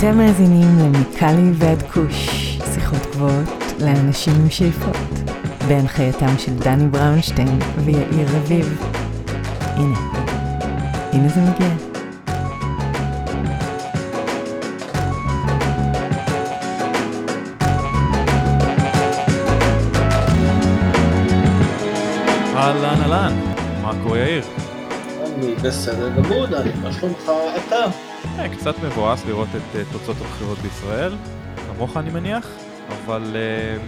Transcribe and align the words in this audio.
אתם 0.00 0.18
מאזינים 0.18 0.78
למיקלי 0.78 1.50
ועד 1.54 1.82
כוש, 1.82 2.28
שיחות 2.74 2.98
גבוהות 3.12 3.48
לאנשים 3.80 4.32
עם 4.40 4.50
שאיפות, 4.50 4.96
בהנחייתם 5.68 6.38
של 6.38 6.54
דני 6.54 6.88
בראונשטיין 6.88 7.58
ויאיר 7.84 8.28
רביב. 8.36 8.82
הנה, 9.60 9.98
הנה 11.12 11.28
זה 11.28 11.40
מגיע. 11.40 11.68
אהלן 22.56 23.00
אהלן, 23.02 23.34
מה 23.82 23.92
קורה 24.02 24.18
יאיר? 24.18 24.44
אני 25.24 25.54
בסדר 25.54 26.08
גמור, 26.08 26.46
דני, 26.46 26.70
מה 26.82 26.92
שלומך 26.92 27.30
אתה? 27.68 28.09
אה, 28.40 28.48
קצת 28.48 28.74
מבואס 28.78 29.26
לראות 29.26 29.48
את 29.56 29.76
אה, 29.76 29.82
תוצאות 29.92 30.16
הבחירות 30.20 30.58
בישראל, 30.58 31.12
כמוך 31.56 31.96
אני 31.96 32.10
מניח, 32.10 32.46
אבל 32.88 33.36
אה, 33.36 33.82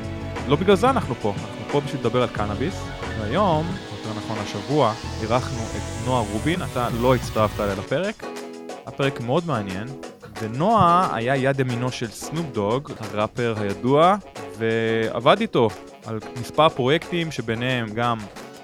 לא 0.48 0.56
בגלל 0.56 0.76
זה 0.76 0.90
אנחנו 0.90 1.14
פה, 1.14 1.34
אנחנו 1.36 1.64
פה 1.72 1.80
בשביל 1.80 2.00
לדבר 2.00 2.22
על 2.22 2.28
קנאביס, 2.28 2.84
והיום, 3.20 3.66
יותר 3.66 4.18
נכון 4.18 4.36
השבוע, 4.38 4.92
אירחנו 5.22 5.62
את 5.62 6.06
נועה 6.06 6.24
רובין, 6.32 6.62
אתה 6.72 6.88
לא 7.00 7.14
הצטרפת 7.14 7.60
אליה 7.60 7.74
לפרק, 7.74 8.24
הפרק 8.86 9.20
מאוד 9.20 9.46
מעניין, 9.46 9.88
ונועה 10.40 11.16
היה 11.16 11.36
יד 11.36 11.60
ימינו 11.60 11.92
של 11.92 12.10
סנופ 12.10 12.46
דוג, 12.52 12.92
הראפר 13.00 13.54
הידוע, 13.60 14.16
ועבד 14.58 15.40
איתו 15.40 15.68
על 16.06 16.18
מספר 16.40 16.68
פרויקטים 16.68 17.30
שביניהם 17.30 17.88
גם 17.94 18.18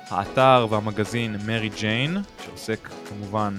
האתר 0.09 0.66
והמגזין 0.70 1.37
מרי 1.46 1.68
ג'יין, 1.68 2.16
שעוסק 2.45 2.88
כמובן 3.09 3.55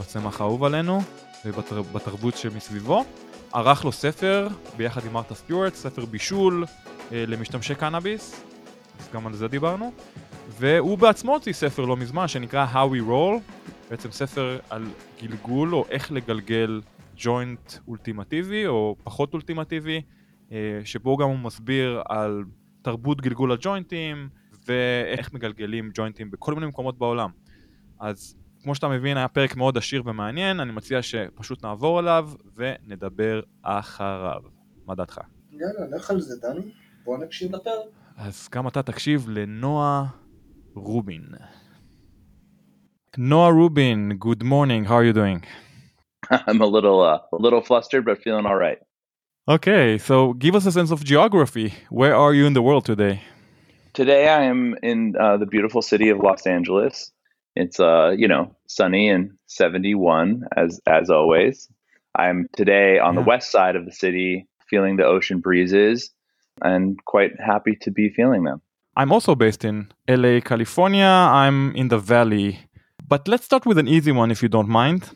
בצמח 0.00 0.40
האהוב 0.40 0.64
עלינו 0.64 1.02
ובתרבות 1.44 2.36
שמסביבו. 2.36 3.04
ערך 3.52 3.84
לו 3.84 3.92
ספר 3.92 4.48
ביחד 4.76 5.06
עם 5.06 5.12
מרתה 5.12 5.34
סטיוארט, 5.34 5.74
ספר 5.74 6.04
בישול 6.04 6.64
אה, 7.12 7.24
למשתמשי 7.26 7.74
קנאביס, 7.74 8.44
אז 9.00 9.08
גם 9.14 9.26
על 9.26 9.34
זה 9.34 9.48
דיברנו. 9.48 9.92
והוא 10.48 10.98
בעצמו 10.98 11.32
הוציא 11.32 11.52
ספר 11.52 11.84
לא 11.84 11.96
מזמן 11.96 12.28
שנקרא 12.28 12.66
How 12.72 12.92
We 12.94 13.08
Roll, 13.08 13.52
בעצם 13.90 14.10
ספר 14.10 14.58
על 14.70 14.86
גלגול 15.22 15.74
או 15.74 15.84
איך 15.88 16.12
לגלגל 16.12 16.80
ג'וינט 17.16 17.72
אולטימטיבי 17.88 18.66
או 18.66 18.96
פחות 19.04 19.34
אולטימטיבי, 19.34 20.02
אה, 20.52 20.80
שבו 20.84 21.16
גם 21.16 21.28
הוא 21.28 21.38
מסביר 21.38 22.02
על 22.08 22.44
תרבות 22.82 23.20
גלגול 23.20 23.52
הג'וינטים, 23.52 24.28
ואיך 24.66 25.32
מגלגלים 25.32 25.90
ג'וינטים 25.94 26.30
בכל 26.30 26.54
מיני 26.54 26.66
מקומות 26.66 26.98
בעולם. 26.98 27.30
אז 28.00 28.36
כמו 28.62 28.74
שאתה 28.74 28.88
מבין, 28.88 29.16
היה 29.16 29.28
פרק 29.28 29.56
מאוד 29.56 29.78
עשיר 29.78 30.02
ומעניין, 30.06 30.60
אני 30.60 30.72
מציע 30.72 31.02
שפשוט 31.02 31.64
נעבור 31.64 31.98
עליו 31.98 32.30
ונדבר 32.56 33.40
אחריו. 33.62 34.40
מה 34.86 34.94
דעתך? 34.94 35.20
יאללה, 35.52 35.96
לך 35.96 36.10
על 36.10 36.20
זה, 36.20 36.48
דני. 36.48 36.72
בוא 37.04 37.18
נקשיב 37.18 37.54
לפרק. 37.54 37.86
אז 38.16 38.48
גם 38.52 38.68
אתה 38.68 38.82
תקשיב 38.82 39.28
לנועה 39.28 40.04
רובין. 40.74 41.22
נועה 43.18 43.50
רובין, 43.50 44.12
good 44.24 44.42
morning, 44.42 44.88
how 44.88 44.92
are 44.92 45.04
you 45.04 45.12
doing? 45.12 45.46
I'm 46.30 46.60
a 46.60 46.66
little 46.66 47.00
uh, 47.00 47.18
a 47.38 47.40
little 47.46 47.62
flustered, 47.68 48.04
but 48.04 48.22
feeling 48.24 48.46
all 48.46 48.60
right. 48.66 48.78
Okay, 49.48 49.98
so 49.98 50.14
give 50.44 50.54
us 50.54 50.64
a 50.66 50.72
sense 50.78 50.90
of 50.92 51.00
geography. 51.04 51.68
Where 51.90 52.14
are 52.14 52.32
you 52.32 52.44
in 52.46 52.54
the 52.58 52.62
world 52.68 52.84
today? 52.92 53.14
Today 53.92 54.28
I 54.38 54.42
am 54.52 54.60
in 54.90 54.98
uh, 55.24 55.36
the 55.42 55.48
beautiful 55.54 55.82
city 55.82 56.08
of 56.10 56.18
Los 56.28 56.46
Angeles. 56.46 56.94
It's 57.54 57.78
uh, 57.80 58.14
you 58.16 58.28
know, 58.28 58.56
sunny 58.66 59.08
and 59.08 59.32
71 59.46 60.44
as 60.56 60.80
as 60.86 61.10
always. 61.10 61.68
I'm 62.14 62.48
today 62.56 62.98
on 62.98 63.14
the 63.14 63.22
west 63.22 63.50
side 63.50 63.76
of 63.76 63.84
the 63.86 63.92
city 63.92 64.46
feeling 64.68 64.96
the 64.96 65.04
ocean 65.04 65.40
breezes 65.40 66.10
and 66.62 66.98
quite 67.04 67.32
happy 67.40 67.76
to 67.82 67.90
be 67.90 68.10
feeling 68.10 68.44
them. 68.44 68.60
I'm 68.96 69.12
also 69.12 69.34
based 69.34 69.64
in 69.64 69.90
LA, 70.08 70.40
California. 70.40 71.06
I'm 71.06 71.74
in 71.74 71.88
the 71.88 71.98
valley. 71.98 72.58
But 73.08 73.26
let's 73.28 73.44
start 73.44 73.64
with 73.64 73.78
an 73.78 73.88
easy 73.88 74.12
one 74.12 74.30
if 74.30 74.42
you 74.42 74.48
don't 74.48 74.68
mind. 74.68 75.10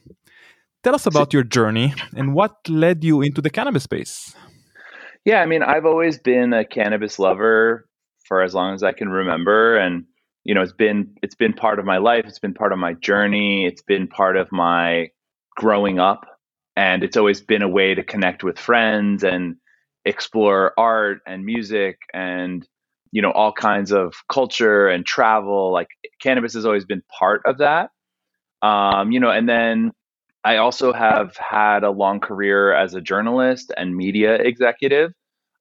Tell 0.82 0.94
us 0.94 1.06
about 1.06 1.32
your 1.32 1.42
journey 1.42 1.94
and 2.14 2.34
what 2.34 2.56
led 2.68 3.04
you 3.04 3.20
into 3.20 3.42
the 3.42 3.50
cannabis 3.50 3.82
space. 3.82 4.34
Yeah, 5.24 5.42
I 5.42 5.46
mean, 5.46 5.62
I've 5.62 5.84
always 5.84 6.18
been 6.18 6.52
a 6.52 6.64
cannabis 6.64 7.18
lover 7.18 7.88
for 8.26 8.42
as 8.42 8.54
long 8.54 8.74
as 8.74 8.82
I 8.82 8.92
can 8.92 9.08
remember 9.08 9.76
and 9.76 10.04
you 10.46 10.54
know, 10.54 10.62
it's 10.62 10.72
been 10.72 11.16
it's 11.22 11.34
been 11.34 11.52
part 11.52 11.78
of 11.78 11.84
my 11.84 11.98
life, 11.98 12.24
it's 12.26 12.38
been 12.38 12.54
part 12.54 12.72
of 12.72 12.78
my 12.78 12.94
journey, 12.94 13.66
it's 13.66 13.82
been 13.82 14.06
part 14.06 14.36
of 14.36 14.50
my 14.52 15.10
growing 15.56 15.98
up 15.98 16.24
and 16.76 17.02
it's 17.02 17.16
always 17.16 17.40
been 17.40 17.62
a 17.62 17.68
way 17.68 17.94
to 17.94 18.04
connect 18.04 18.44
with 18.44 18.58
friends 18.58 19.24
and 19.24 19.56
explore 20.04 20.72
art 20.78 21.18
and 21.26 21.44
music 21.44 21.98
and 22.14 22.66
you 23.12 23.22
know, 23.22 23.30
all 23.30 23.52
kinds 23.52 23.92
of 23.92 24.14
culture 24.30 24.88
and 24.88 25.06
travel. 25.06 25.72
Like 25.72 25.88
cannabis 26.22 26.54
has 26.54 26.66
always 26.66 26.84
been 26.84 27.02
part 27.18 27.42
of 27.46 27.58
that. 27.58 27.90
Um, 28.62 29.10
you 29.10 29.20
know, 29.20 29.30
and 29.30 29.48
then 29.48 29.92
I 30.44 30.58
also 30.58 30.92
have 30.92 31.36
had 31.36 31.82
a 31.82 31.90
long 31.90 32.20
career 32.20 32.72
as 32.72 32.94
a 32.94 33.00
journalist 33.00 33.72
and 33.76 33.96
media 33.96 34.34
executive. 34.34 35.12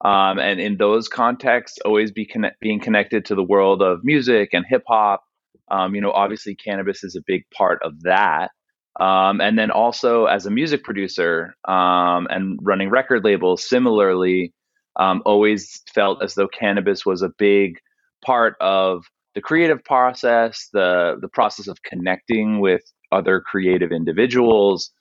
Um, 0.04 0.40
and 0.40 0.60
in 0.60 0.78
those 0.78 1.08
contexts, 1.08 1.80
always 1.86 2.12
be 2.12 2.26
connect, 2.26 2.60
being 2.60 2.80
connected 2.80 3.26
to 3.26 3.36
the 3.36 3.44
world 3.44 3.82
of 3.82 4.04
music 4.04 4.50
and 4.54 4.66
hip 4.68 4.84
hop. 4.88 5.24
Um, 5.72 5.96
you 5.96 6.02
know, 6.02 6.12
obviously, 6.12 6.56
cannabis 6.56 7.04
is 7.04 7.16
a 7.16 7.24
big 7.26 7.44
part 7.56 7.82
of 7.84 8.02
that. 8.02 8.52
Um, 9.00 9.42
and 9.42 9.58
then 9.58 9.72
also 9.72 10.26
as 10.26 10.46
a 10.46 10.52
music 10.52 10.84
producer 10.84 11.56
um, 11.68 12.28
and 12.30 12.60
running 12.62 12.90
record 12.90 13.24
labels, 13.26 13.68
similarly, 13.68 14.54
um, 14.98 15.22
always 15.26 15.82
felt 15.94 16.24
as 16.24 16.36
though 16.36 16.48
cannabis 16.48 17.06
was 17.06 17.22
a 17.22 17.32
big 17.38 17.78
part 18.26 18.56
of 18.62 19.06
the 19.34 19.42
creative 19.42 19.84
process, 19.84 20.70
the 20.72 21.18
the 21.20 21.28
process 21.28 21.68
of 21.68 21.84
connecting 21.84 22.62
with 22.62 22.82
other 23.12 23.42
creative 23.42 23.92
individuals, 23.92 24.92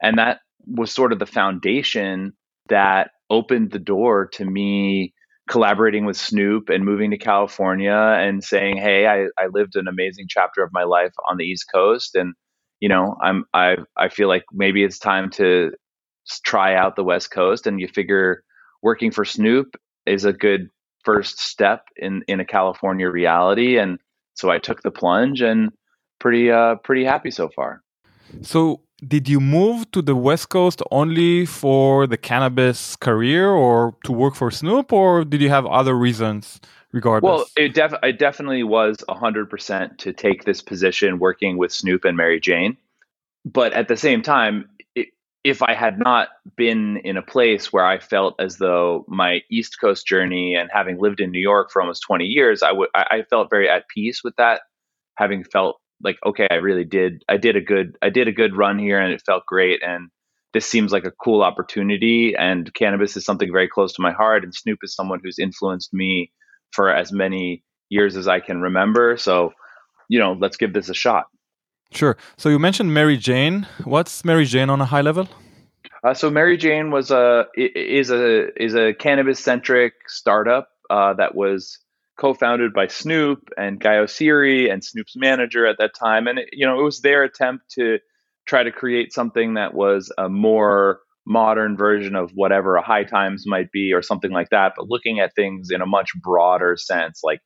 and 0.00 0.18
that 0.18 0.40
was 0.66 0.92
sort 0.92 1.12
of 1.12 1.18
the 1.18 1.26
foundation 1.26 2.32
that 2.68 3.10
opened 3.32 3.70
the 3.70 3.78
door 3.78 4.28
to 4.34 4.44
me 4.44 5.14
collaborating 5.48 6.04
with 6.04 6.16
Snoop 6.16 6.68
and 6.68 6.84
moving 6.84 7.10
to 7.10 7.18
California 7.18 7.92
and 7.92 8.44
saying, 8.44 8.76
"Hey, 8.76 9.06
I, 9.06 9.24
I 9.42 9.46
lived 9.52 9.74
an 9.74 9.88
amazing 9.88 10.26
chapter 10.28 10.62
of 10.62 10.70
my 10.72 10.84
life 10.84 11.12
on 11.28 11.38
the 11.38 11.44
East 11.44 11.64
Coast, 11.74 12.14
and 12.14 12.34
you 12.78 12.88
know, 12.88 13.16
I'm 13.20 13.44
I 13.52 13.76
I 13.96 14.08
feel 14.08 14.28
like 14.28 14.44
maybe 14.52 14.84
it's 14.84 14.98
time 14.98 15.30
to 15.30 15.72
try 16.44 16.74
out 16.76 16.94
the 16.94 17.04
West 17.04 17.30
Coast." 17.30 17.66
And 17.66 17.80
you 17.80 17.88
figure 17.88 18.42
working 18.82 19.10
for 19.10 19.24
Snoop 19.24 19.76
is 20.06 20.24
a 20.24 20.32
good 20.32 20.68
first 21.02 21.40
step 21.40 21.86
in 21.96 22.22
in 22.28 22.38
a 22.38 22.44
California 22.44 23.08
reality, 23.10 23.78
and 23.78 23.98
so 24.34 24.50
I 24.50 24.58
took 24.58 24.82
the 24.82 24.90
plunge 24.90 25.40
and 25.40 25.70
pretty 26.20 26.50
uh 26.50 26.76
pretty 26.76 27.04
happy 27.04 27.30
so 27.30 27.48
far. 27.48 27.82
So, 28.42 28.82
did 29.06 29.28
you 29.28 29.40
move 29.40 29.90
to 29.90 30.02
the 30.02 30.14
West 30.14 30.48
Coast 30.48 30.80
only 30.90 31.44
for 31.44 32.06
the 32.06 32.16
cannabis 32.16 32.96
career 32.96 33.50
or 33.50 33.96
to 34.04 34.12
work 34.12 34.34
for 34.34 34.50
Snoop, 34.50 34.92
or 34.92 35.24
did 35.24 35.40
you 35.40 35.48
have 35.48 35.66
other 35.66 35.94
reasons 35.94 36.60
regardless? 36.92 37.28
Well, 37.28 37.46
it, 37.56 37.74
def- 37.74 37.94
it 38.02 38.18
definitely 38.18 38.62
was 38.62 38.98
100% 39.08 39.98
to 39.98 40.12
take 40.12 40.44
this 40.44 40.62
position 40.62 41.18
working 41.18 41.58
with 41.58 41.72
Snoop 41.72 42.04
and 42.04 42.16
Merry 42.16 42.38
Jane. 42.38 42.76
But 43.44 43.72
at 43.72 43.88
the 43.88 43.96
same 43.96 44.22
time, 44.22 44.68
i 44.96 45.06
if 45.42 45.60
I 45.60 45.74
had 45.74 45.98
not 45.98 46.28
been 46.56 46.98
in 46.98 47.16
a 47.16 47.22
place 47.22 47.72
where 47.72 47.84
I 47.84 47.98
felt 47.98 48.36
as 48.38 48.58
though 48.58 49.04
my 49.08 49.40
East 49.50 49.80
Coast 49.80 50.06
journey 50.06 50.54
and 50.54 50.70
having 50.72 51.00
lived 51.00 51.18
in 51.18 51.32
New 51.32 51.40
York 51.40 51.72
for 51.72 51.82
almost 51.82 52.04
20 52.06 52.26
years, 52.26 52.62
I 52.62 52.70
would 52.70 52.90
I 52.94 53.24
felt 53.28 53.50
very 53.50 53.68
at 53.68 53.88
peace 53.88 54.22
with 54.22 54.36
that, 54.36 54.60
having 55.16 55.42
felt 55.42 55.80
like 56.02 56.18
okay, 56.24 56.46
I 56.50 56.56
really 56.56 56.84
did 56.84 57.24
I 57.28 57.36
did 57.36 57.56
a 57.56 57.60
good 57.60 57.96
I 58.02 58.10
did 58.10 58.28
a 58.28 58.32
good 58.32 58.56
run 58.56 58.78
here 58.78 59.00
and 59.00 59.12
it 59.12 59.22
felt 59.24 59.46
great 59.46 59.82
and 59.82 60.10
this 60.52 60.66
seems 60.66 60.92
like 60.92 61.04
a 61.04 61.10
cool 61.10 61.42
opportunity 61.42 62.34
and 62.38 62.72
cannabis 62.74 63.16
is 63.16 63.24
something 63.24 63.50
very 63.50 63.68
close 63.68 63.94
to 63.94 64.02
my 64.02 64.12
heart 64.12 64.44
and 64.44 64.54
Snoop 64.54 64.80
is 64.82 64.94
someone 64.94 65.20
who's 65.22 65.38
influenced 65.38 65.94
me 65.94 66.30
for 66.72 66.90
as 66.90 67.12
many 67.12 67.62
years 67.92 68.16
as 68.16 68.26
I 68.26 68.40
can 68.40 68.60
remember. 68.60 69.16
So, 69.16 69.52
you 70.08 70.18
know, 70.18 70.36
let's 70.38 70.56
give 70.56 70.72
this 70.72 70.88
a 70.88 70.94
shot. 70.94 71.26
sure. 71.92 72.16
So, 72.36 72.48
you 72.48 72.58
mentioned 72.58 72.92
Merry 72.92 73.16
Jane. 73.16 73.66
What's 73.84 74.24
Merry 74.24 74.46
Jane 74.46 74.70
on 74.70 74.80
a 74.80 74.86
high 74.86 75.02
level? 75.02 75.28
Uh, 76.04 76.14
so 76.14 76.30
Mary 76.30 76.56
Jane 76.56 76.90
was 76.90 77.10
a 77.12 77.46
is 77.54 78.10
a 78.10 78.48
is 78.60 78.74
a 78.74 78.92
cannabis 78.92 79.38
centric 79.38 79.92
startup 80.08 80.68
uh, 80.90 81.14
that 81.14 81.36
was 81.36 81.78
co-founded 82.22 82.72
by 82.72 82.86
Snoop 82.86 83.40
and 83.56 83.80
Guy 83.80 83.96
Oseary 83.96 84.72
and 84.72 84.84
Snoop's 84.84 85.16
manager 85.16 85.66
at 85.66 85.76
that 85.78 85.94
time, 85.94 86.28
and 86.28 86.38
it, 86.38 86.48
you 86.52 86.64
know 86.64 86.78
it 86.78 86.84
was 86.84 87.00
their 87.00 87.24
attempt 87.24 87.64
to 87.72 87.98
try 88.46 88.62
to 88.62 88.70
create 88.70 89.12
something 89.12 89.54
that 89.54 89.74
was 89.74 90.12
a 90.16 90.28
more 90.28 91.00
modern 91.26 91.76
version 91.76 92.16
of 92.16 92.30
whatever 92.34 92.76
a 92.76 92.82
high 92.82 93.04
times 93.04 93.44
might 93.46 93.70
be 93.72 93.92
or 93.92 94.02
something 94.02 94.32
like 94.32 94.50
that, 94.50 94.72
but 94.76 94.88
looking 94.88 95.20
at 95.20 95.34
things 95.34 95.70
in 95.70 95.80
a 95.80 95.86
much 95.86 96.10
broader 96.22 96.76
sense, 96.76 97.20
like 97.22 97.40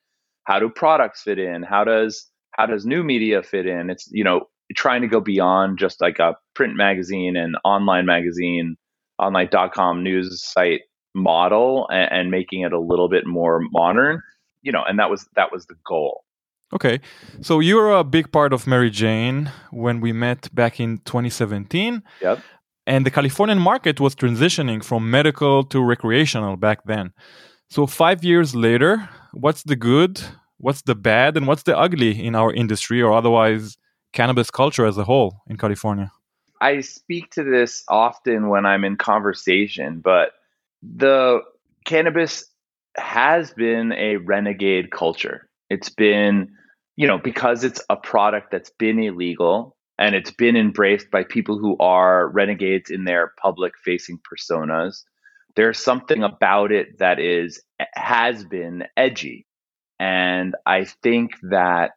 how 0.44 0.58
do 0.58 0.69
products 0.69 1.22
fit 1.22 1.38
in? 1.38 1.62
How 1.62 1.84
does 1.84 2.31
how 2.52 2.67
does 2.67 2.87
new 2.87 3.02
media 3.02 3.43
fit 3.43 3.67
in? 3.67 3.90
It's 3.90 4.08
you 4.12 4.25
know 4.25 4.43
trying 4.75 5.02
to 5.02 5.08
go 5.08 5.20
beyond 5.20 5.79
just 5.79 6.00
like 6.00 6.19
a 6.19 6.37
print 6.55 6.76
magazine 6.76 7.37
and 7.37 7.56
online 7.64 8.06
magazine 8.06 8.76
online 9.19 9.49
dot 9.50 9.72
com 9.72 10.02
news 10.02 10.44
site 10.44 10.82
model 11.14 11.88
and, 11.90 12.12
and 12.12 12.31
making 12.31 12.61
it 12.62 12.72
a 12.72 12.81
little 12.81 13.08
bit 13.08 13.26
more 13.26 13.61
modern. 13.72 14.20
You 14.66 14.72
know, 14.72 14.84
and 14.88 14.98
that 15.00 15.08
was 15.12 15.28
that 15.36 15.48
was 15.52 15.62
the 15.66 15.76
goal. 15.92 16.24
Okay. 16.72 17.00
So 17.42 17.60
you 17.60 17.76
were 17.76 17.92
a 17.92 18.04
big 18.04 18.32
part 18.32 18.52
of 18.52 18.66
Merry 18.66 18.90
Jane 18.90 19.52
when 19.70 20.00
we 20.00 20.12
met 20.12 20.52
back 20.52 20.80
in 20.80 20.98
2017. 20.98 22.02
Yep. 22.20 22.40
And 22.86 23.06
the 23.06 23.10
Californian 23.10 23.58
market 23.58 24.00
was 24.00 24.14
transitioning 24.14 24.82
from 24.82 25.10
medical 25.10 25.64
to 25.64 25.80
recreational 25.82 26.56
back 26.56 26.84
then. 26.84 27.12
So, 27.68 27.86
five 27.86 28.22
years 28.22 28.54
later, 28.54 29.08
what's 29.32 29.64
the 29.64 29.74
good, 29.74 30.20
what's 30.58 30.82
the 30.82 30.94
bad, 30.94 31.36
and 31.36 31.48
what's 31.48 31.64
the 31.64 31.76
ugly 31.76 32.24
in 32.24 32.36
our 32.36 32.52
industry 32.52 33.02
or 33.02 33.12
otherwise 33.12 33.76
cannabis 34.12 34.50
culture 34.50 34.86
as 34.86 34.96
a 34.98 35.04
whole 35.04 35.42
in 35.48 35.56
California? 35.56 36.12
I 36.60 36.80
speak 36.80 37.32
to 37.32 37.42
this 37.42 37.82
often 37.88 38.48
when 38.48 38.64
I'm 38.66 38.84
in 38.84 38.96
conversation, 38.96 40.00
but 40.00 40.30
the 40.80 41.40
cannabis 41.84 42.44
has 42.96 43.52
been 43.52 43.93
a 43.93 44.16
renegade 44.16 44.90
culture. 44.90 45.48
It's 45.70 45.88
been, 45.88 46.50
you 46.96 47.06
know, 47.06 47.19
because 47.19 47.64
it's 47.64 47.82
a 47.90 47.96
product 47.96 48.50
that's 48.50 48.70
been 48.78 48.98
illegal 48.98 49.76
and 49.98 50.14
it's 50.14 50.31
been 50.31 50.56
embraced 50.56 51.10
by 51.10 51.25
people 51.25 51.58
who 51.58 51.76
are 51.78 52.28
renegades 52.28 52.90
in 52.90 53.04
their 53.04 53.32
public 53.40 53.72
facing 53.84 54.19
personas. 54.19 55.02
There's 55.54 55.78
something 55.78 56.22
about 56.22 56.70
it 56.72 56.98
that 56.98 57.19
is 57.19 57.62
has 57.94 58.44
been 58.44 58.84
edgy. 58.96 59.46
And 59.98 60.54
I 60.66 60.84
think 60.84 61.32
that, 61.50 61.93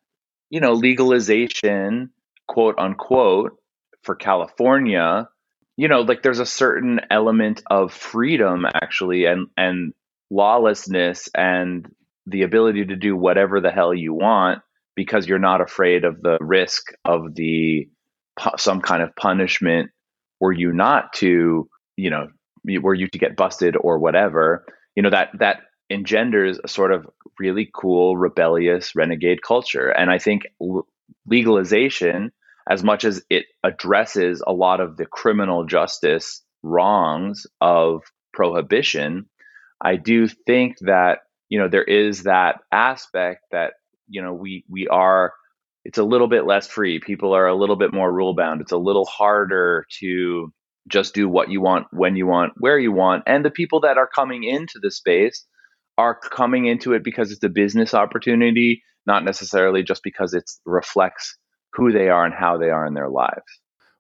you 0.50 0.62
know, 0.62 0.74
legalization, 0.74 2.12
quote 2.48 2.76
unquote, 2.80 3.58
for 4.04 4.16
California, 4.16 5.28
you 5.76 5.88
know, 5.88 6.02
like 6.02 6.24
there's 6.24 6.40
a 6.40 6.46
certain 6.46 7.02
element 7.10 7.62
of 7.70 7.94
freedom 7.94 8.66
actually 8.66 9.26
and 9.26 9.48
and 9.58 9.94
lawlessness 10.30 11.30
and 11.36 11.88
the 12.26 12.44
ability 12.44 12.86
to 12.86 12.96
do 12.96 13.16
whatever 13.16 13.60
the 13.60 13.72
hell 13.72 13.94
you 13.94 14.14
want 14.14 14.62
because 14.96 15.28
you're 15.28 15.40
not 15.40 15.62
afraid 15.62 16.04
of 16.04 16.22
the 16.22 16.38
risk 16.42 16.92
of 17.06 17.34
the 17.36 17.88
some 18.58 18.82
kind 18.82 19.02
of 19.02 19.16
punishment 19.16 19.90
were 20.40 20.54
you 20.54 20.72
not 20.72 21.12
to, 21.14 21.68
you 21.98 22.10
know, 22.10 22.28
were 22.82 22.94
you 22.94 23.08
to 23.08 23.18
get 23.20 23.36
busted 23.36 23.76
or 23.80 24.00
whatever, 24.00 24.66
you 24.96 25.04
know 25.04 25.10
that 25.10 25.30
that 25.40 25.62
engenders 25.90 26.60
a 26.64 26.68
sort 26.68 26.92
of 26.92 27.08
really 27.40 27.70
cool 27.74 28.18
rebellious 28.18 28.96
renegade 28.96 29.42
culture. 29.42 29.90
And 29.90 30.12
i 30.12 30.20
think 30.20 30.44
legalization 31.26 32.32
as 32.70 32.84
much 32.84 33.04
as 33.04 33.24
it 33.30 33.46
addresses 33.64 34.44
a 34.46 34.54
lot 34.54 34.80
of 34.80 34.98
the 34.98 35.06
criminal 35.06 35.66
justice 35.66 36.44
wrongs 36.62 37.48
of 37.62 38.04
prohibition 38.34 39.28
i 39.82 39.96
do 39.96 40.28
think 40.28 40.78
that 40.82 41.20
you 41.50 41.60
know 41.60 41.68
there 41.68 41.84
is 41.84 42.24
that 42.24 42.62
aspect 42.72 43.42
that 43.52 43.74
you 44.08 44.22
know 44.22 44.34
we 44.34 44.64
we 44.70 44.88
are 44.88 45.34
it's 45.86 45.98
a 45.98 46.04
little 46.04 46.28
bit 46.28 46.46
less 46.46 46.68
free. 46.68 47.00
People 47.00 47.34
are 47.34 47.48
a 47.48 47.56
little 47.56 47.76
bit 47.76 47.94
more 47.94 48.12
rule 48.12 48.36
bound. 48.36 48.62
It's 48.62 48.72
a 48.72 48.78
little 48.78 49.06
harder 49.06 49.86
to 50.00 50.54
just 50.88 51.14
do 51.14 51.30
what 51.30 51.50
you 51.50 51.62
want 51.62 51.88
when 51.92 52.16
you 52.16 52.28
want 52.28 52.54
where 52.58 52.78
you 52.78 52.92
want. 52.92 53.24
And 53.26 53.46
the 53.46 53.52
people 53.52 53.80
that 53.82 53.98
are 53.98 54.08
coming 54.08 54.44
into 54.44 54.80
the 54.80 54.92
space 54.92 55.46
are 55.98 56.16
coming 56.16 56.66
into 56.66 56.94
it 56.94 57.04
because 57.04 57.32
it's 57.32 57.44
a 57.44 57.50
business 57.50 57.94
opportunity 57.94 58.84
not 59.06 59.24
necessarily 59.24 59.82
just 59.82 60.04
because 60.04 60.34
it 60.34 60.50
reflects 60.66 61.38
who 61.74 61.92
they 61.92 62.10
are 62.10 62.26
and 62.26 62.34
how 62.34 62.58
they 62.58 62.70
are 62.70 62.86
in 62.86 62.94
their 62.94 63.10
lives. 63.10 63.50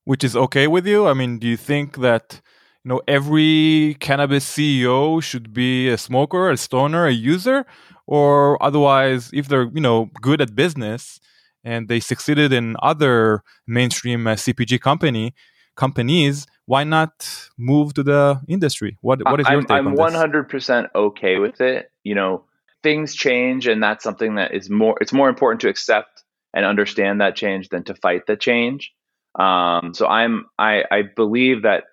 Which 0.04 0.24
is 0.24 0.36
okay 0.36 0.68
with 0.68 0.86
you? 0.86 1.08
I 1.08 1.14
mean 1.14 1.40
do 1.40 1.48
you 1.48 1.58
think 1.58 1.98
that 1.98 2.42
you 2.89 2.95
know 2.95 3.01
every 3.07 3.95
cannabis 4.00 4.45
ceo 4.56 5.21
should 5.21 5.53
be 5.53 5.88
a 5.89 5.97
smoker 5.97 6.50
a 6.50 6.57
stoner 6.57 7.06
a 7.06 7.12
user 7.12 7.65
or 8.07 8.62
otherwise 8.63 9.30
if 9.31 9.47
they're 9.47 9.69
you 9.74 9.81
know 9.81 10.09
good 10.21 10.41
at 10.41 10.56
business 10.56 11.19
and 11.63 11.88
they 11.88 12.00
succeeded 12.00 12.51
in 12.51 12.75
other 12.81 13.44
mainstream 13.68 14.25
uh, 14.25 14.33
cpg 14.33 14.81
company 14.81 15.36
companies 15.75 16.47
why 16.69 16.83
not 16.83 17.50
move 17.57 17.95
to 17.95 18.03
the 18.03 18.39
industry? 18.47 19.00
What 19.01 19.24
what 19.25 19.39
is 19.39 19.47
your 19.50 19.57
I'm, 19.57 19.65
take 19.65 19.71
I'm 19.71 19.88
on 19.88 19.95
100% 19.95 20.83
this? 20.83 20.91
okay 20.94 21.39
with 21.39 21.62
it. 21.62 21.91
You 22.03 22.13
know 22.13 22.45
things 22.83 23.15
change 23.15 23.65
and 23.68 23.81
that's 23.81 24.03
something 24.03 24.36
that 24.36 24.53
is 24.53 24.69
more 24.69 24.95
it's 25.01 25.12
more 25.12 25.30
important 25.30 25.62
to 25.62 25.68
accept 25.68 26.24
and 26.53 26.65
understand 26.65 27.21
that 27.21 27.36
change 27.36 27.69
than 27.69 27.83
to 27.86 27.95
fight 27.95 28.27
the 28.27 28.38
change. 28.38 28.94
Um, 29.33 29.94
so 29.94 30.07
i'm 30.07 30.45
i 30.57 30.83
i 30.91 31.01
believe 31.03 31.63
that 31.63 31.86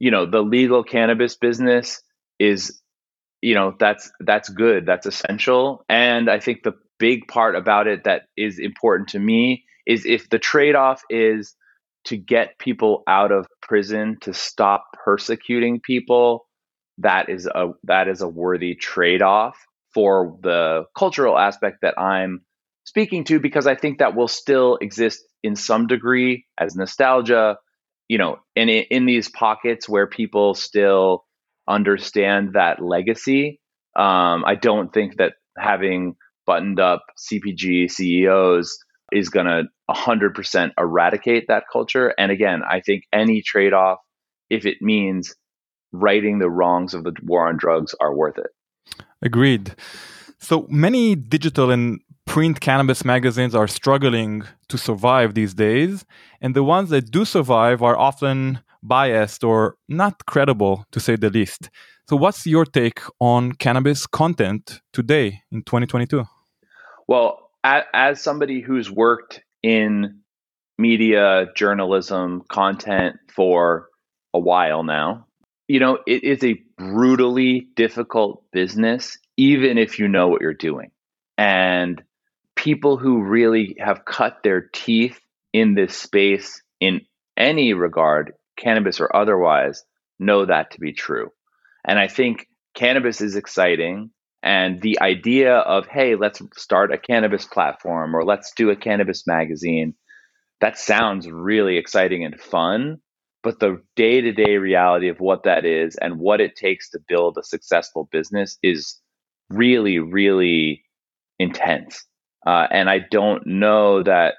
you 0.00 0.10
know 0.10 0.26
the 0.26 0.40
legal 0.42 0.82
cannabis 0.82 1.36
business 1.36 2.02
is 2.40 2.80
you 3.40 3.54
know 3.54 3.74
that's 3.78 4.10
that's 4.20 4.48
good 4.48 4.84
that's 4.86 5.06
essential. 5.06 5.84
And 5.88 6.28
i 6.28 6.40
think 6.40 6.64
the 6.64 6.74
big 6.98 7.28
part 7.28 7.54
about 7.54 7.86
it 7.86 8.04
that 8.04 8.22
is 8.36 8.58
important 8.58 9.10
to 9.10 9.18
me 9.18 9.64
is 9.86 10.04
if 10.04 10.28
the 10.28 10.38
trade-off 10.38 11.02
is 11.08 11.54
to 12.04 12.16
get 12.16 12.58
people 12.58 13.02
out 13.06 13.32
of 13.32 13.46
prison 13.62 14.16
to 14.22 14.34
stop 14.34 14.84
persecuting 15.04 15.80
people 15.80 16.46
that 16.98 17.28
is 17.28 17.46
a 17.46 17.68
that 17.84 18.08
is 18.08 18.20
a 18.20 18.28
worthy 18.28 18.74
trade-off 18.74 19.56
for 19.94 20.38
the 20.42 20.84
cultural 20.96 21.38
aspect 21.38 21.78
that 21.82 21.98
I'm 21.98 22.42
speaking 22.84 23.24
to 23.24 23.40
because 23.40 23.66
I 23.66 23.74
think 23.74 23.98
that 23.98 24.14
will 24.14 24.28
still 24.28 24.76
exist 24.80 25.24
in 25.42 25.56
some 25.56 25.86
degree 25.86 26.46
as 26.58 26.76
nostalgia 26.76 27.56
you 28.10 28.18
know, 28.18 28.40
in 28.56 28.68
in 28.68 29.06
these 29.06 29.28
pockets 29.28 29.88
where 29.88 30.08
people 30.08 30.54
still 30.54 31.24
understand 31.68 32.54
that 32.54 32.82
legacy, 32.82 33.60
um, 33.94 34.44
I 34.44 34.56
don't 34.56 34.92
think 34.92 35.18
that 35.18 35.34
having 35.56 36.16
buttoned 36.44 36.80
up 36.80 37.04
CPG 37.16 37.88
CEOs 37.88 38.76
is 39.12 39.28
going 39.28 39.46
to 39.46 39.62
100% 39.88 40.72
eradicate 40.76 41.44
that 41.46 41.64
culture. 41.72 42.12
And 42.18 42.32
again, 42.32 42.62
I 42.68 42.80
think 42.80 43.04
any 43.12 43.42
trade 43.42 43.72
off, 43.72 43.98
if 44.48 44.66
it 44.66 44.78
means 44.80 45.32
righting 45.92 46.40
the 46.40 46.50
wrongs 46.50 46.94
of 46.94 47.04
the 47.04 47.12
war 47.22 47.46
on 47.48 47.58
drugs, 47.58 47.94
are 48.00 48.12
worth 48.12 48.38
it. 48.38 49.04
Agreed. 49.22 49.76
So 50.38 50.66
many 50.68 51.14
digital 51.14 51.70
and 51.70 52.00
print 52.30 52.60
cannabis 52.60 53.04
magazines 53.04 53.56
are 53.56 53.66
struggling 53.66 54.44
to 54.68 54.78
survive 54.78 55.34
these 55.34 55.52
days, 55.52 56.04
and 56.40 56.54
the 56.54 56.62
ones 56.62 56.88
that 56.90 57.10
do 57.10 57.24
survive 57.24 57.82
are 57.82 57.98
often 57.98 58.60
biased 58.84 59.42
or 59.42 59.74
not 59.88 60.24
credible, 60.26 60.84
to 60.92 61.00
say 61.00 61.16
the 61.16 61.28
least. 61.28 61.70
So, 62.08 62.14
what's 62.14 62.46
your 62.46 62.64
take 62.64 63.00
on 63.18 63.54
cannabis 63.54 64.06
content 64.06 64.80
today 64.92 65.42
in 65.50 65.64
2022? 65.64 66.24
Well, 67.08 67.50
as 67.64 68.22
somebody 68.22 68.60
who's 68.60 68.88
worked 68.88 69.42
in 69.64 70.20
media, 70.78 71.46
journalism, 71.56 72.44
content 72.48 73.16
for 73.34 73.88
a 74.32 74.38
while 74.38 74.84
now, 74.84 75.26
you 75.66 75.80
know, 75.80 75.98
it 76.06 76.22
is 76.22 76.44
a 76.44 76.62
brutally 76.78 77.66
difficult 77.74 78.44
business, 78.52 79.18
even 79.36 79.78
if 79.78 79.98
you 79.98 80.06
know 80.06 80.28
what 80.28 80.42
you're 80.42 80.54
doing. 80.54 80.92
And 81.36 82.00
people 82.60 82.98
who 82.98 83.22
really 83.22 83.74
have 83.78 84.04
cut 84.04 84.42
their 84.44 84.60
teeth 84.60 85.18
in 85.54 85.74
this 85.74 85.96
space 85.96 86.62
in 86.78 87.00
any 87.34 87.72
regard, 87.72 88.34
cannabis 88.58 89.00
or 89.00 89.16
otherwise, 89.16 89.82
know 90.18 90.44
that 90.44 90.70
to 90.70 90.78
be 90.78 90.92
true. 90.92 91.30
And 91.86 91.98
I 91.98 92.06
think 92.06 92.46
cannabis 92.74 93.22
is 93.22 93.34
exciting. 93.34 94.10
And 94.42 94.78
the 94.82 95.00
idea 95.00 95.54
of, 95.54 95.86
hey, 95.86 96.16
let's 96.16 96.42
start 96.54 96.92
a 96.92 96.98
cannabis 96.98 97.46
platform 97.46 98.14
or 98.14 98.24
let's 98.24 98.52
do 98.52 98.68
a 98.68 98.76
cannabis 98.76 99.26
magazine, 99.26 99.94
that 100.60 100.76
sounds 100.78 101.30
really 101.30 101.78
exciting 101.78 102.26
and 102.26 102.38
fun. 102.38 102.98
But 103.42 103.58
the 103.58 103.82
day 103.96 104.20
to 104.20 104.32
day 104.32 104.58
reality 104.58 105.08
of 105.08 105.18
what 105.18 105.44
that 105.44 105.64
is 105.64 105.96
and 105.96 106.18
what 106.18 106.42
it 106.42 106.56
takes 106.56 106.90
to 106.90 107.00
build 107.08 107.38
a 107.38 107.42
successful 107.42 108.06
business 108.12 108.58
is 108.62 109.00
really, 109.48 109.98
really 109.98 110.84
intense. 111.38 112.04
Uh, 112.46 112.66
and 112.70 112.88
I 112.88 112.98
don't 112.98 113.46
know 113.46 114.02
that, 114.02 114.34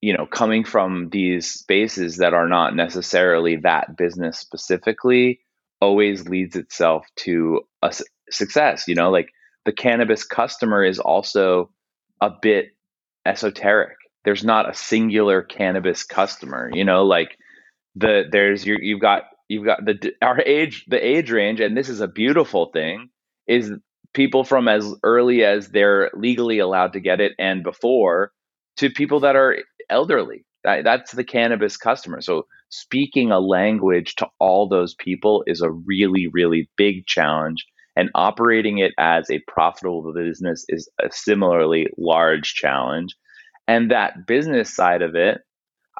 you 0.00 0.16
know, 0.16 0.26
coming 0.26 0.64
from 0.64 1.08
these 1.10 1.50
spaces 1.50 2.18
that 2.18 2.34
are 2.34 2.48
not 2.48 2.74
necessarily 2.76 3.56
that 3.56 3.96
business 3.96 4.38
specifically 4.38 5.40
always 5.80 6.28
leads 6.28 6.56
itself 6.56 7.06
to 7.16 7.62
a 7.82 7.92
su- 7.92 8.04
success. 8.30 8.86
You 8.88 8.94
know, 8.94 9.10
like 9.10 9.30
the 9.64 9.72
cannabis 9.72 10.24
customer 10.24 10.84
is 10.84 10.98
also 10.98 11.70
a 12.20 12.30
bit 12.30 12.70
esoteric. 13.26 13.96
There's 14.24 14.44
not 14.44 14.68
a 14.68 14.74
singular 14.74 15.42
cannabis 15.42 16.04
customer, 16.04 16.70
you 16.72 16.84
know, 16.84 17.04
like 17.04 17.36
the 17.94 18.24
there's 18.30 18.64
you've 18.66 19.00
got 19.00 19.24
you've 19.48 19.64
got 19.64 19.84
the 19.84 20.12
our 20.22 20.40
age 20.40 20.84
the 20.88 21.04
age 21.04 21.30
range 21.30 21.60
and 21.60 21.76
this 21.76 21.88
is 21.88 22.00
a 22.00 22.08
beautiful 22.08 22.66
thing 22.72 23.08
is 23.46 23.72
people 24.18 24.42
from 24.42 24.66
as 24.66 24.92
early 25.04 25.44
as 25.44 25.68
they're 25.68 26.10
legally 26.12 26.58
allowed 26.58 26.92
to 26.92 26.98
get 26.98 27.20
it 27.20 27.34
and 27.38 27.62
before 27.62 28.32
to 28.76 28.90
people 28.90 29.20
that 29.20 29.36
are 29.36 29.58
elderly. 29.90 30.44
That, 30.64 30.82
that's 30.82 31.12
the 31.12 31.22
cannabis 31.22 31.76
customer. 31.76 32.20
So 32.20 32.46
speaking 32.68 33.30
a 33.30 33.38
language 33.38 34.16
to 34.16 34.26
all 34.40 34.68
those 34.68 34.96
people 34.96 35.44
is 35.46 35.60
a 35.62 35.70
really, 35.70 36.26
really 36.32 36.68
big 36.76 37.06
challenge. 37.06 37.64
And 37.94 38.10
operating 38.16 38.78
it 38.78 38.92
as 38.98 39.30
a 39.30 39.38
profitable 39.46 40.12
business 40.12 40.64
is 40.68 40.90
a 41.00 41.12
similarly 41.12 41.86
large 41.96 42.54
challenge. 42.54 43.14
And 43.68 43.92
that 43.92 44.26
business 44.26 44.74
side 44.74 45.02
of 45.02 45.14
it, 45.14 45.42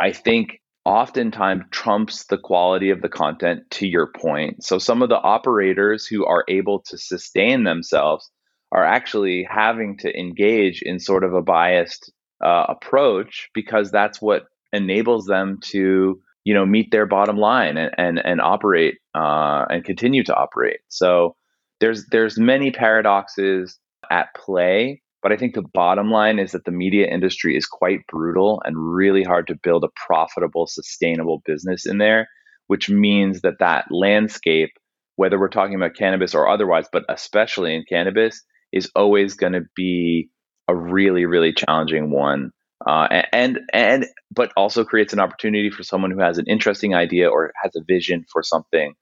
I 0.00 0.10
think 0.10 0.60
oftentimes 0.88 1.64
trumps 1.70 2.24
the 2.24 2.38
quality 2.38 2.88
of 2.88 3.02
the 3.02 3.10
content 3.10 3.60
to 3.70 3.86
your 3.86 4.10
point. 4.16 4.64
So 4.64 4.78
some 4.78 5.02
of 5.02 5.10
the 5.10 5.20
operators 5.20 6.06
who 6.06 6.24
are 6.24 6.44
able 6.48 6.80
to 6.88 6.96
sustain 6.96 7.64
themselves 7.64 8.30
are 8.72 8.84
actually 8.84 9.46
having 9.48 9.98
to 9.98 10.18
engage 10.18 10.80
in 10.80 10.98
sort 10.98 11.24
of 11.24 11.34
a 11.34 11.42
biased 11.42 12.10
uh, 12.42 12.64
approach 12.70 13.50
because 13.52 13.90
that's 13.90 14.22
what 14.22 14.44
enables 14.72 15.26
them 15.26 15.58
to 15.60 16.20
you 16.44 16.54
know 16.54 16.64
meet 16.64 16.90
their 16.90 17.04
bottom 17.04 17.36
line 17.36 17.76
and 17.76 17.90
and, 17.98 18.18
and 18.24 18.40
operate 18.40 18.94
uh, 19.14 19.66
and 19.68 19.84
continue 19.84 20.24
to 20.24 20.34
operate. 20.34 20.80
So 20.88 21.36
there's 21.80 22.06
there's 22.06 22.38
many 22.38 22.70
paradoxes 22.70 23.78
at 24.10 24.28
play 24.34 25.02
but 25.22 25.32
I 25.32 25.36
think 25.36 25.54
the 25.54 25.62
bottom 25.74 26.10
line 26.10 26.38
is 26.38 26.52
that 26.52 26.64
the 26.64 26.70
media 26.70 27.06
industry 27.06 27.56
is 27.56 27.66
quite 27.66 28.06
brutal 28.06 28.62
and 28.64 28.76
really 28.76 29.24
hard 29.24 29.48
to 29.48 29.58
build 29.62 29.84
a 29.84 29.88
profitable, 30.06 30.66
sustainable 30.66 31.42
business 31.44 31.86
in 31.86 31.98
there, 31.98 32.28
which 32.68 32.88
means 32.88 33.40
that 33.40 33.58
that 33.58 33.86
landscape, 33.90 34.70
whether 35.16 35.38
we're 35.38 35.48
talking 35.48 35.74
about 35.74 35.96
cannabis 35.96 36.34
or 36.34 36.48
otherwise, 36.48 36.86
but 36.92 37.04
especially 37.08 37.74
in 37.74 37.84
cannabis, 37.88 38.44
is 38.72 38.90
always 38.94 39.34
going 39.34 39.54
to 39.54 39.64
be 39.74 40.28
a 40.68 40.76
really, 40.76 41.24
really 41.24 41.52
challenging 41.52 42.10
one. 42.10 42.52
Uh, 42.86 43.08
and 43.32 43.58
and 43.72 44.06
but 44.30 44.52
also 44.56 44.84
creates 44.84 45.12
an 45.12 45.18
opportunity 45.18 45.68
for 45.68 45.82
someone 45.82 46.12
who 46.12 46.20
has 46.20 46.38
an 46.38 46.46
interesting 46.46 46.94
idea 46.94 47.28
or 47.28 47.52
has 47.60 47.74
a 47.74 47.82
vision 47.88 48.24
for 48.30 48.40
something 48.40 48.94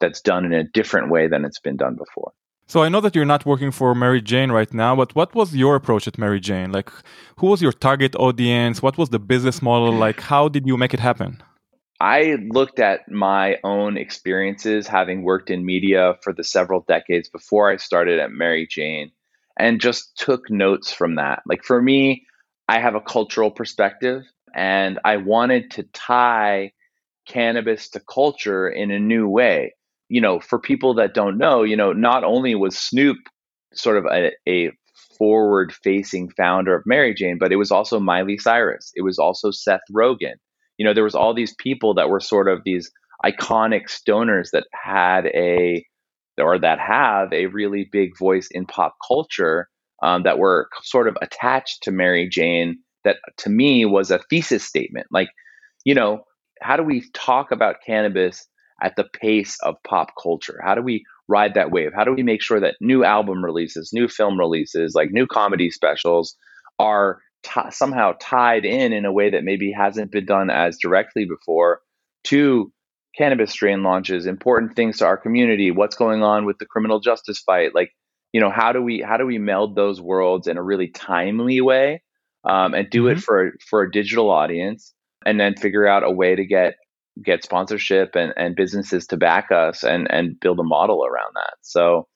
that's 0.00 0.20
done 0.20 0.44
in 0.44 0.52
a 0.52 0.64
different 0.64 1.10
way 1.10 1.28
than 1.28 1.46
it's 1.46 1.60
been 1.60 1.78
done 1.78 1.96
before. 1.96 2.32
So 2.66 2.82
I 2.82 2.88
know 2.88 3.00
that 3.00 3.14
you're 3.14 3.24
not 3.24 3.44
working 3.44 3.70
for 3.70 3.94
Merry 3.94 4.22
Jane 4.22 4.50
right 4.50 4.72
now, 4.72 4.96
but 4.96 5.14
what 5.14 5.34
was 5.34 5.54
your 5.54 5.76
approach 5.76 6.08
at 6.08 6.16
Merry 6.16 6.40
Jane? 6.40 6.72
Like, 6.72 6.90
who 7.36 7.48
was 7.48 7.60
your 7.60 7.72
target 7.72 8.14
audience? 8.16 8.80
What 8.80 8.96
was 8.96 9.10
the 9.10 9.18
business 9.18 9.60
model? 9.60 9.92
Like, 10.02 10.20
how 10.20 10.48
did 10.48 10.66
you 10.66 10.76
make 10.76 10.94
it 10.94 11.00
happen? 11.00 11.42
I 12.00 12.36
looked 12.48 12.80
at 12.80 13.10
my 13.10 13.58
own 13.62 13.96
experiences 13.96 14.88
having 14.88 15.22
worked 15.22 15.50
in 15.50 15.64
media 15.64 16.16
for 16.22 16.32
the 16.32 16.42
several 16.42 16.84
decades 16.88 17.28
before 17.28 17.70
I 17.70 17.76
started 17.76 18.18
at 18.18 18.32
Mary 18.32 18.66
Jane 18.68 19.12
and 19.56 19.80
just 19.80 20.16
took 20.16 20.50
notes 20.50 20.92
from 20.92 21.16
that. 21.16 21.42
Like, 21.46 21.62
for 21.62 21.80
me, 21.80 22.26
I 22.68 22.80
have 22.80 22.94
a 22.94 23.00
cultural 23.00 23.50
perspective 23.50 24.22
and 24.54 24.98
I 25.04 25.18
wanted 25.18 25.72
to 25.72 25.82
tie 25.84 26.72
cannabis 27.26 27.90
to 27.90 28.00
culture 28.00 28.68
in 28.68 28.90
a 28.90 28.98
new 28.98 29.28
way 29.28 29.74
you 30.12 30.20
know, 30.20 30.38
for 30.38 30.58
people 30.58 30.92
that 30.92 31.14
don't 31.14 31.38
know, 31.38 31.62
you 31.62 31.74
know, 31.74 31.94
not 31.94 32.22
only 32.22 32.54
was 32.54 32.76
Snoop 32.76 33.16
sort 33.72 33.96
of 33.96 34.04
a, 34.04 34.30
a 34.46 34.70
forward 35.16 35.72
facing 35.72 36.28
founder 36.36 36.76
of 36.76 36.82
Merry 36.84 37.14
Jane, 37.14 37.38
but 37.40 37.50
it 37.50 37.56
was 37.56 37.70
also 37.70 37.98
Miley 37.98 38.36
Cyrus. 38.36 38.92
It 38.94 39.00
was 39.00 39.18
also 39.18 39.50
Seth 39.50 39.80
Rogen. 39.90 40.34
You 40.76 40.84
know, 40.84 40.92
there 40.92 41.02
was 41.02 41.14
all 41.14 41.32
these 41.32 41.54
people 41.58 41.94
that 41.94 42.10
were 42.10 42.20
sort 42.20 42.46
of 42.46 42.60
these 42.62 42.90
iconic 43.24 43.84
stoners 43.88 44.50
that 44.52 44.66
had 44.74 45.24
a 45.28 45.82
or 46.38 46.58
that 46.58 46.78
have 46.78 47.32
a 47.32 47.46
really 47.46 47.88
big 47.90 48.10
voice 48.18 48.48
in 48.50 48.66
pop 48.66 48.94
culture 49.08 49.66
um, 50.02 50.24
that 50.24 50.38
were 50.38 50.68
sort 50.82 51.08
of 51.08 51.16
attached 51.22 51.84
to 51.84 51.90
Merry 51.90 52.28
Jane 52.28 52.80
that 53.04 53.16
to 53.38 53.48
me 53.48 53.86
was 53.86 54.10
a 54.10 54.20
thesis 54.28 54.62
statement. 54.62 55.06
Like, 55.10 55.30
you 55.86 55.94
know, 55.94 56.24
how 56.60 56.76
do 56.76 56.82
we 56.82 57.02
talk 57.14 57.50
about 57.50 57.76
cannabis 57.86 58.46
at 58.82 58.96
the 58.96 59.04
pace 59.04 59.56
of 59.62 59.76
pop 59.86 60.12
culture? 60.20 60.60
How 60.64 60.74
do 60.74 60.82
we 60.82 61.04
ride 61.28 61.54
that 61.54 61.70
wave? 61.70 61.92
How 61.94 62.04
do 62.04 62.12
we 62.12 62.22
make 62.22 62.42
sure 62.42 62.60
that 62.60 62.76
new 62.80 63.04
album 63.04 63.44
releases, 63.44 63.92
new 63.92 64.08
film 64.08 64.38
releases, 64.38 64.94
like 64.94 65.10
new 65.10 65.26
comedy 65.26 65.70
specials 65.70 66.36
are 66.78 67.20
t- 67.42 67.60
somehow 67.70 68.14
tied 68.20 68.64
in 68.64 68.92
in 68.92 69.04
a 69.04 69.12
way 69.12 69.30
that 69.30 69.44
maybe 69.44 69.72
hasn't 69.72 70.10
been 70.10 70.26
done 70.26 70.50
as 70.50 70.78
directly 70.78 71.24
before 71.24 71.80
to 72.24 72.72
cannabis 73.16 73.50
strain 73.50 73.82
launches, 73.82 74.26
important 74.26 74.74
things 74.74 74.98
to 74.98 75.06
our 75.06 75.16
community, 75.16 75.70
what's 75.70 75.96
going 75.96 76.22
on 76.22 76.44
with 76.44 76.58
the 76.58 76.66
criminal 76.66 77.00
justice 77.00 77.40
fight, 77.40 77.74
like 77.74 77.92
you 78.32 78.40
know 78.40 78.50
how 78.50 78.72
do 78.72 78.82
we 78.82 79.00
how 79.00 79.16
do 79.16 79.26
we 79.26 79.38
meld 79.38 79.76
those 79.76 80.00
worlds 80.00 80.46
in 80.46 80.56
a 80.56 80.62
really 80.62 80.88
timely 80.88 81.60
way 81.60 82.02
um, 82.44 82.74
and 82.74 82.90
do 82.90 83.04
mm-hmm. 83.04 83.18
it 83.18 83.22
for 83.22 83.52
for 83.68 83.82
a 83.82 83.90
digital 83.90 84.30
audience 84.30 84.94
and 85.24 85.38
then 85.38 85.54
figure 85.54 85.86
out 85.86 86.02
a 86.02 86.10
way 86.10 86.34
to 86.34 86.44
get 86.44 86.74
get 87.22 87.44
sponsorship 87.44 88.14
and, 88.14 88.32
and 88.36 88.56
businesses 88.56 89.06
to 89.08 89.16
back 89.16 89.50
us 89.50 89.82
and, 89.82 90.10
and 90.10 90.38
build 90.40 90.58
a 90.60 90.64
model 90.64 91.04
around 91.04 91.32
that. 91.34 91.54
So 91.60 92.06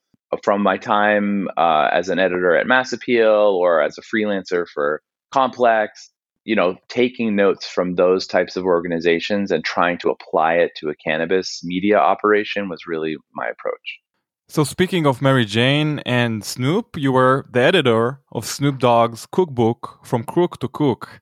from 0.43 0.63
my 0.63 0.77
time 0.77 1.49
uh, 1.57 1.89
as 1.93 2.09
an 2.09 2.19
editor 2.19 2.57
at 2.57 2.67
Mass 2.67 2.93
Appeal 2.93 3.59
or 3.61 3.83
as 3.83 3.99
a 3.99 4.03
freelancer 4.03 4.67
for 4.73 5.03
Complex, 5.33 6.11
you 6.45 6.55
know, 6.55 6.77
taking 6.89 7.35
notes 7.35 7.67
from 7.67 7.97
those 7.97 8.27
types 8.27 8.57
of 8.57 8.65
organizations 8.65 9.51
and 9.51 9.65
trying 9.65 9.99
to 9.99 10.11
apply 10.11 10.55
it 10.55 10.73
to 10.77 10.89
a 10.89 10.95
cannabis 10.95 11.61
media 11.65 11.99
operation 11.99 12.69
was 12.69 12.87
really 12.87 13.17
my 13.35 13.47
approach. 13.47 13.99
So, 14.49 14.63
speaking 14.63 15.07
of 15.07 15.21
Merry 15.21 15.45
Jane 15.45 15.99
and 16.07 16.45
Snoop, 16.45 16.97
you 16.97 17.11
were 17.11 17.47
the 17.51 17.61
editor 17.61 18.21
of 18.31 18.47
Snoop 18.47 18.79
Dogg's 18.79 19.27
cookbook, 19.27 19.99
From 20.05 20.23
Crook 20.23 20.61
to 20.61 20.69
Cook. 20.69 21.21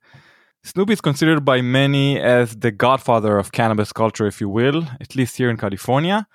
Snoop 0.65 0.89
is 0.89 0.99
considered 0.99 1.45
by 1.45 1.61
many 1.61 2.19
as 2.19 2.55
the 2.55 2.71
godfather 2.71 3.37
of 3.37 3.51
cannabis 3.51 3.93
culture, 3.93 4.25
if 4.25 4.41
you 4.41 4.49
will, 4.49 4.87
at 4.99 5.15
least 5.15 5.37
here 5.37 5.51
in 5.51 5.57
California. 5.57 6.25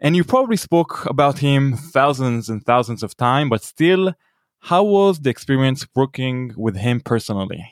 And 0.00 0.16
you 0.16 0.24
probably 0.24 0.56
spoke 0.56 1.06
about 1.06 1.38
him 1.38 1.76
thousands 1.76 2.48
and 2.48 2.60
thousands 2.66 3.04
of 3.04 3.16
times, 3.16 3.50
but 3.50 3.62
still, 3.62 4.14
how 4.58 4.82
was 4.82 5.20
the 5.20 5.30
experience 5.30 5.86
working 5.94 6.52
with 6.56 6.76
him 6.76 7.00
personally? 7.00 7.70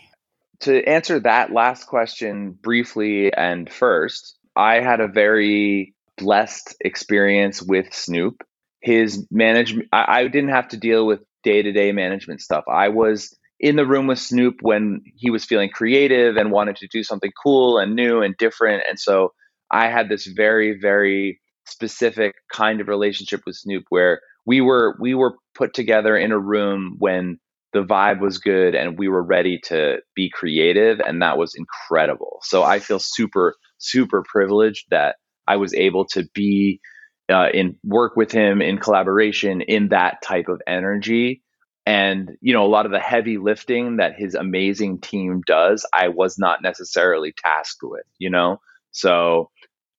To 0.60 0.80
answer 0.84 1.18
that 1.18 1.52
last 1.52 1.88
question 1.88 2.52
briefly 2.52 3.32
and 3.32 3.68
first, 3.68 4.38
I 4.54 4.74
had 4.74 5.00
a 5.00 5.08
very 5.08 5.92
blessed 6.16 6.76
experience 6.82 7.60
with 7.60 7.92
Snoop. 7.92 8.44
His 8.80 9.26
management, 9.32 9.88
I, 9.92 10.20
I 10.20 10.28
didn't 10.28 10.50
have 10.50 10.68
to 10.68 10.76
deal 10.76 11.04
with 11.04 11.18
day 11.42 11.62
to 11.62 11.72
day 11.72 11.90
management 11.90 12.42
stuff. 12.42 12.62
I 12.68 12.90
was 12.90 13.36
in 13.58 13.76
the 13.76 13.86
room 13.86 14.06
with 14.06 14.18
Snoop 14.18 14.56
when 14.60 15.02
he 15.16 15.30
was 15.30 15.44
feeling 15.44 15.70
creative 15.70 16.36
and 16.36 16.50
wanted 16.50 16.76
to 16.76 16.88
do 16.88 17.02
something 17.02 17.32
cool 17.42 17.78
and 17.78 17.94
new 17.94 18.20
and 18.22 18.36
different. 18.36 18.82
And 18.88 18.98
so 18.98 19.32
I 19.70 19.88
had 19.88 20.08
this 20.08 20.26
very, 20.26 20.78
very 20.78 21.40
specific 21.66 22.34
kind 22.52 22.80
of 22.80 22.88
relationship 22.88 23.42
with 23.46 23.56
Snoop 23.56 23.84
where 23.88 24.20
we 24.44 24.60
were 24.60 24.96
we 25.00 25.14
were 25.14 25.34
put 25.54 25.74
together 25.74 26.16
in 26.16 26.32
a 26.32 26.38
room 26.38 26.96
when 26.98 27.38
the 27.72 27.82
vibe 27.82 28.20
was 28.20 28.38
good 28.38 28.74
and 28.74 28.98
we 28.98 29.08
were 29.08 29.22
ready 29.22 29.58
to 29.64 29.98
be 30.14 30.30
creative 30.30 31.00
and 31.00 31.20
that 31.22 31.38
was 31.38 31.54
incredible. 31.54 32.38
So 32.42 32.62
I 32.62 32.78
feel 32.78 32.98
super 32.98 33.54
super 33.78 34.22
privileged 34.22 34.86
that 34.90 35.16
I 35.48 35.56
was 35.56 35.74
able 35.74 36.04
to 36.06 36.24
be 36.34 36.80
uh, 37.28 37.48
in 37.52 37.76
work 37.82 38.16
with 38.16 38.30
him 38.30 38.62
in 38.62 38.78
collaboration 38.78 39.60
in 39.60 39.88
that 39.88 40.22
type 40.22 40.48
of 40.48 40.60
energy 40.66 41.42
and 41.86 42.36
you 42.40 42.52
know 42.52 42.66
a 42.66 42.68
lot 42.68 42.84
of 42.84 42.92
the 42.92 42.98
heavy 42.98 43.38
lifting 43.38 43.96
that 43.96 44.18
his 44.18 44.34
amazing 44.34 45.00
team 45.00 45.40
does 45.46 45.86
i 45.94 46.08
was 46.08 46.38
not 46.38 46.62
necessarily 46.62 47.32
tasked 47.32 47.82
with 47.82 48.04
you 48.18 48.28
know? 48.30 48.60
So 48.90 49.50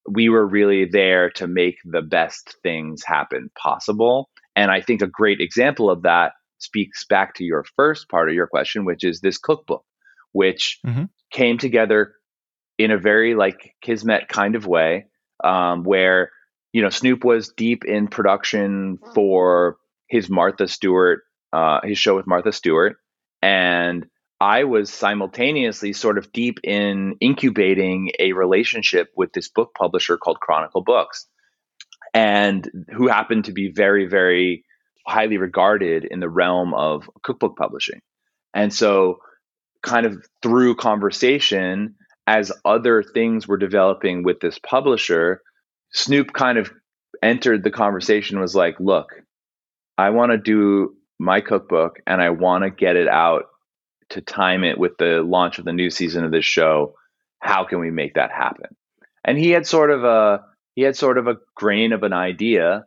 we 0.08 0.28
were 0.28 0.46
really 0.46 0.86
there 0.86 1.30
to 1.30 1.46
make 1.46 1.76
the 1.84 2.02
best 2.02 2.56
things 2.62 3.02
happen 3.04 3.50
possible. 3.60 4.28
And 4.56 4.70
i 4.70 4.80
think 4.80 5.02
a 5.02 5.06
great 5.06 5.40
example 5.40 5.90
of 5.90 6.02
that 6.02 6.32
speaks 6.58 7.04
back 7.06 7.34
to 7.34 7.44
your 7.44 7.64
first 7.76 8.08
part 8.08 8.28
of 8.28 8.34
your 8.34 8.46
question 8.46 8.84
which 8.84 9.04
is 9.04 9.20
this 9.20 9.38
cookbook 9.38 9.84
which 10.32 10.80
mm-hmm. 10.84 11.04
came 11.30 11.56
together 11.56 12.12
in 12.78 12.90
a 12.90 12.98
very 12.98 13.34
like 13.34 13.74
kismet 13.80 14.28
kind 14.28 14.54
of 14.56 14.66
way 14.66 15.06
um, 15.44 15.84
where 15.84 16.30
you 16.72 16.82
know 16.82 16.90
snoop 16.90 17.24
was 17.24 17.52
deep 17.56 17.84
in 17.84 18.08
production 18.08 18.98
for 19.14 19.76
his 20.08 20.28
martha 20.28 20.66
stewart 20.66 21.22
uh, 21.52 21.80
his 21.84 21.98
show 21.98 22.16
with 22.16 22.26
Martha 22.26 22.52
Stewart, 22.52 22.96
and 23.42 24.06
I 24.40 24.64
was 24.64 24.92
simultaneously 24.92 25.92
sort 25.92 26.18
of 26.18 26.32
deep 26.32 26.60
in 26.62 27.16
incubating 27.20 28.12
a 28.18 28.32
relationship 28.32 29.08
with 29.16 29.32
this 29.32 29.48
book 29.48 29.72
publisher 29.76 30.16
called 30.16 30.40
Chronicle 30.40 30.82
Books, 30.82 31.26
and 32.14 32.68
who 32.94 33.08
happened 33.08 33.46
to 33.46 33.52
be 33.52 33.72
very, 33.72 34.06
very 34.06 34.64
highly 35.06 35.38
regarded 35.38 36.04
in 36.04 36.20
the 36.20 36.28
realm 36.28 36.74
of 36.74 37.08
cookbook 37.22 37.56
publishing. 37.56 38.00
And 38.54 38.72
so, 38.72 39.18
kind 39.82 40.06
of 40.06 40.24
through 40.42 40.76
conversation, 40.76 41.96
as 42.26 42.52
other 42.64 43.02
things 43.02 43.48
were 43.48 43.56
developing 43.56 44.22
with 44.22 44.38
this 44.40 44.58
publisher, 44.58 45.40
Snoop 45.92 46.32
kind 46.32 46.58
of 46.58 46.70
entered 47.22 47.64
the 47.64 47.70
conversation 47.70 48.38
was 48.38 48.54
like, 48.54 48.78
look, 48.78 49.08
I 49.96 50.10
want 50.10 50.32
to 50.32 50.38
do 50.38 50.94
my 51.18 51.40
cookbook 51.40 52.00
and 52.06 52.20
I 52.20 52.30
want 52.30 52.64
to 52.64 52.70
get 52.70 52.96
it 52.96 53.08
out 53.08 53.44
to 54.10 54.20
time 54.20 54.64
it 54.64 54.78
with 54.78 54.92
the 54.98 55.22
launch 55.26 55.58
of 55.58 55.64
the 55.64 55.72
new 55.72 55.90
season 55.90 56.24
of 56.24 56.30
this 56.30 56.44
show. 56.44 56.94
How 57.40 57.64
can 57.64 57.80
we 57.80 57.90
make 57.90 58.14
that 58.14 58.30
happen? 58.30 58.76
and 59.28 59.38
he 59.38 59.50
had 59.50 59.66
sort 59.66 59.90
of 59.90 60.04
a 60.04 60.42
he 60.74 60.82
had 60.82 60.96
sort 60.96 61.18
of 61.18 61.26
a 61.26 61.36
grain 61.54 61.92
of 61.92 62.02
an 62.02 62.12
idea 62.12 62.84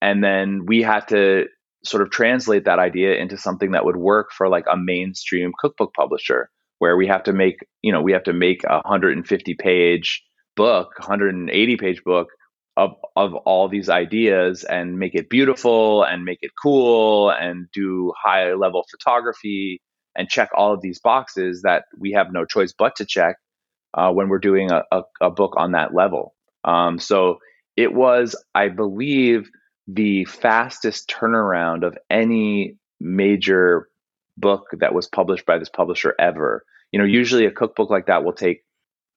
and 0.00 0.22
then 0.22 0.66
we 0.66 0.82
had 0.82 1.00
to 1.08 1.46
sort 1.84 2.02
of 2.02 2.10
translate 2.10 2.66
that 2.66 2.78
idea 2.78 3.16
into 3.16 3.36
something 3.36 3.72
that 3.72 3.84
would 3.84 3.96
work 3.96 4.30
for 4.30 4.48
like 4.48 4.66
a 4.70 4.76
mainstream 4.76 5.52
cookbook 5.58 5.92
publisher 5.94 6.50
where 6.78 6.96
we 6.96 7.08
have 7.08 7.24
to 7.24 7.32
make 7.32 7.56
you 7.82 7.92
know 7.92 8.02
we 8.02 8.12
have 8.12 8.22
to 8.22 8.32
make 8.32 8.62
a 8.64 8.80
150 8.84 9.54
page 9.54 10.22
book 10.56 10.90
180 10.98 11.76
page 11.76 12.02
book 12.04 12.28
of 12.80 12.96
of 13.14 13.34
all 13.34 13.68
these 13.68 13.90
ideas 13.90 14.64
and 14.64 14.98
make 14.98 15.14
it 15.14 15.28
beautiful 15.28 16.02
and 16.02 16.24
make 16.24 16.38
it 16.40 16.50
cool 16.60 17.30
and 17.30 17.66
do 17.74 18.12
high 18.16 18.54
level 18.54 18.86
photography 18.90 19.82
and 20.16 20.30
check 20.30 20.48
all 20.54 20.72
of 20.72 20.80
these 20.80 20.98
boxes 20.98 21.60
that 21.62 21.84
we 21.98 22.12
have 22.12 22.32
no 22.32 22.46
choice 22.46 22.72
but 22.76 22.96
to 22.96 23.04
check 23.04 23.36
uh, 23.94 24.10
when 24.10 24.28
we're 24.28 24.38
doing 24.38 24.70
a, 24.72 24.82
a, 24.90 25.02
a, 25.20 25.30
book 25.30 25.54
on 25.56 25.72
that 25.72 25.94
level. 25.94 26.34
Um, 26.64 26.98
so 26.98 27.38
it 27.76 27.92
was, 27.92 28.34
I 28.54 28.68
believe, 28.68 29.50
the 29.86 30.24
fastest 30.24 31.10
turnaround 31.10 31.86
of 31.86 31.98
any 32.08 32.76
major 32.98 33.88
book 34.36 34.68
that 34.78 34.94
was 34.94 35.06
published 35.06 35.44
by 35.44 35.58
this 35.58 35.68
publisher 35.68 36.14
ever. 36.18 36.64
You 36.92 36.98
know, 36.98 37.04
usually 37.04 37.46
a 37.46 37.50
cookbook 37.50 37.90
like 37.90 38.06
that 38.06 38.24
will 38.24 38.32
take 38.32 38.62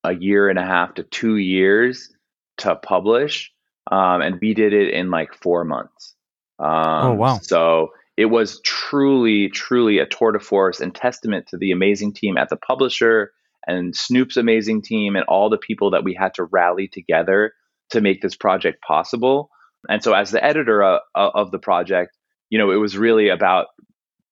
a 0.03 0.13
year 0.13 0.49
and 0.49 0.59
a 0.59 0.65
half 0.65 0.95
to 0.95 1.03
two 1.03 1.37
years 1.37 2.13
to 2.57 2.75
publish, 2.75 3.52
um, 3.91 4.21
and 4.21 4.39
we 4.41 4.53
did 4.53 4.73
it 4.73 4.93
in 4.93 5.09
like 5.09 5.33
four 5.33 5.63
months. 5.63 6.15
Um, 6.59 7.05
oh 7.05 7.13
wow! 7.13 7.39
So 7.41 7.89
it 8.15 8.25
was 8.25 8.61
truly, 8.63 9.49
truly 9.49 9.99
a 9.99 10.05
tour 10.05 10.31
de 10.31 10.39
force 10.39 10.79
and 10.79 10.93
testament 10.93 11.47
to 11.47 11.57
the 11.57 11.71
amazing 11.71 12.13
team 12.13 12.37
at 12.37 12.49
the 12.49 12.57
publisher 12.57 13.31
and 13.65 13.95
Snoop's 13.95 14.37
amazing 14.37 14.81
team 14.81 15.15
and 15.15 15.25
all 15.25 15.49
the 15.49 15.57
people 15.57 15.91
that 15.91 16.03
we 16.03 16.13
had 16.13 16.33
to 16.35 16.43
rally 16.43 16.87
together 16.87 17.53
to 17.91 18.01
make 18.01 18.21
this 18.21 18.35
project 18.35 18.81
possible. 18.85 19.49
And 19.89 20.03
so, 20.03 20.13
as 20.13 20.31
the 20.31 20.43
editor 20.43 20.83
uh, 20.83 20.99
uh, 21.15 21.31
of 21.33 21.51
the 21.51 21.59
project, 21.59 22.15
you 22.49 22.57
know, 22.59 22.71
it 22.71 22.77
was 22.77 22.97
really 22.97 23.29
about 23.29 23.67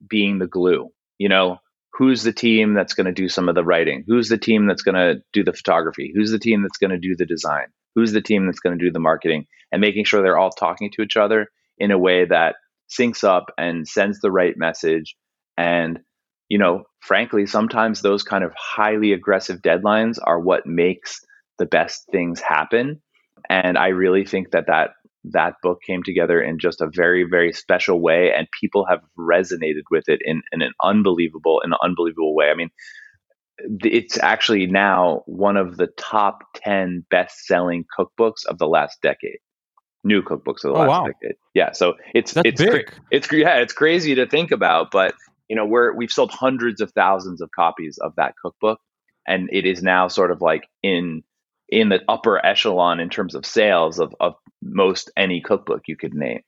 being 0.07 0.39
the 0.39 0.47
glue. 0.47 0.89
You 1.17 1.29
know, 1.29 1.57
who's 1.93 2.23
the 2.23 2.33
team 2.33 2.73
that's 2.73 2.93
going 2.93 3.05
to 3.05 3.11
do 3.11 3.29
some 3.29 3.49
of 3.49 3.55
the 3.55 3.63
writing? 3.63 4.03
Who's 4.07 4.29
the 4.29 4.37
team 4.37 4.67
that's 4.67 4.81
going 4.81 4.95
to 4.95 5.21
do 5.33 5.43
the 5.43 5.53
photography? 5.53 6.11
Who's 6.15 6.31
the 6.31 6.39
team 6.39 6.61
that's 6.61 6.77
going 6.77 6.91
to 6.91 6.97
do 6.97 7.15
the 7.15 7.25
design? 7.25 7.67
Who's 7.95 8.11
the 8.11 8.21
team 8.21 8.45
that's 8.45 8.59
going 8.59 8.77
to 8.77 8.83
do 8.83 8.91
the 8.91 8.99
marketing? 8.99 9.47
And 9.71 9.81
making 9.81 10.05
sure 10.05 10.21
they're 10.21 10.37
all 10.37 10.51
talking 10.51 10.91
to 10.93 11.01
each 11.01 11.17
other 11.17 11.47
in 11.77 11.91
a 11.91 11.97
way 11.97 12.25
that 12.25 12.55
syncs 12.89 13.23
up 13.23 13.51
and 13.57 13.87
sends 13.87 14.19
the 14.19 14.31
right 14.31 14.55
message 14.57 15.15
and 15.57 15.99
you 16.51 16.57
know, 16.57 16.83
frankly, 16.99 17.45
sometimes 17.45 18.01
those 18.01 18.23
kind 18.23 18.43
of 18.43 18.51
highly 18.57 19.13
aggressive 19.13 19.61
deadlines 19.61 20.17
are 20.21 20.37
what 20.37 20.65
makes 20.65 21.21
the 21.57 21.65
best 21.65 22.09
things 22.11 22.41
happen. 22.41 23.01
And 23.49 23.77
I 23.77 23.87
really 23.87 24.25
think 24.25 24.51
that 24.51 24.67
that 24.67 24.89
that 25.23 25.53
book 25.63 25.79
came 25.87 26.03
together 26.03 26.41
in 26.41 26.59
just 26.59 26.81
a 26.81 26.89
very 26.93 27.23
very 27.23 27.53
special 27.53 28.01
way 28.01 28.33
and 28.35 28.47
people 28.59 28.85
have 28.89 28.99
resonated 29.17 29.83
with 29.89 30.03
it 30.07 30.19
in, 30.25 30.41
in 30.51 30.61
an 30.61 30.73
unbelievable 30.83 31.61
in 31.63 31.71
an 31.71 31.77
unbelievable 31.83 32.33
way 32.33 32.47
i 32.47 32.55
mean 32.55 32.71
it's 33.83 34.17
actually 34.19 34.67
now 34.67 35.23
one 35.25 35.57
of 35.57 35.77
the 35.77 35.87
top 35.97 36.43
10 36.55 37.05
best 37.09 37.45
selling 37.45 37.85
cookbooks 37.97 38.45
of 38.47 38.57
the 38.57 38.67
last 38.67 39.01
decade 39.01 39.39
new 40.03 40.21
cookbooks 40.21 40.63
of 40.63 40.73
the 40.73 40.77
oh, 40.77 40.79
last 40.79 40.89
wow. 40.89 41.05
decade 41.07 41.35
yeah 41.53 41.71
so 41.71 41.93
it's 42.13 42.33
That's 42.33 42.47
it's 42.47 42.61
big. 42.61 42.91
it's 43.11 43.31
yeah 43.31 43.57
it's 43.57 43.73
crazy 43.73 44.15
to 44.15 44.25
think 44.25 44.51
about 44.51 44.89
but 44.91 45.13
you 45.47 45.55
know 45.55 45.65
we're 45.65 45.93
we've 45.93 46.11
sold 46.11 46.31
hundreds 46.31 46.81
of 46.81 46.91
thousands 46.91 47.41
of 47.41 47.51
copies 47.51 47.97
of 47.99 48.13
that 48.15 48.35
cookbook 48.41 48.79
and 49.27 49.49
it 49.51 49.65
is 49.65 49.83
now 49.83 50.07
sort 50.07 50.31
of 50.31 50.41
like 50.41 50.67
in 50.81 51.23
in 51.69 51.89
the 51.89 52.01
upper 52.07 52.43
echelon 52.43 52.99
in 52.99 53.09
terms 53.09 53.35
of 53.35 53.45
sales 53.45 53.99
of, 53.99 54.15
of 54.19 54.33
most 54.61 55.11
any 55.15 55.41
cookbook 55.41 55.83
you 55.87 55.95
could 55.95 56.13
name 56.13 56.41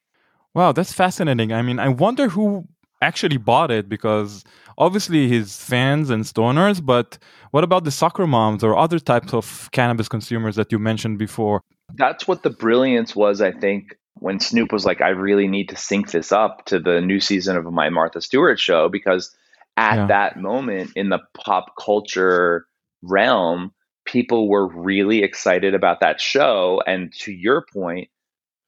wow 0.54 0.72
that's 0.72 0.94
fascinating 0.94 1.54
i 1.54 1.62
mean 1.62 1.80
i 1.80 1.88
wonder 1.88 2.30
who 2.30 2.68
actually 3.10 3.38
bought 3.38 3.72
it 3.72 3.86
because 3.88 4.44
obviously 4.78 5.28
his 5.28 5.48
fans 5.72 6.10
and 6.10 6.24
stoners 6.24 6.84
but 6.94 7.18
what 7.52 7.64
about 7.64 7.84
the 7.84 7.92
soccer 7.92 8.26
moms 8.36 8.64
or 8.64 8.72
other 8.86 9.00
types 9.12 9.32
of 9.34 9.70
cannabis 9.72 10.08
consumers 10.16 10.56
that 10.56 10.72
you 10.72 10.80
mentioned 10.80 11.18
before 11.18 11.62
that's 12.04 12.28
what 12.28 12.40
the 12.44 12.50
brilliance 12.50 13.12
was 13.16 13.42
i 13.42 13.52
think 13.52 13.84
when 14.16 14.40
Snoop 14.40 14.72
was 14.72 14.86
like, 14.86 15.02
I 15.02 15.10
really 15.10 15.48
need 15.48 15.70
to 15.70 15.76
sync 15.76 16.12
this 16.12 16.32
up 16.32 16.66
to 16.68 16.80
the 16.80 17.02
new 17.02 17.20
season 17.20 17.58
of 17.58 17.66
my 17.66 17.90
Martha 17.90 18.22
Stewart 18.22 18.60
show 18.60 18.90
because 18.90 19.36
at 19.76 19.96
yeah. 19.96 20.06
that 20.08 20.38
moment 20.38 20.92
in 20.96 21.10
the 21.10 21.20
pop 21.34 21.74
culture 21.78 22.66
realm, 23.02 23.74
people 24.06 24.48
were 24.48 24.68
really 24.68 25.24
excited 25.24 25.74
about 25.74 26.00
that 26.02 26.22
show. 26.22 26.82
And 26.86 27.12
to 27.20 27.32
your 27.32 27.66
point, 27.74 28.10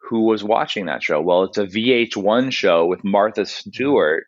who 0.07 0.21
was 0.21 0.43
watching 0.43 0.85
that 0.85 1.03
show? 1.03 1.21
Well, 1.21 1.43
it's 1.43 1.57
a 1.57 1.65
VH1 1.65 2.51
show 2.51 2.85
with 2.85 3.03
Martha 3.03 3.45
Stewart. 3.45 4.25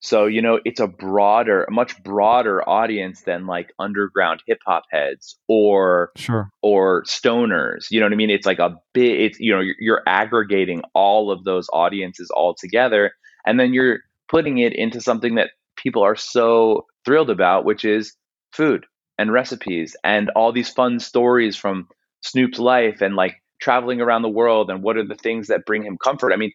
So, 0.00 0.26
you 0.26 0.42
know, 0.42 0.60
it's 0.64 0.78
a 0.78 0.86
broader, 0.86 1.64
a 1.64 1.72
much 1.72 2.02
broader 2.02 2.66
audience 2.68 3.22
than 3.22 3.46
like 3.46 3.72
underground 3.78 4.42
hip 4.46 4.58
hop 4.66 4.84
heads 4.90 5.38
or 5.48 6.12
sure 6.16 6.50
or 6.62 7.02
stoners. 7.04 7.86
You 7.90 8.00
know 8.00 8.06
what 8.06 8.12
I 8.12 8.16
mean? 8.16 8.30
It's 8.30 8.46
like 8.46 8.58
a 8.58 8.76
bit 8.92 9.20
it's 9.20 9.40
you 9.40 9.52
know, 9.52 9.60
you're, 9.60 9.74
you're 9.80 10.02
aggregating 10.06 10.82
all 10.94 11.30
of 11.30 11.44
those 11.44 11.68
audiences 11.72 12.30
all 12.30 12.54
together 12.54 13.12
and 13.46 13.58
then 13.58 13.72
you're 13.72 14.00
putting 14.28 14.58
it 14.58 14.74
into 14.74 15.00
something 15.00 15.36
that 15.36 15.50
people 15.76 16.02
are 16.02 16.16
so 16.16 16.86
thrilled 17.04 17.30
about, 17.30 17.64
which 17.64 17.84
is 17.84 18.14
food 18.52 18.84
and 19.18 19.32
recipes 19.32 19.96
and 20.04 20.30
all 20.30 20.52
these 20.52 20.68
fun 20.68 21.00
stories 21.00 21.56
from 21.56 21.88
Snoop's 22.20 22.58
life 22.58 23.00
and 23.00 23.16
like 23.16 23.40
traveling 23.60 24.00
around 24.00 24.22
the 24.22 24.28
world 24.28 24.70
and 24.70 24.82
what 24.82 24.96
are 24.96 25.06
the 25.06 25.14
things 25.14 25.48
that 25.48 25.64
bring 25.66 25.82
him 25.82 25.98
comfort. 26.02 26.32
I 26.32 26.36
mean, 26.36 26.52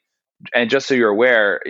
and 0.55 0.69
just 0.69 0.87
so 0.87 0.93
you're 0.93 1.09
aware, 1.09 1.61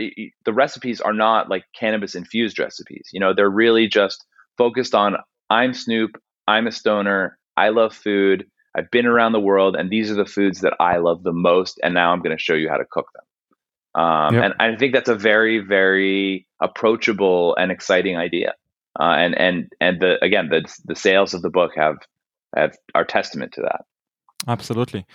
the 0.46 0.54
recipes 0.54 1.02
are 1.02 1.14
not 1.14 1.50
like 1.50 1.64
cannabis 1.78 2.16
infused 2.16 2.60
recipes. 2.60 3.10
You 3.12 3.20
know, 3.20 3.34
they're 3.34 3.50
really 3.50 3.88
just 3.88 4.26
focused 4.58 4.96
on 4.96 5.18
I'm 5.50 5.74
Snoop, 5.74 6.22
I'm 6.48 6.68
a 6.68 6.72
stoner, 6.72 7.38
I 7.58 7.70
love 7.70 7.94
food, 7.94 8.46
I've 8.76 8.90
been 8.90 9.06
around 9.06 9.34
the 9.34 9.40
world, 9.40 9.76
and 9.76 9.90
these 9.90 10.10
are 10.10 10.16
the 10.16 10.26
foods 10.26 10.62
that 10.62 10.74
I 10.80 10.98
love 10.98 11.24
the 11.24 11.34
most, 11.34 11.80
and 11.84 11.94
now 11.94 12.14
I'm 12.14 12.22
going 12.22 12.36
to 12.36 12.42
show 12.42 12.54
you 12.54 12.70
how 12.70 12.78
to 12.78 12.86
cook 12.90 13.08
them. 13.14 14.04
Um, 14.04 14.36
yep. 14.36 14.44
And 14.46 14.54
I 14.60 14.78
think 14.78 14.94
that's 14.94 15.10
a 15.10 15.16
very, 15.16 15.60
very 15.60 16.48
approachable 16.62 17.56
and 17.58 17.72
exciting 17.72 18.18
idea. 18.18 18.54
Uh, 19.00 19.04
and 19.04 19.38
and 19.38 19.72
and 19.80 20.00
the 20.02 20.24
again, 20.24 20.50
the 20.50 20.64
the 20.86 20.96
sales 20.96 21.34
of 21.34 21.42
the 21.42 21.50
book 21.50 21.72
have 21.76 21.98
have 22.56 22.78
are 22.94 23.06
testament 23.06 23.54
to 23.54 23.62
that. 23.62 23.86
Absolutely. 24.48 25.06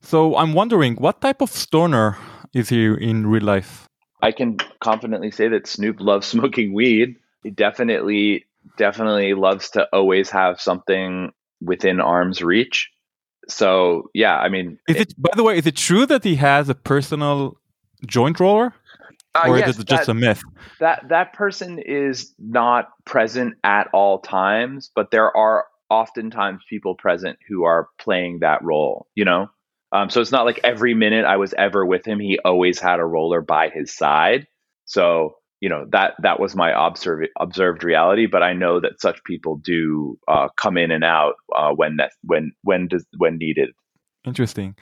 So 0.00 0.36
I'm 0.36 0.52
wondering, 0.52 0.96
what 0.96 1.20
type 1.20 1.40
of 1.40 1.50
stoner 1.50 2.16
is 2.52 2.68
he 2.68 2.84
in 2.84 3.26
real 3.26 3.42
life? 3.42 3.88
I 4.22 4.32
can 4.32 4.58
confidently 4.80 5.30
say 5.30 5.48
that 5.48 5.66
Snoop 5.66 6.00
loves 6.00 6.26
smoking 6.34 6.72
weed. 6.72 7.16
He 7.42 7.50
definitely, 7.50 8.46
definitely 8.76 9.34
loves 9.34 9.70
to 9.70 9.88
always 9.92 10.30
have 10.30 10.60
something 10.60 11.32
within 11.60 12.00
arm's 12.00 12.42
reach. 12.42 12.90
So 13.48 14.10
yeah, 14.14 14.36
I 14.38 14.48
mean, 14.48 14.78
is 14.88 14.96
it, 14.96 15.10
it 15.10 15.14
by 15.18 15.30
the 15.36 15.42
way, 15.42 15.58
is 15.58 15.66
it 15.66 15.76
true 15.76 16.06
that 16.06 16.24
he 16.24 16.36
has 16.36 16.68
a 16.70 16.74
personal 16.74 17.58
joint 18.06 18.40
roller? 18.40 18.72
Uh, 19.34 19.44
or 19.48 19.58
yes, 19.58 19.70
is 19.70 19.80
it 19.80 19.86
just 19.86 20.06
that, 20.06 20.12
a 20.12 20.14
myth? 20.14 20.42
That 20.80 21.08
that 21.08 21.32
person 21.34 21.78
is 21.78 22.32
not 22.38 22.88
present 23.04 23.54
at 23.64 23.88
all 23.92 24.20
times, 24.20 24.90
but 24.94 25.10
there 25.10 25.36
are 25.36 25.66
oftentimes 25.90 26.62
people 26.68 26.94
present 26.94 27.38
who 27.48 27.64
are 27.64 27.88
playing 27.98 28.40
that 28.40 28.62
role. 28.62 29.06
You 29.14 29.24
know, 29.24 29.48
um, 29.92 30.10
so 30.10 30.20
it's 30.20 30.32
not 30.32 30.44
like 30.44 30.60
every 30.64 30.94
minute 30.94 31.24
I 31.24 31.36
was 31.36 31.54
ever 31.54 31.84
with 31.84 32.06
him, 32.06 32.18
he 32.20 32.38
always 32.44 32.80
had 32.80 33.00
a 33.00 33.04
roller 33.04 33.40
by 33.40 33.68
his 33.68 33.94
side. 33.94 34.46
So 34.86 35.36
you 35.60 35.70
know 35.70 35.86
that 35.92 36.14
that 36.22 36.40
was 36.40 36.54
my 36.54 36.72
observed 36.86 37.28
observed 37.38 37.84
reality. 37.84 38.26
But 38.26 38.42
I 38.42 38.52
know 38.52 38.80
that 38.80 39.00
such 39.00 39.22
people 39.24 39.56
do 39.56 40.18
uh, 40.28 40.48
come 40.56 40.76
in 40.76 40.90
and 40.90 41.04
out 41.04 41.34
uh, 41.56 41.70
when 41.70 41.96
that 41.96 42.12
when 42.22 42.52
when 42.62 42.88
does 42.88 43.06
when 43.16 43.38
needed. 43.38 43.70
Interesting. 44.24 44.76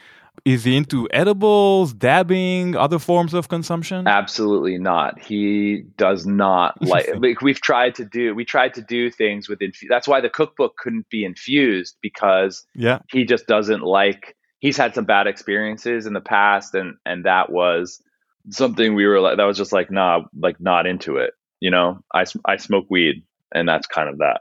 Is 0.44 0.64
he 0.64 0.76
into 0.76 1.08
edibles, 1.12 1.92
dabbing, 1.92 2.74
other 2.74 2.98
forms 2.98 3.32
of 3.32 3.48
consumption? 3.48 4.08
Absolutely 4.08 4.76
not. 4.76 5.20
He 5.20 5.84
does 5.96 6.26
not 6.26 6.80
like. 6.82 7.40
We've 7.42 7.60
tried 7.60 7.94
to 7.96 8.04
do. 8.04 8.34
We 8.34 8.44
tried 8.44 8.74
to 8.74 8.82
do 8.82 9.10
things 9.10 9.48
with. 9.48 9.60
Infu- 9.60 9.88
that's 9.88 10.08
why 10.08 10.20
the 10.20 10.30
cookbook 10.30 10.76
couldn't 10.78 11.08
be 11.10 11.24
infused 11.24 11.96
because 12.02 12.66
yeah, 12.74 13.00
he 13.10 13.24
just 13.24 13.46
doesn't 13.46 13.82
like 13.82 14.36
he's 14.62 14.76
had 14.76 14.94
some 14.94 15.04
bad 15.04 15.26
experiences 15.26 16.06
in 16.06 16.14
the 16.14 16.20
past 16.20 16.74
and 16.74 16.96
and 17.04 17.26
that 17.26 17.52
was 17.52 18.00
something 18.48 18.94
we 18.94 19.06
were 19.06 19.20
like 19.20 19.36
that 19.36 19.44
was 19.44 19.58
just 19.58 19.72
like 19.72 19.90
nah 19.90 20.20
like 20.40 20.58
not 20.58 20.86
into 20.86 21.16
it 21.16 21.34
you 21.60 21.70
know 21.70 21.98
i 22.14 22.24
i 22.46 22.56
smoke 22.56 22.86
weed 22.88 23.22
and 23.54 23.68
that's 23.68 23.86
kind 23.86 24.08
of 24.08 24.18
that 24.18 24.40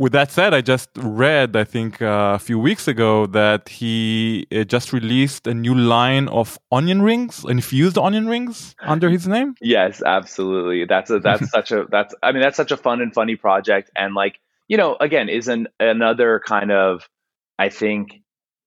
with 0.00 0.12
that 0.12 0.30
said 0.32 0.54
i 0.54 0.62
just 0.62 0.88
read 0.96 1.54
i 1.54 1.62
think 1.62 2.00
uh, 2.00 2.32
a 2.34 2.38
few 2.38 2.58
weeks 2.58 2.88
ago 2.88 3.26
that 3.26 3.68
he 3.68 4.46
uh, 4.50 4.64
just 4.64 4.92
released 4.92 5.46
a 5.46 5.52
new 5.52 5.74
line 5.74 6.26
of 6.28 6.58
onion 6.72 7.02
rings 7.02 7.44
infused 7.44 7.98
onion 7.98 8.26
rings 8.26 8.74
under 8.80 9.10
his 9.10 9.28
name. 9.28 9.54
Yes 9.60 10.02
absolutely. 10.04 10.86
That's 10.86 11.10
a 11.10 11.18
that's 11.20 11.50
such 11.56 11.70
a 11.70 11.84
that's 11.90 12.14
i 12.22 12.32
mean 12.32 12.40
that's 12.40 12.56
such 12.56 12.72
a 12.72 12.76
fun 12.76 13.00
and 13.00 13.12
funny 13.12 13.36
project. 13.36 13.90
And 13.94 14.14
like 14.14 14.40
you 14.68 14.76
know 14.76 14.96
again 14.98 15.28
is 15.28 15.48
an 15.48 15.68
another 15.78 16.40
kind 16.44 16.72
of 16.72 17.08
i 17.58 17.68
think 17.68 18.22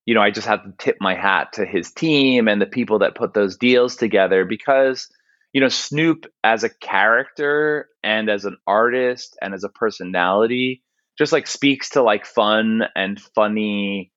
you 0.06 0.14
know, 0.14 0.20
I 0.20 0.30
just 0.30 0.46
have 0.46 0.62
to 0.64 0.72
tip 0.76 0.98
my 1.00 1.14
hat 1.14 1.54
to 1.54 1.64
his 1.64 1.90
team 1.90 2.46
and 2.46 2.60
the 2.60 2.66
people 2.66 2.98
that 2.98 3.14
put 3.14 3.32
those 3.32 3.56
deals 3.56 3.96
together 3.96 4.44
because, 4.44 5.08
you 5.54 5.62
know, 5.62 5.68
Snoop 5.68 6.26
as 6.42 6.62
a 6.62 6.68
character 6.68 7.88
and 8.02 8.28
as 8.28 8.44
an 8.44 8.58
artist 8.66 9.34
and 9.40 9.54
as 9.54 9.64
a 9.64 9.70
personality 9.70 10.82
just 11.18 11.32
like 11.32 11.46
speaks 11.46 11.90
to 11.90 12.02
like 12.02 12.26
fun 12.26 12.82
and 12.94 13.20
funny 13.34 14.12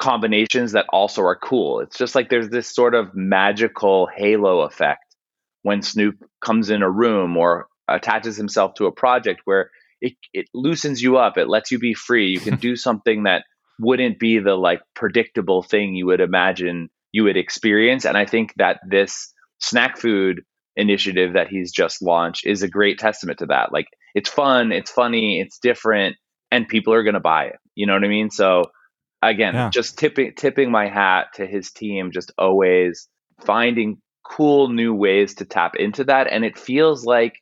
combinations 0.00 0.72
that 0.72 0.86
also 0.90 1.22
are 1.22 1.36
cool. 1.36 1.80
It's 1.80 1.96
just 1.96 2.14
like 2.14 2.28
there's 2.28 2.48
this 2.48 2.72
sort 2.72 2.94
of 2.94 3.14
magical 3.14 4.08
halo 4.14 4.60
effect 4.62 5.16
when 5.62 5.82
Snoop 5.82 6.16
comes 6.44 6.70
in 6.70 6.82
a 6.82 6.90
room 6.90 7.36
or 7.36 7.68
attaches 7.88 8.36
himself 8.36 8.74
to 8.74 8.86
a 8.86 8.92
project 8.92 9.42
where 9.44 9.70
it, 10.00 10.14
it 10.32 10.46
loosens 10.52 11.00
you 11.00 11.18
up, 11.18 11.38
it 11.38 11.48
lets 11.48 11.70
you 11.70 11.78
be 11.78 11.94
free. 11.94 12.28
You 12.28 12.40
can 12.40 12.56
do 12.60 12.74
something 12.76 13.24
that 13.24 13.44
wouldn't 13.78 14.18
be 14.18 14.38
the 14.38 14.54
like 14.54 14.80
predictable 14.94 15.62
thing 15.62 15.94
you 15.94 16.06
would 16.06 16.20
imagine 16.20 16.88
you 17.12 17.24
would 17.24 17.36
experience. 17.36 18.04
And 18.04 18.16
I 18.16 18.26
think 18.26 18.54
that 18.56 18.80
this 18.88 19.32
snack 19.60 19.98
food 19.98 20.42
initiative 20.76 21.34
that 21.34 21.48
he's 21.48 21.70
just 21.70 22.02
launched 22.02 22.46
is 22.46 22.62
a 22.62 22.68
great 22.68 22.98
testament 22.98 23.38
to 23.38 23.46
that. 23.46 23.72
Like 23.72 23.86
it's 24.14 24.30
fun, 24.30 24.72
it's 24.72 24.90
funny, 24.90 25.40
it's 25.40 25.58
different, 25.58 26.16
and 26.52 26.68
people 26.68 26.92
are 26.92 27.02
going 27.02 27.14
to 27.14 27.20
buy 27.20 27.46
it. 27.46 27.56
You 27.74 27.86
know 27.86 27.94
what 27.94 28.04
I 28.04 28.08
mean? 28.08 28.30
So 28.30 28.70
again, 29.22 29.54
yeah. 29.54 29.70
just 29.70 29.98
tipping 29.98 30.34
tipping 30.36 30.70
my 30.70 30.88
hat 30.88 31.28
to 31.34 31.46
his 31.46 31.72
team, 31.72 32.12
just 32.12 32.30
always 32.38 33.08
finding 33.40 34.00
cool 34.24 34.68
new 34.68 34.94
ways 34.94 35.34
to 35.36 35.44
tap 35.44 35.74
into 35.76 36.04
that, 36.04 36.28
and 36.30 36.44
it 36.44 36.56
feels 36.56 37.04
like 37.04 37.34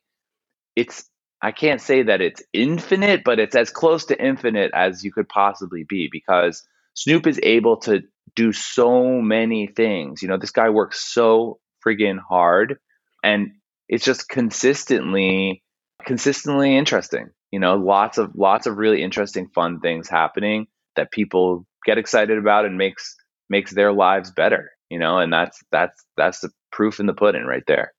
it's. 0.75 1.07
I 1.43 1.51
can't 1.51 1.81
say 1.81 2.03
that 2.03 2.21
it's 2.21 2.43
infinite, 2.53 3.23
but 3.23 3.39
it's 3.39 3.55
as 3.55 3.71
close 3.71 4.05
to 4.05 4.23
infinite 4.23 4.71
as 4.75 5.03
you 5.03 5.11
could 5.11 5.27
possibly 5.27 5.83
be 5.89 6.07
because 6.11 6.63
Snoop 6.93 7.25
is 7.25 7.39
able 7.41 7.77
to 7.77 8.03
do 8.35 8.53
so 8.53 9.19
many 9.19 9.65
things. 9.65 10.21
You 10.21 10.27
know, 10.27 10.37
this 10.37 10.51
guy 10.51 10.69
works 10.69 11.01
so 11.01 11.57
friggin' 11.83 12.19
hard 12.19 12.77
and 13.23 13.53
it's 13.89 14.05
just 14.05 14.29
consistently 14.29 15.63
consistently 16.05 16.77
interesting. 16.77 17.31
You 17.51 17.59
know, 17.59 17.75
lots 17.75 18.17
of 18.17 18.31
lots 18.35 18.65
of 18.67 18.77
really 18.77 19.03
interesting 19.03 19.49
fun 19.53 19.79
things 19.79 20.09
happening 20.09 20.67
that 20.95 21.11
people 21.11 21.65
get 21.85 21.97
excited 21.97 22.37
about 22.37 22.65
and 22.65 22.77
makes 22.77 23.15
makes 23.49 23.71
their 23.73 23.91
lives 23.91 24.31
better 24.31 24.71
you 24.91 24.99
know 24.99 25.17
and 25.17 25.33
that's 25.33 25.57
that's 25.71 26.05
that's 26.17 26.41
the 26.41 26.49
proof 26.71 26.99
in 26.99 27.07
the 27.07 27.13
pudding 27.13 27.45
right 27.45 27.63
there. 27.65 27.93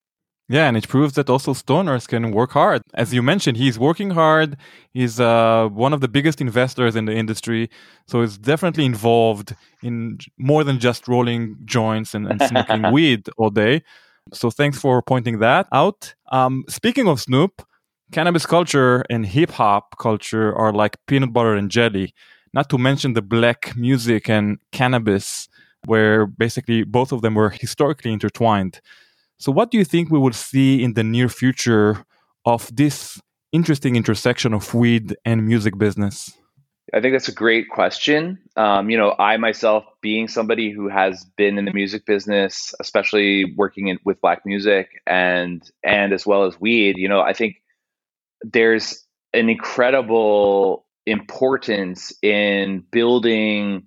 Yeah 0.49 0.69
and 0.69 0.77
it 0.77 0.87
proves 0.87 1.15
that 1.15 1.31
also 1.31 1.55
stoners 1.55 2.07
can 2.07 2.31
work 2.31 2.53
hard. 2.53 2.83
As 2.95 3.15
you 3.15 3.23
mentioned 3.23 3.57
he's 3.57 3.79
working 3.79 4.11
hard. 4.11 4.57
He's 4.93 5.19
uh, 5.19 5.69
one 5.73 5.95
of 5.95 6.01
the 6.03 6.09
biggest 6.09 6.41
investors 6.41 6.95
in 6.95 7.07
the 7.07 7.15
industry. 7.15 7.71
So 8.07 8.21
he's 8.21 8.37
definitely 8.37 8.85
involved 8.85 9.57
in 9.83 10.19
more 10.39 10.63
than 10.63 10.79
just 10.79 11.09
rolling 11.09 11.57
joints 11.65 12.15
and, 12.15 12.27
and 12.31 12.43
smoking 12.43 12.93
weed 12.93 13.29
all 13.39 13.51
day. 13.51 13.83
So 14.33 14.51
thanks 14.51 14.79
for 14.79 15.01
pointing 15.03 15.39
that 15.39 15.67
out. 15.73 16.15
Um, 16.31 16.65
speaking 16.69 17.09
of 17.09 17.21
snoop 17.21 17.63
cannabis 18.13 18.47
culture 18.47 19.05
and 19.11 19.27
hip-hop 19.27 19.97
culture 19.99 20.55
are 20.55 20.73
like 20.73 20.97
peanut 21.07 21.33
butter 21.33 21.55
and 21.55 21.71
jelly 21.71 22.15
not 22.55 22.69
to 22.69 22.79
mention 22.79 23.15
the 23.15 23.23
black 23.23 23.75
music 23.77 24.29
and 24.29 24.59
cannabis, 24.73 25.49
where 25.87 26.27
basically 26.27 26.85
both 26.85 27.13
of 27.13 27.23
them 27.23 27.35
were 27.35 27.51
historically 27.51 28.13
intertwined. 28.13 28.81
So, 29.39 29.51
what 29.51 29.71
do 29.71 29.79
you 29.79 29.85
think 29.85 30.11
we 30.11 30.19
will 30.19 30.33
see 30.33 30.83
in 30.83 30.95
the 30.95 31.03
near 31.03 31.29
future 31.29 32.05
of 32.45 32.71
this 32.75 33.21
interesting 33.53 33.97
intersection 33.97 34.55
of 34.55 34.75
weed 34.75 35.17
and 35.25 35.47
music 35.47 35.79
business? 35.79 36.33
I 36.95 37.01
think 37.01 37.15
that's 37.15 37.29
a 37.29 37.33
great 37.33 37.71
question. 37.71 38.39
Um, 38.57 38.91
you 38.91 38.99
know, 38.99 39.15
I 39.19 39.37
myself, 39.39 39.85
being 40.03 40.29
somebody 40.29 40.71
who 40.71 40.89
has 40.89 41.25
been 41.37 41.57
in 41.57 41.65
the 41.65 41.73
music 41.73 42.05
business, 42.05 42.75
especially 42.81 43.55
working 43.57 43.89
in, 43.89 43.99
with 44.05 44.21
black 44.21 44.45
music 44.45 45.01
and 45.07 45.69
and 45.83 46.13
as 46.13 46.27
well 46.27 46.45
as 46.45 46.61
weed, 46.61 46.99
you 46.99 47.09
know, 47.09 47.21
I 47.21 47.33
think 47.33 47.62
there's 48.45 49.05
an 49.33 49.49
incredible 49.49 50.87
importance 51.07 52.13
in 52.23 52.85
building 52.91 53.85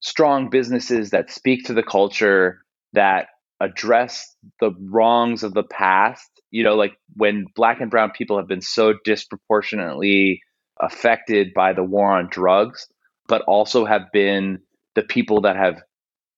strong 0.00 0.48
businesses 0.50 1.10
that 1.10 1.30
speak 1.30 1.64
to 1.64 1.74
the 1.74 1.82
culture 1.82 2.64
that 2.92 3.26
address 3.60 4.36
the 4.60 4.70
wrongs 4.80 5.42
of 5.42 5.54
the 5.54 5.64
past. 5.64 6.28
You 6.50 6.64
know 6.64 6.76
like 6.76 6.96
when 7.14 7.46
black 7.54 7.80
and 7.80 7.90
brown 7.90 8.10
people 8.12 8.38
have 8.38 8.48
been 8.48 8.62
so 8.62 8.94
disproportionately 9.04 10.42
affected 10.80 11.52
by 11.54 11.72
the 11.72 11.82
war 11.82 12.12
on 12.12 12.28
drugs 12.30 12.86
but 13.26 13.42
also 13.42 13.84
have 13.84 14.10
been 14.12 14.58
the 14.94 15.02
people 15.02 15.42
that 15.42 15.56
have 15.56 15.82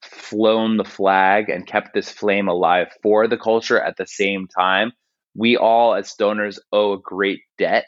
flown 0.03 0.77
the 0.77 0.85
flag 0.85 1.49
and 1.49 1.67
kept 1.67 1.95
this 1.95 2.11
flame 2.11 2.49
alive 2.49 2.89
for 3.03 3.29
the 3.29 3.37
culture 3.37 3.81
at 3.81 3.97
the 3.97 4.07
same 4.07 4.49
time 4.49 4.93
we 5.35 5.57
all 5.57 5.95
as 5.95 6.13
stoners 6.13 6.59
owe 6.73 6.95
a 6.95 7.01
great 7.01 7.41
debt 7.59 7.87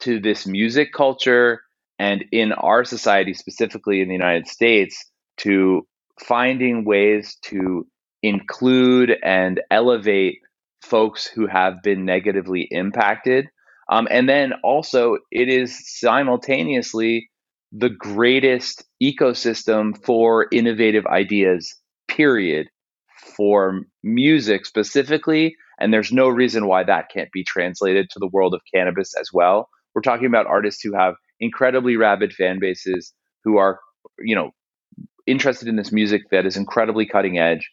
to 0.00 0.20
this 0.20 0.46
music 0.46 0.92
culture 0.92 1.62
and 1.98 2.24
in 2.32 2.52
our 2.52 2.84
society, 2.84 3.34
specifically 3.34 4.00
in 4.00 4.08
the 4.08 4.14
United 4.14 4.48
States, 4.48 5.10
to 5.38 5.86
finding 6.20 6.84
ways 6.84 7.36
to 7.42 7.86
include 8.22 9.16
and 9.22 9.60
elevate 9.70 10.38
folks 10.82 11.26
who 11.26 11.46
have 11.46 11.82
been 11.82 12.04
negatively 12.04 12.68
impacted. 12.70 13.46
Um, 13.90 14.08
and 14.10 14.28
then 14.28 14.54
also, 14.62 15.18
it 15.30 15.48
is 15.48 15.78
simultaneously 15.98 17.30
the 17.72 17.90
greatest 17.90 18.84
ecosystem 19.02 19.96
for 20.04 20.46
innovative 20.52 21.06
ideas, 21.06 21.74
period, 22.08 22.68
for 23.36 23.82
music 24.02 24.64
specifically. 24.64 25.56
And 25.78 25.92
there's 25.92 26.12
no 26.12 26.28
reason 26.28 26.66
why 26.66 26.84
that 26.84 27.10
can't 27.12 27.30
be 27.32 27.44
translated 27.44 28.08
to 28.10 28.18
the 28.18 28.28
world 28.28 28.54
of 28.54 28.60
cannabis 28.72 29.14
as 29.18 29.30
well. 29.32 29.68
We're 29.94 30.02
talking 30.02 30.26
about 30.26 30.46
artists 30.46 30.82
who 30.82 30.94
have 30.94 31.14
incredibly 31.40 31.96
rabid 31.96 32.32
fan 32.32 32.58
bases 32.60 33.12
who 33.44 33.56
are, 33.58 33.80
you 34.18 34.34
know, 34.34 34.50
interested 35.26 35.68
in 35.68 35.76
this 35.76 35.92
music 35.92 36.22
that 36.30 36.46
is 36.46 36.56
incredibly 36.56 37.06
cutting 37.06 37.38
edge. 37.38 37.70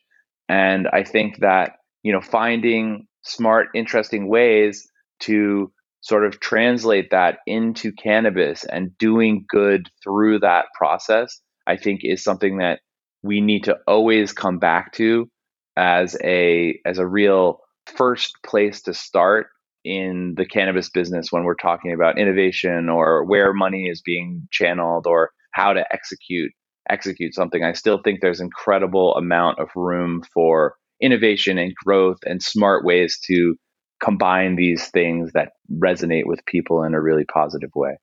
And 0.47 0.87
I 0.91 1.03
think 1.03 1.39
that, 1.39 1.73
you 2.03 2.11
know, 2.11 2.21
finding 2.21 3.07
smart, 3.23 3.67
interesting 3.75 4.27
ways 4.27 4.87
to 5.21 5.71
sort 6.01 6.25
of 6.25 6.39
translate 6.39 7.11
that 7.11 7.37
into 7.45 7.91
cannabis 7.91 8.63
and 8.65 8.97
doing 8.97 9.45
good 9.47 9.87
through 10.03 10.39
that 10.39 10.65
process, 10.75 11.39
I 11.67 11.77
think 11.77 12.01
is 12.03 12.23
something 12.23 12.57
that 12.57 12.79
we 13.21 13.39
need 13.39 13.65
to 13.65 13.77
always 13.87 14.33
come 14.33 14.57
back 14.57 14.93
to 14.93 15.29
as 15.77 16.17
a 16.23 16.79
as 16.85 16.97
a 16.97 17.07
real 17.07 17.59
first 17.95 18.33
place 18.45 18.81
to 18.83 18.93
start 18.93 19.47
in 19.83 20.35
the 20.37 20.45
cannabis 20.45 20.89
business 20.89 21.31
when 21.31 21.43
we're 21.43 21.55
talking 21.55 21.93
about 21.93 22.19
innovation 22.19 22.89
or 22.89 23.25
where 23.25 23.53
money 23.53 23.87
is 23.89 24.01
being 24.01 24.47
channeled 24.51 25.07
or 25.07 25.31
how 25.53 25.73
to 25.73 25.83
execute 25.91 26.51
execute 26.89 27.33
something. 27.33 27.63
I 27.63 27.73
still 27.73 28.01
think 28.03 28.21
there's 28.21 28.41
incredible 28.41 29.15
amount 29.15 29.59
of 29.59 29.69
room 29.75 30.23
for 30.33 30.75
innovation 30.99 31.57
and 31.57 31.73
growth 31.85 32.17
and 32.25 32.41
smart 32.41 32.83
ways 32.83 33.19
to 33.27 33.55
combine 34.03 34.55
these 34.55 34.87
things 34.89 35.31
that 35.33 35.49
resonate 35.71 36.25
with 36.25 36.45
people 36.45 36.83
in 36.83 36.93
a 36.93 37.01
really 37.01 37.25
positive 37.25 37.69
way. 37.75 37.97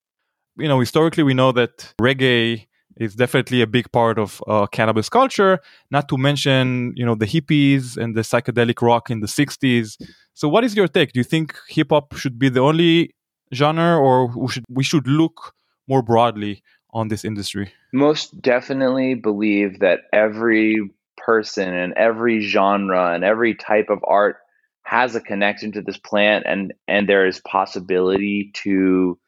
You 0.57 0.69
know 0.69 0.81
historically 0.81 1.23
we 1.23 1.35
know 1.35 1.53
that 1.53 1.93
reggae 2.01 2.67
is 2.99 3.15
definitely 3.15 3.63
a 3.63 3.67
big 3.67 3.91
part 3.93 4.19
of 4.19 4.43
uh, 4.47 4.67
cannabis 4.67 5.09
culture. 5.09 5.61
Not 5.91 6.09
to 6.11 6.19
mention, 6.19 6.93
you 6.97 7.07
know, 7.07 7.15
the 7.15 7.27
hippies 7.27 7.97
and 7.97 8.15
the 8.15 8.23
psychedelic 8.23 8.83
rock 8.83 9.11
in 9.11 9.21
the 9.21 9.27
'60s. 9.27 9.97
So, 10.35 10.49
what 10.49 10.65
is 10.65 10.77
your 10.77 10.89
take? 10.89 11.13
Do 11.13 11.21
you 11.21 11.25
think 11.25 11.57
hip 11.69 11.89
hop 11.91 12.15
should 12.17 12.39
be 12.39 12.49
the 12.49 12.61
only 12.61 13.15
genre, 13.55 13.99
or 13.99 14.27
we 14.27 14.49
should 14.49 14.65
we 14.69 14.85
should 14.85 15.07
look 15.07 15.55
more 15.87 16.03
broadly 16.03 16.63
on 16.91 17.09
this 17.09 17.25
industry? 17.25 17.73
Most 17.93 18.41
definitely 18.43 19.15
believe 19.15 19.81
that 19.81 20.01
every 20.13 20.91
person 21.17 21.73
and 21.75 21.93
every 21.95 22.41
genre 22.41 23.15
and 23.15 23.25
every 23.25 23.55
type 23.55 23.89
of 23.91 23.99
art 24.07 24.37
has 24.83 25.15
a 25.15 25.21
connection 25.21 25.71
to 25.73 25.83
this 25.83 25.99
plant 25.99 26.45
and 26.47 26.73
and 26.87 27.09
there 27.09 27.27
is 27.27 27.41
possibility 27.41 28.51
to 28.55 29.19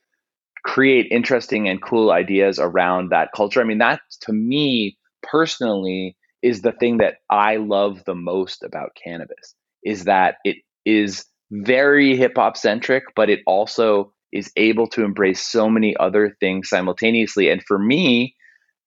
create 0.64 1.06
interesting 1.10 1.68
and 1.68 1.82
cool 1.82 2.10
ideas 2.10 2.58
around 2.58 3.10
that 3.10 3.30
culture. 3.34 3.60
I 3.60 3.64
mean, 3.64 3.78
that 3.78 4.00
to 4.22 4.32
me 4.32 4.98
personally 5.22 6.16
is 6.42 6.62
the 6.62 6.72
thing 6.72 6.98
that 6.98 7.16
I 7.28 7.56
love 7.56 8.04
the 8.04 8.14
most 8.14 8.62
about 8.62 8.96
cannabis 9.02 9.54
is 9.84 10.04
that 10.04 10.36
it 10.44 10.56
is 10.84 11.24
very 11.50 12.16
hip 12.16 12.32
hop 12.36 12.56
centric, 12.56 13.04
but 13.14 13.30
it 13.30 13.40
also 13.46 14.12
is 14.32 14.52
able 14.56 14.86
to 14.86 15.04
embrace 15.04 15.42
so 15.46 15.68
many 15.68 15.96
other 15.96 16.36
things 16.40 16.68
simultaneously. 16.68 17.50
And 17.50 17.62
for 17.62 17.78
me, 17.78 18.36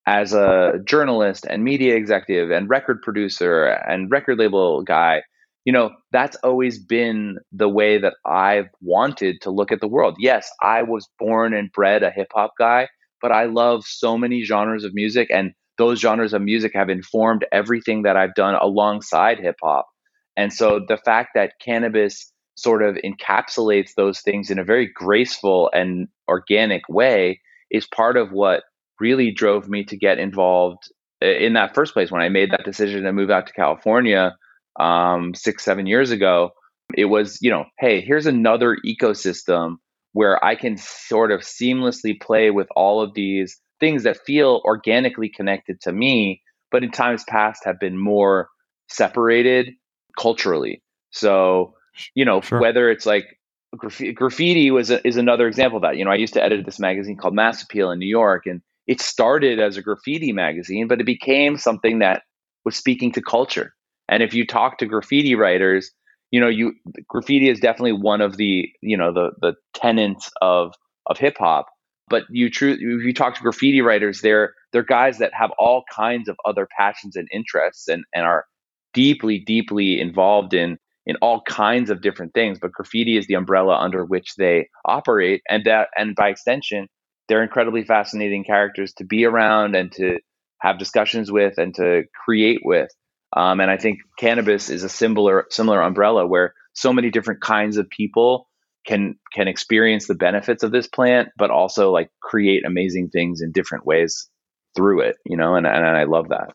as 0.05 0.33
a 0.33 0.79
journalist 0.85 1.45
and 1.49 1.63
media 1.63 1.95
executive 1.95 2.51
and 2.51 2.69
record 2.69 3.01
producer 3.01 3.65
and 3.65 4.11
record 4.11 4.37
label 4.39 4.83
guy, 4.83 5.23
you 5.65 5.71
know, 5.71 5.91
that's 6.11 6.35
always 6.43 6.77
been 6.79 7.37
the 7.51 7.69
way 7.69 7.97
that 7.97 8.15
I've 8.25 8.67
wanted 8.81 9.41
to 9.41 9.51
look 9.51 9.71
at 9.71 9.79
the 9.79 9.87
world. 9.87 10.15
Yes, 10.19 10.49
I 10.61 10.83
was 10.83 11.07
born 11.19 11.53
and 11.53 11.71
bred 11.71 12.03
a 12.03 12.11
hip 12.11 12.27
hop 12.33 12.51
guy, 12.59 12.89
but 13.21 13.31
I 13.31 13.45
love 13.45 13.85
so 13.85 14.17
many 14.17 14.43
genres 14.43 14.83
of 14.83 14.93
music. 14.93 15.29
And 15.31 15.53
those 15.77 15.99
genres 15.99 16.33
of 16.33 16.41
music 16.41 16.73
have 16.75 16.89
informed 16.89 17.45
everything 17.51 18.03
that 18.03 18.17
I've 18.17 18.35
done 18.35 18.55
alongside 18.55 19.39
hip 19.39 19.55
hop. 19.63 19.87
And 20.35 20.51
so 20.51 20.81
the 20.85 20.97
fact 20.97 21.29
that 21.35 21.53
cannabis 21.63 22.31
sort 22.55 22.83
of 22.83 22.97
encapsulates 23.03 23.91
those 23.95 24.19
things 24.21 24.51
in 24.51 24.59
a 24.59 24.63
very 24.63 24.91
graceful 24.93 25.69
and 25.73 26.07
organic 26.27 26.81
way 26.89 27.39
is 27.71 27.87
part 27.87 28.17
of 28.17 28.31
what 28.31 28.63
really 28.99 29.31
drove 29.31 29.67
me 29.69 29.83
to 29.85 29.97
get 29.97 30.19
involved 30.19 30.91
uh, 31.23 31.27
in 31.27 31.53
that 31.53 31.73
first 31.73 31.93
place 31.93 32.11
when 32.11 32.21
I 32.21 32.29
made 32.29 32.51
that 32.51 32.65
decision 32.65 33.03
to 33.03 33.13
move 33.13 33.31
out 33.31 33.47
to 33.47 33.53
California 33.53 34.35
um, 34.79 35.33
six, 35.35 35.63
seven 35.63 35.85
years 35.85 36.11
ago. 36.11 36.51
It 36.95 37.05
was, 37.05 37.39
you 37.41 37.49
know, 37.49 37.65
hey, 37.79 38.01
here's 38.01 38.25
another 38.25 38.77
ecosystem 38.85 39.77
where 40.11 40.43
I 40.43 40.55
can 40.55 40.77
sort 40.77 41.31
of 41.31 41.41
seamlessly 41.41 42.19
play 42.19 42.51
with 42.51 42.67
all 42.75 43.01
of 43.01 43.13
these 43.13 43.59
things 43.79 44.03
that 44.03 44.17
feel 44.25 44.61
organically 44.63 45.29
connected 45.29 45.81
to 45.81 45.91
me, 45.91 46.41
but 46.71 46.83
in 46.83 46.91
times 46.91 47.23
past 47.27 47.65
have 47.65 47.79
been 47.79 47.97
more 47.97 48.49
separated 48.89 49.71
culturally. 50.17 50.83
So, 51.11 51.73
you 52.15 52.25
know, 52.25 52.41
sure. 52.41 52.59
whether 52.59 52.89
it's 52.89 53.05
like 53.05 53.39
graffiti, 53.75 54.13
graffiti 54.13 54.71
was 54.71 54.91
a, 54.91 55.05
is 55.07 55.17
another 55.17 55.47
example 55.47 55.77
of 55.77 55.83
that. 55.83 55.97
You 55.97 56.05
know, 56.05 56.11
I 56.11 56.15
used 56.15 56.33
to 56.35 56.43
edit 56.43 56.65
this 56.65 56.79
magazine 56.79 57.17
called 57.17 57.33
Mass 57.33 57.63
Appeal 57.63 57.91
in 57.91 57.99
New 57.99 58.07
York, 58.07 58.45
and 58.45 58.61
it 58.87 59.01
started 59.01 59.59
as 59.59 59.77
a 59.77 59.81
graffiti 59.81 60.31
magazine, 60.31 60.87
but 60.87 60.99
it 60.99 61.05
became 61.05 61.57
something 61.57 61.99
that 61.99 62.23
was 62.65 62.75
speaking 62.75 63.11
to 63.13 63.21
culture. 63.21 63.73
And 64.09 64.21
if 64.21 64.33
you 64.33 64.45
talk 64.45 64.77
to 64.79 64.85
graffiti 64.85 65.35
writers, 65.35 65.91
you 66.31 66.39
know, 66.39 66.47
you 66.47 66.73
graffiti 67.07 67.49
is 67.49 67.59
definitely 67.59 67.93
one 67.93 68.21
of 68.21 68.37
the 68.37 68.67
you 68.81 68.97
know 68.97 69.13
the 69.13 69.31
the 69.41 69.53
tenets 69.73 70.31
of 70.41 70.73
of 71.05 71.17
hip 71.17 71.35
hop. 71.37 71.67
But 72.09 72.23
you 72.29 72.49
true 72.49 72.73
if 72.73 73.05
you 73.05 73.13
talk 73.13 73.35
to 73.35 73.41
graffiti 73.41 73.81
writers, 73.81 74.21
they're 74.21 74.53
they're 74.71 74.83
guys 74.83 75.19
that 75.19 75.33
have 75.33 75.51
all 75.57 75.83
kinds 75.93 76.27
of 76.27 76.35
other 76.45 76.67
passions 76.77 77.15
and 77.15 77.27
interests 77.31 77.87
and 77.87 78.03
and 78.13 78.25
are 78.25 78.45
deeply 78.93 79.39
deeply 79.39 79.99
involved 79.99 80.53
in 80.53 80.77
in 81.05 81.15
all 81.21 81.41
kinds 81.41 81.89
of 81.89 82.01
different 82.01 82.33
things. 82.33 82.59
But 82.59 82.71
graffiti 82.71 83.17
is 83.17 83.27
the 83.27 83.35
umbrella 83.35 83.77
under 83.77 84.03
which 84.05 84.35
they 84.35 84.69
operate, 84.85 85.41
and 85.49 85.65
that 85.65 85.89
and 85.95 86.15
by 86.15 86.29
extension, 86.29 86.87
they're 87.27 87.43
incredibly 87.43 87.83
fascinating 87.83 88.43
characters 88.43 88.93
to 88.97 89.05
be 89.05 89.25
around 89.25 89.75
and 89.75 89.91
to 89.93 90.19
have 90.61 90.79
discussions 90.79 91.31
with 91.31 91.57
and 91.57 91.75
to 91.75 92.03
create 92.25 92.61
with. 92.63 92.89
Um, 93.35 93.59
and 93.59 93.69
I 93.69 93.77
think 93.77 93.99
cannabis 94.17 94.69
is 94.69 94.83
a 94.83 94.89
similar 94.89 95.45
similar 95.49 95.81
umbrella 95.81 96.25
where 96.27 96.53
so 96.73 96.93
many 96.93 97.09
different 97.09 97.41
kinds 97.41 97.77
of 97.77 97.89
people 97.89 98.47
can 98.85 99.15
can 99.33 99.47
experience 99.47 100.07
the 100.07 100.15
benefits 100.15 100.63
of 100.63 100.71
this 100.71 100.87
plant, 100.87 101.29
but 101.37 101.49
also 101.49 101.91
like 101.91 102.09
create 102.21 102.65
amazing 102.65 103.09
things 103.09 103.41
in 103.41 103.51
different 103.51 103.85
ways 103.85 104.29
through 104.75 105.01
it. 105.01 105.15
You 105.25 105.37
know, 105.37 105.55
and 105.55 105.65
and 105.65 105.85
I 105.85 106.03
love 106.03 106.29
that. 106.29 106.53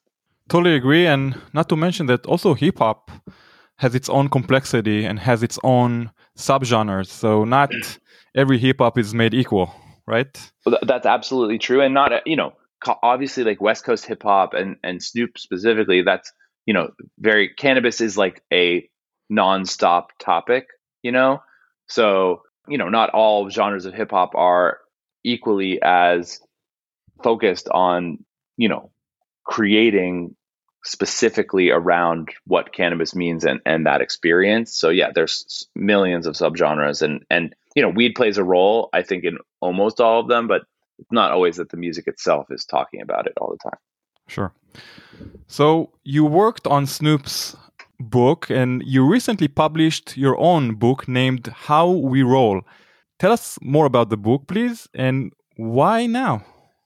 Totally 0.49 0.77
agree, 0.77 1.07
and 1.07 1.37
not 1.53 1.69
to 1.69 1.77
mention 1.77 2.07
that 2.07 2.27
also 2.27 2.55
hip 2.55 2.79
hop 2.79 3.11
has 3.77 3.95
its 3.95 4.09
own 4.09 4.29
complexity 4.29 5.05
and 5.05 5.21
has 5.21 5.43
its 5.43 5.59
own 5.63 6.11
subgenres. 6.37 7.07
So 7.07 7.45
not 7.45 7.71
every 8.35 8.59
hip 8.59 8.79
hop 8.79 8.99
is 8.99 9.15
made 9.15 9.35
equal 9.35 9.73
right? 10.09 10.51
Well, 10.65 10.79
that's 10.83 11.07
absolutely 11.07 11.59
true, 11.59 11.81
and 11.83 11.95
not 11.95 12.27
you 12.27 12.37
know 12.37 12.55
obviously 13.03 13.45
like 13.45 13.61
West 13.61 13.85
Coast 13.85 14.07
hip 14.07 14.23
hop 14.23 14.55
and 14.55 14.77
and 14.83 15.03
Snoop 15.03 15.39
specifically. 15.39 16.03
That's 16.03 16.33
you 16.69 16.75
know 16.75 16.91
very 17.19 17.49
cannabis 17.49 18.03
is 18.03 18.19
like 18.19 18.43
a 18.53 18.87
nonstop 19.33 20.09
topic, 20.21 20.67
you 21.03 21.11
know. 21.11 21.43
So 21.87 22.43
you 22.69 22.77
know 22.77 22.91
not 22.91 23.09
all 23.09 23.49
genres 23.49 23.87
of 23.87 23.95
hip 23.95 24.11
hop 24.11 24.35
are 24.35 24.79
equally 25.25 25.81
as 25.81 26.41
focused 27.25 27.71
on 27.71 28.23
you 28.59 28.69
know 28.69 28.91
creating 29.45 30.37
specifically 30.85 31.71
around 31.71 32.29
what 32.45 32.75
cannabis 32.75 33.15
means 33.15 33.47
and, 33.47 33.61
and 33.65 33.87
that 33.87 34.03
experience. 34.03 34.77
So 34.77 34.91
yeah, 34.91 35.11
there's 35.15 35.67
millions 35.75 36.27
of 36.27 36.35
subgenres 36.35 37.01
and 37.01 37.25
and 37.31 37.55
you 37.75 37.83
know, 37.83 37.89
weed 37.89 38.15
plays 38.15 38.37
a 38.37 38.45
role, 38.45 38.91
I 38.93 39.03
think, 39.03 39.25
in 39.25 39.39
almost 39.61 40.01
all 40.03 40.21
of 40.21 40.29
them, 40.29 40.49
but 40.49 40.65
it's 40.99 41.13
not 41.13 41.31
always 41.31 41.57
that 41.57 41.71
the 41.71 41.79
music 41.79 42.09
itself 42.09 42.49
is 42.51 42.67
talking 42.67 43.01
about 43.01 43.27
it 43.27 43.33
all 43.41 43.53
the 43.53 43.71
time. 43.71 43.79
Sure. 44.27 44.53
So 45.47 45.91
you 46.05 46.25
worked 46.25 46.67
on 46.67 46.87
Snoop's 46.87 47.57
book 48.01 48.51
and 48.51 48.83
you 48.85 49.05
recently 49.05 49.49
published 49.49 50.17
your 50.17 50.39
own 50.39 50.75
book 50.75 51.09
named 51.09 51.49
How 51.49 51.91
We 51.91 52.23
Roll. 52.23 52.63
Tell 53.19 53.33
us 53.33 53.59
more 53.61 53.87
about 53.87 54.11
the 54.11 54.17
book, 54.17 54.47
please, 54.47 54.89
and 54.95 55.33
why 55.57 56.07
now? 56.07 56.45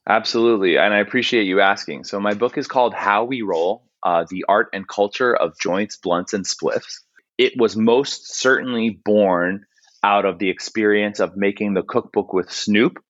Absolutely. 0.09 0.77
And 0.77 0.93
I 0.93 0.97
appreciate 0.97 1.43
you 1.43 1.61
asking. 1.61 2.05
So, 2.05 2.19
my 2.19 2.33
book 2.33 2.57
is 2.57 2.67
called 2.67 2.93
How 2.93 3.23
We 3.23 3.41
Roll 3.41 3.83
uh, 4.03 4.25
The 4.29 4.43
Art 4.47 4.69
and 4.73 4.87
Culture 4.87 5.35
of 5.35 5.57
Joints, 5.59 5.97
Blunts, 5.97 6.33
and 6.33 6.45
Spliffs. 6.45 6.99
It 7.37 7.53
was 7.57 7.75
most 7.75 8.35
certainly 8.35 8.89
born 8.89 9.65
out 10.03 10.25
of 10.25 10.39
the 10.39 10.49
experience 10.49 11.19
of 11.19 11.37
making 11.37 11.73
the 11.73 11.83
cookbook 11.83 12.33
with 12.33 12.51
Snoop 12.51 13.01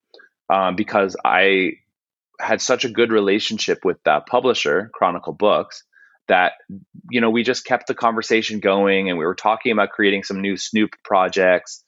um, 0.50 0.76
because 0.76 1.16
I 1.26 1.74
had 2.40 2.62
such 2.62 2.86
a 2.86 2.90
good 2.90 3.12
relationship 3.12 3.80
with 3.84 3.98
that 4.06 4.26
publisher, 4.28 4.90
Chronicle 4.94 5.34
Books, 5.34 5.84
that 6.28 6.54
you 7.10 7.22
know 7.22 7.30
we 7.30 7.44
just 7.44 7.66
kept 7.66 7.88
the 7.88 7.96
conversation 7.96 8.60
going 8.60 9.10
and 9.10 9.18
we 9.18 9.26
were 9.26 9.36
talking 9.36 9.72
about 9.72 9.90
creating 9.90 10.24
some 10.24 10.42
new 10.42 10.58
Snoop 10.58 10.92
projects. 11.04 11.84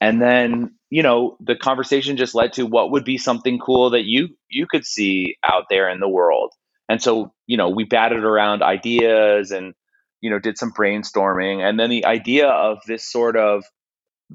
And 0.00 0.20
then, 0.20 0.74
you 0.90 1.02
know, 1.02 1.38
the 1.40 1.56
conversation 1.56 2.18
just 2.18 2.34
led 2.34 2.52
to 2.54 2.66
what 2.66 2.90
would 2.90 3.04
be 3.04 3.16
something 3.16 3.58
cool 3.58 3.90
that 3.90 4.04
you 4.04 4.28
you 4.48 4.66
could 4.70 4.84
see 4.84 5.36
out 5.44 5.64
there 5.70 5.88
in 5.88 6.00
the 6.00 6.08
world. 6.08 6.52
And 6.88 7.02
so, 7.02 7.32
you 7.46 7.56
know, 7.56 7.70
we 7.70 7.84
batted 7.84 8.22
around 8.24 8.62
ideas 8.62 9.50
and 9.50 9.74
you 10.22 10.30
know, 10.30 10.38
did 10.38 10.58
some 10.58 10.72
brainstorming 10.72 11.60
and 11.60 11.78
then 11.78 11.90
the 11.90 12.06
idea 12.06 12.48
of 12.48 12.78
this 12.86 13.10
sort 13.10 13.36
of 13.36 13.64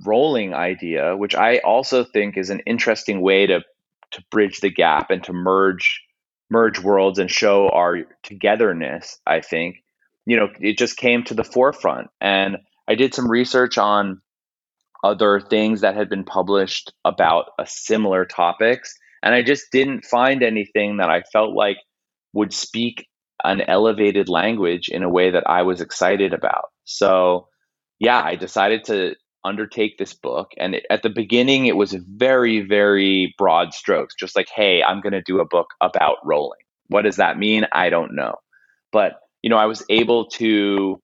rolling 0.06 0.54
idea, 0.54 1.18
which 1.18 1.36
I 1.36 1.58
also 1.60 2.04
think 2.04 2.38
is 2.38 2.50
an 2.50 2.62
interesting 2.66 3.22
way 3.22 3.48
to 3.48 3.62
to 4.12 4.24
bridge 4.32 4.60
the 4.60 4.72
gap 4.72 5.10
and 5.10 5.24
to 5.24 5.34
merge 5.34 6.02
merge 6.52 6.80
worlds 6.80 7.18
and 7.18 7.32
show 7.32 7.70
our 7.70 8.00
togetherness, 8.24 9.20
I 9.26 9.40
think. 9.40 9.78
You 10.26 10.38
know, 10.38 10.50
it 10.60 10.78
just 10.78 10.98
came 10.98 11.24
to 11.24 11.34
the 11.34 11.46
forefront. 11.46 12.10
And 12.20 12.58
I 12.88 12.96
did 12.96 13.16
some 13.16 13.32
research 13.32 13.78
on 13.78 14.22
other 15.04 15.40
things 15.40 15.82
that 15.82 15.96
had 15.96 16.10
been 16.10 16.26
published 16.26 16.94
about 17.06 17.46
a 17.58 17.66
similar 17.66 18.26
topics. 18.26 18.94
And 19.24 19.34
I 19.34 19.42
just 19.44 19.72
didn't 19.72 20.06
find 20.06 20.44
anything 20.44 20.98
that 20.98 21.10
I 21.10 21.22
felt 21.32 21.56
like 21.56 21.78
would 22.34 22.54
speak 22.54 23.08
an 23.44 23.62
elevated 23.62 24.30
language 24.30 24.90
in 24.90 25.04
a 25.04 25.10
way 25.10 25.32
that 25.32 25.46
I 25.48 25.64
was 25.64 25.82
excited 25.82 26.34
about. 26.34 26.66
So, 26.84 27.48
yeah, 28.00 28.22
I 28.22 28.36
decided 28.36 28.84
to 28.86 29.16
undertake 29.44 29.98
this 29.98 30.14
book. 30.14 30.52
And 30.58 30.76
it, 30.76 30.86
at 30.90 31.04
the 31.04 31.10
beginning, 31.10 31.66
it 31.66 31.76
was 31.76 31.94
very, 31.94 32.62
very 32.62 33.34
broad 33.38 33.74
strokes, 33.74 34.16
just 34.16 34.36
like, 34.36 34.48
hey, 34.54 34.84
I'm 34.84 35.02
going 35.02 35.14
to 35.14 35.22
do 35.22 35.40
a 35.40 35.46
book 35.46 35.68
about 35.82 36.18
rolling. 36.24 36.60
What 36.88 37.04
does 37.04 37.18
that 37.18 37.38
mean? 37.38 37.66
I 37.72 37.90
don't 37.90 38.16
know. 38.16 38.36
But, 38.92 39.14
you 39.42 39.50
know, 39.50 39.58
I 39.58 39.66
was 39.66 39.84
able 39.90 40.28
to 40.32 41.02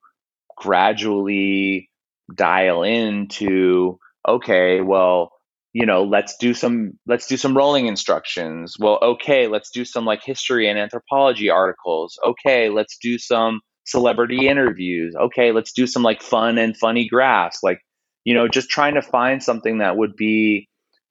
gradually 0.58 1.89
dial 2.34 2.84
into, 2.84 4.00
okay, 4.28 4.82
well, 4.82 5.32
you 5.73 5.86
know, 5.86 6.04
let's 6.04 6.36
do 6.38 6.56
some 6.56 6.93
let's 7.06 7.28
do 7.28 7.38
some 7.38 7.56
rolling 7.56 7.86
instructions. 7.86 8.78
Well, 8.80 8.97
okay, 9.02 9.47
let's 9.47 9.69
do 9.69 9.86
some 9.86 10.06
like 10.06 10.23
history 10.23 10.67
and 10.67 10.80
anthropology 10.80 11.52
articles. 11.52 12.17
Okay, 12.26 12.69
let's 12.69 12.97
do 12.97 13.19
some 13.19 13.62
celebrity 13.86 14.47
interviews. 14.47 15.15
Okay, 15.15 15.52
let's 15.52 15.71
do 15.71 15.86
some 15.86 16.04
like 16.04 16.21
fun 16.21 16.58
and 16.58 16.76
funny 16.76 17.08
graphs. 17.08 17.60
Like 17.62 17.80
you 18.28 18.34
know, 18.34 18.50
just 18.50 18.70
trying 18.70 18.96
to 18.96 19.02
find 19.02 19.42
something 19.42 19.78
that 19.78 19.96
would 19.96 20.13
be 20.18 20.68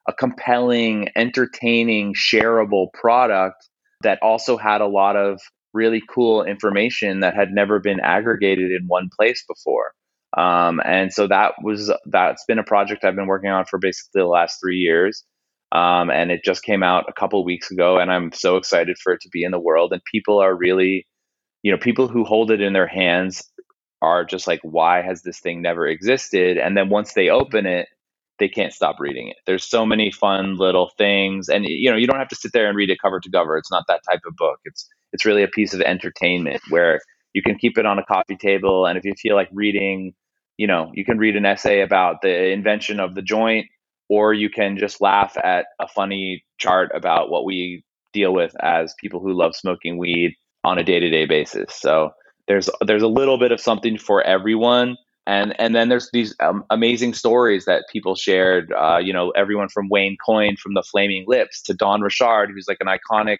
a 0.06 0.12
compelling, 0.12 1.08
entertaining, 1.16 2.12
shareable 2.12 2.88
product 2.92 3.56
that 4.02 4.18
also 4.20 4.58
had 4.58 4.82
a 4.82 4.86
lot 4.86 5.16
of 5.16 5.40
really 5.72 6.02
cool 6.14 6.44
information 6.44 7.20
that 7.20 7.34
had 7.34 7.52
never 7.52 7.80
been 7.80 8.00
aggregated 8.00 8.70
in 8.70 8.84
one 8.86 9.08
place 9.18 9.42
before. 9.48 9.92
Um, 10.36 10.78
and 10.84 11.10
so 11.10 11.26
that 11.28 11.54
was 11.62 11.90
that's 12.04 12.44
been 12.44 12.58
a 12.58 12.62
project 12.62 13.02
I've 13.02 13.16
been 13.16 13.26
working 13.26 13.48
on 13.48 13.64
for 13.64 13.78
basically 13.78 14.20
the 14.20 14.26
last 14.26 14.58
three 14.62 14.76
years. 14.76 15.24
Um, 15.72 16.10
and 16.10 16.30
it 16.30 16.44
just 16.44 16.64
came 16.64 16.82
out 16.82 17.06
a 17.08 17.18
couple 17.18 17.42
weeks 17.46 17.70
ago, 17.70 17.96
and 17.96 18.12
I'm 18.12 18.30
so 18.32 18.58
excited 18.58 18.98
for 19.02 19.14
it 19.14 19.22
to 19.22 19.30
be 19.32 19.42
in 19.42 19.52
the 19.52 19.58
world. 19.58 19.94
And 19.94 20.02
people 20.04 20.38
are 20.38 20.54
really, 20.54 21.06
you 21.62 21.72
know, 21.72 21.78
people 21.78 22.08
who 22.08 22.24
hold 22.24 22.50
it 22.50 22.60
in 22.60 22.74
their 22.74 22.86
hands 22.86 23.42
are 24.06 24.24
just 24.24 24.46
like, 24.46 24.60
why 24.62 25.02
has 25.02 25.22
this 25.22 25.40
thing 25.40 25.60
never 25.60 25.86
existed? 25.86 26.56
And 26.56 26.76
then 26.76 26.88
once 26.88 27.12
they 27.14 27.28
open 27.28 27.66
it, 27.66 27.88
they 28.38 28.48
can't 28.48 28.72
stop 28.72 28.96
reading 29.00 29.28
it. 29.28 29.36
There's 29.46 29.64
so 29.64 29.84
many 29.86 30.10
fun 30.10 30.56
little 30.56 30.90
things, 30.98 31.48
and 31.48 31.64
you 31.64 31.90
know, 31.90 31.96
you 31.96 32.06
don't 32.06 32.18
have 32.18 32.28
to 32.28 32.36
sit 32.36 32.52
there 32.52 32.68
and 32.68 32.76
read 32.76 32.90
it 32.90 32.98
cover 33.00 33.18
to 33.18 33.30
cover. 33.30 33.56
It's 33.56 33.70
not 33.70 33.84
that 33.88 34.02
type 34.08 34.20
of 34.26 34.36
book. 34.36 34.58
It's 34.64 34.86
it's 35.12 35.24
really 35.24 35.42
a 35.42 35.48
piece 35.48 35.72
of 35.72 35.80
entertainment 35.80 36.60
where 36.68 37.00
you 37.32 37.42
can 37.42 37.56
keep 37.56 37.78
it 37.78 37.86
on 37.86 37.98
a 37.98 38.04
coffee 38.04 38.36
table, 38.36 38.86
and 38.86 38.98
if 38.98 39.04
you 39.04 39.14
feel 39.14 39.36
like 39.36 39.48
reading, 39.52 40.12
you 40.58 40.66
know, 40.66 40.90
you 40.94 41.04
can 41.04 41.18
read 41.18 41.36
an 41.36 41.46
essay 41.46 41.80
about 41.80 42.20
the 42.20 42.50
invention 42.50 43.00
of 43.00 43.14
the 43.14 43.22
joint, 43.22 43.66
or 44.10 44.34
you 44.34 44.50
can 44.50 44.76
just 44.76 45.00
laugh 45.00 45.36
at 45.42 45.66
a 45.80 45.88
funny 45.88 46.44
chart 46.58 46.90
about 46.94 47.30
what 47.30 47.46
we 47.46 47.84
deal 48.12 48.34
with 48.34 48.54
as 48.62 48.94
people 49.00 49.20
who 49.20 49.32
love 49.32 49.56
smoking 49.56 49.96
weed 49.96 50.34
on 50.62 50.78
a 50.78 50.84
day-to-day 50.84 51.24
basis. 51.24 51.74
So 51.74 52.10
there's 52.48 52.68
there's 52.86 53.02
a 53.02 53.08
little 53.08 53.38
bit 53.38 53.52
of 53.52 53.60
something 53.60 53.98
for 53.98 54.22
everyone 54.22 54.96
and 55.26 55.54
and 55.60 55.74
then 55.74 55.88
there's 55.88 56.10
these 56.12 56.34
um, 56.40 56.64
amazing 56.70 57.14
stories 57.14 57.64
that 57.64 57.84
people 57.92 58.14
shared 58.14 58.72
uh, 58.72 58.98
you 58.98 59.12
know 59.12 59.30
everyone 59.30 59.68
from 59.68 59.88
wayne 59.88 60.16
coyne 60.24 60.56
from 60.56 60.74
the 60.74 60.82
flaming 60.82 61.24
lips 61.26 61.62
to 61.62 61.74
dawn 61.74 62.00
richard 62.00 62.50
who's 62.52 62.66
like 62.68 62.78
an 62.80 62.88
iconic 62.88 63.38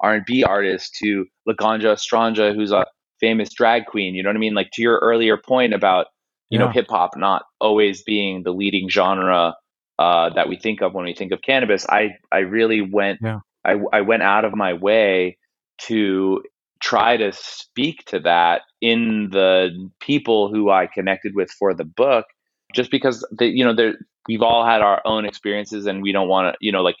r&b 0.00 0.44
artist 0.44 0.94
to 0.94 1.26
laganja 1.48 1.94
estranja 1.94 2.54
who's 2.54 2.72
a 2.72 2.86
famous 3.20 3.52
drag 3.52 3.86
queen 3.86 4.14
you 4.14 4.22
know 4.22 4.28
what 4.28 4.36
i 4.36 4.40
mean 4.40 4.54
like 4.54 4.70
to 4.72 4.82
your 4.82 4.98
earlier 4.98 5.36
point 5.36 5.74
about 5.74 6.06
you 6.50 6.58
Yeah. 6.58 6.66
know 6.66 6.70
hip 6.70 6.86
hop 6.88 7.16
not 7.16 7.42
always 7.60 8.02
being 8.02 8.42
the 8.42 8.52
leading 8.52 8.88
genre 8.88 9.54
uh, 9.98 10.30
that 10.30 10.48
we 10.48 10.56
think 10.56 10.80
of 10.80 10.94
when 10.94 11.04
we 11.04 11.14
think 11.14 11.32
of 11.32 11.42
cannabis 11.42 11.84
i 11.88 12.10
i 12.32 12.38
really 12.38 12.80
went 12.80 13.18
Yeah. 13.22 13.40
I, 13.64 13.76
I 13.92 14.00
went 14.02 14.22
out 14.22 14.44
of 14.44 14.54
my 14.54 14.72
way 14.74 15.36
to 15.88 16.42
try 16.88 17.16
to 17.18 17.32
speak 17.32 18.04
to 18.06 18.20
that 18.20 18.62
in 18.80 19.28
the 19.30 19.90
people 20.00 20.52
who 20.52 20.70
I 20.70 20.86
connected 20.86 21.34
with 21.34 21.50
for 21.50 21.74
the 21.74 21.84
book, 21.84 22.26
just 22.74 22.90
because 22.90 23.26
they, 23.38 23.46
you 23.48 23.64
know, 23.64 23.74
there 23.74 23.94
we've 24.28 24.42
all 24.42 24.66
had 24.66 24.82
our 24.82 25.02
own 25.04 25.26
experiences, 25.26 25.86
and 25.86 26.02
we 26.02 26.12
don't 26.12 26.28
want 26.28 26.54
to, 26.54 26.58
you 26.60 26.72
know, 26.72 26.82
like 26.82 26.96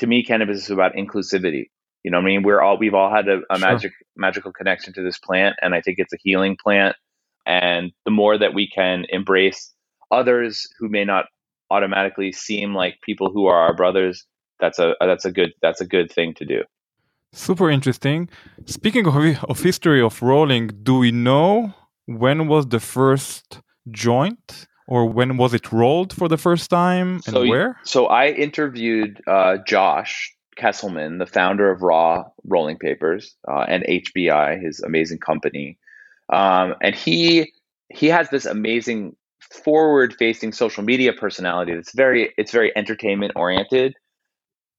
to 0.00 0.06
me, 0.06 0.24
cannabis 0.24 0.64
is 0.64 0.70
about 0.70 0.94
inclusivity. 0.94 1.64
You 2.04 2.10
know, 2.12 2.18
what 2.18 2.24
I 2.24 2.26
mean, 2.26 2.42
we're 2.44 2.60
all 2.60 2.78
we've 2.78 2.94
all 2.94 3.10
had 3.14 3.28
a, 3.28 3.40
a 3.50 3.58
Sure. 3.58 3.58
magic 3.58 3.92
magical 4.16 4.52
connection 4.52 4.92
to 4.94 5.02
this 5.02 5.18
plant, 5.18 5.56
and 5.62 5.74
I 5.74 5.80
think 5.80 5.96
it's 5.98 6.12
a 6.14 6.18
healing 6.22 6.56
plant. 6.62 6.96
And 7.46 7.92
the 8.04 8.12
more 8.12 8.38
that 8.38 8.54
we 8.54 8.68
can 8.68 9.06
embrace 9.10 9.72
others 10.12 10.68
who 10.78 10.88
may 10.88 11.04
not 11.04 11.26
automatically 11.70 12.32
seem 12.32 12.74
like 12.74 13.00
people 13.04 13.30
who 13.32 13.46
are 13.46 13.58
our 13.58 13.74
brothers, 13.74 14.26
that's 14.60 14.78
a 14.78 14.94
that's 15.00 15.24
a 15.26 15.32
good 15.32 15.52
that's 15.62 15.80
a 15.80 15.86
good 15.86 16.12
thing 16.12 16.34
to 16.36 16.44
do. 16.46 16.62
Super 17.34 17.68
interesting. 17.70 18.28
Speaking 18.66 19.06
of, 19.06 19.16
of 19.44 19.60
history 19.60 20.00
of 20.00 20.22
rolling, 20.22 20.68
do 20.82 20.98
we 20.98 21.10
know 21.10 21.74
when 22.06 22.46
was 22.46 22.68
the 22.68 22.80
first 22.80 23.60
joint 23.90 24.66
or 24.86 25.06
when 25.06 25.36
was 25.36 25.52
it 25.54 25.72
rolled 25.72 26.12
for 26.12 26.28
the 26.28 26.36
first 26.38 26.70
time 26.70 27.14
and 27.26 27.34
So 27.34 27.46
where? 27.46 27.76
So 27.84 28.06
I 28.06 28.28
interviewed 28.28 29.20
uh, 29.26 29.58
Josh 29.66 30.34
Kesselman, 30.56 31.18
the 31.18 31.26
founder 31.26 31.70
of 31.70 31.82
Raw 31.82 32.24
Rolling 32.44 32.78
Papers 32.78 33.34
uh, 33.48 33.64
and 33.68 33.84
HBI, 33.84 34.62
his 34.62 34.80
amazing 34.80 35.18
company, 35.18 35.78
um, 36.32 36.74
and 36.80 36.94
he 36.94 37.52
he 37.88 38.06
has 38.08 38.30
this 38.30 38.46
amazing 38.46 39.16
forward-facing 39.50 40.52
social 40.52 40.82
media 40.82 41.12
personality. 41.12 41.74
That's 41.74 41.94
very 41.94 42.32
it's 42.38 42.52
very 42.52 42.72
entertainment 42.76 43.32
oriented, 43.36 43.94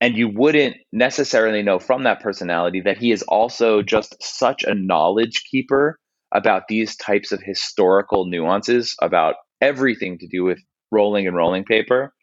and 0.02 0.18
you 0.18 0.30
wouldn't 0.30 0.76
necessarily 0.92 1.62
know 1.62 1.80
from 1.80 2.04
that 2.04 2.22
personality 2.22 2.82
that 2.82 2.98
he 2.98 3.12
is 3.12 3.24
also 3.24 3.82
just 3.82 4.16
such 4.22 4.64
a 4.64 4.76
knowledge 4.76 5.44
keeper 5.50 5.98
about 6.34 6.64
these 6.68 6.96
types 6.98 7.32
of 7.32 7.42
historical 7.42 8.26
nuances 8.26 8.96
about 9.02 9.36
everything 9.62 10.18
to 10.20 10.28
do 10.28 10.44
with 10.44 10.60
rolling 10.92 11.28
and 11.28 11.36
rolling 11.36 11.64
paper. 11.64 12.14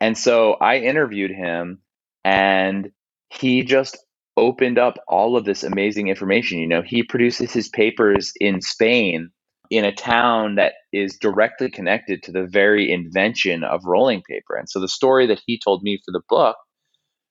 And 0.00 0.16
so 0.16 0.54
I 0.60 0.76
interviewed 0.76 1.30
him 1.30 1.80
and 2.24 2.90
he 3.30 3.62
just 3.62 3.98
opened 4.36 4.78
up 4.78 4.98
all 5.08 5.36
of 5.36 5.44
this 5.44 5.64
amazing 5.64 6.08
information. 6.08 6.58
You 6.58 6.68
know, 6.68 6.82
he 6.82 7.02
produces 7.02 7.52
his 7.52 7.68
papers 7.68 8.32
in 8.38 8.60
Spain 8.60 9.30
in 9.70 9.84
a 9.84 9.94
town 9.94 10.54
that 10.54 10.74
is 10.92 11.18
directly 11.20 11.70
connected 11.70 12.22
to 12.22 12.32
the 12.32 12.46
very 12.46 12.90
invention 12.90 13.64
of 13.64 13.84
rolling 13.84 14.22
paper. 14.28 14.56
And 14.56 14.68
so 14.68 14.80
the 14.80 14.88
story 14.88 15.26
that 15.26 15.42
he 15.46 15.60
told 15.62 15.82
me 15.82 15.98
for 16.04 16.12
the 16.12 16.22
book 16.28 16.56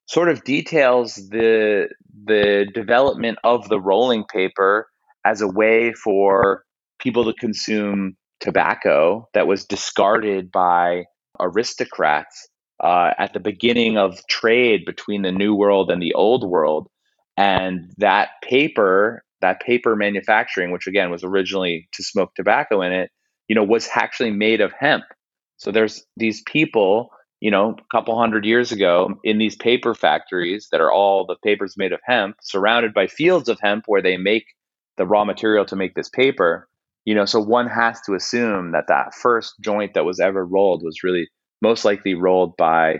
sort 0.07 0.29
of 0.29 0.43
details 0.43 1.15
the 1.15 1.89
the 2.25 2.67
development 2.73 3.37
of 3.43 3.69
the 3.69 3.79
rolling 3.79 4.23
paper 4.25 4.87
as 5.25 5.41
a 5.41 5.47
way 5.47 5.93
for 5.93 6.63
people 6.99 7.25
to 7.25 7.33
consume 7.33 8.15
tobacco 8.39 9.27
that 9.33 9.47
was 9.47 9.65
discarded 9.65 10.51
by 10.51 11.03
aristocrats 11.39 12.47
uh, 12.83 13.11
at 13.17 13.33
the 13.33 13.39
beginning 13.39 13.97
of 13.97 14.19
trade 14.27 14.83
between 14.85 15.21
the 15.21 15.31
new 15.31 15.53
world 15.53 15.91
and 15.91 16.01
the 16.01 16.13
old 16.13 16.47
world. 16.47 16.87
And 17.35 17.91
that 17.97 18.29
paper 18.43 19.23
that 19.41 19.61
paper 19.61 19.95
manufacturing 19.95 20.71
which 20.71 20.87
again 20.87 21.11
was 21.11 21.23
originally 21.23 21.87
to 21.93 22.03
smoke 22.03 22.33
tobacco 22.33 22.81
in 22.81 22.91
it 22.91 23.11
you 23.47 23.55
know 23.55 23.63
was 23.63 23.87
actually 23.93 24.31
made 24.31 24.61
of 24.61 24.71
hemp. 24.79 25.03
So 25.57 25.71
there's 25.71 26.05
these 26.15 26.41
people 26.43 27.09
you 27.39 27.51
know 27.51 27.75
a 27.77 27.95
couple 27.95 28.17
hundred 28.17 28.45
years 28.45 28.71
ago 28.71 29.19
in 29.23 29.37
these 29.37 29.55
paper 29.55 29.93
factories 29.93 30.67
that 30.71 30.81
are 30.81 30.91
all 30.91 31.25
the 31.25 31.35
papers 31.43 31.75
made 31.77 31.93
of 31.93 31.99
hemp 32.03 32.35
surrounded 32.41 32.93
by 32.93 33.07
fields 33.07 33.49
of 33.49 33.59
hemp 33.61 33.83
where 33.87 34.01
they 34.01 34.17
make 34.17 34.45
the 34.97 35.05
raw 35.05 35.23
material 35.23 35.65
to 35.65 35.75
make 35.75 35.93
this 35.95 36.09
paper 36.09 36.67
you 37.05 37.13
know 37.13 37.25
so 37.25 37.39
one 37.39 37.67
has 37.67 38.01
to 38.01 38.15
assume 38.15 38.71
that 38.71 38.87
that 38.87 39.13
first 39.13 39.55
joint 39.61 39.93
that 39.93 40.05
was 40.05 40.19
ever 40.19 40.45
rolled 40.45 40.83
was 40.83 41.03
really 41.03 41.27
most 41.61 41.85
likely 41.85 42.13
rolled 42.13 42.55
by 42.57 42.99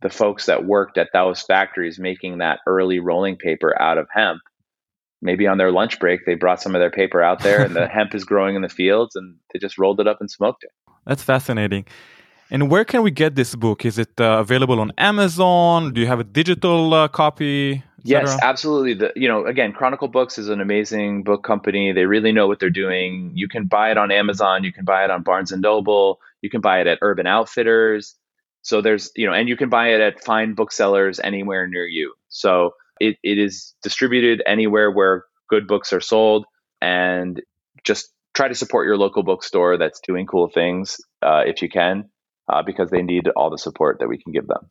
the 0.00 0.10
folks 0.10 0.46
that 0.46 0.64
worked 0.64 0.96
at 0.96 1.08
those 1.12 1.42
factories 1.42 1.98
making 1.98 2.38
that 2.38 2.60
early 2.66 3.00
rolling 3.00 3.36
paper 3.36 3.80
out 3.80 3.98
of 3.98 4.06
hemp 4.12 4.40
maybe 5.20 5.46
on 5.46 5.58
their 5.58 5.72
lunch 5.72 5.98
break 5.98 6.24
they 6.24 6.34
brought 6.34 6.62
some 6.62 6.74
of 6.74 6.80
their 6.80 6.90
paper 6.90 7.20
out 7.20 7.40
there 7.42 7.62
and 7.62 7.76
the 7.76 7.86
hemp 7.92 8.14
is 8.14 8.24
growing 8.24 8.56
in 8.56 8.62
the 8.62 8.68
fields 8.68 9.14
and 9.14 9.36
they 9.52 9.58
just 9.58 9.76
rolled 9.76 10.00
it 10.00 10.06
up 10.06 10.18
and 10.20 10.30
smoked 10.30 10.64
it 10.64 10.70
That's 11.04 11.22
fascinating. 11.22 11.86
And 12.50 12.70
where 12.70 12.84
can 12.84 13.02
we 13.02 13.10
get 13.10 13.34
this 13.34 13.54
book? 13.54 13.84
Is 13.84 13.98
it 13.98 14.18
uh, 14.20 14.38
available 14.40 14.80
on 14.80 14.92
Amazon? 14.96 15.92
Do 15.92 16.00
you 16.00 16.06
have 16.06 16.20
a 16.20 16.24
digital 16.24 16.94
uh, 16.94 17.08
copy? 17.08 17.82
Yes, 18.04 18.38
absolutely. 18.40 18.94
The 18.94 19.12
you 19.16 19.28
know, 19.28 19.44
again, 19.44 19.72
Chronicle 19.72 20.08
Books 20.08 20.38
is 20.38 20.48
an 20.48 20.60
amazing 20.60 21.24
book 21.24 21.42
company. 21.42 21.92
They 21.92 22.06
really 22.06 22.32
know 22.32 22.46
what 22.46 22.58
they're 22.58 22.70
doing. 22.70 23.32
You 23.34 23.48
can 23.48 23.66
buy 23.66 23.90
it 23.90 23.98
on 23.98 24.10
Amazon, 24.10 24.64
you 24.64 24.72
can 24.72 24.84
buy 24.84 25.04
it 25.04 25.10
on 25.10 25.22
Barnes 25.22 25.52
and 25.52 25.60
Noble, 25.60 26.20
you 26.40 26.48
can 26.48 26.60
buy 26.60 26.80
it 26.80 26.86
at 26.86 26.98
Urban 27.02 27.26
Outfitters. 27.26 28.14
So 28.62 28.80
there's, 28.80 29.10
you 29.14 29.26
know, 29.26 29.32
and 29.32 29.48
you 29.48 29.56
can 29.56 29.68
buy 29.68 29.88
it 29.88 30.00
at 30.00 30.24
fine 30.24 30.54
booksellers 30.54 31.20
anywhere 31.20 31.66
near 31.66 31.86
you. 31.86 32.14
So 32.28 32.74
it, 33.00 33.16
it 33.22 33.38
is 33.38 33.74
distributed 33.82 34.42
anywhere 34.46 34.90
where 34.90 35.24
good 35.48 35.66
books 35.66 35.92
are 35.92 36.00
sold 36.00 36.46
and 36.80 37.42
just 37.84 38.10
try 38.34 38.48
to 38.48 38.54
support 38.54 38.86
your 38.86 38.96
local 38.96 39.22
bookstore 39.22 39.76
that's 39.76 40.00
doing 40.00 40.26
cool 40.26 40.48
things 40.48 40.98
uh, 41.22 41.42
if 41.46 41.62
you 41.62 41.68
can, 41.68 42.08
uh, 42.48 42.62
because 42.62 42.90
they 42.90 43.02
need 43.02 43.28
all 43.36 43.50
the 43.50 43.58
support 43.58 43.98
that 44.00 44.08
we 44.08 44.18
can 44.18 44.32
give 44.32 44.46
them. 44.46 44.70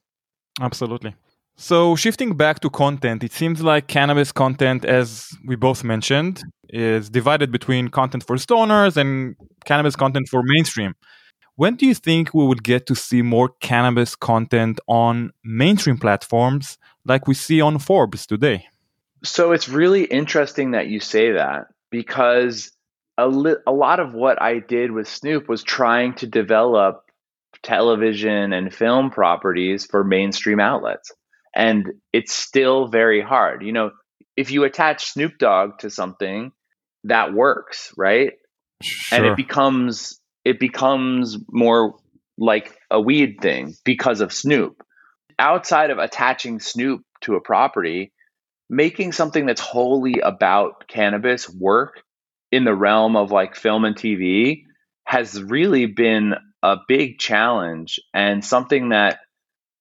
Absolutely. 0.59 1.15
So, 1.59 1.95
shifting 1.95 2.37
back 2.37 2.59
to 2.59 2.69
content, 2.69 3.23
it 3.23 3.31
seems 3.31 3.63
like 3.63 3.87
cannabis 3.87 4.31
content, 4.31 4.85
as 4.85 5.29
we 5.45 5.55
both 5.55 5.83
mentioned, 5.83 6.43
is 6.69 7.09
divided 7.09 7.51
between 7.51 7.87
content 7.87 8.23
for 8.25 8.35
stoners 8.35 8.95
and 8.95 9.35
cannabis 9.65 9.95
content 9.95 10.27
for 10.29 10.43
mainstream. 10.43 10.93
When 11.55 11.75
do 11.75 11.87
you 11.87 11.95
think 11.95 12.35
we 12.35 12.45
will 12.45 12.53
get 12.53 12.85
to 12.85 12.95
see 12.95 13.23
more 13.23 13.49
cannabis 13.59 14.15
content 14.15 14.79
on 14.87 15.31
mainstream 15.43 15.97
platforms 15.97 16.77
like 17.05 17.27
we 17.27 17.33
see 17.33 17.61
on 17.61 17.79
Forbes 17.79 18.27
today? 18.27 18.67
So 19.23 19.51
it's 19.51 19.67
really 19.67 20.03
interesting 20.03 20.71
that 20.71 20.87
you 20.89 20.99
say 20.99 21.31
that 21.31 21.69
because 21.89 22.71
a, 23.17 23.27
li- 23.27 23.55
a 23.65 23.71
lot 23.71 23.99
of 23.99 24.13
what 24.13 24.39
I 24.39 24.59
did 24.59 24.91
with 24.91 25.07
Snoop 25.07 25.49
was 25.49 25.63
trying 25.63 26.13
to 26.15 26.27
develop 26.27 27.06
television 27.67 28.53
and 28.53 28.73
film 28.73 29.11
properties 29.11 29.85
for 29.85 30.03
mainstream 30.03 30.59
outlets. 30.59 31.11
And 31.55 31.91
it's 32.13 32.33
still 32.33 32.87
very 32.87 33.21
hard. 33.21 33.61
You 33.61 33.73
know, 33.73 33.91
if 34.35 34.51
you 34.51 34.63
attach 34.63 35.07
Snoop 35.07 35.37
Dogg 35.37 35.79
to 35.79 35.89
something, 35.89 36.51
that 37.03 37.33
works, 37.33 37.93
right? 37.97 38.33
and 39.11 39.25
it 39.25 39.35
becomes 39.35 40.19
it 40.45 40.59
becomes 40.59 41.37
more 41.51 41.95
like 42.37 42.77
a 42.91 43.01
weed 43.01 43.37
thing 43.41 43.73
because 43.83 44.21
of 44.21 44.31
Snoop. 44.31 44.81
Outside 45.39 45.89
of 45.89 45.97
attaching 45.97 46.59
Snoop 46.59 47.01
to 47.21 47.35
a 47.35 47.41
property, 47.41 48.13
making 48.69 49.11
something 49.11 49.45
that's 49.45 49.61
wholly 49.61 50.19
about 50.19 50.87
cannabis 50.87 51.49
work 51.49 52.01
in 52.51 52.63
the 52.63 52.73
realm 52.73 53.15
of 53.15 53.31
like 53.31 53.55
film 53.55 53.83
and 53.83 53.95
TV 53.95 54.63
has 55.05 55.41
really 55.41 55.85
been 55.85 56.35
a 56.63 56.77
big 56.87 57.19
challenge 57.19 57.99
and 58.13 58.43
something 58.43 58.89
that 58.89 59.19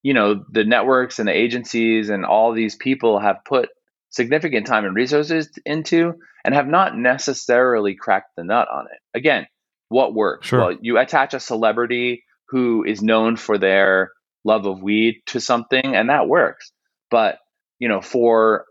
you 0.03 0.15
know 0.15 0.45
the 0.51 0.65
networks 0.65 1.19
and 1.19 1.29
the 1.29 1.37
agencies 1.37 2.11
and 2.11 2.25
all 2.25 2.53
these 2.53 2.77
people 2.77 3.19
have 3.19 3.39
put 3.45 3.69
significant 4.11 4.67
time 4.67 4.85
and 4.85 4.95
resources 4.95 5.49
into 5.65 6.15
and 6.45 6.55
have 6.55 6.67
not 6.67 6.97
necessarily 6.97 7.95
cracked 7.95 8.31
the 8.37 8.45
nut 8.45 8.69
on 8.73 8.87
it. 8.87 9.19
Again, 9.19 9.47
what 9.89 10.15
works? 10.15 10.49
Sure. 10.49 10.61
Well, 10.61 10.77
you 10.81 10.99
attach 10.99 11.35
a 11.35 11.41
celebrity 11.41 12.25
who 12.49 12.85
is 12.85 13.03
known 13.03 13.37
for 13.37 13.59
their 13.59 14.13
love 14.45 14.67
of 14.67 14.83
weed 14.83 15.23
to 15.27 15.41
something 15.41 15.97
and 15.97 16.09
that 16.09 16.29
works. 16.29 16.73
But, 17.11 17.39
you 17.79 17.89
know, 17.89 18.01
for 18.01 18.65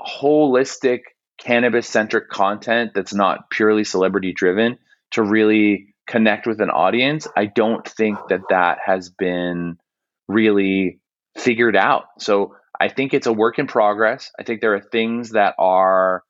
holistic 0.00 1.00
cannabis 1.38 1.88
centric 1.88 2.28
content 2.28 2.92
that's 2.94 3.14
not 3.14 3.50
purely 3.50 3.84
celebrity 3.84 4.32
driven 4.32 4.78
to 5.10 5.22
really 5.22 5.91
connect 6.06 6.46
with 6.46 6.60
an 6.60 6.70
audience, 6.70 7.26
I 7.36 7.46
don't 7.46 7.86
think 7.86 8.18
that 8.28 8.42
that 8.50 8.78
has 8.84 9.10
been 9.10 9.78
really 10.28 11.00
figured 11.36 11.76
out. 11.76 12.04
So 12.18 12.56
I 12.80 12.88
think 12.88 13.14
it's 13.14 13.26
a 13.26 13.32
work 13.32 13.58
in 13.58 13.66
progress. 13.66 14.30
I 14.38 14.42
think 14.42 14.60
there 14.60 14.74
are 14.74 14.80
things 14.80 15.30
that 15.30 15.54
are 15.58 16.22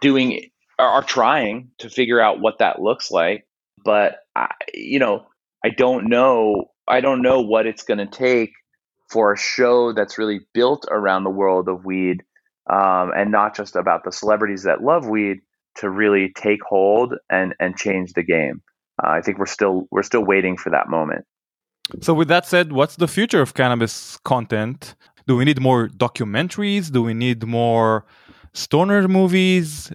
doing 0.00 0.50
are 0.78 1.02
trying 1.02 1.70
to 1.78 1.90
figure 1.90 2.20
out 2.20 2.40
what 2.40 2.58
that 2.58 2.80
looks 2.80 3.10
like, 3.10 3.46
but 3.84 4.18
I, 4.36 4.52
you 4.72 5.00
know, 5.00 5.26
I 5.64 5.70
don't 5.70 6.08
know. 6.08 6.70
I 6.86 7.00
don't 7.00 7.22
know 7.22 7.40
what 7.40 7.66
it's 7.66 7.82
going 7.82 7.98
to 7.98 8.06
take 8.06 8.52
for 9.10 9.32
a 9.32 9.38
show 9.38 9.92
that's 9.92 10.18
really 10.18 10.40
built 10.54 10.86
around 10.90 11.24
the 11.24 11.30
world 11.30 11.68
of 11.68 11.84
weed 11.84 12.22
um, 12.70 13.10
and 13.16 13.32
not 13.32 13.56
just 13.56 13.74
about 13.74 14.04
the 14.04 14.12
celebrities 14.12 14.64
that 14.64 14.82
love 14.82 15.08
weed 15.08 15.38
to 15.76 15.90
really 15.90 16.32
take 16.36 16.60
hold 16.62 17.14
and 17.30 17.54
and 17.58 17.76
change 17.76 18.12
the 18.12 18.22
game. 18.22 18.62
Uh, 19.02 19.08
I 19.08 19.20
think 19.20 19.38
we're 19.38 19.46
still 19.46 19.86
we're 19.90 20.02
still 20.02 20.24
waiting 20.24 20.56
for 20.56 20.70
that 20.70 20.88
moment. 20.88 21.24
So, 22.00 22.14
with 22.14 22.28
that 22.28 22.46
said, 22.46 22.72
what's 22.72 22.96
the 22.96 23.08
future 23.08 23.40
of 23.40 23.54
cannabis 23.54 24.18
content? 24.18 24.94
Do 25.26 25.36
we 25.36 25.44
need 25.44 25.60
more 25.60 25.88
documentaries? 25.88 26.90
Do 26.90 27.02
we 27.02 27.14
need 27.14 27.44
more 27.44 28.04
stoner 28.52 29.06
movies? 29.08 29.92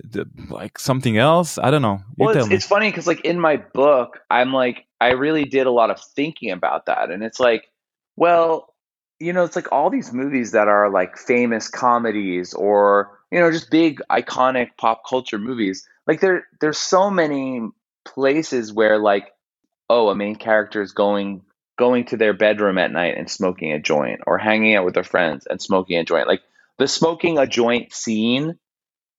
Like 0.50 0.80
something 0.80 1.18
else? 1.18 1.58
I 1.58 1.72
don't 1.72 1.82
know. 1.82 2.02
You 2.18 2.26
well, 2.26 2.38
it's, 2.38 2.48
it's 2.50 2.66
funny 2.66 2.90
because, 2.90 3.08
like, 3.08 3.22
in 3.22 3.40
my 3.40 3.58
book, 3.58 4.20
I'm 4.30 4.54
like, 4.54 4.86
I 5.02 5.12
really 5.12 5.46
did 5.46 5.68
a 5.68 5.72
lot 5.72 5.92
of 5.92 6.00
thinking 6.16 6.52
about 6.52 6.86
that. 6.86 7.12
And 7.12 7.24
it's 7.24 7.40
like, 7.40 7.70
well, 8.16 8.74
you 9.20 9.34
know, 9.34 9.44
it's 9.44 9.56
like 9.56 9.72
all 9.72 9.90
these 9.90 10.14
movies 10.14 10.52
that 10.52 10.68
are 10.68 10.90
like 10.90 11.18
famous 11.18 11.70
comedies 11.70 12.54
or, 12.54 13.20
you 13.32 13.40
know, 13.40 13.52
just 13.52 13.70
big 13.70 14.02
iconic 14.12 14.70
pop 14.78 15.04
culture 15.08 15.38
movies. 15.38 15.88
Like, 16.08 16.22
there, 16.22 16.46
there's 16.60 16.78
so 16.78 17.10
many 17.10 17.62
places 18.06 18.72
where, 18.72 18.98
like, 19.00 19.32
oh, 19.90 20.10
a 20.10 20.16
main 20.16 20.36
character 20.36 20.82
is 20.82 20.92
going 20.92 21.42
going 21.78 22.06
to 22.06 22.18
their 22.18 22.34
bedroom 22.34 22.78
at 22.78 22.92
night 22.92 23.18
and 23.18 23.30
smoking 23.30 23.72
a 23.72 23.80
joint 23.80 24.22
or 24.28 24.38
hanging 24.38 24.76
out 24.76 24.86
with 24.86 24.94
their 24.94 25.04
friends 25.04 25.48
and 25.50 25.62
smoking 25.62 25.98
a 25.98 26.04
joint. 26.04 26.28
Like 26.28 26.42
the 26.78 26.88
smoking 26.88 27.40
a 27.40 27.48
joint 27.48 27.94
scene 27.94 28.60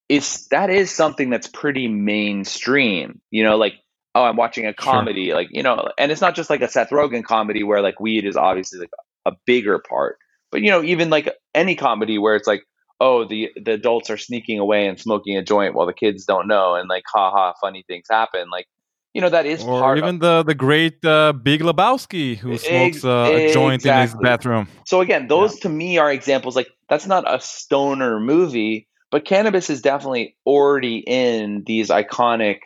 is 0.09 0.47
that 0.49 0.71
is 0.71 0.91
something 0.91 1.31
that's 1.31 1.49
pretty 1.49 1.89
mainstream. 1.89 3.21
You 3.31 3.45
know, 3.45 3.57
like 3.57 3.75
oh, 4.15 4.23
I'm 4.23 4.37
watching 4.37 4.67
a 4.67 4.75
comedy, 4.75 5.27
sure. 5.27 5.37
like 5.37 5.49
you 5.51 5.63
know, 5.63 5.89
and 5.99 6.13
it's 6.13 6.21
not 6.21 6.37
just 6.37 6.51
like 6.51 6.63
a 6.63 6.69
Seth 6.69 6.91
Rogen 6.91 7.25
comedy 7.25 7.63
where 7.63 7.83
like 7.83 8.01
weed 8.01 8.25
is 8.25 8.37
obviously 8.37 8.81
like 8.81 8.91
a 9.27 9.33
bigger 9.47 9.79
part, 9.79 10.19
but 10.53 10.63
you 10.63 10.71
know, 10.71 10.83
even 10.83 11.11
like 11.11 11.29
any 11.55 11.75
comedy 11.75 12.19
where 12.19 12.37
it's 12.37 12.47
like 12.47 12.65
oh, 13.01 13.25
the 13.25 13.51
the 13.63 13.73
adults 13.73 14.11
are 14.11 14.17
sneaking 14.17 14.59
away 14.59 14.87
and 14.87 14.99
smoking 14.99 15.37
a 15.37 15.43
joint 15.43 15.75
while 15.75 15.87
the 15.87 15.93
kids 15.93 16.25
don't 16.25 16.47
know, 16.47 16.75
and 16.75 16.89
like 16.89 17.05
haha, 17.13 17.53
funny 17.61 17.85
things 17.87 18.07
happen. 18.11 18.51
Like 18.51 18.67
you 19.13 19.21
know 19.21 19.29
that 19.29 19.47
is 19.47 19.63
or 19.63 19.81
part 19.81 19.99
even 19.99 20.17
of, 20.17 20.21
the 20.21 20.43
the 20.43 20.55
great 20.55 21.05
uh, 21.05 21.33
Big 21.33 21.61
Lebowski 21.61 22.37
who 22.37 22.59
smokes 22.59 23.05
uh, 23.05 23.31
a 23.33 23.53
joint 23.53 23.83
exactly. 23.83 24.03
in 24.03 24.09
his 24.09 24.15
bathroom. 24.23 24.69
So 24.87 25.01
again, 25.01 25.29
those 25.29 25.55
yeah. 25.57 25.63
to 25.63 25.69
me 25.69 25.99
are 25.99 26.13
examples 26.13 26.57
like 26.57 26.69
that's 26.89 27.07
not 27.07 27.25
a 27.33 27.41
stoner 27.41 28.21
movie, 28.21 28.89
but 29.11 29.25
cannabis 29.25 29.71
is 29.71 29.83
definitely 29.83 30.37
already 30.47 30.99
in 30.99 31.63
these 31.67 31.91
iconic 31.91 32.59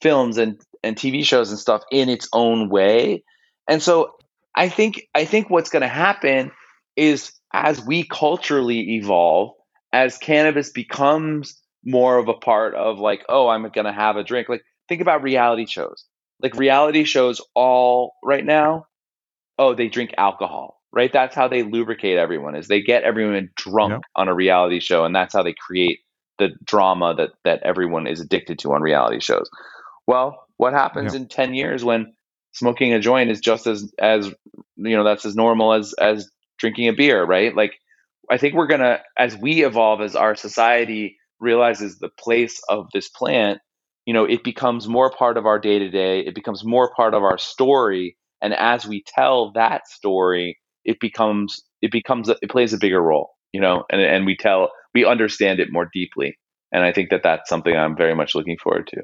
films 0.00 0.38
and 0.38 0.60
and 0.82 0.96
TV 0.96 1.24
shows 1.24 1.50
and 1.50 1.58
stuff 1.58 1.82
in 1.90 2.08
its 2.08 2.28
own 2.32 2.68
way. 2.68 3.22
And 3.68 3.82
so 3.82 4.16
I 4.54 4.68
think 4.68 5.08
I 5.14 5.24
think 5.24 5.50
what's 5.50 5.70
going 5.70 5.82
to 5.82 5.88
happen 5.88 6.50
is 6.96 7.32
as 7.52 7.84
we 7.84 8.04
culturally 8.04 8.96
evolve, 8.96 9.52
as 9.92 10.18
cannabis 10.18 10.70
becomes 10.70 11.60
more 11.84 12.18
of 12.18 12.28
a 12.28 12.34
part 12.34 12.74
of 12.74 12.98
like, 12.98 13.24
oh, 13.28 13.48
I'm 13.48 13.62
going 13.70 13.86
to 13.86 13.92
have 13.92 14.16
a 14.16 14.24
drink, 14.24 14.48
like 14.48 14.62
think 14.88 15.00
about 15.00 15.22
reality 15.22 15.66
shows. 15.66 16.04
Like 16.42 16.56
reality 16.56 17.04
shows 17.04 17.40
all 17.54 18.14
right 18.22 18.44
now, 18.44 18.86
oh, 19.58 19.74
they 19.74 19.88
drink 19.88 20.12
alcohol, 20.18 20.82
right? 20.92 21.12
That's 21.12 21.34
how 21.34 21.48
they 21.48 21.62
lubricate 21.62 22.18
everyone 22.18 22.56
is 22.56 22.68
they 22.68 22.82
get 22.82 23.04
everyone 23.04 23.50
drunk 23.56 23.92
yep. 23.92 24.00
on 24.16 24.28
a 24.28 24.34
reality 24.34 24.80
show 24.80 25.04
and 25.04 25.14
that's 25.14 25.32
how 25.32 25.42
they 25.42 25.54
create 25.54 26.00
the 26.38 26.50
drama 26.64 27.14
that 27.14 27.30
that 27.44 27.62
everyone 27.62 28.06
is 28.06 28.20
addicted 28.20 28.58
to 28.58 28.74
on 28.74 28.82
reality 28.82 29.20
shows. 29.20 29.48
Well, 30.06 30.46
what 30.58 30.72
happens 30.72 31.14
yep. 31.14 31.22
in 31.22 31.28
10 31.28 31.54
years 31.54 31.84
when 31.84 32.12
smoking 32.52 32.92
a 32.92 33.00
joint 33.00 33.30
is 33.30 33.40
just 33.40 33.66
as 33.66 33.92
as 33.98 34.26
you 34.76 34.96
know, 34.96 35.04
that's 35.04 35.24
as 35.24 35.36
normal 35.36 35.72
as 35.72 35.94
as 35.94 36.30
drinking 36.58 36.88
a 36.88 36.92
beer, 36.92 37.24
right? 37.24 37.54
Like 37.54 37.74
I 38.30 38.38
think 38.38 38.54
we're 38.54 38.66
going 38.66 38.80
to 38.80 39.00
as 39.16 39.36
we 39.36 39.64
evolve 39.64 40.00
as 40.00 40.16
our 40.16 40.34
society 40.34 41.16
realizes 41.40 41.98
the 41.98 42.08
place 42.18 42.60
of 42.68 42.86
this 42.92 43.08
plant 43.08 43.58
you 44.06 44.14
know 44.14 44.24
it 44.24 44.42
becomes 44.42 44.88
more 44.88 45.10
part 45.10 45.36
of 45.36 45.44
our 45.44 45.58
day 45.58 45.78
to 45.78 45.90
day 45.90 46.20
it 46.20 46.34
becomes 46.34 46.64
more 46.64 46.90
part 46.94 47.12
of 47.12 47.22
our 47.22 47.36
story 47.36 48.16
and 48.40 48.54
as 48.54 48.86
we 48.86 49.04
tell 49.06 49.52
that 49.52 49.86
story 49.88 50.58
it 50.84 50.98
becomes 51.00 51.62
it 51.82 51.90
becomes 51.90 52.28
it 52.28 52.50
plays 52.50 52.72
a 52.72 52.78
bigger 52.78 53.02
role 53.02 53.30
you 53.52 53.60
know 53.60 53.84
and 53.90 54.00
and 54.00 54.24
we 54.24 54.36
tell 54.36 54.70
we 54.94 55.04
understand 55.04 55.60
it 55.60 55.68
more 55.70 55.88
deeply 55.92 56.38
and 56.72 56.84
i 56.84 56.92
think 56.92 57.10
that 57.10 57.22
that's 57.22 57.48
something 57.50 57.76
i'm 57.76 57.96
very 57.96 58.14
much 58.14 58.34
looking 58.34 58.56
forward 58.62 58.86
to 58.86 59.02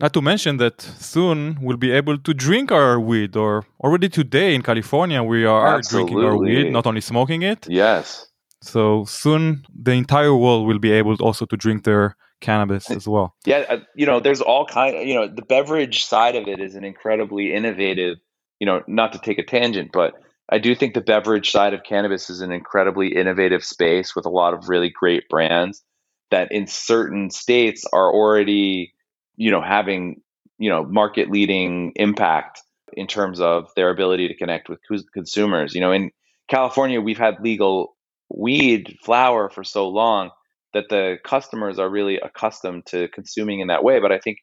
not 0.00 0.12
to 0.12 0.20
mention 0.22 0.56
that 0.56 0.80
soon 0.80 1.58
we'll 1.60 1.76
be 1.76 1.92
able 1.92 2.18
to 2.18 2.32
drink 2.34 2.72
our 2.72 2.98
weed 2.98 3.36
or 3.36 3.64
already 3.82 4.08
today 4.08 4.54
in 4.54 4.62
california 4.62 5.22
we 5.22 5.44
are 5.44 5.76
Absolutely. 5.76 6.12
drinking 6.12 6.28
our 6.28 6.36
weed 6.38 6.72
not 6.72 6.86
only 6.86 7.00
smoking 7.00 7.42
it 7.42 7.66
yes 7.68 8.26
so 8.64 9.04
soon 9.04 9.64
the 9.74 9.92
entire 9.92 10.34
world 10.34 10.66
will 10.66 10.78
be 10.78 10.92
able 10.92 11.14
also 11.16 11.46
to 11.46 11.56
drink 11.56 11.84
their 11.84 12.16
cannabis 12.40 12.90
as 12.90 13.08
well. 13.08 13.34
Yeah, 13.44 13.64
uh, 13.68 13.78
you 13.94 14.06
know, 14.06 14.20
there's 14.20 14.40
all 14.40 14.66
kind. 14.66 15.08
You 15.08 15.14
know, 15.14 15.28
the 15.28 15.42
beverage 15.42 16.04
side 16.04 16.36
of 16.36 16.46
it 16.48 16.60
is 16.60 16.74
an 16.74 16.84
incredibly 16.84 17.52
innovative. 17.54 18.18
You 18.60 18.66
know, 18.66 18.82
not 18.86 19.12
to 19.12 19.18
take 19.18 19.38
a 19.38 19.44
tangent, 19.44 19.90
but 19.92 20.14
I 20.48 20.58
do 20.58 20.74
think 20.74 20.94
the 20.94 21.00
beverage 21.00 21.50
side 21.50 21.74
of 21.74 21.82
cannabis 21.84 22.30
is 22.30 22.40
an 22.40 22.52
incredibly 22.52 23.16
innovative 23.16 23.64
space 23.64 24.14
with 24.14 24.26
a 24.26 24.30
lot 24.30 24.54
of 24.54 24.68
really 24.68 24.90
great 24.90 25.28
brands 25.28 25.82
that 26.30 26.52
in 26.52 26.66
certain 26.66 27.30
states 27.30 27.84
are 27.92 28.12
already, 28.12 28.94
you 29.36 29.50
know, 29.50 29.62
having 29.62 30.20
you 30.58 30.70
know 30.70 30.84
market 30.84 31.30
leading 31.30 31.92
impact 31.96 32.60
in 32.92 33.06
terms 33.06 33.40
of 33.40 33.70
their 33.74 33.90
ability 33.90 34.28
to 34.28 34.34
connect 34.34 34.68
with 34.68 34.80
consumers. 35.12 35.74
You 35.74 35.80
know, 35.80 35.92
in 35.92 36.10
California, 36.48 37.00
we've 37.00 37.18
had 37.18 37.40
legal 37.40 37.96
weed 38.28 38.96
flower 39.04 39.50
for 39.50 39.64
so 39.64 39.88
long 39.88 40.30
that 40.72 40.88
the 40.90 41.16
customers 41.24 41.78
are 41.78 41.88
really 41.88 42.18
accustomed 42.18 42.84
to 42.86 43.08
consuming 43.08 43.60
in 43.60 43.68
that 43.68 43.84
way. 43.84 44.00
But 44.00 44.12
I 44.12 44.18
think 44.18 44.38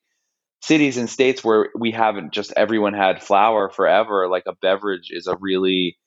cities 0.62 0.98
and 0.98 1.10
states 1.10 1.44
where 1.44 1.70
we 1.78 1.92
haven't 1.92 2.34
just 2.34 2.54
everyone 2.56 2.94
had 2.94 3.24
flower 3.24 3.70
forever, 3.70 4.28
like 4.30 4.44
a 4.48 4.56
beverage 4.62 5.10
is 5.12 5.28
a 5.28 5.36
really 5.40 5.98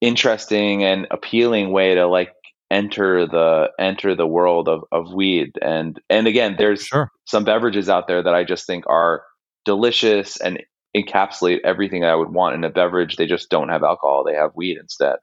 interesting 0.00 0.84
and 0.84 1.06
appealing 1.10 1.72
way 1.72 1.94
to 1.94 2.06
like 2.06 2.32
enter 2.70 3.26
the 3.26 3.70
enter 3.78 4.14
the 4.14 4.26
world 4.26 4.68
of, 4.68 4.82
of 4.90 5.12
weed 5.12 5.52
and 5.62 6.00
and 6.10 6.26
again 6.26 6.56
there's 6.58 6.84
sure. 6.84 7.10
some 7.24 7.44
beverages 7.44 7.88
out 7.88 8.08
there 8.08 8.22
that 8.22 8.34
i 8.34 8.42
just 8.42 8.66
think 8.66 8.84
are 8.88 9.22
delicious 9.64 10.40
and 10.40 10.60
encapsulate 10.96 11.60
everything 11.64 12.04
i 12.04 12.14
would 12.14 12.30
want 12.30 12.56
in 12.56 12.64
a 12.64 12.70
beverage 12.70 13.16
they 13.16 13.26
just 13.26 13.50
don't 13.50 13.68
have 13.68 13.84
alcohol 13.84 14.24
they 14.24 14.34
have 14.34 14.50
weed 14.56 14.76
instead 14.80 15.16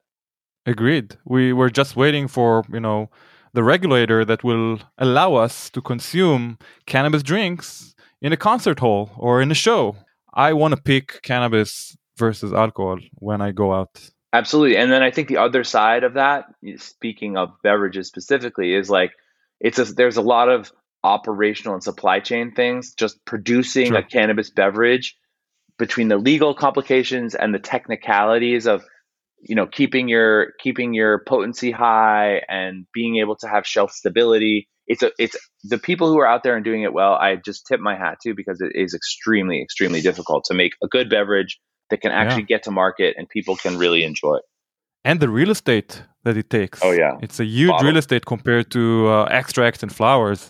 agreed 0.66 1.18
we 1.26 1.51
were 1.51 1.70
just 1.70 1.95
waiting 1.95 2.28
for 2.28 2.64
you 2.72 2.80
know 2.80 3.09
the 3.53 3.64
regulator 3.64 4.26
that 4.26 4.43
will 4.43 4.80
allow 4.97 5.36
us 5.36 5.70
to 5.70 5.82
consume 5.82 6.57
cannabis 6.86 7.24
drinks 7.24 7.93
in 8.22 8.34
a 8.34 8.38
concert 8.38 8.80
hall 8.80 9.11
or 9.18 9.41
in 9.41 9.51
a 9.51 9.55
show. 9.55 9.95
I 10.34 10.53
want 10.53 10.74
to 10.74 10.82
pick 10.82 11.22
cannabis 11.22 11.95
versus 12.18 12.51
alcohol 12.51 12.99
when 13.16 13.41
I 13.41 13.51
go 13.51 13.74
out. 13.74 14.09
Absolutely. 14.34 14.78
And 14.78 14.91
then 14.91 15.03
I 15.03 15.11
think 15.11 15.28
the 15.28 15.38
other 15.38 15.64
side 15.64 16.03
of 16.03 16.16
that, 16.16 16.45
speaking 16.78 17.38
of 17.38 17.49
beverages 17.61 18.07
specifically, 18.07 18.74
is 18.74 18.89
like 18.89 19.11
it's 19.59 19.78
a, 19.78 19.86
there's 19.86 20.18
a 20.18 20.22
lot 20.22 20.49
of 20.49 20.72
operational 21.03 21.76
and 21.76 21.84
supply 21.84 22.20
chain 22.20 22.51
things 22.51 22.93
just 22.93 23.24
producing 23.26 23.89
sure. 23.89 23.97
a 23.97 24.03
cannabis 24.03 24.49
beverage 24.49 25.16
between 25.78 26.07
the 26.07 26.18
legal 26.18 26.55
complications 26.55 27.36
and 27.36 27.53
the 27.53 27.59
technicalities 27.59 28.66
of 28.66 28.84
you 29.44 29.56
know 29.56 29.68
keeping 29.68 30.08
your 30.08 30.54
keeping 30.60 30.94
your 30.94 31.24
potency 31.26 31.72
high 31.72 32.41
and 32.50 32.86
being 32.94 33.18
able 33.18 33.36
to 33.38 33.48
have 33.48 33.66
shelf 33.66 33.91
stability. 33.91 34.68
It's 34.88 35.02
a 35.02 35.12
it's 35.18 35.38
the 35.64 35.78
people 35.78 36.12
who 36.12 36.20
are 36.20 36.28
out 36.28 36.44
there 36.44 36.56
and 36.56 36.66
doing 36.66 36.84
it 36.84 36.91
well 36.91 37.14
i 37.14 37.38
just 37.38 37.66
tip 37.66 37.80
my 37.80 37.96
hat 37.96 38.18
to 38.22 38.34
because 38.36 38.60
it 38.60 38.74
is 38.76 38.94
extremely 38.94 39.62
extremely 39.62 40.02
difficult 40.02 40.44
to 40.46 40.54
make 40.54 40.74
a 40.84 40.88
good 40.88 41.10
beverage 41.10 41.58
that 41.89 42.02
can 42.02 42.12
actually 42.12 42.41
yeah. 42.41 42.58
get 42.58 42.64
to 42.64 42.72
market 42.72 43.16
and 43.18 43.30
people 43.30 43.56
can 43.56 43.78
really 43.78 44.04
enjoy 44.04 44.36
it. 44.36 44.44
And 45.06 45.20
the 45.20 45.30
real 45.30 45.52
estate 45.52 46.04
that 46.24 46.38
it 46.38 46.50
takes. 46.50 46.80
Oh 46.82 46.91
yeah. 46.91 47.18
It's 47.22 47.39
a 47.39 47.46
huge 47.46 47.70
Bottle. 47.70 47.88
real 47.88 47.98
estate 47.98 48.26
compared 48.26 48.72
to 48.72 49.08
uh, 49.10 49.24
extracts 49.26 49.84
and 49.84 49.94
flowers. 49.94 50.50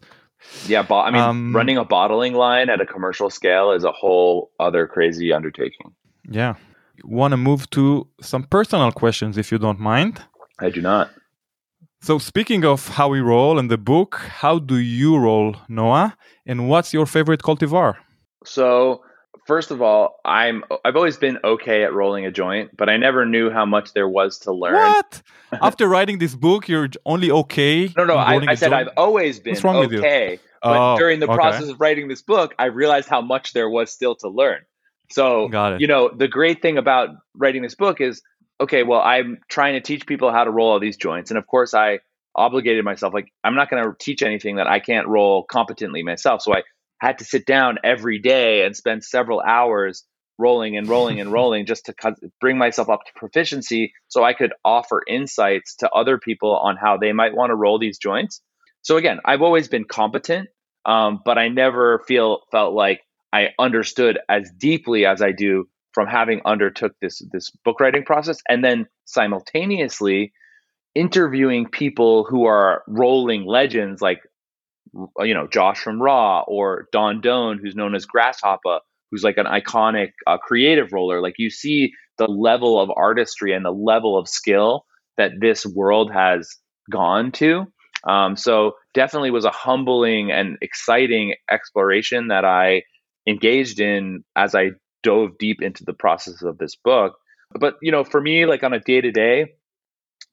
Yeah 0.68 0.84
bo- 0.84 1.00
i 1.00 1.12
mean 1.12 1.22
um, 1.22 1.56
running 1.56 1.78
a 1.78 1.86
bottling 1.86 2.34
line 2.34 2.70
at 2.70 2.82
a 2.82 2.86
commercial 2.86 3.30
scale 3.30 3.72
is 3.72 3.84
a 3.84 3.92
whole 3.92 4.52
other 4.60 4.88
crazy 4.88 5.32
undertaking. 5.32 5.94
Yeah 6.30 6.56
want 7.04 7.32
to 7.32 7.38
move 7.38 7.70
to 7.72 8.08
some 8.22 8.44
personal 8.44 8.92
questions 8.92 9.38
if 9.38 9.52
you 9.52 9.58
don't 9.58 9.80
mind. 9.80 10.22
I 10.60 10.70
do 10.70 10.82
not. 10.82 11.10
So, 12.02 12.18
speaking 12.18 12.66
of 12.66 12.88
how 12.90 13.08
we 13.10 13.22
roll 13.22 13.58
in 13.58 13.70
the 13.70 13.78
book, 13.78 14.16
how 14.42 14.60
do 14.60 14.78
you 14.78 15.18
roll, 15.18 15.56
Noah? 15.70 16.18
And 16.46 16.68
what's 16.70 16.94
your 16.94 17.06
favorite 17.06 17.42
cultivar? 17.42 17.96
So, 18.46 19.02
first 19.48 19.72
of 19.72 19.82
all, 19.82 20.20
I'm 20.26 20.64
I've 20.84 20.98
always 20.98 21.16
been 21.18 21.40
okay 21.44 21.84
at 21.84 21.94
rolling 21.94 22.26
a 22.26 22.32
joint, 22.32 22.76
but 22.76 22.90
I 22.90 22.98
never 22.98 23.26
knew 23.26 23.50
how 23.50 23.66
much 23.66 23.94
there 23.94 24.08
was 24.10 24.40
to 24.40 24.52
learn. 24.52 24.74
What? 24.76 25.22
After 25.62 25.88
writing 25.88 26.18
this 26.18 26.36
book, 26.36 26.68
you're 26.68 26.90
only 27.06 27.32
okay? 27.32 27.90
No, 27.96 28.04
no, 28.04 28.16
I, 28.16 28.36
I 28.48 28.56
said 28.56 28.72
joint? 28.72 28.90
I've 28.90 28.94
always 28.98 29.40
been 29.40 29.54
What's 29.54 29.64
wrong 29.64 29.80
with 29.80 29.92
you? 29.94 30.00
okay. 30.00 30.40
But 30.62 30.94
Oh, 30.94 30.98
during 30.98 31.20
the 31.20 31.28
okay. 31.28 31.36
process 31.36 31.70
of 31.70 31.80
writing 31.80 32.08
this 32.08 32.22
book, 32.22 32.54
I 32.58 32.66
realized 32.66 33.10
how 33.10 33.22
much 33.22 33.52
there 33.54 33.70
was 33.70 33.92
still 33.92 34.16
to 34.16 34.30
learn. 34.30 34.60
So, 35.12 35.48
Got 35.48 35.74
it. 35.74 35.82
you 35.82 35.88
know, 35.88 36.10
the 36.10 36.28
great 36.28 36.62
thing 36.62 36.78
about 36.78 37.10
writing 37.36 37.62
this 37.62 37.76
book 37.76 38.02
is 38.02 38.22
okay, 38.62 38.84
well, 38.84 39.02
I'm 39.02 39.40
trying 39.50 39.74
to 39.74 39.82
teach 39.82 40.06
people 40.06 40.32
how 40.32 40.44
to 40.44 40.52
roll 40.52 40.72
all 40.72 40.80
these 40.80 40.98
joints. 40.98 41.32
And 41.32 41.38
of 41.38 41.46
course, 41.48 41.74
I 41.74 42.00
obligated 42.36 42.86
myself, 42.86 43.14
like, 43.14 43.32
I'm 43.44 43.56
not 43.56 43.70
going 43.70 43.84
to 43.84 43.94
teach 44.00 44.22
anything 44.22 44.56
that 44.56 44.68
I 44.68 44.80
can't 44.80 45.08
roll 45.08 45.44
competently 45.44 46.04
myself. 46.04 46.42
So 46.42 46.54
I 46.54 46.64
had 47.00 47.20
to 47.20 47.26
sit 47.26 47.46
down 47.46 47.78
every 47.84 48.20
day 48.20 48.66
and 48.66 48.76
spend 48.76 49.04
several 49.04 49.42
hours 49.42 50.06
rolling 50.40 50.78
and 50.78 50.88
rolling 50.88 51.20
and 51.20 51.32
rolling 51.40 51.66
just 51.66 51.86
to 51.86 51.94
bring 52.40 52.58
myself 52.58 52.90
up 52.90 53.02
to 53.06 53.12
proficiency 53.16 53.94
so 54.08 54.24
I 54.24 54.34
could 54.34 54.54
offer 54.64 55.02
insights 55.08 55.76
to 55.78 55.90
other 55.92 56.18
people 56.18 56.56
on 56.56 56.78
how 56.78 56.98
they 56.98 57.12
might 57.12 57.36
want 57.36 57.52
to 57.52 57.56
roll 57.56 57.80
these 57.80 57.98
joints. 57.98 58.42
So 58.82 58.98
again, 58.98 59.20
I've 59.24 59.42
always 59.42 59.68
been 59.68 59.86
competent, 59.86 60.50
um, 60.86 61.22
but 61.24 61.38
I 61.38 61.50
never 61.50 62.04
feel 62.08 62.42
felt 62.52 62.74
like 62.74 63.02
I 63.34 63.50
understood 63.60 64.20
as 64.30 64.52
deeply 64.58 65.06
as 65.06 65.22
I 65.22 65.32
do 65.32 65.66
from 65.94 66.08
having 66.08 66.42
undertook 66.46 66.94
this 67.02 67.22
this 67.32 67.52
book 67.66 67.80
writing 67.80 68.04
process, 68.04 68.40
and 68.48 68.64
then 68.64 68.86
simultaneously 69.06 70.34
interviewing 70.96 71.68
people 71.68 72.26
who 72.30 72.46
are 72.46 72.84
rolling 72.88 73.46
legends 73.46 74.02
like 74.02 74.20
you 75.20 75.34
know 75.34 75.48
Josh 75.48 75.80
from 75.80 76.02
Raw 76.02 76.44
or 76.48 76.88
Don 76.92 77.22
Doan, 77.22 77.60
who's 77.62 77.76
known 77.76 77.96
as 77.96 78.06
Grasshopper, 78.06 78.80
who's 79.12 79.24
like 79.24 79.38
an 79.38 79.48
iconic 79.48 80.12
uh, 80.28 80.38
creative 80.38 80.94
roller. 80.94 81.22
Like 81.22 81.36
you 81.38 81.50
see 81.50 81.94
the 82.18 82.28
level 82.28 82.80
of 82.80 82.92
artistry 82.96 83.54
and 83.54 83.66
the 83.66 83.72
level 83.72 84.18
of 84.18 84.30
skill 84.30 84.86
that 85.18 85.32
this 85.40 85.66
world 85.66 86.12
has 86.12 86.56
gone 86.92 87.32
to. 87.32 87.66
Um, 88.08 88.36
so 88.36 88.74
definitely 88.94 89.32
was 89.32 89.46
a 89.46 89.52
humbling 89.52 90.32
and 90.32 90.58
exciting 90.62 91.36
exploration 91.50 92.28
that 92.28 92.46
I 92.46 92.84
engaged 93.28 93.80
in 93.80 94.24
as 94.36 94.56
I 94.56 94.72
dove 95.04 95.38
deep 95.38 95.62
into 95.62 95.84
the 95.86 95.94
process 95.94 96.42
of 96.44 96.58
this 96.58 96.76
book. 96.76 97.14
But 97.60 97.76
you 97.82 97.92
know, 97.92 98.04
for 98.04 98.22
me, 98.22 98.46
like 98.46 98.64
on 98.64 98.74
a 98.74 98.80
day 98.80 99.02
to 99.02 99.12
day, 99.12 99.48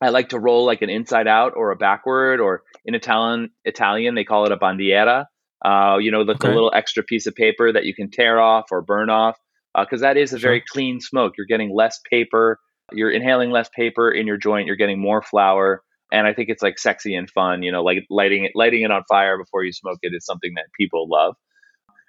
I 0.00 0.10
like 0.10 0.30
to 0.30 0.38
roll 0.38 0.64
like 0.64 0.82
an 0.82 0.90
inside 0.90 1.26
out 1.26 1.52
or 1.56 1.70
a 1.72 1.76
backward, 1.76 2.40
or 2.40 2.62
in 2.84 2.94
Italian, 2.94 3.50
Italian 3.64 4.14
they 4.14 4.24
call 4.24 4.46
it 4.46 4.52
a 4.52 4.56
bandiera. 4.56 5.26
Uh, 5.64 5.98
you 6.00 6.10
know, 6.10 6.24
the, 6.24 6.36
the 6.40 6.48
Okay. 6.48 6.50
little 6.50 6.72
extra 6.74 7.02
piece 7.02 7.26
of 7.26 7.34
paper 7.34 7.70
that 7.72 7.84
you 7.84 7.94
can 7.94 8.10
tear 8.10 8.40
off 8.40 8.66
or 8.70 8.80
burn 8.80 9.10
off, 9.10 9.36
because 9.78 10.00
that 10.00 10.16
is 10.16 10.32
a 10.32 10.38
very 10.38 10.62
clean 10.72 11.00
smoke. 11.00 11.34
You're 11.36 11.46
getting 11.46 11.74
less 11.74 12.00
paper, 12.10 12.58
you're 12.92 13.10
inhaling 13.10 13.50
less 13.50 13.68
paper 13.76 14.10
in 14.10 14.26
your 14.26 14.38
joint, 14.38 14.66
you're 14.66 14.76
getting 14.76 15.00
more 15.00 15.20
flower, 15.22 15.82
and 16.10 16.26
I 16.26 16.32
think 16.32 16.48
it's 16.48 16.62
like 16.62 16.78
sexy 16.78 17.14
and 17.14 17.28
fun. 17.30 17.62
You 17.62 17.72
know, 17.72 17.82
like 17.82 18.06
lighting 18.08 18.44
it, 18.46 18.52
lighting 18.54 18.82
it 18.82 18.90
on 18.90 19.02
fire 19.08 19.36
before 19.36 19.64
you 19.64 19.72
smoke 19.72 19.98
it 20.02 20.14
is 20.14 20.24
something 20.24 20.52
that 20.56 20.66
people 20.78 21.08
love. 21.10 21.34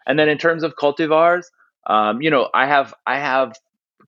And 0.07 0.17
then 0.17 0.29
in 0.29 0.37
terms 0.37 0.63
of 0.63 0.73
cultivars, 0.75 1.45
um, 1.87 2.21
you 2.21 2.29
know, 2.29 2.49
I 2.53 2.67
have 2.67 2.93
I 3.05 3.17
have 3.19 3.53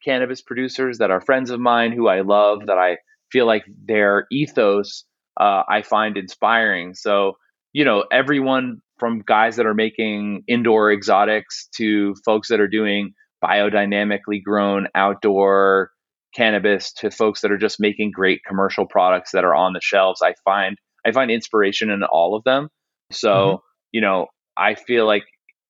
cannabis 0.03 0.41
producers 0.41 0.97
that 0.99 1.11
are 1.11 1.21
friends 1.21 1.49
of 1.49 1.59
mine 1.59 1.91
who 1.91 2.07
I 2.07 2.21
love 2.21 2.65
that 2.67 2.77
I 2.77 2.97
feel 3.31 3.45
like 3.45 3.63
their 3.85 4.25
ethos 4.31 5.05
uh, 5.39 5.63
I 5.69 5.81
find 5.81 6.17
inspiring. 6.17 6.93
So 6.93 7.33
you 7.73 7.85
know, 7.85 8.05
everyone 8.11 8.79
from 8.99 9.21
guys 9.25 9.55
that 9.55 9.65
are 9.65 9.73
making 9.73 10.43
indoor 10.47 10.91
exotics 10.91 11.67
to 11.75 12.13
folks 12.25 12.49
that 12.49 12.59
are 12.59 12.67
doing 12.67 13.13
biodynamically 13.43 14.41
grown 14.43 14.87
outdoor 14.95 15.91
cannabis 16.35 16.93
to 16.93 17.11
folks 17.11 17.41
that 17.41 17.51
are 17.51 17.57
just 17.57 17.79
making 17.79 18.11
great 18.11 18.41
commercial 18.47 18.85
products 18.85 19.31
that 19.31 19.43
are 19.43 19.55
on 19.55 19.73
the 19.73 19.81
shelves. 19.81 20.21
I 20.21 20.33
find 20.45 20.77
I 21.05 21.11
find 21.11 21.31
inspiration 21.31 21.89
in 21.89 22.03
all 22.03 22.35
of 22.35 22.43
them. 22.43 22.69
So, 23.11 23.59
Mhm. 23.59 23.61
you 23.91 24.01
know, 24.01 24.27
I 24.57 24.75
feel 24.75 25.05
like 25.05 25.23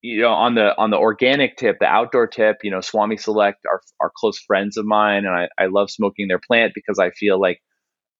you 0.03 0.21
know 0.21 0.33
on 0.33 0.55
the 0.55 0.77
on 0.77 0.91
the 0.91 0.97
organic 0.97 1.55
tip, 1.57 1.77
the 1.79 1.85
outdoor 1.87 2.27
tip, 2.27 2.57
you 2.61 2.69
know, 2.69 2.81
Swami 2.81 3.17
Select 3.17 3.65
are 3.65 3.81
are 4.01 4.11
close 4.15 4.37
friends 4.37 4.77
of 4.77 4.85
mine 4.85 5.25
and 5.25 5.33
I, 5.33 5.47
I 5.57 5.67
love 5.67 5.89
smoking 5.89 6.27
their 6.27 6.41
plant 6.45 6.73
because 6.75 6.99
I 6.99 7.09
feel 7.11 7.39
like 7.39 7.59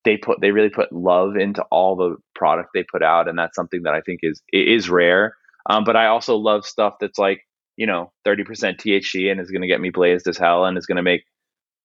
they 0.04 0.16
put 0.16 0.40
they 0.40 0.50
really 0.50 0.70
put 0.70 0.92
love 0.92 1.36
into 1.36 1.62
all 1.70 1.94
the 1.94 2.16
product 2.34 2.70
they 2.74 2.84
put 2.90 3.02
out 3.02 3.28
and 3.28 3.38
that's 3.38 3.54
something 3.54 3.82
that 3.84 3.94
I 3.94 4.00
think 4.00 4.20
is 4.22 4.42
is 4.52 4.88
rare. 4.90 5.36
Um, 5.68 5.84
but 5.84 5.96
I 5.96 6.06
also 6.06 6.36
love 6.36 6.66
stuff 6.66 6.94
that's 7.00 7.18
like, 7.18 7.40
you 7.76 7.86
know, 7.86 8.12
30% 8.26 8.46
THC 8.78 9.30
and 9.30 9.40
is 9.40 9.50
going 9.50 9.62
to 9.62 9.68
get 9.68 9.80
me 9.80 9.90
blazed 9.90 10.26
as 10.26 10.36
hell 10.38 10.64
and 10.64 10.76
is 10.76 10.86
going 10.86 10.96
to 10.96 11.02
make 11.02 11.22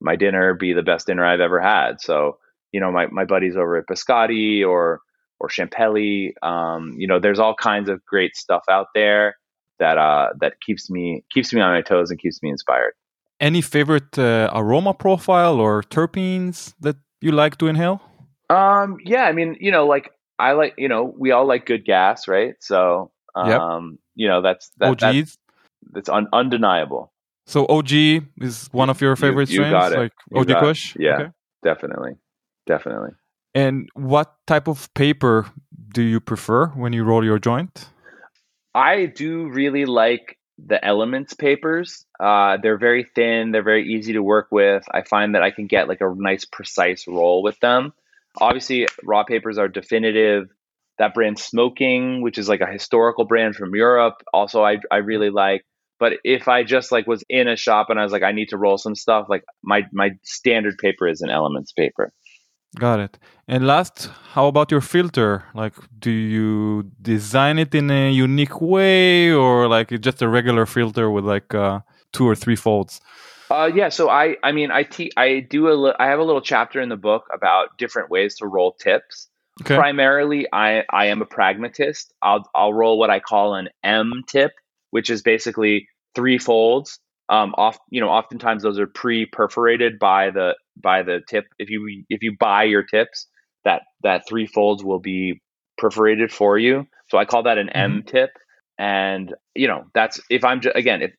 my 0.02 0.16
dinner 0.16 0.54
be 0.54 0.74
the 0.74 0.82
best 0.82 1.08
dinner 1.08 1.26
I've 1.26 1.40
ever 1.40 1.62
had. 1.62 2.02
So, 2.02 2.38
you 2.74 2.82
know, 2.82 2.92
my, 2.92 3.08
my 3.08 3.26
buddies 3.26 3.56
over 3.56 3.78
at 3.78 3.86
Biscotti 3.88 4.66
or 4.66 5.02
or 5.42 5.48
Champelli, 5.48 6.32
um, 6.44 6.96
you 6.98 7.08
know, 7.08 7.20
there's 7.20 7.40
all 7.40 7.56
kinds 7.56 7.90
of 7.90 8.04
great 8.06 8.36
stuff 8.36 8.64
out 8.70 8.88
there 8.94 9.36
that 9.80 9.98
uh 9.98 10.30
that 10.42 10.60
keeps 10.62 10.90
me 10.90 11.24
keeps 11.34 11.54
me 11.54 11.62
on 11.62 11.72
my 11.74 11.82
toes 11.82 12.12
and 12.12 12.20
keeps 12.20 12.42
me 12.44 12.50
inspired. 12.50 12.94
Any 13.40 13.62
favorite 13.62 14.18
uh, 14.20 14.50
aroma 14.54 14.94
profile 14.94 15.60
or 15.62 15.82
terpenes 15.84 16.74
that 16.82 16.98
you 17.22 17.32
like 17.32 17.58
to 17.60 17.68
inhale? 17.68 18.02
Um, 18.50 18.98
yeah, 19.06 19.24
I 19.24 19.32
mean, 19.32 19.56
you 19.62 19.72
know, 19.72 19.86
like 19.88 20.12
I 20.40 20.52
like, 20.54 20.74
you 20.78 20.90
know, 20.90 21.14
we 21.18 21.32
all 21.32 21.46
like 21.48 21.66
good 21.66 21.86
gas, 21.86 22.28
right? 22.28 22.56
So, 22.60 23.12
um, 23.36 23.50
Yep. 23.50 23.62
you 24.16 24.28
know, 24.28 24.42
that's 24.42 24.70
that, 24.80 24.90
OGs. 25.04 25.38
that's 25.94 26.10
un- 26.10 26.28
undeniable. 26.34 27.14
So 27.46 27.66
OG 27.70 28.22
is 28.42 28.68
one 28.74 28.90
of 28.90 29.00
your 29.02 29.12
You- 29.12 29.16
favorite 29.16 29.50
you 29.50 29.56
strains, 29.64 29.72
got 29.72 29.92
it. 29.94 29.98
like 30.00 30.14
You 30.32 30.42
OG. 30.42 30.60
Kush. 30.60 30.96
Yeah. 31.00 31.14
Okay. 31.16 31.30
Definitely, 31.64 32.14
definitely. 32.68 33.12
And 33.56 33.90
what 33.94 34.36
type 34.48 34.68
of 34.68 34.94
paper 34.94 35.46
do 35.94 36.02
you 36.02 36.20
prefer 36.20 36.68
when 36.76 36.94
you 36.94 37.04
roll 37.04 37.24
your 37.24 37.40
joint? 37.40 37.90
I 38.74 39.06
do 39.06 39.50
really 39.50 39.86
like 39.86 40.38
the 40.58 40.84
Elements 40.84 41.34
papers. 41.34 42.06
Uh, 42.20 42.58
they're 42.62 42.78
very 42.78 43.04
thin. 43.04 43.52
They're 43.52 43.64
very 43.64 43.94
easy 43.94 44.14
to 44.14 44.24
work 44.24 44.48
with. 44.52 44.84
I 44.92 45.02
find 45.04 45.36
that 45.36 45.44
I 45.44 45.52
can 45.52 45.68
get 45.68 45.88
like 45.88 46.02
a 46.02 46.14
nice, 46.16 46.46
precise 46.46 47.08
roll 47.08 47.42
with 47.44 47.60
them. 47.60 47.94
Obviously, 48.40 48.88
raw 49.04 49.24
papers 49.24 49.58
are 49.58 49.68
definitive. 49.68 50.50
That 50.98 51.14
brand 51.14 51.40
Smoking, 51.40 52.22
which 52.22 52.38
is 52.38 52.50
like 52.50 52.60
a 52.62 52.72
historical 52.72 53.26
brand 53.26 53.56
from 53.56 53.74
Europe, 53.74 54.22
also 54.34 54.64
I 54.64 54.80
I 54.92 54.98
really 54.98 55.30
like. 55.30 55.66
But 55.98 56.14
if 56.24 56.48
I 56.48 56.64
just 56.64 56.92
like 56.92 57.08
was 57.08 57.24
in 57.30 57.48
a 57.48 57.56
shop 57.56 57.90
and 57.90 58.00
I 58.00 58.04
was 58.04 58.12
like, 58.12 58.24
I 58.24 58.34
need 58.34 58.50
to 58.50 58.58
roll 58.58 58.78
some 58.78 58.96
stuff, 58.96 59.28
like 59.30 59.44
my 59.64 59.84
my 59.94 60.12
standard 60.24 60.78
paper 60.78 61.08
is 61.08 61.22
an 61.22 61.30
Elements 61.30 61.72
paper. 61.72 62.12
Got 62.78 63.00
it. 63.00 63.18
And 63.48 63.66
last, 63.66 64.10
how 64.34 64.48
about 64.48 64.70
your 64.70 64.82
filter? 64.82 65.44
Like, 65.56 65.74
do 65.98 66.12
you 66.12 66.92
design 67.02 67.58
it 67.58 67.74
in 67.74 67.90
a 67.90 68.12
unique 68.12 68.62
way, 68.62 69.32
or 69.32 69.68
like 69.68 69.92
it's 69.92 70.04
just 70.04 70.22
a 70.22 70.28
regular 70.28 70.66
filter 70.66 71.10
with 71.10 71.26
like 71.26 71.54
uh, 71.56 71.80
two 72.14 72.28
or 72.28 72.36
three 72.36 72.56
folds? 72.56 73.02
Uh, 73.50 73.72
yeah. 73.74 73.90
So 73.90 74.10
I, 74.10 74.38
I 74.44 74.52
mean, 74.52 74.70
I 74.70 74.84
te- 74.84 75.12
I 75.18 75.40
do 75.40 75.70
a, 75.70 75.74
li- 75.74 75.96
I 75.98 76.06
have 76.06 76.20
a 76.20 76.24
little 76.24 76.42
chapter 76.42 76.80
in 76.80 76.90
the 76.90 76.96
book 76.96 77.26
about 77.34 77.76
different 77.80 78.12
ways 78.12 78.36
to 78.36 78.46
roll 78.46 78.74
tips. 78.74 79.28
Okay. 79.62 79.76
Primarily, 79.76 80.48
I, 80.54 80.86
I 80.92 81.08
am 81.08 81.22
a 81.22 81.26
pragmatist. 81.26 82.14
I'll, 82.22 82.48
I'll 82.54 82.74
roll 82.74 83.00
what 83.00 83.10
I 83.10 83.20
call 83.20 83.56
an 83.56 83.70
M 83.84 84.24
tip, 84.28 84.52
which 84.92 85.10
is 85.10 85.24
basically 85.24 85.90
three 86.14 86.38
folds. 86.38 87.00
Um, 87.28 87.54
off, 87.58 87.78
you 87.90 88.02
know, 88.02 88.10
oftentimes 88.10 88.64
those 88.64 88.80
are 88.80 88.88
pre-perforated 88.88 90.00
by 90.00 90.32
the 90.32 90.56
by 90.82 91.04
the 91.04 91.22
tip. 91.28 91.46
If 91.58 91.70
you 91.70 92.04
if 92.10 92.24
you 92.24 92.36
buy 92.40 92.64
your 92.64 92.84
tips, 92.84 93.28
that 93.66 93.84
that 94.04 94.24
three 94.28 94.48
folds 94.48 94.84
will 94.84 95.00
be 95.00 95.42
perforated 95.78 96.32
for 96.32 96.58
you. 96.58 96.88
So 97.10 97.18
I 97.18 97.26
call 97.26 97.44
that 97.44 97.58
an 97.58 97.70
M 97.70 98.04
tip. 98.06 98.32
And 98.78 99.34
you 99.56 99.68
know, 99.68 99.86
that's 99.94 100.20
if 100.30 100.44
I'm 100.44 100.62
ju- 100.62 100.72
again, 100.74 101.02
if 101.02 101.12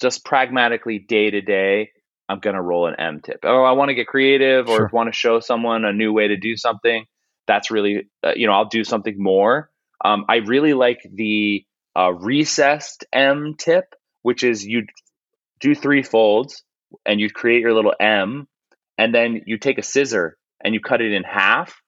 just 0.00 0.24
pragmatically 0.24 0.98
day 0.98 1.30
to 1.30 1.40
day, 1.40 1.90
I'm 2.28 2.40
gonna 2.40 2.62
roll 2.62 2.86
an 2.86 2.96
M 2.98 3.20
tip. 3.24 3.40
Oh, 3.44 3.62
I 3.64 3.72
want 3.72 3.90
to 3.90 3.94
get 3.94 4.06
creative, 4.06 4.68
or 4.68 4.76
Sure. 4.76 4.90
want 4.92 5.12
to 5.12 5.18
show 5.18 5.40
someone 5.40 5.84
a 5.84 5.92
new 5.92 6.12
way 6.12 6.28
to 6.28 6.36
do 6.36 6.56
something. 6.56 7.04
That's 7.46 7.70
really, 7.70 8.08
uh, 8.22 8.32
you 8.36 8.46
know, 8.46 8.54
I'll 8.54 8.68
do 8.68 8.84
something 8.84 9.16
more. 9.18 9.70
Um, 10.04 10.24
I 10.28 10.36
really 10.36 10.74
like 10.74 11.00
the 11.12 11.64
uh, 11.96 12.12
recessed 12.12 13.04
M 13.12 13.54
tip, 13.58 13.84
which 14.22 14.42
is 14.42 14.64
you 14.64 14.86
do 15.60 15.74
three 15.74 16.02
folds 16.02 16.62
and 17.06 17.20
you 17.20 17.30
create 17.30 17.60
your 17.60 17.74
little 17.74 17.94
M, 18.00 18.46
and 18.98 19.14
then 19.14 19.42
you 19.46 19.58
take 19.58 19.78
a 19.78 19.82
scissor 19.82 20.36
and 20.62 20.74
you 20.74 20.80
cut 20.80 21.00
it 21.00 21.12
in 21.12 21.22
half, 21.22 21.80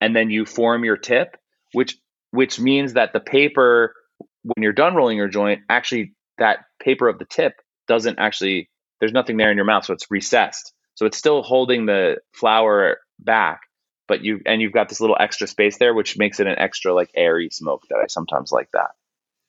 and 0.00 0.14
then 0.16 0.30
you 0.30 0.44
form 0.44 0.84
your 0.84 0.96
tip, 0.96 1.36
which 1.72 1.96
which 2.30 2.58
means 2.58 2.94
that 2.94 3.12
the 3.12 3.20
paper 3.20 3.94
when 4.42 4.62
you're 4.62 4.72
done 4.72 4.94
rolling 4.94 5.16
your 5.16 5.28
joint, 5.28 5.62
actually 5.68 6.14
that 6.38 6.60
paper 6.80 7.08
of 7.08 7.18
the 7.18 7.24
tip 7.24 7.54
doesn't 7.86 8.18
actually 8.18 8.68
there's 9.00 9.12
nothing 9.12 9.36
there 9.36 9.50
in 9.50 9.56
your 9.56 9.66
mouth, 9.66 9.84
so 9.84 9.92
it's 9.92 10.10
recessed. 10.10 10.72
So 10.94 11.06
it's 11.06 11.16
still 11.16 11.42
holding 11.42 11.86
the 11.86 12.18
flower 12.32 12.98
back, 13.18 13.62
but 14.06 14.22
you 14.22 14.40
and 14.46 14.60
you've 14.60 14.72
got 14.72 14.88
this 14.88 15.00
little 15.00 15.16
extra 15.18 15.46
space 15.46 15.78
there, 15.78 15.94
which 15.94 16.16
makes 16.18 16.40
it 16.40 16.46
an 16.46 16.58
extra 16.58 16.94
like 16.94 17.10
airy 17.16 17.48
smoke 17.50 17.82
that 17.90 17.98
I 18.02 18.06
sometimes 18.08 18.52
like 18.52 18.70
that. 18.72 18.90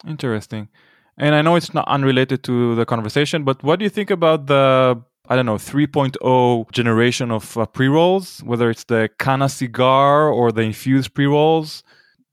Interesting. 0.07 0.69
And 1.17 1.35
I 1.35 1.41
know 1.41 1.55
it's 1.55 1.73
not 1.73 1.87
unrelated 1.87 2.43
to 2.45 2.75
the 2.75 2.85
conversation, 2.85 3.43
but 3.43 3.61
what 3.63 3.77
do 3.77 3.85
you 3.85 3.89
think 3.89 4.09
about 4.09 4.47
the 4.47 5.03
I 5.29 5.37
don't 5.37 5.45
know 5.45 5.55
3.0 5.55 6.71
generation 6.71 7.31
of 7.31 7.57
uh, 7.57 7.65
pre-rolls, 7.65 8.39
whether 8.43 8.69
it's 8.69 8.83
the 8.83 9.09
Cana 9.19 9.47
cigar 9.47 10.27
or 10.27 10.51
the 10.51 10.63
infused 10.63 11.13
pre-rolls? 11.13 11.83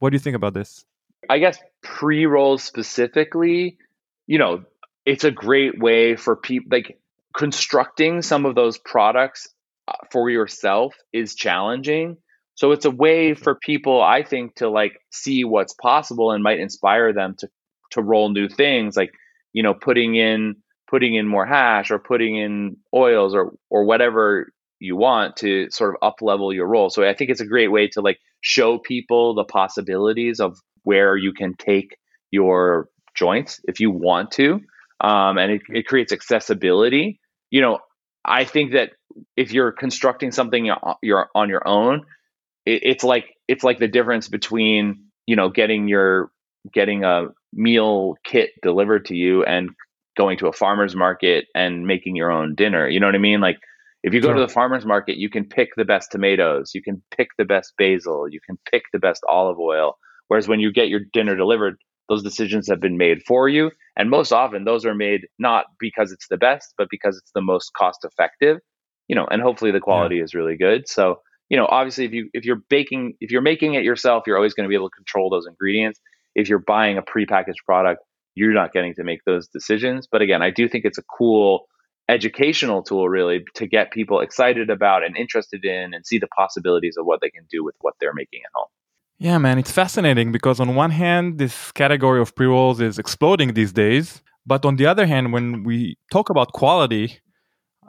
What 0.01 0.11
do 0.11 0.17
you 0.17 0.21
think 0.21 0.35
about 0.35 0.55
this? 0.55 0.85
I 1.29 1.39
guess 1.39 1.59
pre-rolls 1.83 2.65
specifically, 2.65 3.79
you 4.27 4.39
know, 4.39 4.65
it's 5.07 5.23
a 5.23 5.31
great 5.31 5.79
way 5.79 6.17
for 6.17 6.35
people 6.35 6.69
like 6.73 6.99
constructing 7.37 8.23
some 8.23 8.45
of 8.45 8.57
those 8.57 8.77
products 8.79 9.49
uh, 9.87 9.93
for 10.11 10.29
yourself 10.29 10.95
is 11.13 11.37
challenging. 11.37 12.17
So 12.55 12.73
it's 12.73 12.85
a 12.85 12.91
way 12.91 13.35
for 13.35 13.55
people, 13.55 14.03
I 14.03 14.25
think, 14.25 14.57
to 14.57 14.69
like 14.69 15.01
see 15.11 15.45
what's 15.45 15.75
possible 15.75 16.33
and 16.33 16.43
might 16.43 16.59
inspire 16.59 17.13
them 17.13 17.37
to 17.39 17.49
to 17.93 18.03
roll 18.03 18.31
new 18.31 18.49
things, 18.49 18.97
like 18.97 19.13
you 19.53 19.63
know, 19.63 19.75
putting 19.75 20.17
in 20.17 20.57
putting 20.91 21.15
in 21.15 21.27
more 21.27 21.47
hash 21.47 21.91
or 21.91 21.99
putting 21.99 22.37
in 22.37 22.77
oils 22.95 23.35
or 23.35 23.53
or 23.71 23.85
whatever 23.85 24.53
you 24.81 24.97
want 24.97 25.37
to 25.37 25.71
sort 25.71 25.95
of 25.95 25.97
up 26.03 26.23
level 26.23 26.53
your 26.53 26.67
roll. 26.67 26.91
So 26.91 27.09
I 27.09 27.15
think 27.15 27.31
it's 27.31 27.41
a 27.41 27.47
great 27.47 27.71
way 27.71 27.89
to 27.89 28.01
like 28.01 28.19
show 28.41 28.79
people 28.79 29.35
the 29.35 29.45
possibilities 29.45 30.41
of 30.41 30.59
where 30.83 31.17
you 31.17 31.33
can 31.33 31.55
take 31.55 31.97
your 32.31 32.89
joints 33.15 33.61
if 33.65 33.79
you 33.79 33.91
want 33.91 34.33
to. 34.33 34.61
Um, 35.01 35.39
and 35.39 35.53
it, 35.53 35.63
it 35.69 35.87
creates 35.87 36.13
accessibility. 36.13 37.21
You 37.51 37.61
know, 37.61 37.79
I 38.25 38.45
think 38.45 38.73
that 38.73 38.93
if 39.37 39.53
you're 39.53 39.73
constructing 39.73 40.33
something 40.33 40.71
you're 41.03 41.29
on 41.35 41.49
your 41.49 41.67
own, 41.67 42.07
it, 42.67 42.81
it's 42.83 43.05
like 43.05 43.35
it's 43.49 43.65
like 43.65 43.79
the 43.79 43.89
difference 43.89 44.29
between 44.29 45.05
you 45.27 45.37
know 45.37 45.51
getting 45.51 45.89
your 45.89 46.31
getting 46.73 47.05
a 47.05 47.29
meal 47.53 48.15
kit 48.25 48.51
delivered 48.63 49.07
to 49.07 49.17
you 49.17 49.45
and 49.45 49.71
going 50.17 50.39
to 50.39 50.49
a 50.49 50.53
farmer's 50.53 50.97
market 50.97 51.47
and 51.55 51.87
making 51.87 52.17
your 52.17 52.31
own 52.31 52.55
dinner. 52.55 52.89
You 52.89 53.01
know 53.01 53.07
what 53.07 53.15
I 53.15 53.19
mean? 53.19 53.41
Like 53.41 53.59
if 54.03 54.15
you 54.15 54.21
go 54.21 54.29
sure. 54.29 54.37
to 54.37 54.41
the 54.41 54.49
farmer's 54.49 54.87
market, 54.87 55.17
you 55.17 55.29
can 55.29 55.45
pick 55.45 55.71
the 55.77 55.85
best 55.85 56.11
tomatoes, 56.11 56.73
you 56.75 56.83
can 56.83 57.03
pick 57.17 57.29
the 57.37 57.45
best 57.45 57.75
basil, 57.77 58.27
you 58.29 58.41
can 58.45 58.59
pick 58.71 58.83
the 58.93 58.99
best 58.99 59.23
olive 59.29 59.59
oil. 59.59 59.99
Whereas 60.29 60.49
when 60.49 60.61
you 60.61 60.73
get 60.73 60.89
your 60.89 61.01
dinner 61.13 61.37
delivered, 61.37 61.77
those 62.09 62.23
decisions 62.23 62.69
have 62.69 62.81
been 62.81 62.97
made 62.97 63.23
for 63.27 63.49
you. 63.49 63.71
And 63.97 64.11
most 64.11 64.33
often 64.33 64.65
those 64.65 64.85
are 64.85 64.95
made 64.95 65.23
not 65.39 65.67
because 65.79 66.13
it's 66.13 66.29
the 66.29 66.37
best, 66.37 66.75
but 66.79 66.89
because 66.91 67.17
it's 67.17 67.31
the 67.35 67.43
most 67.43 67.73
cost 67.77 68.05
effective. 68.05 68.59
You 69.09 69.17
know, 69.17 69.27
and 69.31 69.43
hopefully 69.43 69.71
the 69.71 69.81
quality 69.81 70.17
yeah. 70.17 70.25
is 70.25 70.35
really 70.35 70.57
good. 70.57 70.89
So, 70.89 71.21
you 71.49 71.57
know, 71.57 71.67
obviously 71.67 72.05
if 72.05 72.13
you 72.13 72.31
if 72.33 72.45
you're 72.45 72.63
baking 72.69 73.15
if 73.21 73.31
you're 73.31 73.43
making 73.43 73.75
it 73.75 73.83
yourself, 73.85 74.25
you're 74.27 74.37
always 74.37 74.55
going 74.55 74.65
to 74.65 74.69
be 74.69 74.75
able 74.75 74.89
to 74.89 74.97
control 74.97 75.31
those 75.31 75.47
ingredients. 75.47 76.01
If 76.35 76.49
you're 76.49 76.61
buying 76.61 76.97
a 76.97 77.03
prepackaged 77.03 77.65
product, 77.67 78.01
you're 78.35 78.53
not 78.53 78.73
getting 78.73 78.95
to 78.95 79.05
make 79.05 79.25
those 79.25 79.49
decisions. 79.49 80.07
But 80.11 80.23
again, 80.23 80.43
I 80.43 80.51
do 80.51 80.69
think 80.69 80.85
it's 80.85 80.99
a 80.99 81.03
cool 81.03 81.67
educational 82.09 82.83
tool 82.83 83.09
really 83.09 83.45
to 83.55 83.67
get 83.67 83.93
people 83.93 84.21
excited 84.21 84.69
about 84.69 85.05
and 85.05 85.17
interested 85.17 85.65
in 85.65 85.95
and 85.95 86.05
see 86.05 86.19
the 86.19 86.27
possibilities 86.29 86.97
of 86.99 87.07
what 87.07 87.21
they 87.21 87.31
can 87.31 87.45
do 87.51 87.65
with 87.65 87.77
what 87.81 87.95
they're 88.01 88.15
making 88.15 88.41
at 88.45 88.51
home. 88.55 88.69
Yeah, 89.19 89.39
man, 89.39 89.59
it's 89.59 89.71
fascinating 89.71 90.33
because 90.33 90.61
on 90.61 90.75
one 90.75 90.91
hand, 90.91 91.39
this 91.39 91.73
category 91.73 92.21
of 92.21 92.35
pre 92.35 92.47
rolls 92.47 92.81
is 92.81 92.99
exploding 92.99 93.53
these 93.55 93.73
days. 93.73 94.23
But 94.47 94.65
on 94.65 94.77
the 94.77 94.87
other 94.87 95.07
hand, 95.07 95.33
when 95.33 95.63
we 95.63 95.99
talk 96.11 96.31
about 96.31 96.53
quality, 96.53 97.21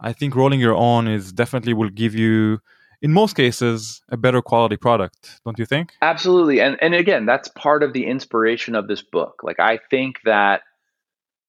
I 0.02 0.12
think 0.14 0.36
rolling 0.36 0.60
your 0.60 0.76
own 0.76 1.08
is 1.08 1.32
definitely 1.32 1.74
will 1.74 1.90
give 1.90 2.14
you 2.14 2.60
in 3.02 3.12
most 3.12 3.36
cases 3.36 4.02
a 4.10 4.18
better 4.18 4.42
quality 4.42 4.78
product 4.78 5.40
don't 5.46 5.58
you 5.60 5.66
think? 5.66 5.94
Absolutely 6.02 6.62
and 6.62 6.78
and 6.82 6.94
again 6.94 7.26
that's 7.26 7.50
part 7.50 7.84
of 7.84 7.94
the 7.94 8.06
inspiration 8.06 8.76
of 8.76 8.88
this 8.88 9.02
book. 9.02 9.42
Like 9.44 9.60
i 9.60 9.80
think 9.90 10.18
that 10.26 10.62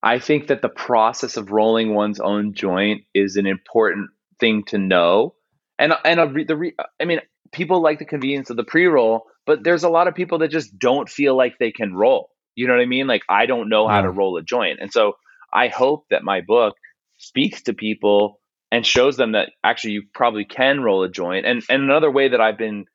i 0.02 0.18
think 0.18 0.48
that 0.48 0.62
the 0.62 0.68
process 0.68 1.36
of 1.36 1.50
rolling 1.50 1.94
one's 1.94 2.20
own 2.20 2.54
joint 2.54 3.02
is 3.14 3.36
an 3.36 3.46
important 3.46 4.10
thing 4.40 4.64
to 4.68 4.78
know. 4.78 5.34
And 5.78 5.92
and 6.04 6.20
a, 6.20 6.44
the 6.44 6.56
re, 6.56 6.74
i 7.00 7.04
mean 7.04 7.20
people 7.52 7.82
like 7.82 7.98
the 7.98 8.04
convenience 8.06 8.50
of 8.50 8.56
the 8.56 8.64
pre-roll 8.64 9.24
but 9.44 9.64
there's 9.64 9.84
a 9.84 9.88
lot 9.88 10.06
of 10.06 10.14
people 10.14 10.38
that 10.38 10.48
just 10.48 10.78
don't 10.78 11.08
feel 11.08 11.36
like 11.36 11.58
they 11.58 11.72
can 11.72 11.94
roll. 11.94 12.30
You 12.54 12.66
know 12.66 12.74
what 12.74 12.82
i 12.82 12.86
mean? 12.86 13.06
Like 13.06 13.22
i 13.28 13.46
don't 13.46 13.68
know 13.68 13.88
how 13.88 14.02
to 14.02 14.10
roll 14.10 14.36
a 14.36 14.42
joint. 14.42 14.78
And 14.80 14.92
so 14.92 15.16
i 15.52 15.68
hope 15.68 16.06
that 16.10 16.24
my 16.24 16.40
book 16.40 16.76
speaks 17.18 17.62
to 17.62 17.72
people 17.72 18.40
and 18.72 18.86
shows 18.86 19.18
them 19.18 19.32
that 19.32 19.50
actually 19.62 19.92
you 19.92 20.02
probably 20.14 20.46
can 20.46 20.80
roll 20.80 21.04
a 21.04 21.08
joint. 21.08 21.46
And 21.46 21.62
and 21.68 21.82
another 21.82 22.10
way 22.10 22.28
that 22.28 22.40
I've 22.40 22.58
been 22.58 22.86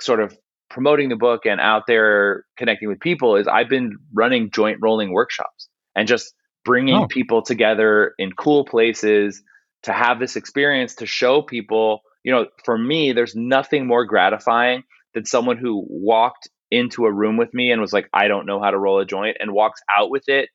sort 0.00 0.20
of 0.20 0.36
promoting 0.70 1.10
the 1.10 1.16
book 1.16 1.44
and 1.44 1.60
out 1.60 1.84
there 1.86 2.44
connecting 2.56 2.88
with 2.88 2.98
people 2.98 3.36
is 3.36 3.46
I've 3.46 3.68
been 3.68 3.98
running 4.12 4.50
joint 4.50 4.78
rolling 4.82 5.12
workshops 5.12 5.68
and 5.94 6.08
just 6.08 6.34
bringing 6.64 6.96
oh. 6.96 7.06
people 7.06 7.42
together 7.42 8.14
in 8.18 8.32
cool 8.32 8.64
places 8.64 9.42
to 9.84 9.92
have 9.92 10.18
this 10.18 10.34
experience 10.34 10.96
to 10.96 11.06
show 11.06 11.42
people, 11.42 12.00
you 12.24 12.32
know, 12.32 12.46
for 12.64 12.76
me 12.76 13.12
there's 13.12 13.36
nothing 13.36 13.86
more 13.86 14.06
gratifying 14.06 14.82
than 15.14 15.26
someone 15.26 15.58
who 15.58 15.84
walked 15.88 16.48
into 16.70 17.04
a 17.04 17.12
room 17.12 17.36
with 17.36 17.52
me 17.52 17.70
and 17.70 17.80
was 17.82 17.92
like 17.92 18.08
I 18.14 18.28
don't 18.28 18.46
know 18.46 18.62
how 18.62 18.70
to 18.70 18.78
roll 18.78 18.98
a 18.98 19.06
joint 19.06 19.36
and 19.40 19.52
walks 19.52 19.82
out 19.94 20.10
with 20.10 20.24
it 20.26 20.48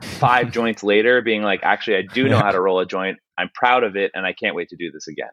five 0.00 0.50
joints 0.58 0.82
later 0.82 1.22
being 1.22 1.42
like 1.42 1.60
actually 1.62 1.96
i 1.96 2.02
do 2.02 2.28
know 2.28 2.38
how 2.38 2.50
to 2.50 2.60
roll 2.60 2.80
a 2.80 2.86
joint. 2.86 3.18
I'm 3.36 3.50
proud 3.54 3.84
of 3.84 3.96
it 3.96 4.10
and 4.14 4.26
i 4.26 4.32
can't 4.32 4.54
wait 4.54 4.68
to 4.70 4.76
do 4.76 4.90
this 4.90 5.08
again. 5.08 5.30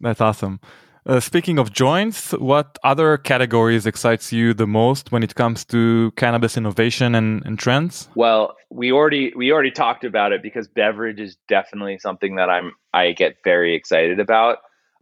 That's 0.00 0.20
awesome. 0.20 0.60
Uh, 1.06 1.18
speaking 1.18 1.58
of 1.58 1.72
joints 1.72 2.32
what 2.32 2.78
other 2.84 3.16
categories 3.16 3.86
excites 3.86 4.32
you 4.32 4.52
the 4.52 4.66
most 4.66 5.12
when 5.12 5.22
it 5.22 5.34
comes 5.34 5.64
to 5.64 6.12
cannabis 6.16 6.56
innovation 6.56 7.14
and, 7.14 7.44
and 7.46 7.58
trends? 7.58 8.08
Well 8.14 8.54
we 8.70 8.92
already 8.92 9.32
we 9.34 9.52
already 9.52 9.70
talked 9.70 10.04
about 10.04 10.32
it 10.32 10.42
because 10.42 10.68
beverage 10.68 11.20
is 11.20 11.36
definitely 11.48 11.98
something 11.98 12.36
that 12.36 12.50
i'm 12.50 12.72
i 12.92 13.12
get 13.12 13.36
very 13.44 13.74
excited 13.74 14.20
about. 14.20 14.58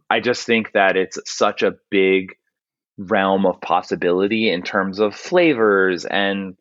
I 0.09 0.19
just 0.19 0.45
think 0.45 0.71
that 0.71 0.97
it's 0.97 1.19
such 1.25 1.61
a 1.61 1.75
big 1.91 2.33
realm 2.97 3.45
of 3.45 3.61
possibility 3.61 4.49
in 4.49 4.61
terms 4.61 4.99
of 4.99 5.15
flavors 5.15 6.05
and 6.05 6.55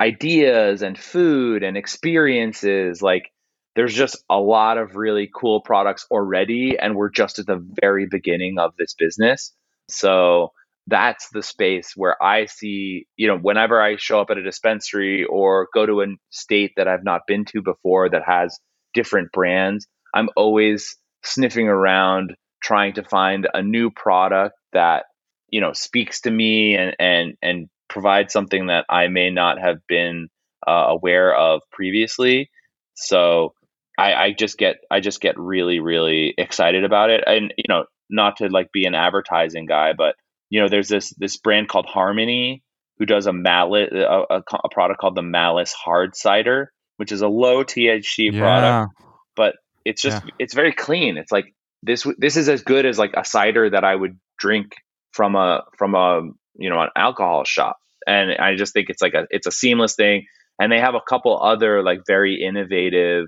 ideas 0.00 0.82
and 0.82 0.98
food 0.98 1.62
and 1.62 1.76
experiences. 1.76 3.02
Like 3.02 3.30
there's 3.74 3.94
just 3.94 4.16
a 4.30 4.38
lot 4.38 4.78
of 4.78 4.96
really 4.96 5.30
cool 5.34 5.60
products 5.60 6.06
already, 6.10 6.78
and 6.78 6.96
we're 6.96 7.10
just 7.10 7.38
at 7.38 7.46
the 7.46 7.64
very 7.80 8.06
beginning 8.06 8.58
of 8.58 8.72
this 8.78 8.94
business. 8.94 9.52
So 9.88 10.52
that's 10.86 11.28
the 11.30 11.42
space 11.42 11.92
where 11.96 12.20
I 12.22 12.46
see, 12.46 13.06
you 13.16 13.26
know, 13.26 13.38
whenever 13.38 13.80
I 13.80 13.96
show 13.96 14.20
up 14.20 14.30
at 14.30 14.38
a 14.38 14.42
dispensary 14.42 15.24
or 15.24 15.68
go 15.74 15.84
to 15.84 16.02
a 16.02 16.06
state 16.30 16.72
that 16.76 16.88
I've 16.88 17.04
not 17.04 17.22
been 17.26 17.44
to 17.46 17.62
before 17.62 18.08
that 18.08 18.22
has 18.26 18.58
different 18.94 19.32
brands, 19.32 19.86
I'm 20.14 20.28
always 20.36 20.96
sniffing 21.24 21.68
around 21.68 22.36
trying 22.62 22.94
to 22.94 23.02
find 23.02 23.48
a 23.52 23.62
new 23.62 23.90
product 23.90 24.54
that, 24.72 25.06
you 25.50 25.60
know, 25.60 25.72
speaks 25.72 26.20
to 26.22 26.30
me 26.30 26.76
and 26.76 26.96
and 26.98 27.34
and 27.42 27.68
provide 27.88 28.30
something 28.30 28.66
that 28.66 28.84
I 28.88 29.08
may 29.08 29.30
not 29.30 29.58
have 29.58 29.78
been 29.88 30.28
uh, 30.66 30.86
aware 30.88 31.34
of 31.34 31.62
previously. 31.70 32.50
So 32.94 33.54
I, 33.98 34.14
I 34.14 34.32
just 34.32 34.58
get 34.58 34.76
I 34.90 35.00
just 35.00 35.20
get 35.20 35.38
really 35.38 35.80
really 35.80 36.34
excited 36.36 36.84
about 36.84 37.10
it, 37.10 37.24
and 37.26 37.52
you 37.56 37.64
know, 37.68 37.84
not 38.10 38.38
to 38.38 38.48
like 38.48 38.72
be 38.72 38.84
an 38.84 38.94
advertising 38.94 39.66
guy, 39.66 39.92
but 39.96 40.16
you 40.50 40.60
know, 40.60 40.68
there's 40.68 40.88
this 40.88 41.12
this 41.18 41.36
brand 41.36 41.68
called 41.68 41.86
Harmony 41.86 42.62
who 42.98 43.06
does 43.06 43.26
a 43.26 43.32
mallet 43.32 43.92
a, 43.92 44.24
a, 44.30 44.42
a 44.64 44.68
product 44.70 45.00
called 45.00 45.14
the 45.14 45.22
Malice 45.22 45.72
Hard 45.72 46.16
Cider, 46.16 46.72
which 46.96 47.12
is 47.12 47.22
a 47.22 47.28
low 47.28 47.64
THC 47.64 48.32
yeah. 48.32 48.40
product, 48.40 48.94
but 49.34 49.56
it's 49.84 50.02
just 50.02 50.24
yeah. 50.24 50.30
it's 50.38 50.54
very 50.54 50.72
clean. 50.72 51.16
It's 51.16 51.32
like 51.32 51.54
this 51.82 52.06
this 52.18 52.36
is 52.36 52.48
as 52.48 52.62
good 52.62 52.86
as 52.86 52.98
like 52.98 53.14
a 53.16 53.24
cider 53.24 53.70
that 53.70 53.84
I 53.84 53.94
would 53.94 54.18
drink 54.38 54.72
from 55.12 55.36
a 55.36 55.62
from 55.78 55.94
a 55.94 56.22
you 56.58 56.70
know 56.70 56.80
an 56.80 56.88
alcohol 56.96 57.44
shop. 57.44 57.76
And 58.06 58.30
i 58.38 58.54
just 58.54 58.72
think 58.72 58.88
it's 58.88 59.02
like 59.02 59.14
a 59.14 59.26
it's 59.30 59.46
a 59.46 59.52
seamless 59.52 59.94
thing. 59.94 60.26
And 60.58 60.72
they 60.72 60.80
have 60.80 60.94
a 60.94 61.00
couple 61.06 61.38
other 61.40 61.82
like 61.82 62.00
very 62.06 62.42
innovative 62.42 63.26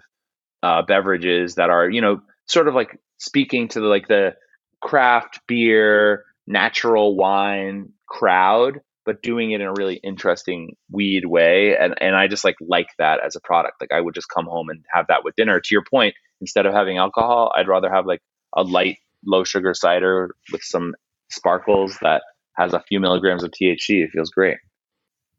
uh, 0.62 0.83
beverages 0.83 1.57
that 1.57 1.70
are 1.70 1.89
you 1.89 2.01
know 2.01 2.20
sort 2.47 2.68
of 2.68 2.74
like 2.74 2.99
speaking 3.18 3.68
to 3.68 3.81
the 3.81 3.87
like 3.87 4.09
the 4.09 4.35
craft 4.81 5.41
beer 5.47 6.24
natural 6.47 7.16
wine 7.16 7.93
crowd 8.09 8.81
but 9.05 9.22
doing 9.22 9.53
it 9.53 9.62
in 9.62 9.66
a 9.66 9.72
really 9.72 9.97
interesting 9.97 10.76
weed 10.91 11.24
way. 11.24 11.76
And 11.76 11.95
and 12.01 12.14
i 12.14 12.26
just 12.29 12.45
like 12.45 12.57
like 12.61 12.89
that 12.99 13.20
as 13.24 13.37
a 13.37 13.41
product. 13.41 13.76
Like 13.81 13.93
i 13.93 14.01
would 14.01 14.14
just 14.14 14.29
come 14.29 14.47
home 14.47 14.68
and 14.68 14.85
have 14.93 15.07
that 15.09 15.24
with 15.24 15.35
dinner. 15.37 15.61
To 15.61 15.68
your 15.70 15.85
point 15.91 16.14
instead 16.41 16.66
of 16.66 16.72
having 16.72 16.99
alcohol 16.99 17.53
i'd 17.57 17.68
rather 17.68 17.91
have 17.91 18.07
like 18.07 18.20
a 18.57 18.62
light 18.62 18.99
low 19.26 19.45
sugar 19.45 19.74
cider 19.74 20.35
with 20.53 20.62
some 20.62 20.95
sparkles 21.31 21.99
that 22.01 22.22
has 22.59 22.75
a 22.75 22.81
few 22.81 23.01
milligrams 23.01 23.45
of 23.45 23.51
THC. 23.51 24.05
It 24.05 24.11
feels 24.11 24.31
great. 24.31 24.59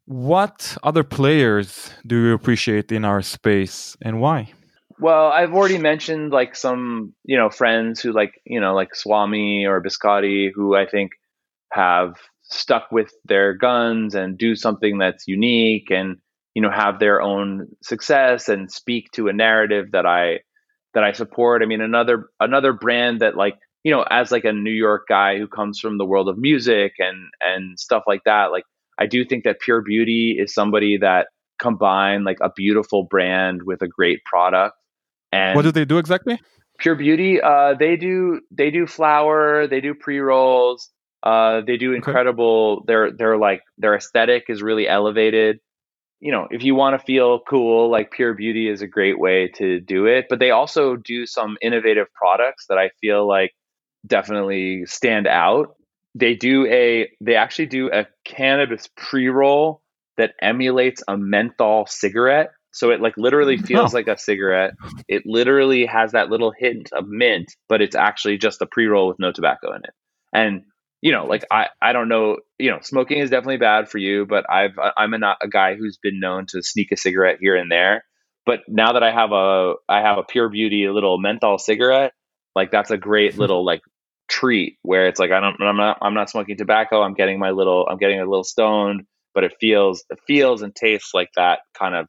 What 0.06 0.78
other 0.82 1.04
players 1.04 1.92
do 2.08 2.16
you 2.16 2.34
appreciate 2.34 2.92
in 2.92 3.06
our 3.06 3.22
space 3.22 3.96
and 4.02 4.20
why? 4.20 4.52
Well, 5.00 5.28
I've 5.28 5.54
already 5.54 5.78
mentioned 5.78 6.32
like 6.32 6.56
some, 6.56 7.14
you 7.24 7.38
know, 7.38 7.50
friends 7.50 8.02
who 8.02 8.12
like, 8.12 8.34
you 8.46 8.60
know, 8.60 8.74
like 8.74 8.96
Swami 8.96 9.66
or 9.66 9.82
Biscotti 9.82 10.50
who 10.54 10.76
I 10.76 10.86
think 10.88 11.12
have 11.72 12.16
stuck 12.42 12.92
with 12.92 13.12
their 13.26 13.54
guns 13.54 14.16
and 14.16 14.38
do 14.38 14.56
something 14.56 14.98
that's 14.98 15.28
unique 15.28 15.92
and 15.92 16.18
you 16.56 16.62
know 16.62 16.72
have 16.72 17.00
their 17.00 17.22
own 17.22 17.68
success 17.84 18.50
and 18.50 18.72
speak 18.72 19.12
to 19.14 19.28
a 19.28 19.34
narrative 19.34 19.92
that 19.92 20.06
I 20.06 20.40
that 20.94 21.04
I 21.04 21.12
support. 21.12 21.62
I 21.62 21.66
mean 21.66 21.82
another 21.82 22.30
another 22.40 22.74
brand 22.74 23.22
that 23.22 23.38
like 23.38 23.56
you 23.84 23.92
know 23.92 24.04
as 24.10 24.32
like 24.32 24.46
a 24.46 24.54
New 24.54 24.72
York 24.72 25.06
guy 25.08 25.38
who 25.38 25.48
comes 25.48 25.80
from 25.80 25.98
the 25.98 26.06
world 26.06 26.30
of 26.30 26.38
music 26.38 26.94
and 27.00 27.30
and 27.42 27.80
stuff 27.80 28.04
like 28.08 28.24
that 28.26 28.52
like 28.52 28.64
I 29.00 29.06
do 29.06 29.24
think 29.24 29.46
that 29.46 29.62
Pure 29.62 29.84
Beauty 29.84 30.38
is 30.38 30.54
somebody 30.54 30.98
that 30.98 31.28
combine 31.60 32.24
like 32.24 32.38
a 32.42 32.52
beautiful 32.56 33.04
brand 33.04 33.64
with 33.64 33.82
a 33.82 33.88
great 33.88 34.24
product. 34.26 34.76
And 35.32 35.56
what 35.56 35.62
do 35.62 35.72
they 35.72 35.86
do 35.86 35.98
exactly? 35.98 36.40
Pure 36.80 36.96
Beauty, 36.96 37.42
uh, 37.42 37.76
they 37.80 37.96
do 37.96 38.42
they 38.52 38.72
do 38.72 38.86
flower, 38.86 39.68
they 39.68 39.82
do 39.82 39.94
pre 39.94 40.20
rolls, 40.20 40.90
uh, 41.24 41.62
they 41.66 41.78
do 41.78 41.94
incredible. 41.94 42.80
Okay. 42.80 42.86
Their 42.88 43.12
their 43.12 43.38
like 43.38 43.62
their 43.78 43.96
aesthetic 43.96 44.46
is 44.50 44.62
really 44.62 44.88
elevated. 44.88 45.60
You 46.20 46.34
know, 46.34 46.48
if 46.52 46.64
you 46.64 46.76
want 46.76 47.00
to 47.00 47.06
feel 47.06 47.40
cool, 47.50 47.90
like 47.90 48.12
Pure 48.12 48.34
Beauty 48.34 48.68
is 48.68 48.82
a 48.82 48.88
great 48.88 49.18
way 49.18 49.50
to 49.56 49.80
do 49.80 50.06
it. 50.06 50.26
But 50.30 50.40
they 50.40 50.52
also 50.52 50.98
do 50.98 51.26
some 51.26 51.58
innovative 51.62 52.08
products 52.14 52.66
that 52.68 52.78
I 52.78 52.90
feel 53.00 53.26
like 53.26 53.52
definitely 54.06 54.86
stand 54.86 55.28
out. 55.28 55.76
They 56.16 56.36
do 56.36 56.66
a 56.68 57.10
they 57.22 57.36
actually 57.36 57.68
do 57.68 57.92
a 57.92 58.08
cannabis 58.26 58.90
pre-roll 58.98 59.82
that 60.18 60.34
emulates 60.42 61.04
a 61.08 61.18
menthol 61.18 61.86
cigarette. 61.88 62.50
So 62.72 62.92
it 62.92 63.02
like 63.02 63.16
literally 63.18 63.58
oh, 63.62 63.66
feels 63.66 63.94
oh. 63.94 63.98
like 63.98 64.08
a 64.08 64.18
cigarette. 64.18 64.74
It 65.08 65.24
literally 65.26 65.86
has 65.86 66.12
that 66.12 66.30
little 66.30 66.54
hint 66.58 66.90
of 66.94 67.06
mint 67.08 67.54
but 67.68 67.82
it's 67.82 67.96
actually 67.96 68.38
just 68.38 68.62
a 68.62 68.66
pre-roll 68.66 69.08
with 69.08 69.20
no 69.20 69.32
tobacco 69.32 69.74
in 69.74 69.82
it. 69.84 69.94
And 70.34 70.64
you 71.02 71.12
know 71.12 71.26
like 71.26 71.46
i 71.50 71.68
i 71.82 71.94
don't 71.94 72.10
know 72.10 72.38
you 72.58 72.70
know 72.70 72.80
smoking 72.82 73.20
is 73.20 73.30
definitely 73.30 73.56
bad 73.56 73.90
for 73.90 73.98
you 73.98 74.26
but 74.26 74.46
i've 74.50 74.78
i'm 74.98 75.14
a, 75.14 75.18
not 75.18 75.38
a 75.42 75.48
guy 75.48 75.76
who's 75.76 75.98
been 75.98 76.20
known 76.20 76.46
to 76.46 76.62
sneak 76.62 76.92
a 76.92 76.98
cigarette 76.98 77.38
here 77.40 77.56
and 77.56 77.72
there. 77.72 78.04
But 78.46 78.62
now 78.68 78.94
that 78.94 79.04
i 79.04 79.12
have 79.12 79.32
a 79.32 79.76
i 79.88 80.02
have 80.02 80.18
a 80.18 80.24
pure 80.24 80.50
beauty 80.50 80.88
little 80.90 81.20
menthol 81.20 81.58
cigarette 81.58 82.14
like 82.56 82.72
that's 82.72 82.92
a 82.92 82.98
great 82.98 83.38
little 83.38 83.66
like 83.66 83.82
treat 84.28 84.78
where 84.84 85.08
it's 85.08 85.20
like 85.20 85.32
I 85.32 85.40
don't 85.40 85.62
I'm 85.62 85.78
not 85.78 85.98
I'm 86.02 86.14
not 86.14 86.30
smoking 86.30 86.58
tobacco. 86.58 87.02
I'm 87.02 87.14
getting 87.14 87.40
my 87.40 87.52
little 87.52 87.88
I'm 87.90 87.98
getting 87.98 88.20
a 88.20 88.26
little 88.26 88.44
stoned, 88.44 89.04
but 89.34 89.44
it 89.44 89.54
feels 89.60 90.04
it 90.10 90.20
feels 90.28 90.62
and 90.62 90.74
tastes 90.76 91.14
like 91.14 91.30
that 91.36 91.60
kind 91.78 91.96
of 91.96 92.08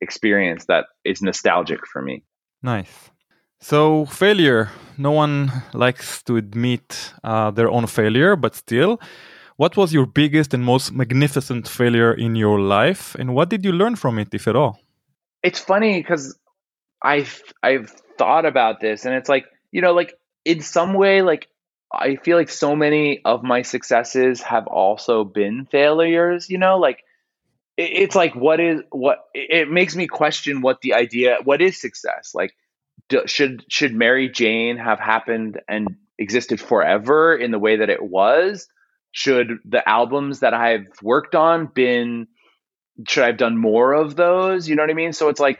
experience 0.00 0.66
that 0.66 0.86
is 1.04 1.22
nostalgic 1.22 1.86
for 1.86 2.02
me. 2.02 2.22
Nice. 2.62 3.10
So 3.60 4.04
failure. 4.06 4.70
No 4.98 5.10
one 5.10 5.50
likes 5.72 6.22
to 6.24 6.36
admit 6.36 7.14
uh, 7.24 7.50
their 7.50 7.70
own 7.70 7.86
failure, 7.86 8.36
but 8.36 8.54
still, 8.54 9.00
what 9.56 9.76
was 9.76 9.92
your 9.92 10.06
biggest 10.06 10.52
and 10.54 10.64
most 10.64 10.92
magnificent 10.92 11.66
failure 11.68 12.12
in 12.12 12.36
your 12.36 12.60
life, 12.60 13.14
and 13.18 13.34
what 13.34 13.48
did 13.48 13.64
you 13.64 13.72
learn 13.72 13.96
from 13.96 14.18
it, 14.18 14.28
if 14.32 14.46
at 14.46 14.56
all? 14.56 14.78
It's 15.42 15.60
funny 15.60 16.00
because 16.00 16.38
I've 17.02 17.42
I've 17.62 17.90
thought 18.18 18.46
about 18.46 18.80
this, 18.80 19.04
and 19.04 19.14
it's 19.14 19.28
like 19.28 19.46
you 19.74 19.80
know, 19.80 19.92
like 19.92 20.14
in 20.44 20.60
some 20.60 20.94
way, 20.94 21.20
like 21.20 21.48
I 21.92 22.14
feel 22.14 22.36
like 22.38 22.48
so 22.48 22.76
many 22.76 23.20
of 23.24 23.42
my 23.42 23.62
successes 23.62 24.40
have 24.40 24.68
also 24.68 25.24
been 25.24 25.66
failures, 25.66 26.48
you 26.48 26.58
know, 26.58 26.78
like 26.78 27.02
it's 27.76 28.14
like 28.14 28.36
what 28.36 28.60
is 28.60 28.82
what 28.90 29.24
it 29.34 29.68
makes 29.68 29.96
me 29.96 30.06
question 30.06 30.60
what 30.62 30.80
the 30.80 30.94
idea 30.94 31.38
what 31.42 31.60
is 31.60 31.78
success? 31.78 32.30
Like 32.34 32.54
should 33.26 33.64
should 33.68 33.92
merry 33.92 34.28
jane 34.28 34.76
have 34.76 35.00
happened 35.00 35.60
and 35.68 35.96
existed 36.20 36.60
forever 36.60 37.36
in 37.36 37.50
the 37.50 37.58
way 37.58 37.78
that 37.78 37.90
it 37.90 38.02
was? 38.02 38.68
Should 39.10 39.58
the 39.64 39.86
albums 39.88 40.40
that 40.40 40.54
i've 40.54 40.86
worked 41.02 41.34
on 41.34 41.66
been 41.66 42.28
should 43.08 43.24
i've 43.24 43.38
done 43.38 43.58
more 43.58 43.92
of 43.92 44.14
those? 44.14 44.68
You 44.68 44.76
know 44.76 44.84
what 44.84 44.90
i 44.90 44.94
mean? 44.94 45.12
So 45.12 45.30
it's 45.30 45.40
like 45.40 45.58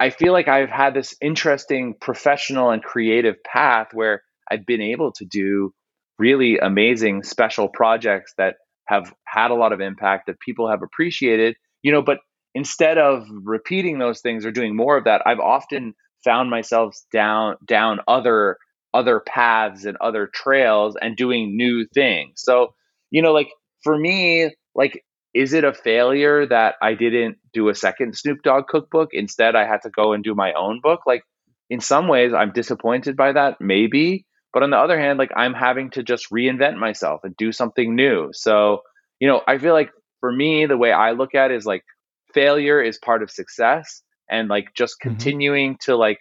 i 0.00 0.10
feel 0.10 0.32
like 0.32 0.48
i've 0.48 0.70
had 0.70 0.94
this 0.94 1.14
interesting 1.20 1.94
professional 2.00 2.70
and 2.70 2.82
creative 2.82 3.36
path 3.44 3.88
where 3.92 4.22
I've 4.50 4.66
been 4.66 4.80
able 4.80 5.12
to 5.12 5.24
do 5.24 5.72
really 6.18 6.58
amazing 6.58 7.22
special 7.22 7.68
projects 7.68 8.34
that 8.38 8.56
have 8.86 9.12
had 9.26 9.50
a 9.50 9.54
lot 9.54 9.72
of 9.72 9.80
impact 9.80 10.26
that 10.26 10.40
people 10.40 10.70
have 10.70 10.82
appreciated, 10.82 11.56
you 11.82 11.92
know, 11.92 12.02
but 12.02 12.18
instead 12.54 12.98
of 12.98 13.26
repeating 13.42 13.98
those 13.98 14.20
things 14.20 14.46
or 14.46 14.50
doing 14.52 14.76
more 14.76 14.96
of 14.96 15.04
that, 15.04 15.22
I've 15.26 15.40
often 15.40 15.94
found 16.24 16.50
myself 16.50 16.96
down 17.12 17.56
down 17.66 18.00
other 18.08 18.56
other 18.94 19.20
paths 19.20 19.84
and 19.84 19.96
other 20.00 20.28
trails 20.32 20.96
and 21.00 21.16
doing 21.16 21.56
new 21.56 21.86
things. 21.92 22.34
So, 22.36 22.74
you 23.10 23.20
know, 23.20 23.32
like 23.32 23.50
for 23.82 23.98
me, 23.98 24.54
like 24.74 25.04
is 25.36 25.52
it 25.52 25.64
a 25.64 25.74
failure 25.74 26.46
that 26.46 26.76
I 26.80 26.94
didn't 26.94 27.36
do 27.52 27.68
a 27.68 27.74
second 27.74 28.16
Snoop 28.16 28.42
Dogg 28.42 28.68
cookbook? 28.68 29.10
Instead, 29.12 29.54
I 29.54 29.66
had 29.66 29.82
to 29.82 29.90
go 29.90 30.14
and 30.14 30.24
do 30.24 30.34
my 30.34 30.54
own 30.54 30.80
book. 30.82 31.00
Like 31.06 31.24
in 31.68 31.80
some 31.80 32.08
ways, 32.08 32.32
I'm 32.32 32.52
disappointed 32.52 33.18
by 33.18 33.32
that, 33.32 33.60
maybe. 33.60 34.24
But 34.54 34.62
on 34.62 34.70
the 34.70 34.78
other 34.78 34.98
hand, 34.98 35.18
like 35.18 35.32
I'm 35.36 35.52
having 35.52 35.90
to 35.90 36.02
just 36.02 36.30
reinvent 36.30 36.78
myself 36.78 37.20
and 37.22 37.36
do 37.36 37.52
something 37.52 37.94
new. 37.94 38.30
So, 38.32 38.80
you 39.20 39.28
know, 39.28 39.42
I 39.46 39.58
feel 39.58 39.74
like 39.74 39.90
for 40.20 40.32
me, 40.32 40.64
the 40.64 40.78
way 40.78 40.90
I 40.90 41.12
look 41.12 41.34
at 41.34 41.50
it 41.50 41.56
is 41.56 41.66
like 41.66 41.84
failure 42.32 42.80
is 42.80 42.96
part 42.96 43.22
of 43.22 43.30
success 43.30 44.02
and 44.30 44.48
like 44.48 44.72
just 44.74 44.94
mm-hmm. 44.94 45.10
continuing 45.10 45.76
to 45.82 45.96
like 45.96 46.20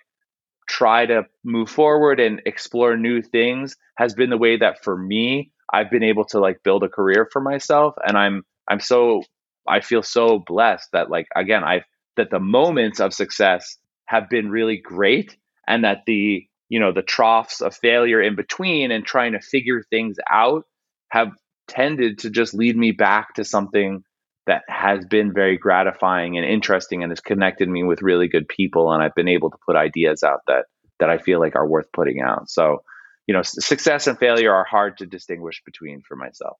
try 0.67 1.05
to 1.05 1.23
move 1.45 1.69
forward 1.69 2.19
and 2.19 2.41
explore 2.45 2.97
new 2.97 3.21
things 3.21 3.77
has 3.95 4.13
been 4.13 4.29
the 4.29 4.37
way 4.37 4.57
that 4.57 4.83
for 4.83 4.97
me 4.97 5.51
I've 5.71 5.89
been 5.89 6.03
able 6.03 6.25
to 6.25 6.39
like 6.39 6.63
build 6.63 6.83
a 6.83 6.89
career 6.89 7.29
for 7.31 7.39
myself 7.39 7.93
and 8.05 8.17
I'm 8.17 8.43
I'm 8.69 8.79
so 8.79 9.23
I 9.67 9.81
feel 9.81 10.03
so 10.03 10.39
blessed 10.39 10.89
that 10.93 11.09
like 11.09 11.27
again 11.35 11.63
I 11.63 11.81
that 12.17 12.29
the 12.31 12.39
moments 12.39 12.99
of 12.99 13.13
success 13.13 13.77
have 14.05 14.29
been 14.29 14.49
really 14.49 14.77
great 14.77 15.35
and 15.67 15.83
that 15.83 16.03
the 16.05 16.45
you 16.69 16.79
know 16.79 16.91
the 16.91 17.01
troughs 17.01 17.61
of 17.61 17.75
failure 17.75 18.21
in 18.21 18.35
between 18.35 18.91
and 18.91 19.05
trying 19.05 19.33
to 19.33 19.39
figure 19.39 19.83
things 19.89 20.17
out 20.29 20.65
have 21.09 21.31
tended 21.67 22.19
to 22.19 22.29
just 22.29 22.53
lead 22.53 22.77
me 22.77 22.91
back 22.91 23.33
to 23.35 23.43
something 23.43 24.03
that 24.47 24.61
has 24.67 25.03
been 25.05 25.33
very 25.33 25.57
gratifying 25.57 26.37
and 26.37 26.45
interesting 26.45 27.01
and 27.01 27.11
has 27.11 27.19
connected 27.19 27.67
me 27.67 27.83
with 27.83 28.03
really 28.03 28.27
good 28.27 28.47
people 28.47 28.91
and 28.91 29.01
I've 29.01 29.15
been 29.15 29.27
able 29.27 29.49
to 29.49 29.57
put 29.65 29.75
ideas 29.75 30.23
out 30.23 30.41
that 30.47 30.65
that 30.99 31.09
I 31.09 31.17
feel 31.17 31.39
like 31.39 31.55
are 31.55 31.67
worth 31.67 31.91
putting 31.91 32.21
out. 32.21 32.49
So, 32.49 32.83
you 33.27 33.33
know, 33.33 33.41
success 33.43 34.07
and 34.07 34.17
failure 34.17 34.53
are 34.53 34.63
hard 34.63 34.97
to 34.99 35.05
distinguish 35.05 35.61
between 35.65 36.01
for 36.07 36.15
myself. 36.15 36.57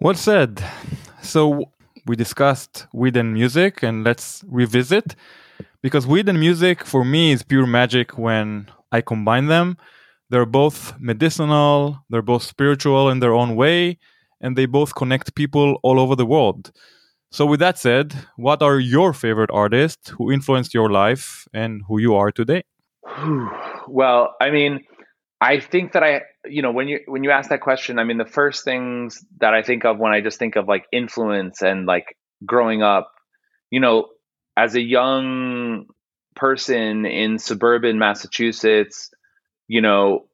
Well 0.00 0.14
said. 0.14 0.64
So, 1.24 1.70
we 2.06 2.16
discussed 2.16 2.86
weed 2.92 3.16
and 3.16 3.32
music 3.32 3.82
and 3.82 4.04
let's 4.04 4.44
revisit 4.46 5.16
because 5.82 6.06
weed 6.06 6.28
and 6.28 6.38
music 6.38 6.84
for 6.84 7.02
me 7.02 7.32
is 7.32 7.42
pure 7.42 7.66
magic 7.66 8.18
when 8.18 8.70
I 8.92 9.00
combine 9.00 9.46
them. 9.46 9.78
They're 10.28 10.44
both 10.44 10.92
medicinal, 11.00 12.04
they're 12.10 12.20
both 12.20 12.42
spiritual 12.42 13.08
in 13.08 13.20
their 13.20 13.32
own 13.32 13.56
way, 13.56 13.98
and 14.40 14.54
they 14.54 14.66
both 14.66 14.94
connect 14.94 15.34
people 15.34 15.80
all 15.82 15.98
over 15.98 16.14
the 16.14 16.26
world. 16.26 16.70
So, 17.30 17.46
with 17.46 17.60
that 17.60 17.78
said, 17.78 18.14
what 18.36 18.62
are 18.62 18.78
your 18.78 19.14
favorite 19.14 19.50
artists 19.50 20.10
who 20.10 20.30
influenced 20.30 20.74
your 20.74 20.90
life 20.90 21.48
and 21.54 21.82
who 21.88 21.98
you 21.98 22.14
are 22.14 22.30
today? 22.30 22.64
Well, 23.88 24.36
I 24.40 24.50
mean, 24.50 24.80
I 25.44 25.60
think 25.60 25.92
that 25.92 26.02
I, 26.02 26.22
you 26.46 26.62
know, 26.62 26.72
when 26.72 26.88
you 26.88 27.00
when 27.06 27.22
you 27.22 27.30
ask 27.30 27.50
that 27.50 27.60
question, 27.60 27.98
I 27.98 28.04
mean, 28.04 28.16
the 28.16 28.24
first 28.24 28.64
things 28.64 29.22
that 29.40 29.52
I 29.52 29.62
think 29.62 29.84
of 29.84 29.98
when 29.98 30.14
I 30.14 30.22
just 30.22 30.38
think 30.38 30.56
of 30.56 30.66
like 30.66 30.86
influence 30.90 31.60
and 31.60 31.84
like 31.84 32.16
growing 32.46 32.82
up, 32.82 33.12
you 33.70 33.78
know, 33.78 34.06
as 34.56 34.74
a 34.74 34.80
young 34.80 35.84
person 36.34 37.04
in 37.04 37.38
suburban 37.38 37.98
Massachusetts, 37.98 39.10
you 39.68 39.82
know, 39.82 40.28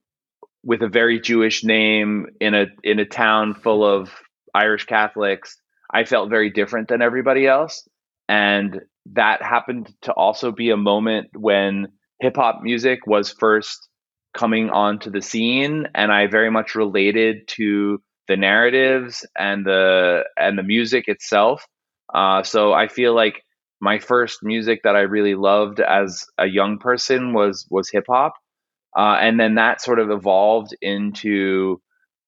with 0.63 0.81
a 0.81 0.89
very 0.89 1.19
Jewish 1.19 1.65
name 1.65 2.27
in 2.41 2.55
a 2.55 2.67
in 2.85 3.01
a 3.01 3.05
town 3.05 3.55
full 3.55 3.85
of 3.85 4.13
Irish 4.55 4.87
Catholics, 4.87 5.57
I 5.93 6.05
felt 6.05 6.31
very 6.31 6.51
different 6.51 6.87
than 6.87 7.03
everybody 7.03 7.49
else. 7.49 7.89
And 8.29 8.83
that 9.15 9.43
happened 9.43 9.93
to 10.03 10.13
also 10.13 10.53
be 10.53 10.71
a 10.71 10.77
moment 10.77 11.31
when 11.35 11.89
hip 12.21 12.37
hop 12.37 12.61
music 12.63 13.09
was 13.09 13.33
first 13.33 13.90
coming 14.35 14.71
onto 14.71 15.11
the 15.11 15.23
scene 15.23 15.87
and 15.95 16.13
I 16.13 16.27
very 16.27 16.51
much 16.51 16.75
related 16.75 17.49
to 17.49 18.01
the 18.29 18.37
narratives 18.37 19.27
and 19.37 19.67
the 19.67 20.25
and 20.37 20.57
the 20.57 20.63
music 20.63 21.09
itself. 21.09 21.67
Uh, 22.15 22.43
so 22.43 22.73
I 22.73 22.89
feel 22.89 23.15
like 23.15 23.43
my 23.81 23.99
first 23.99 24.41
music 24.43 24.83
that 24.85 24.95
I 24.95 25.01
really 25.01 25.35
loved 25.35 25.81
as 25.81 26.25
a 26.39 26.47
young 26.47 26.79
person 26.79 27.33
was 27.33 27.67
was 27.71 27.91
hip 27.91 28.05
hop, 28.09 28.35
uh, 28.97 29.17
and 29.21 29.41
then 29.41 29.57
that 29.57 29.81
sort 29.81 29.99
of 29.99 30.11
evolved 30.11 30.77
into 30.81 31.81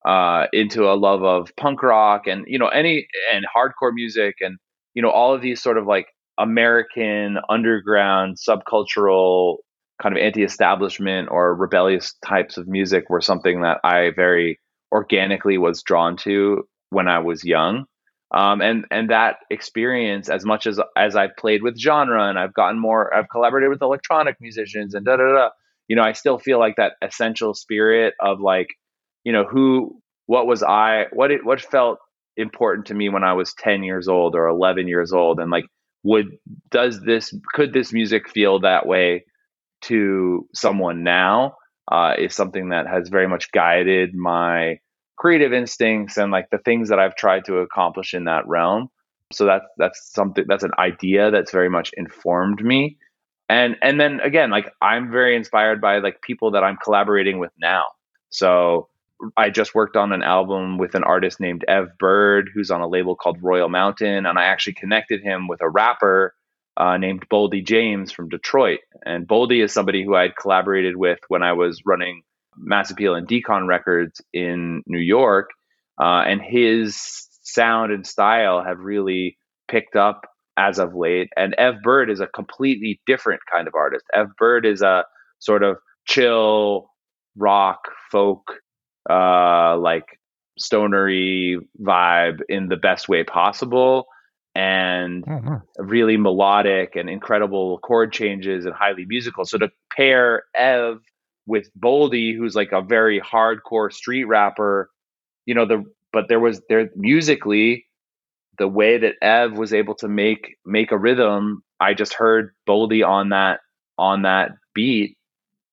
uh, 0.04 0.46
into 0.52 0.90
a 0.90 0.94
love 0.94 1.22
of 1.22 1.52
punk 1.56 1.82
rock 1.82 2.26
and 2.26 2.44
you 2.48 2.58
know 2.58 2.68
any 2.68 3.06
and 3.32 3.44
hardcore 3.54 3.92
music 3.94 4.36
and 4.40 4.58
you 4.94 5.02
know 5.02 5.10
all 5.10 5.34
of 5.34 5.40
these 5.40 5.62
sort 5.62 5.78
of 5.78 5.86
like 5.86 6.06
American 6.38 7.38
underground 7.48 8.38
subcultural 8.38 9.58
kind 10.02 10.16
of 10.16 10.22
anti-establishment 10.22 11.28
or 11.30 11.54
rebellious 11.54 12.14
types 12.26 12.56
of 12.56 12.66
music 12.66 13.08
were 13.08 13.20
something 13.20 13.62
that 13.62 13.78
I 13.84 14.10
very 14.16 14.58
organically 14.90 15.58
was 15.58 15.82
drawn 15.82 16.16
to 16.18 16.66
when 16.90 17.08
I 17.08 17.20
was 17.20 17.44
young. 17.44 17.84
Um, 18.34 18.60
and 18.62 18.86
and 18.90 19.10
that 19.10 19.36
experience, 19.50 20.28
as 20.28 20.44
much 20.44 20.66
as 20.66 20.80
as 20.96 21.16
I've 21.16 21.36
played 21.38 21.62
with 21.62 21.78
genre 21.78 22.28
and 22.28 22.38
I've 22.38 22.54
gotten 22.54 22.80
more, 22.80 23.14
I've 23.14 23.28
collaborated 23.30 23.70
with 23.70 23.82
electronic 23.82 24.36
musicians 24.40 24.94
and 24.94 25.04
da 25.04 25.16
da 25.16 25.32
da. 25.32 25.48
You 25.88 25.96
know, 25.96 26.02
I 26.02 26.12
still 26.12 26.38
feel 26.38 26.58
like 26.58 26.76
that 26.76 26.94
essential 27.02 27.52
spirit 27.54 28.14
of 28.20 28.40
like, 28.40 28.68
you 29.24 29.32
know, 29.32 29.44
who, 29.44 30.00
what 30.26 30.46
was 30.46 30.62
I, 30.62 31.06
what 31.12 31.30
it, 31.30 31.44
what 31.44 31.60
felt 31.60 31.98
important 32.38 32.86
to 32.86 32.94
me 32.94 33.10
when 33.10 33.24
I 33.24 33.34
was 33.34 33.52
ten 33.54 33.82
years 33.82 34.08
old 34.08 34.34
or 34.34 34.46
eleven 34.46 34.88
years 34.88 35.12
old, 35.12 35.38
and 35.38 35.50
like, 35.50 35.66
would 36.02 36.26
does 36.70 37.02
this 37.02 37.34
could 37.52 37.74
this 37.74 37.92
music 37.92 38.30
feel 38.30 38.60
that 38.60 38.86
way 38.86 39.24
to 39.82 40.48
someone 40.54 41.02
now? 41.02 41.56
Uh, 41.90 42.14
is 42.16 42.34
something 42.34 42.68
that 42.68 42.86
has 42.86 43.08
very 43.08 43.26
much 43.26 43.50
guided 43.50 44.14
my 44.14 44.78
creative 45.16 45.52
instincts 45.52 46.16
and 46.16 46.30
like 46.32 46.48
the 46.50 46.58
things 46.58 46.88
that 46.88 46.98
I've 46.98 47.16
tried 47.16 47.44
to 47.46 47.58
accomplish 47.58 48.14
in 48.14 48.24
that 48.24 48.46
realm. 48.46 48.88
So 49.32 49.46
that's 49.46 49.66
that's 49.78 50.12
something 50.12 50.44
that's 50.48 50.64
an 50.64 50.72
idea 50.78 51.30
that's 51.30 51.50
very 51.50 51.68
much 51.68 51.90
informed 51.96 52.62
me. 52.62 52.98
And 53.48 53.76
and 53.82 54.00
then 54.00 54.20
again, 54.20 54.50
like 54.50 54.70
I'm 54.80 55.10
very 55.10 55.36
inspired 55.36 55.80
by 55.80 55.98
like 55.98 56.22
people 56.22 56.52
that 56.52 56.64
I'm 56.64 56.76
collaborating 56.76 57.38
with 57.38 57.52
now. 57.60 57.84
So 58.30 58.88
I 59.36 59.50
just 59.50 59.74
worked 59.74 59.96
on 59.96 60.12
an 60.12 60.22
album 60.22 60.78
with 60.78 60.94
an 60.94 61.04
artist 61.04 61.38
named 61.38 61.64
Ev 61.68 61.98
Bird, 61.98 62.50
who's 62.54 62.70
on 62.70 62.80
a 62.80 62.88
label 62.88 63.14
called 63.14 63.42
Royal 63.42 63.68
Mountain, 63.68 64.26
and 64.26 64.38
I 64.38 64.44
actually 64.44 64.74
connected 64.74 65.22
him 65.22 65.48
with 65.48 65.60
a 65.62 65.68
rapper 65.68 66.34
uh, 66.76 66.96
named 66.96 67.24
Boldy 67.30 67.64
James 67.64 68.12
from 68.12 68.28
Detroit. 68.28 68.80
And 69.04 69.26
Boldy 69.26 69.62
is 69.62 69.72
somebody 69.72 70.04
who 70.04 70.14
I 70.14 70.22
had 70.22 70.36
collaborated 70.36 70.96
with 70.96 71.18
when 71.28 71.42
I 71.42 71.52
was 71.52 71.82
running 71.84 72.22
Mass 72.56 72.90
Appeal 72.90 73.14
and 73.14 73.26
Decon 73.26 73.66
Records 73.66 74.20
in 74.32 74.82
New 74.86 74.98
York, 74.98 75.50
uh, 76.00 76.22
and 76.26 76.40
his 76.42 77.28
sound 77.42 77.92
and 77.92 78.06
style 78.06 78.62
have 78.62 78.78
really 78.78 79.38
picked 79.68 79.96
up 79.96 80.26
as 80.56 80.78
of 80.78 80.94
late. 80.94 81.30
And 81.36 81.54
Ev 81.56 81.76
Bird 81.82 82.10
is 82.10 82.20
a 82.20 82.26
completely 82.26 83.00
different 83.06 83.40
kind 83.50 83.66
of 83.66 83.74
artist. 83.74 84.04
Ev 84.14 84.28
Bird 84.38 84.66
is 84.66 84.82
a 84.82 85.04
sort 85.38 85.62
of 85.62 85.78
chill 86.06 86.90
rock 87.36 87.88
folk, 88.10 88.52
uh, 89.08 89.76
like 89.78 90.04
stonery 90.58 91.58
vibe 91.80 92.40
in 92.48 92.68
the 92.68 92.76
best 92.76 93.08
way 93.08 93.24
possible 93.24 94.06
and 94.54 95.24
oh, 95.28 95.62
really 95.78 96.16
melodic 96.16 96.96
and 96.96 97.08
incredible 97.08 97.78
chord 97.78 98.12
changes 98.12 98.64
and 98.66 98.74
highly 98.74 99.04
musical. 99.06 99.44
So 99.44 99.58
to 99.58 99.70
pair 99.96 100.44
Ev 100.54 101.00
with 101.46 101.70
Boldy, 101.78 102.36
who's 102.36 102.54
like 102.54 102.72
a 102.72 102.82
very 102.82 103.20
hardcore 103.20 103.92
street 103.92 104.24
rapper, 104.24 104.90
you 105.46 105.54
know, 105.54 105.66
the 105.66 105.84
but 106.12 106.28
there 106.28 106.40
was 106.40 106.60
there 106.68 106.90
musically 106.94 107.86
the 108.58 108.68
way 108.68 108.98
that 108.98 109.14
Ev 109.22 109.56
was 109.56 109.72
able 109.72 109.94
to 109.96 110.08
make 110.08 110.56
make 110.66 110.92
a 110.92 110.98
rhythm, 110.98 111.62
I 111.80 111.94
just 111.94 112.14
heard 112.14 112.54
Boldy 112.68 113.06
on 113.06 113.30
that 113.30 113.60
on 113.98 114.22
that 114.22 114.52
beat 114.74 115.16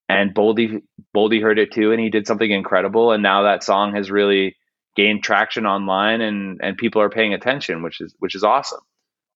and 0.07 0.33
Boldy 0.33 0.81
Boldy 1.15 1.41
heard 1.41 1.59
it 1.59 1.71
too 1.71 1.91
and 1.91 2.01
he 2.01 2.09
did 2.09 2.27
something 2.27 2.49
incredible 2.49 3.11
and 3.11 3.23
now 3.23 3.43
that 3.43 3.63
song 3.63 3.95
has 3.95 4.11
really 4.11 4.55
gained 4.95 5.23
traction 5.23 5.65
online 5.65 6.21
and 6.21 6.59
and 6.61 6.77
people 6.77 7.01
are 7.01 7.09
paying 7.09 7.33
attention, 7.33 7.83
which 7.83 8.01
is 8.01 8.15
which 8.19 8.35
is 8.35 8.43
awesome. 8.43 8.81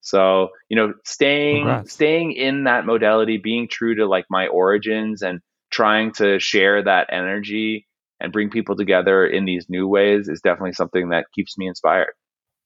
So, 0.01 0.49
you 0.69 0.75
know, 0.75 0.93
staying 1.05 1.65
Congrats. 1.65 1.93
staying 1.93 2.33
in 2.33 2.65
that 2.65 2.85
modality, 2.85 3.37
being 3.37 3.67
true 3.69 3.95
to 3.95 4.05
like 4.05 4.25
my 4.29 4.47
origins 4.47 5.21
and 5.21 5.39
trying 5.71 6.11
to 6.13 6.39
share 6.39 6.83
that 6.83 7.07
energy 7.11 7.87
and 8.19 8.31
bring 8.31 8.49
people 8.49 8.75
together 8.75 9.25
in 9.25 9.45
these 9.45 9.65
new 9.69 9.87
ways 9.87 10.27
is 10.27 10.41
definitely 10.41 10.73
something 10.73 11.09
that 11.09 11.25
keeps 11.33 11.57
me 11.57 11.67
inspired. 11.67 12.13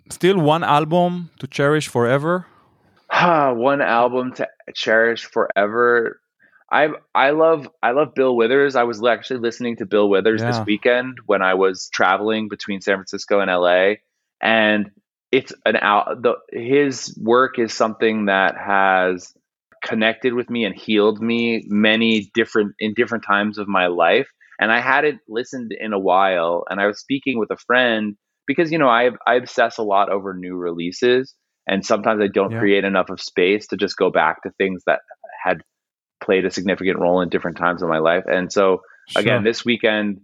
Still 0.10 0.40
one 0.40 0.64
album 0.64 1.30
to 1.40 1.48
cherish 1.48 1.88
forever? 1.88 2.48
one 3.12 3.82
album 3.82 4.34
to 4.34 4.48
cherish 4.74 5.26
forever. 5.26 6.20
I 6.72 6.90
I 7.16 7.32
love 7.32 7.68
I 7.82 7.92
love 7.92 8.14
Bill 8.14 8.36
Withers. 8.36 8.76
I 8.76 8.84
was 8.84 9.04
actually 9.06 9.40
listening 9.40 9.78
to 9.78 9.86
Bill 9.86 10.10
Withers 10.10 10.42
yeah. 10.42 10.52
this 10.52 10.66
weekend 10.66 11.18
when 11.26 11.42
I 11.42 11.54
was 11.54 11.90
traveling 11.94 12.50
between 12.50 12.82
San 12.82 12.96
Francisco 12.96 13.40
and 13.40 13.50
LA 13.50 13.96
and 14.42 14.92
it's 15.32 15.54
an 15.66 15.76
out 15.78 16.22
the 16.22 16.36
his 16.52 17.18
work 17.22 17.60
is 17.60 17.74
something 17.74 18.26
that 18.26 18.56
has 18.58 19.34
connected 19.84 20.34
with 20.34 20.50
me 20.50 20.66
and 20.66 20.76
healed 20.76 21.22
me 21.22 21.64
many 21.68 22.32
different 22.34 22.74
in 22.80 22.94
different 22.94 23.24
times 23.26 23.58
of 23.58 23.68
my 23.68 23.88
life 23.88 24.28
and 24.60 24.72
i 24.72 24.80
hadn't 24.80 25.20
listened 25.28 25.72
in 25.78 25.94
a 25.94 26.00
while 26.00 26.64
and 26.70 26.80
i 26.82 26.88
was 26.88 27.00
speaking 27.00 27.38
with 27.38 27.52
a 27.52 27.58
friend 27.58 28.16
because 28.48 28.72
you 28.72 28.78
know 28.78 28.90
i 28.90 29.10
i 29.28 29.36
obsess 29.36 29.78
a 29.78 29.84
lot 29.84 30.10
over 30.10 30.34
new 30.34 30.56
releases 30.56 31.36
and 31.68 31.86
sometimes 31.86 32.22
i 32.22 32.28
don't 32.28 32.52
yeah. 32.52 32.60
create 32.60 32.84
enough 32.84 33.10
of 33.10 33.22
space 33.22 33.68
to 33.68 33.78
just 33.78 33.98
go 33.98 34.10
back 34.10 34.42
to 34.42 34.50
things 34.58 34.82
that 34.88 35.00
had 35.44 35.62
played 36.24 36.46
a 36.46 36.52
significant 36.52 37.00
role 37.00 37.22
in 37.22 37.30
different 37.30 37.58
times 37.58 37.82
of 37.82 37.90
my 37.90 38.00
life 38.00 38.24
and 38.28 38.52
so 38.52 38.82
sure. 39.10 39.22
again 39.22 39.44
this 39.44 39.64
weekend 39.64 40.20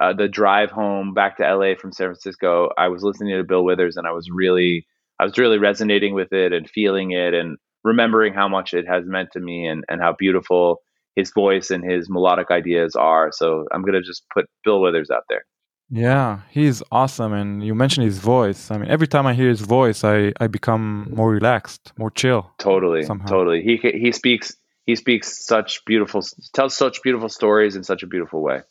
uh, 0.00 0.12
the 0.12 0.28
drive 0.28 0.70
home 0.70 1.12
back 1.12 1.36
to 1.38 1.42
LA 1.54 1.74
from 1.74 1.92
San 1.92 2.08
Francisco, 2.08 2.70
I 2.78 2.88
was 2.88 3.02
listening 3.02 3.36
to 3.36 3.44
Bill 3.44 3.64
Withers 3.64 3.96
and 3.96 4.06
I 4.06 4.12
was 4.12 4.28
really, 4.30 4.86
I 5.18 5.24
was 5.24 5.36
really 5.38 5.58
resonating 5.58 6.14
with 6.14 6.32
it 6.32 6.52
and 6.52 6.70
feeling 6.70 7.10
it 7.10 7.34
and 7.34 7.56
remembering 7.82 8.32
how 8.32 8.48
much 8.48 8.74
it 8.74 8.86
has 8.86 9.04
meant 9.06 9.30
to 9.32 9.40
me 9.40 9.66
and, 9.66 9.84
and 9.88 10.00
how 10.00 10.14
beautiful 10.16 10.80
his 11.16 11.32
voice 11.32 11.70
and 11.70 11.88
his 11.88 12.08
melodic 12.08 12.50
ideas 12.50 12.94
are. 12.94 13.30
So 13.32 13.66
I'm 13.72 13.82
going 13.82 13.94
to 13.94 14.02
just 14.02 14.22
put 14.32 14.46
Bill 14.64 14.80
Withers 14.80 15.10
out 15.10 15.24
there. 15.28 15.42
Yeah, 15.90 16.40
he's 16.50 16.82
awesome. 16.92 17.32
And 17.32 17.64
you 17.64 17.74
mentioned 17.74 18.04
his 18.04 18.18
voice. 18.18 18.70
I 18.70 18.78
mean, 18.78 18.88
every 18.88 19.08
time 19.08 19.26
I 19.26 19.34
hear 19.34 19.48
his 19.48 19.62
voice, 19.62 20.04
I, 20.04 20.32
I 20.38 20.46
become 20.46 21.08
more 21.12 21.30
relaxed, 21.30 21.92
more 21.98 22.10
chill. 22.10 22.52
Totally. 22.58 23.04
Somehow. 23.04 23.26
Totally. 23.26 23.62
He, 23.62 23.76
he 23.98 24.12
speaks, 24.12 24.54
he 24.88 24.96
speaks 24.96 25.44
such 25.44 25.84
beautiful, 25.84 26.22
tells 26.54 26.74
such 26.74 27.02
beautiful 27.02 27.28
stories 27.28 27.76
in 27.76 27.84
such 27.84 28.02
a 28.02 28.06
beautiful 28.06 28.40
way. 28.40 28.62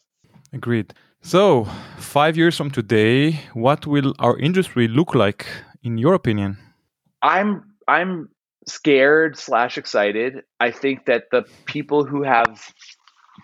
Agreed. 0.51 0.95
So, 1.21 1.65
five 1.99 2.35
years 2.35 2.57
from 2.57 2.71
today, 2.71 3.41
what 3.53 3.85
will 3.85 4.15
our 4.17 4.35
industry 4.39 4.87
look 4.87 5.13
like, 5.13 5.45
in 5.83 5.99
your 5.99 6.15
opinion? 6.15 6.57
I'm 7.21 7.63
I'm 7.87 8.29
scared 8.65 9.37
slash 9.37 9.77
excited. 9.77 10.41
I 10.59 10.71
think 10.71 11.05
that 11.05 11.25
the 11.31 11.43
people 11.65 12.03
who 12.03 12.23
have 12.23 12.73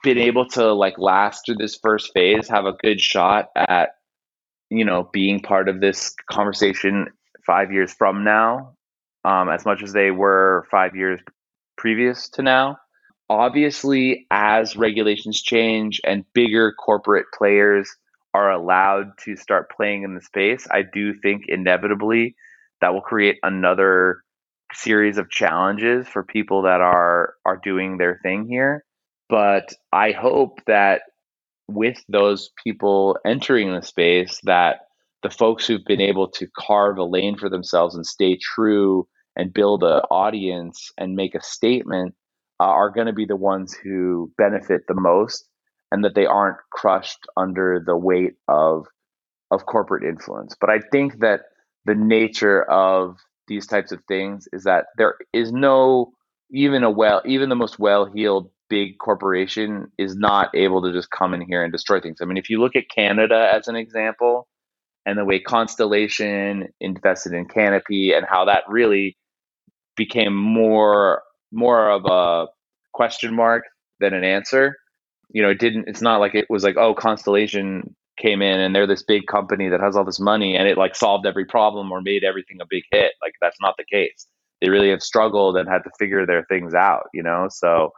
been 0.01 0.17
able 0.17 0.47
to 0.47 0.73
like 0.73 0.97
last 0.97 1.45
through 1.45 1.57
this 1.59 1.75
first 1.75 2.11
phase 2.11 2.47
have 2.49 2.65
a 2.65 2.73
good 2.73 2.99
shot 2.99 3.49
at 3.55 3.97
you 4.71 4.83
know 4.83 5.09
being 5.13 5.41
part 5.41 5.69
of 5.69 5.79
this 5.79 6.15
conversation 6.31 7.05
five 7.45 7.71
years 7.71 7.93
from 7.93 8.23
now, 8.23 8.73
um, 9.25 9.47
as 9.49 9.63
much 9.63 9.83
as 9.83 9.93
they 9.93 10.09
were 10.09 10.65
five 10.71 10.95
years 10.95 11.19
previous 11.83 12.29
to 12.29 12.41
now 12.41 12.77
obviously, 13.29 14.27
as 14.31 14.75
regulations 14.75 15.41
change 15.41 15.99
and 16.03 16.25
bigger 16.33 16.71
corporate 16.73 17.25
players 17.37 17.89
are 18.33 18.51
allowed 18.51 19.11
to 19.25 19.35
start 19.35 19.71
playing 19.75 20.03
in 20.03 20.15
the 20.15 20.21
space, 20.21 20.67
I 20.69 20.83
do 20.83 21.13
think 21.19 21.43
inevitably 21.47 22.35
that 22.81 22.93
will 22.93 23.01
create 23.01 23.37
another 23.43 24.23
series 24.73 25.17
of 25.17 25.29
challenges 25.29 26.07
for 26.07 26.23
people 26.23 26.63
that 26.63 26.81
are 26.81 27.35
are 27.45 27.59
doing 27.63 27.97
their 27.97 28.19
thing 28.23 28.47
here. 28.47 28.83
But 29.29 29.73
I 29.91 30.11
hope 30.11 30.59
that 30.67 31.01
with 31.67 32.03
those 32.09 32.49
people 32.63 33.17
entering 33.25 33.73
the 33.73 33.81
space 33.81 34.39
that 34.43 34.81
the 35.21 35.29
folks 35.29 35.65
who've 35.65 35.85
been 35.85 36.01
able 36.01 36.27
to 36.27 36.47
carve 36.57 36.97
a 36.97 37.03
lane 37.03 37.37
for 37.37 37.49
themselves 37.49 37.95
and 37.95 38.05
stay 38.05 38.37
true 38.37 39.07
and 39.35 39.53
build 39.53 39.83
an 39.83 40.01
audience 40.11 40.91
and 40.97 41.15
make 41.15 41.35
a 41.35 41.41
statement 41.41 42.13
uh, 42.59 42.65
are 42.65 42.89
going 42.89 43.07
to 43.07 43.13
be 43.13 43.25
the 43.25 43.35
ones 43.35 43.73
who 43.73 44.31
benefit 44.37 44.81
the 44.87 44.93
most 44.93 45.47
and 45.91 46.03
that 46.03 46.15
they 46.15 46.25
aren't 46.25 46.57
crushed 46.71 47.25
under 47.37 47.81
the 47.85 47.97
weight 47.97 48.33
of 48.47 48.85
of 49.51 49.65
corporate 49.67 50.03
influence. 50.03 50.55
But 50.59 50.71
I 50.71 50.79
think 50.91 51.19
that 51.19 51.41
the 51.85 51.93
nature 51.93 52.63
of 52.63 53.17
these 53.47 53.67
types 53.67 53.91
of 53.91 54.01
things 54.07 54.47
is 54.51 54.63
that 54.63 54.85
there 54.97 55.15
is 55.33 55.51
no 55.51 56.13
even 56.51 56.83
a 56.83 56.89
well 56.89 57.21
even 57.25 57.49
the 57.49 57.55
most 57.55 57.77
well-heeled 57.77 58.49
big 58.69 58.97
corporation 58.97 59.91
is 59.97 60.15
not 60.15 60.49
able 60.55 60.81
to 60.81 60.91
just 60.91 61.11
come 61.11 61.33
in 61.33 61.41
here 61.41 61.63
and 61.63 61.71
destroy 61.71 61.99
things. 61.99 62.19
I 62.21 62.25
mean, 62.25 62.37
if 62.37 62.49
you 62.49 62.59
look 62.59 62.75
at 62.75 62.89
Canada 62.89 63.51
as 63.53 63.67
an 63.67 63.75
example 63.75 64.47
and 65.05 65.17
the 65.17 65.25
way 65.25 65.39
Constellation 65.39 66.69
invested 66.79 67.33
in 67.33 67.45
Canopy 67.45 68.13
and 68.13 68.25
how 68.27 68.45
that 68.45 68.63
really 68.67 69.17
became 69.95 70.35
more 70.35 71.21
more 71.51 71.89
of 71.89 72.05
a 72.05 72.47
question 72.93 73.35
mark 73.35 73.63
than 73.99 74.13
an 74.13 74.23
answer. 74.23 74.77
You 75.29 75.41
know, 75.41 75.49
it 75.49 75.59
didn't. 75.59 75.87
It's 75.87 76.01
not 76.01 76.19
like 76.19 76.35
it 76.35 76.45
was 76.49 76.63
like, 76.63 76.77
oh, 76.77 76.93
Constellation 76.93 77.95
came 78.17 78.41
in 78.41 78.59
and 78.59 78.75
they're 78.75 78.87
this 78.87 79.03
big 79.03 79.25
company 79.25 79.69
that 79.69 79.79
has 79.79 79.95
all 79.95 80.05
this 80.05 80.19
money 80.19 80.55
and 80.55 80.67
it 80.67 80.77
like 80.77 80.95
solved 80.95 81.25
every 81.25 81.45
problem 81.45 81.91
or 81.91 82.01
made 82.01 82.23
everything 82.23 82.57
a 82.61 82.65
big 82.69 82.83
hit. 82.91 83.13
Like 83.21 83.33
that's 83.41 83.59
not 83.59 83.75
the 83.77 83.85
case. 83.91 84.27
They 84.61 84.69
really 84.69 84.89
have 84.91 85.01
struggled 85.01 85.57
and 85.57 85.67
had 85.67 85.83
to 85.83 85.89
figure 85.97 86.25
their 86.25 86.45
things 86.45 86.73
out. 86.73 87.03
You 87.13 87.23
know, 87.23 87.47
so 87.49 87.91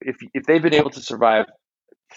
if 0.00 0.16
if 0.34 0.44
they've 0.44 0.62
been 0.62 0.74
able 0.74 0.90
to 0.90 1.00
survive, 1.00 1.46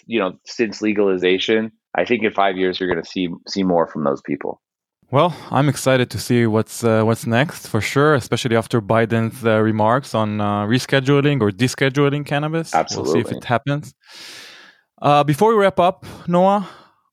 you 0.06 0.20
know, 0.20 0.34
since 0.46 0.82
legalization, 0.82 1.72
I 1.96 2.06
think 2.06 2.24
in 2.24 2.32
five 2.32 2.58
years 2.58 2.80
you're 2.80 2.90
going 2.90 3.04
to 3.04 3.10
see 3.10 3.30
see 3.48 3.64
more 3.64 3.88
from 3.88 4.04
those 4.04 4.22
people. 4.22 4.62
Well, 5.12 5.36
I'm 5.52 5.70
excited 5.70 6.10
to 6.10 6.20
see 6.20 6.48
what's 6.48 6.84
uh, 6.84 7.04
what's 7.04 7.28
next 7.28 7.68
for 7.68 7.80
sure, 7.80 8.16
especially 8.16 8.56
after 8.56 8.82
Biden's 8.82 9.46
uh, 9.46 9.62
remarks 9.62 10.16
on 10.16 10.42
uh, 10.42 10.66
rescheduling 10.66 11.42
or 11.42 11.52
descheduling 11.52 12.26
cannabis. 12.26 12.74
Absolutely. 12.74 13.14
We'll 13.14 13.24
see 13.24 13.30
if 13.30 13.38
it 13.38 13.44
happens. 13.44 13.94
Uh, 15.02 15.24
before 15.24 15.54
we 15.54 15.62
wrap 15.62 15.80
up, 15.80 16.06
Noah, 16.28 16.68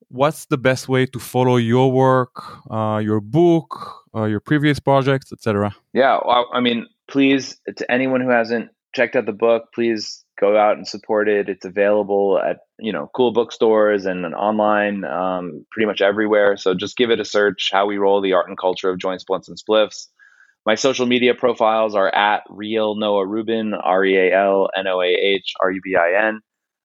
what's 0.08 0.46
the 0.46 0.56
best 0.56 0.88
way 0.88 1.04
to 1.06 1.18
follow 1.18 1.56
your 1.56 1.92
work, 1.92 2.42
uh, 2.70 2.98
your 2.98 3.20
book, 3.20 4.04
uh, 4.14 4.24
your 4.24 4.40
previous 4.40 4.80
projects, 4.80 5.32
etc.? 5.32 5.74
Yeah, 5.92 6.18
well, 6.24 6.48
I 6.52 6.60
mean, 6.60 6.86
please, 7.08 7.60
to 7.76 7.90
anyone 7.90 8.20
who 8.22 8.30
hasn't 8.30 8.70
checked 8.94 9.16
out 9.16 9.26
the 9.26 9.32
book, 9.32 9.64
please 9.74 10.21
go 10.40 10.56
out 10.56 10.76
and 10.76 10.86
support 10.86 11.28
it. 11.28 11.48
It's 11.48 11.64
available 11.64 12.40
at 12.44 12.58
you 12.78 12.92
know 12.92 13.10
cool 13.14 13.32
bookstores 13.32 14.06
and 14.06 14.26
online, 14.34 15.04
um, 15.04 15.64
pretty 15.70 15.86
much 15.86 16.00
everywhere. 16.00 16.56
So 16.56 16.74
just 16.74 16.96
give 16.96 17.10
it 17.10 17.20
a 17.20 17.24
search. 17.24 17.70
How 17.72 17.86
we 17.86 17.98
roll 17.98 18.20
the 18.20 18.32
art 18.32 18.48
and 18.48 18.58
culture 18.58 18.90
of 18.90 18.98
joints, 18.98 19.24
blunts, 19.24 19.48
and 19.48 19.58
spliffs. 19.58 20.06
My 20.64 20.76
social 20.76 21.06
media 21.06 21.34
profiles 21.34 21.94
are 21.94 22.14
at 22.14 22.44
real 22.48 22.94
Noah 22.94 23.26
Rubin, 23.26 23.74
R 23.74 24.04
E 24.04 24.16
A 24.16 24.32
L 24.36 24.68
N 24.76 24.86
O 24.86 25.00
A 25.00 25.06
H 25.06 25.54
R 25.60 25.70
U 25.70 25.80
B 25.82 25.96
I 25.96 26.28
N. 26.28 26.40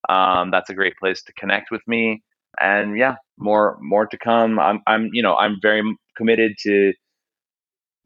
Um, 0.10 0.52
that's 0.52 0.70
a 0.70 0.74
great 0.74 0.98
place 0.98 1.22
to 1.24 1.34
connect 1.34 1.72
with 1.72 1.82
me. 1.88 2.24
And 2.60 2.98
yeah, 2.98 3.16
more 3.38 3.78
more 3.82 4.08
to 4.08 4.18
come. 4.18 4.60
I'm 4.60 4.82
I'm 4.88 5.10
you 5.14 5.22
know 5.22 5.36
I'm 5.36 5.58
very 5.62 5.84
committed 6.16 6.54
to 6.64 6.94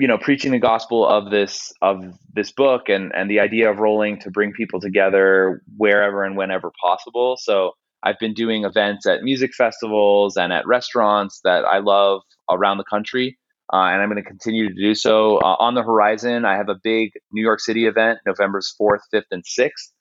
you 0.01 0.07
know 0.07 0.17
preaching 0.17 0.51
the 0.51 0.59
gospel 0.59 1.07
of 1.07 1.29
this 1.29 1.71
of 1.83 2.03
this 2.33 2.51
book 2.51 2.89
and 2.89 3.11
and 3.15 3.29
the 3.29 3.39
idea 3.39 3.69
of 3.69 3.77
rolling 3.77 4.19
to 4.19 4.31
bring 4.31 4.51
people 4.51 4.81
together 4.81 5.61
wherever 5.77 6.23
and 6.23 6.35
whenever 6.35 6.71
possible. 6.81 7.37
So 7.39 7.73
i've 8.03 8.17
been 8.19 8.33
doing 8.33 8.65
events 8.65 9.05
at 9.05 9.21
music 9.21 9.51
festivals 9.53 10.37
and 10.37 10.51
at 10.51 10.65
restaurants 10.65 11.39
that 11.43 11.65
i 11.65 11.77
love 11.77 12.21
around 12.49 12.77
the 12.77 12.83
country 12.83 13.37
uh, 13.73 13.85
and 13.91 14.01
i'm 14.01 14.09
going 14.09 14.21
to 14.21 14.27
continue 14.27 14.67
to 14.67 14.73
do 14.73 14.95
so. 14.95 15.37
Uh, 15.37 15.55
on 15.59 15.75
the 15.75 15.83
horizon 15.83 16.45
i 16.45 16.55
have 16.55 16.69
a 16.69 16.79
big 16.83 17.11
new 17.31 17.43
york 17.43 17.59
city 17.59 17.85
event 17.85 18.19
november's 18.25 18.73
4th 18.79 19.01
5th 19.13 19.29
and 19.31 19.43
6th 19.43 19.91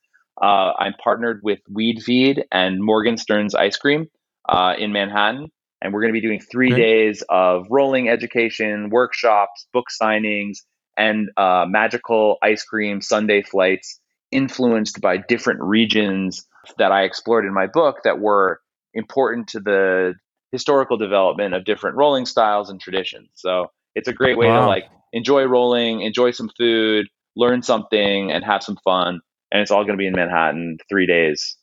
uh, 0.41 0.73
i'm 0.79 0.93
partnered 1.03 1.41
with 1.43 1.59
weed 1.71 2.01
feed 2.01 2.43
and 2.51 2.81
Morgenstern's 2.81 3.53
ice 3.53 3.77
cream 3.77 4.07
uh, 4.49 4.73
in 4.77 4.91
manhattan 4.91 5.51
and 5.81 5.93
we're 5.93 6.01
going 6.01 6.13
to 6.13 6.19
be 6.19 6.25
doing 6.25 6.39
three 6.39 6.71
okay. 6.71 6.81
days 6.81 7.23
of 7.29 7.65
rolling 7.69 8.09
education, 8.09 8.89
workshops, 8.89 9.67
book 9.73 9.87
signings, 10.01 10.57
and 10.97 11.29
uh, 11.37 11.65
magical 11.67 12.37
ice 12.43 12.63
cream 12.63 13.01
sundae 13.01 13.41
flights 13.41 13.99
influenced 14.31 15.01
by 15.01 15.17
different 15.17 15.61
regions 15.61 16.45
that 16.77 16.91
I 16.91 17.03
explored 17.03 17.45
in 17.45 17.53
my 17.53 17.67
book 17.67 17.97
that 18.03 18.19
were 18.19 18.61
important 18.93 19.47
to 19.49 19.59
the 19.59 20.13
historical 20.51 20.97
development 20.97 21.53
of 21.53 21.65
different 21.65 21.95
rolling 21.95 22.25
styles 22.25 22.69
and 22.69 22.79
traditions. 22.79 23.29
So 23.35 23.71
it's 23.95 24.07
a 24.07 24.13
great 24.13 24.37
way 24.37 24.47
wow. 24.47 24.61
to 24.61 24.67
like 24.67 24.85
enjoy 25.13 25.43
rolling, 25.43 26.01
enjoy 26.01 26.31
some 26.31 26.49
food, 26.57 27.07
learn 27.35 27.61
something, 27.61 28.31
and 28.31 28.43
have 28.43 28.63
some 28.63 28.77
fun. 28.83 29.21
And 29.51 29.61
it's 29.61 29.71
all 29.71 29.83
going 29.83 29.97
to 29.97 29.97
be 29.97 30.07
in 30.07 30.13
Manhattan, 30.13 30.77
three 30.89 31.07
days 31.07 31.57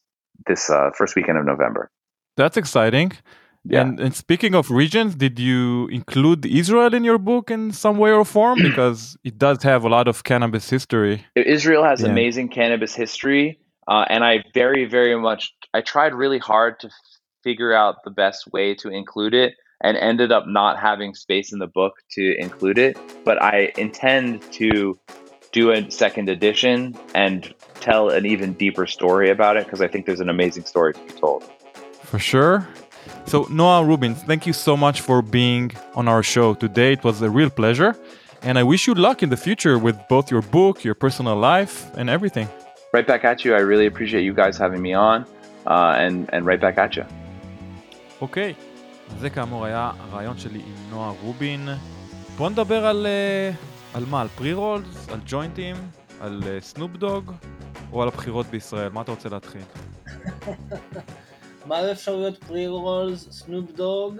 this 0.46 0.68
uh, 0.70 0.90
first 0.96 1.16
weekend 1.16 1.38
of 1.38 1.46
November. 1.46 1.90
That's 2.36 2.56
exciting. 2.56 3.12
Yeah. 3.70 3.82
And, 3.82 4.00
and, 4.00 4.14
speaking 4.14 4.54
of 4.54 4.70
regions, 4.70 5.14
did 5.14 5.38
you 5.38 5.88
include 5.88 6.46
Israel 6.46 6.94
in 6.94 7.04
your 7.04 7.18
book 7.18 7.50
in 7.50 7.72
some 7.72 7.98
way 7.98 8.10
or 8.12 8.24
form? 8.24 8.58
Because 8.68 9.16
it 9.24 9.36
does 9.38 9.62
have 9.62 9.84
a 9.84 9.88
lot 9.88 10.08
of 10.08 10.24
cannabis 10.24 10.70
history. 10.70 11.26
Israel 11.34 11.84
has 11.84 12.00
yeah. 12.00 12.08
amazing 12.08 12.48
cannabis 12.48 12.94
history. 12.94 13.58
Uh, 13.86 14.04
and 14.08 14.24
I 14.24 14.44
very, 14.54 14.84
very 14.86 15.16
much, 15.18 15.54
I 15.74 15.80
tried 15.80 16.14
really 16.14 16.38
hard 16.38 16.80
to 16.80 16.90
figure 17.42 17.72
out 17.72 17.96
the 18.04 18.10
best 18.10 18.50
way 18.52 18.74
to 18.76 18.88
include 18.88 19.34
it 19.34 19.54
and 19.82 19.96
ended 19.96 20.32
up 20.32 20.44
not 20.46 20.78
having 20.78 21.14
space 21.14 21.52
in 21.52 21.58
the 21.58 21.66
book 21.66 21.94
to 22.12 22.34
include 22.38 22.78
it. 22.78 22.98
But 23.24 23.40
I 23.42 23.72
intend 23.76 24.42
to 24.52 24.98
do 25.52 25.70
a 25.70 25.90
second 25.90 26.28
edition 26.28 26.96
and 27.14 27.54
tell 27.80 28.10
an 28.10 28.26
even 28.26 28.52
deeper 28.54 28.86
story 28.86 29.30
about 29.30 29.56
it 29.56 29.64
because 29.64 29.80
I 29.80 29.88
think 29.88 30.06
there's 30.06 30.20
an 30.20 30.28
amazing 30.28 30.64
story 30.64 30.92
to 30.94 31.00
be 31.00 31.12
told. 31.12 31.44
For 32.02 32.18
sure. 32.18 32.68
So, 33.25 33.47
Noah 33.49 33.83
Rubin, 33.83 34.13
thank 34.15 34.45
you 34.47 34.53
so 34.53 34.73
much 34.77 35.01
for 35.01 35.21
being 35.21 35.71
on 35.95 36.07
our 36.07 36.23
show 36.23 36.53
today. 36.65 36.93
It 36.93 37.03
was 37.03 37.21
a 37.21 37.29
real 37.29 37.49
pleasure. 37.49 37.95
And 38.47 38.57
I 38.61 38.63
wish 38.63 38.87
you 38.87 38.93
luck 38.93 39.23
in 39.23 39.29
the 39.29 39.41
future 39.47 39.77
with 39.77 39.97
both 40.13 40.29
your 40.29 40.41
book, 40.41 40.83
your 40.83 40.95
personal 40.95 41.37
life, 41.51 41.75
and 41.99 42.09
everything. 42.09 42.47
Right 42.93 43.07
back 43.07 43.23
at 43.31 43.37
you. 43.43 43.55
I 43.55 43.61
really 43.71 43.87
appreciate 43.91 44.23
you 44.29 44.33
guys 44.33 44.57
having 44.57 44.81
me 44.81 44.93
on, 44.93 45.25
uh, 45.65 46.03
and, 46.03 46.15
and 46.33 46.45
right 46.45 46.61
back 46.65 46.77
at 46.77 46.95
you. 46.97 47.05
אוקיי, 48.21 48.53
okay. 48.53 49.13
אז 49.15 49.19
זה 49.19 49.29
כאמור 49.29 49.65
היה 49.65 49.91
הרעיון 49.99 50.37
שלי 50.37 50.59
עם 50.59 50.89
נועה 50.89 51.11
רובין. 51.21 51.69
בוא 52.37 52.49
נדבר 52.49 52.85
על, 52.85 53.07
על 53.93 54.03
מה? 54.09 54.21
על 54.21 54.27
פרי 54.27 54.53
רולס? 54.53 55.09
על 55.09 55.19
ג'וינטים? 55.25 55.75
על 56.21 56.43
סנופ 56.59 56.91
דוג? 56.91 57.31
או 57.91 58.01
על 58.01 58.07
הבחירות 58.07 58.45
בישראל? 58.45 58.89
מה 58.93 59.01
אתה 59.01 59.11
רוצה 59.11 59.29
להתחיל? 59.29 59.61
מה 61.68 61.76
האפשרויות 61.76 62.44
פרי 62.44 62.66
רולס, 62.66 63.30
סנופ 63.30 63.70
דוג? 63.70 64.16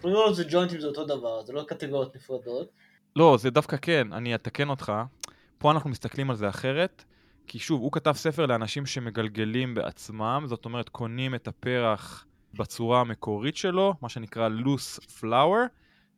פרי 0.00 0.14
רולס 0.14 0.38
וג'וינטים 0.38 0.80
זה 0.80 0.86
אותו 0.86 1.04
דבר, 1.04 1.42
זה 1.42 1.52
לא 1.52 1.64
קטגוריות 1.68 2.16
נפרדות. 2.16 2.68
לא, 3.16 3.36
זה 3.40 3.50
דווקא 3.50 3.76
כן, 3.76 4.12
אני 4.12 4.34
אתקן 4.34 4.68
אותך. 4.68 4.92
פה 5.58 5.70
אנחנו 5.70 5.90
מסתכלים 5.90 6.30
על 6.30 6.36
זה 6.36 6.48
אחרת, 6.48 7.04
כי 7.46 7.58
שוב, 7.58 7.80
הוא 7.80 7.92
כתב 7.92 8.12
ספר 8.12 8.46
לאנשים 8.46 8.86
שמגלגלים 8.86 9.74
בעצמם, 9.74 10.44
זאת 10.46 10.64
אומרת, 10.64 10.88
קונים 10.88 11.34
את 11.34 11.48
הפרח 11.48 12.26
בצורה 12.54 13.00
המקורית 13.00 13.56
שלו, 13.56 13.94
מה 14.02 14.08
שנקרא 14.08 14.48
loose 14.48 15.20
flower, 15.20 15.68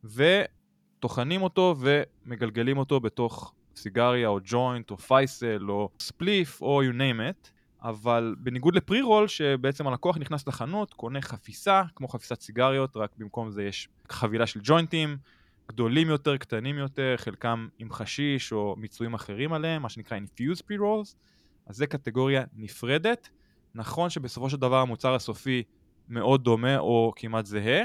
וטוחנים 0.03 1.41
אותו 1.41 1.75
ומגלגלים 1.79 2.77
אותו 2.77 2.99
בתוך 2.99 3.53
סיגריה 3.75 4.27
או 4.27 4.39
ג'וינט 4.43 4.91
או 4.91 4.97
פייסל 4.97 5.65
או 5.69 5.89
ספליף 5.99 6.61
או 6.61 6.81
you 6.83 6.93
name 6.93 7.19
it. 7.31 7.52
אבל 7.83 8.35
בניגוד 8.39 8.75
לפרי 8.75 9.01
רול, 9.01 9.27
שבעצם 9.27 9.87
הלקוח 9.87 10.17
נכנס 10.17 10.47
לחנות, 10.47 10.93
קונה 10.93 11.21
חפיסה, 11.21 11.83
כמו 11.95 12.07
חפיסת 12.07 12.41
סיגריות, 12.41 12.97
רק 12.97 13.11
במקום 13.17 13.51
זה 13.51 13.63
יש 13.63 13.89
חבילה 14.09 14.47
של 14.47 14.59
ג'וינטים, 14.63 15.17
גדולים 15.67 16.09
יותר, 16.09 16.37
קטנים 16.37 16.77
יותר, 16.77 17.13
חלקם 17.17 17.67
עם 17.79 17.91
חשיש 17.91 18.51
או 18.51 18.75
מיצויים 18.77 19.13
אחרים 19.13 19.53
עליהם, 19.53 19.81
מה 19.81 19.89
שנקרא 19.89 20.17
infused 20.17 20.59
pre 20.59 20.79
rolls, 20.79 21.15
אז 21.65 21.75
זה 21.75 21.87
קטגוריה 21.87 22.43
נפרדת. 22.55 23.29
נכון 23.75 24.09
שבסופו 24.09 24.49
של 24.49 24.57
דבר 24.57 24.77
המוצר 24.77 25.15
הסופי 25.15 25.63
מאוד 26.09 26.43
דומה 26.43 26.77
או 26.77 27.13
כמעט 27.15 27.45
זהה, 27.45 27.81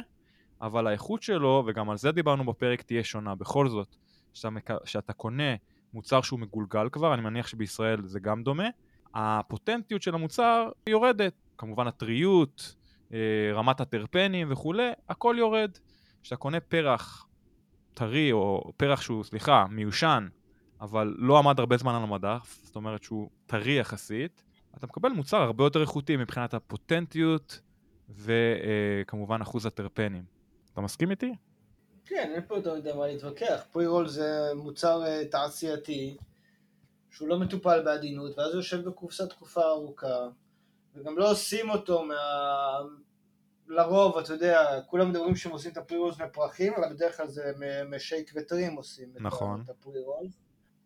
אבל 0.61 0.86
האיכות 0.86 1.22
שלו, 1.22 1.64
וגם 1.66 1.90
על 1.90 1.96
זה 1.96 2.12
דיברנו 2.12 2.46
בפרק, 2.46 2.82
תהיה 2.82 3.05
שונה. 3.05 3.34
בכל 3.34 3.68
זאת, 3.68 3.96
כשאתה 4.84 5.12
קונה 5.12 5.55
מוצר 5.94 6.20
שהוא 6.22 6.40
מגולגל 6.40 6.88
כבר, 6.92 7.14
אני 7.14 7.22
מניח 7.22 7.46
שבישראל 7.46 8.07
זה 8.07 8.20
גם 8.20 8.42
דומה, 8.42 8.68
הפוטנטיות 9.18 10.02
של 10.02 10.14
המוצר 10.14 10.68
יורדת. 10.86 11.32
כמובן 11.58 11.86
הטריות, 11.86 12.74
אה, 13.12 13.18
רמת 13.54 13.80
הטרפנים 13.80 14.52
וכולי, 14.52 14.90
הכל 15.08 15.36
יורד. 15.38 15.70
כשאתה 16.22 16.36
קונה 16.36 16.60
פרח 16.60 17.26
טרי, 17.94 18.32
או 18.32 18.72
פרח 18.76 19.00
שהוא, 19.00 19.24
סליחה, 19.24 19.66
מיושן, 19.70 20.28
אבל 20.80 21.14
לא 21.18 21.38
עמד 21.38 21.60
הרבה 21.60 21.76
זמן 21.76 21.94
על 21.94 22.02
המדף, 22.02 22.60
זאת 22.64 22.76
אומרת 22.76 23.02
שהוא 23.02 23.30
טרי 23.46 23.78
יחסית, 23.78 24.44
אתה 24.76 24.86
מקבל 24.86 25.08
מוצר 25.08 25.36
הרבה 25.36 25.64
יותר 25.64 25.80
איכותי 25.80 26.16
מבחינת 26.16 26.54
הפוטנטיות 26.54 27.60
וכמובן 28.10 29.40
אחוז 29.40 29.66
הטרפנים. 29.66 30.22
אתה 30.72 30.80
מסכים 30.80 31.10
איתי? 31.10 31.34
כן, 32.04 32.30
אין 32.34 32.42
פה 32.48 32.56
יותר 32.56 32.74
מדי 32.74 32.92
מה 32.92 33.06
להתווכח. 33.06 33.64
פרי-רול 33.72 34.08
זה 34.08 34.50
מוצר 34.56 35.06
אה, 35.06 35.24
תעשייתי 35.30 36.16
שהוא 37.18 37.28
לא 37.28 37.38
מטופל 37.38 37.82
בעדינות, 37.84 38.38
ואז 38.38 38.48
הוא 38.48 38.56
יושב 38.56 38.88
בקופסה 38.88 39.26
תקופה 39.26 39.62
ארוכה, 39.62 40.28
וגם 40.94 41.18
לא 41.18 41.30
עושים 41.30 41.70
אותו 41.70 42.04
מה... 42.04 42.16
לרוב, 43.68 44.18
אתה 44.18 44.32
יודע, 44.32 44.80
כולם 44.86 45.10
מדברים 45.10 45.36
שהם 45.36 45.52
עושים 45.52 45.72
את 45.72 45.76
הפרי-רולס 45.76 46.20
מפרחים, 46.20 46.72
אבל 46.74 46.94
בדרך 46.94 47.16
כלל 47.16 47.28
זה 47.28 47.52
משייק 47.90 48.32
וטרים 48.34 48.76
עושים 48.76 49.12
נכון. 49.20 49.62
את 49.64 49.70
הפרי-רולס. 49.70 50.40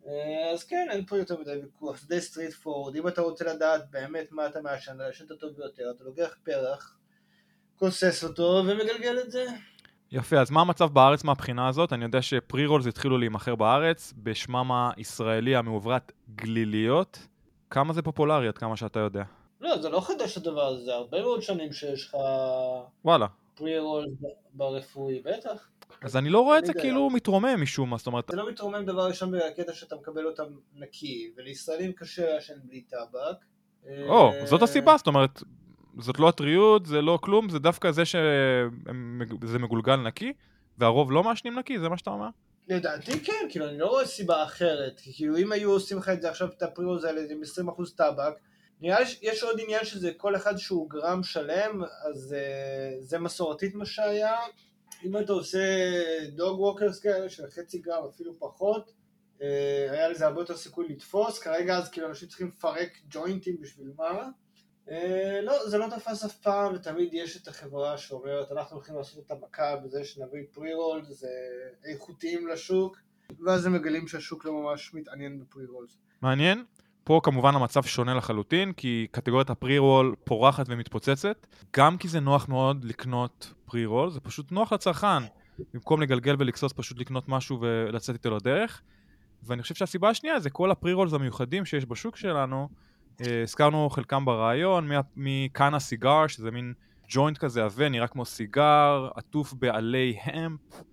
אה, 0.07 0.51
אז 0.53 0.63
כן, 0.63 0.87
אין 0.91 1.05
פה 1.05 1.17
יותר 1.17 1.39
מדי 1.39 1.57
ויכוח, 1.63 2.01
זה 2.01 2.07
די 2.07 2.21
סטריט 2.21 2.53
פורד, 2.53 2.95
אם 2.95 3.07
אתה 3.07 3.21
רוצה 3.21 3.53
לדעת 3.53 3.91
באמת 3.91 4.31
מה 4.31 4.47
אתה 4.47 4.61
מעשן, 4.61 4.97
לעשן 4.97 5.25
את 5.25 5.31
הטוב 5.31 5.51
ביותר, 5.55 5.91
אתה 5.95 6.03
לוקח 6.03 6.35
פרח, 6.43 6.97
כוסס 7.75 8.23
אותו 8.23 8.63
ומגלגל 8.67 9.19
את 9.19 9.31
זה. 9.31 9.45
יפה, 10.13 10.39
אז 10.39 10.51
מה 10.51 10.61
המצב 10.61 10.93
בארץ 10.93 11.23
מהבחינה 11.23 11.67
הזאת? 11.67 11.93
אני 11.93 12.03
יודע 12.05 12.21
שפרי 12.21 12.65
רולס 12.65 12.87
התחילו 12.87 13.17
להימכר 13.17 13.55
בארץ, 13.55 14.13
בשמם 14.17 14.91
הישראלי 14.95 15.55
המעוברת 15.55 16.11
גליליות. 16.35 17.27
כמה 17.69 17.93
זה 17.93 18.01
פופולרי 18.01 18.47
עד 18.47 18.57
כמה 18.57 18.77
שאתה 18.77 18.99
יודע? 18.99 19.23
לא, 19.61 19.77
זה 19.81 19.89
לא 19.89 20.01
חדש 20.01 20.37
הדבר 20.37 20.61
הזה, 20.61 20.83
זה 20.83 20.93
הרבה 20.93 21.21
מאוד 21.21 21.41
שנים 21.41 21.73
שיש 21.73 22.05
לך... 22.05 22.17
וואלה. 23.05 23.27
פרי 23.55 23.79
רולס 23.79 24.09
ברפואי, 24.53 25.21
בטח. 25.25 25.69
אז 26.01 26.17
אני 26.17 26.29
לא 26.29 26.39
רואה 26.39 26.57
את 26.57 26.65
זה 26.65 26.73
כאילו 26.73 27.09
מתרומם 27.09 27.61
משום 27.61 27.89
מה, 27.89 27.97
זאת 27.97 28.07
אומרת... 28.07 28.25
זה 28.31 28.37
לא 28.37 28.49
מתרומם 28.49 28.85
דבר 28.85 29.07
ראשון 29.07 29.31
בקטע 29.31 29.73
שאתה 29.73 29.95
מקבל 29.95 30.25
אותם 30.25 30.43
נקי, 30.75 31.31
ולישראלים 31.37 31.91
קשה 31.91 32.33
לעשן 32.33 32.53
בלי 32.63 32.81
טבק. 32.81 33.45
או, 34.07 34.31
זאת 34.45 34.61
הסיבה, 34.61 34.97
זאת 34.97 35.07
אומרת, 35.07 35.43
זאת 35.99 36.19
לא 36.19 36.29
הטריות, 36.29 36.85
זה 36.85 37.01
לא 37.01 37.19
כלום, 37.21 37.49
זה 37.49 37.59
דווקא 37.59 37.91
זה 37.91 38.05
שזה 38.05 39.59
מגולגל 39.59 39.95
נקי, 39.95 40.33
והרוב 40.77 41.11
לא 41.11 41.23
מעשנים 41.23 41.59
נקי, 41.59 41.79
זה 41.79 41.89
מה 41.89 41.97
שאתה 41.97 42.09
אומר? 42.09 42.27
לדעתי 42.67 43.19
כן, 43.19 43.47
כאילו 43.49 43.69
אני 43.69 43.77
לא 43.77 43.87
רואה 43.87 44.05
סיבה 44.05 44.43
אחרת, 44.43 44.99
כי 44.99 45.13
כאילו 45.13 45.37
אם 45.37 45.51
היו 45.51 45.71
עושים 45.71 45.97
לך 45.97 46.09
את 46.09 46.21
זה 46.21 46.29
עכשיו, 46.29 46.47
את 46.57 46.63
הפרירוז 46.63 47.03
האלה 47.03 47.21
עם 47.29 47.41
20% 47.67 47.95
טבק, 47.95 48.33
נראה 48.81 48.99
לי 48.99 49.05
שיש 49.05 49.43
עוד 49.43 49.59
עניין 49.59 49.85
שזה 49.85 50.11
כל 50.17 50.35
אחד 50.35 50.57
שהוא 50.57 50.89
גרם 50.89 51.23
שלם, 51.23 51.83
אז 51.83 52.35
uh, 52.35 53.03
זה 53.03 53.19
מסורתית 53.19 53.75
מה 53.75 53.85
שהיה. 53.85 54.35
אם 55.05 55.17
אתה 55.17 55.33
עושה 55.33 55.59
דוג 56.35 56.59
ווקרס 56.59 56.99
כאלה 56.99 57.29
של 57.29 57.43
חצי 57.49 57.77
גרם, 57.77 58.03
אפילו 58.09 58.39
פחות, 58.39 58.93
uh, 59.39 59.43
היה 59.91 60.09
לזה 60.09 60.25
הרבה 60.25 60.41
יותר 60.41 60.57
סיכוי 60.57 60.87
לתפוס, 60.89 61.39
כרגע 61.39 61.77
אז 61.77 61.89
כאילו 61.89 62.07
אנשים 62.07 62.27
צריכים 62.27 62.47
לפרק 62.47 62.97
ג'וינטים 63.09 63.57
בשביל 63.61 63.91
מה. 63.97 64.29
Uh, 64.87 64.91
לא, 65.43 65.69
זה 65.69 65.77
לא 65.77 65.87
תפס 65.95 66.25
אף 66.25 66.35
פעם, 66.35 66.73
ותמיד 66.75 67.13
יש 67.13 67.37
את 67.37 67.47
החברה 67.47 67.97
שאומרת, 67.97 68.51
אנחנו 68.51 68.75
הולכים 68.75 68.95
לעשות 68.95 69.25
את 69.25 69.31
המכה 69.31 69.75
בזה 69.75 70.05
שנביא 70.05 70.43
פרי-רולס, 70.51 71.07
זה 71.07 71.27
איכותיים 71.85 72.47
לשוק, 72.47 72.97
ואז 73.45 73.65
הם 73.65 73.73
מגלים 73.73 74.07
שהשוק 74.07 74.45
לא 74.45 74.53
ממש 74.53 74.93
מתעניין 74.93 75.39
בפרי-רולס. 75.39 75.97
מעניין. 76.21 76.63
פה 77.03 77.19
כמובן 77.23 77.55
המצב 77.55 77.83
שונה 77.83 78.13
לחלוטין, 78.13 78.73
כי 78.73 79.07
קטגוריית 79.11 79.49
הפרי-רול 79.49 80.15
פורחת 80.23 80.65
ומתפוצצת, 80.69 81.47
גם 81.77 81.97
כי 81.97 82.07
זה 82.07 82.19
נוח 82.19 82.49
מאוד 82.49 82.85
לקנות 82.85 83.53
פרי-רול, 83.65 84.09
זה 84.09 84.19
פשוט 84.19 84.51
נוח 84.51 84.73
לצרכן, 84.73 85.23
במקום 85.73 86.01
לגלגל 86.01 86.35
ולגסוס 86.39 86.73
פשוט 86.73 86.99
לקנות 86.99 87.29
משהו 87.29 87.57
ולצאת 87.61 88.15
איתו 88.15 88.35
לדרך. 88.35 88.81
ואני 89.43 89.61
חושב 89.61 89.75
שהסיבה 89.75 90.09
השנייה 90.09 90.39
זה 90.39 90.49
כל 90.49 90.71
הפרי-רולס 90.71 91.13
המיוחדים 91.13 91.65
שיש 91.65 91.85
בשוק 91.85 92.15
שלנו, 92.17 92.57
אה, 92.61 92.67
הזכרנו 93.19 93.89
חלקם 93.89 94.25
ברעיון, 94.25 94.89
מכאנה 95.15 95.79
סיגר, 95.79 96.27
שזה 96.27 96.51
מין 96.51 96.73
ג'וינט 97.09 97.37
כזה 97.37 97.63
עבה, 97.63 97.89
נראה 97.89 98.07
כמו 98.07 98.25
סיגר, 98.25 99.09
עטוף 99.15 99.53
בעלי 99.53 100.17
המפ, 100.23 100.83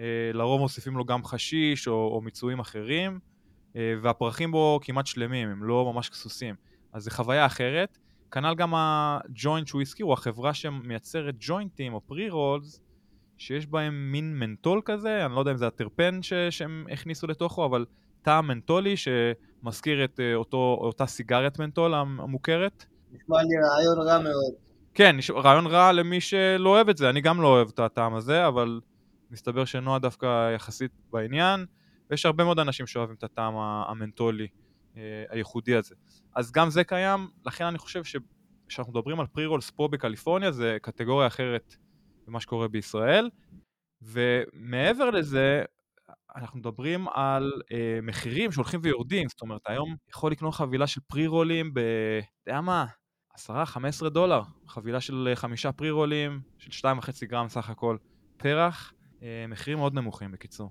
אה, 0.00 0.30
לרוב 0.34 0.60
מוסיפים 0.60 0.96
לו 0.96 1.04
גם 1.04 1.24
חשיש 1.24 1.88
או, 1.88 2.10
או 2.14 2.20
מיצויים 2.20 2.60
אחרים. 2.60 3.18
אה, 3.76 3.94
והפרחים 4.02 4.52
בו 4.52 4.80
כמעט 4.82 5.06
שלמים, 5.06 5.48
הם 5.48 5.64
לא 5.64 5.92
ממש 5.92 6.08
כסוסים. 6.08 6.54
אז 6.92 7.02
זו 7.02 7.10
חוויה 7.10 7.46
אחרת. 7.46 7.98
כנ"ל 8.30 8.54
גם 8.54 8.72
הג'וינט 8.74 9.66
שהוא 9.66 9.80
הזכיר, 9.80 10.06
הוא 10.06 10.12
החברה 10.12 10.54
שמייצרת 10.54 11.34
ג'וינטים 11.38 11.94
או 11.94 12.00
פרי-רולס, 12.00 12.80
שיש 13.38 13.66
בהם 13.66 14.12
מין 14.12 14.38
מנטול 14.38 14.80
כזה, 14.84 15.26
אני 15.26 15.34
לא 15.34 15.40
יודע 15.40 15.50
אם 15.50 15.56
זה 15.56 15.66
הטרפן 15.66 16.22
ש- 16.22 16.32
שהם 16.50 16.86
הכניסו 16.92 17.26
לתוכו, 17.26 17.66
אבל 17.66 17.84
טעם 18.26 18.48
מנטולי 18.48 18.94
שמזכיר 18.96 20.04
את 20.04 20.20
אה, 20.20 20.34
אותו, 20.34 20.78
אותה 20.80 21.06
סיגריית 21.06 21.58
מנטול 21.58 21.94
המוכרת. 21.94 22.84
נשמע 23.12 23.36
לי 23.42 23.48
רעיון 23.68 24.08
רע 24.08 24.18
מאוד. 24.18 24.54
כן, 24.94 25.16
רעיון 25.30 25.66
רע 25.66 25.92
למי 25.92 26.20
שלא 26.20 26.68
אוהב 26.68 26.88
את 26.88 26.96
זה, 26.96 27.10
אני 27.10 27.20
גם 27.20 27.42
לא 27.42 27.48
אוהב 27.48 27.68
את 27.68 27.78
הטעם 27.78 28.14
הזה, 28.14 28.46
אבל 28.46 28.80
מסתבר 29.30 29.64
שנועה 29.64 29.98
דווקא 29.98 30.54
יחסית 30.54 30.90
בעניין. 31.12 31.66
ויש 32.10 32.26
הרבה 32.26 32.44
מאוד 32.44 32.58
אנשים 32.58 32.86
שאוהבים 32.86 33.16
את 33.18 33.24
הטעם 33.24 33.54
המנטולי 33.56 34.46
אה, 34.96 35.24
הייחודי 35.28 35.74
הזה. 35.76 35.94
אז 36.34 36.52
גם 36.52 36.70
זה 36.70 36.84
קיים, 36.84 37.28
לכן 37.46 37.64
אני 37.64 37.78
חושב 37.78 38.02
שכשאנחנו 38.04 38.92
מדברים 38.92 39.20
על 39.20 39.26
פרי-רולס 39.26 39.70
פה 39.70 39.88
בקליפורניה 39.88 40.52
זה 40.52 40.76
קטגוריה 40.82 41.26
אחרת 41.26 41.76
ממה 42.28 42.40
שקורה 42.40 42.68
בישראל. 42.68 43.30
ומעבר 44.02 45.10
לזה, 45.10 45.64
אנחנו 46.36 46.58
מדברים 46.58 47.06
על 47.14 47.52
אה, 47.72 47.98
מחירים 48.02 48.52
שהולכים 48.52 48.80
ויורדים, 48.82 49.28
זאת 49.28 49.40
אומרת 49.40 49.60
היום 49.66 49.96
יכול 50.10 50.32
לקנות 50.32 50.54
חבילה 50.54 50.86
של 50.86 51.00
פרי-רולים 51.08 51.74
ב... 51.74 51.78
אתה 52.42 52.50
יודע 52.50 52.60
מה? 52.60 52.86
10-15 53.36 54.08
דולר, 54.08 54.40
חבילה 54.68 55.00
של 55.00 55.28
אה, 55.30 55.36
חמישה 55.36 55.72
פרי-רולים, 55.72 56.40
של 56.58 56.88
2.5 56.88 57.10
גרם 57.22 57.48
סך 57.48 57.70
הכל 57.70 57.96
פרח, 58.36 58.92
אה, 59.22 59.44
מחירים 59.48 59.78
מאוד 59.78 59.94
נמוכים 59.94 60.32
בקיצור. 60.32 60.70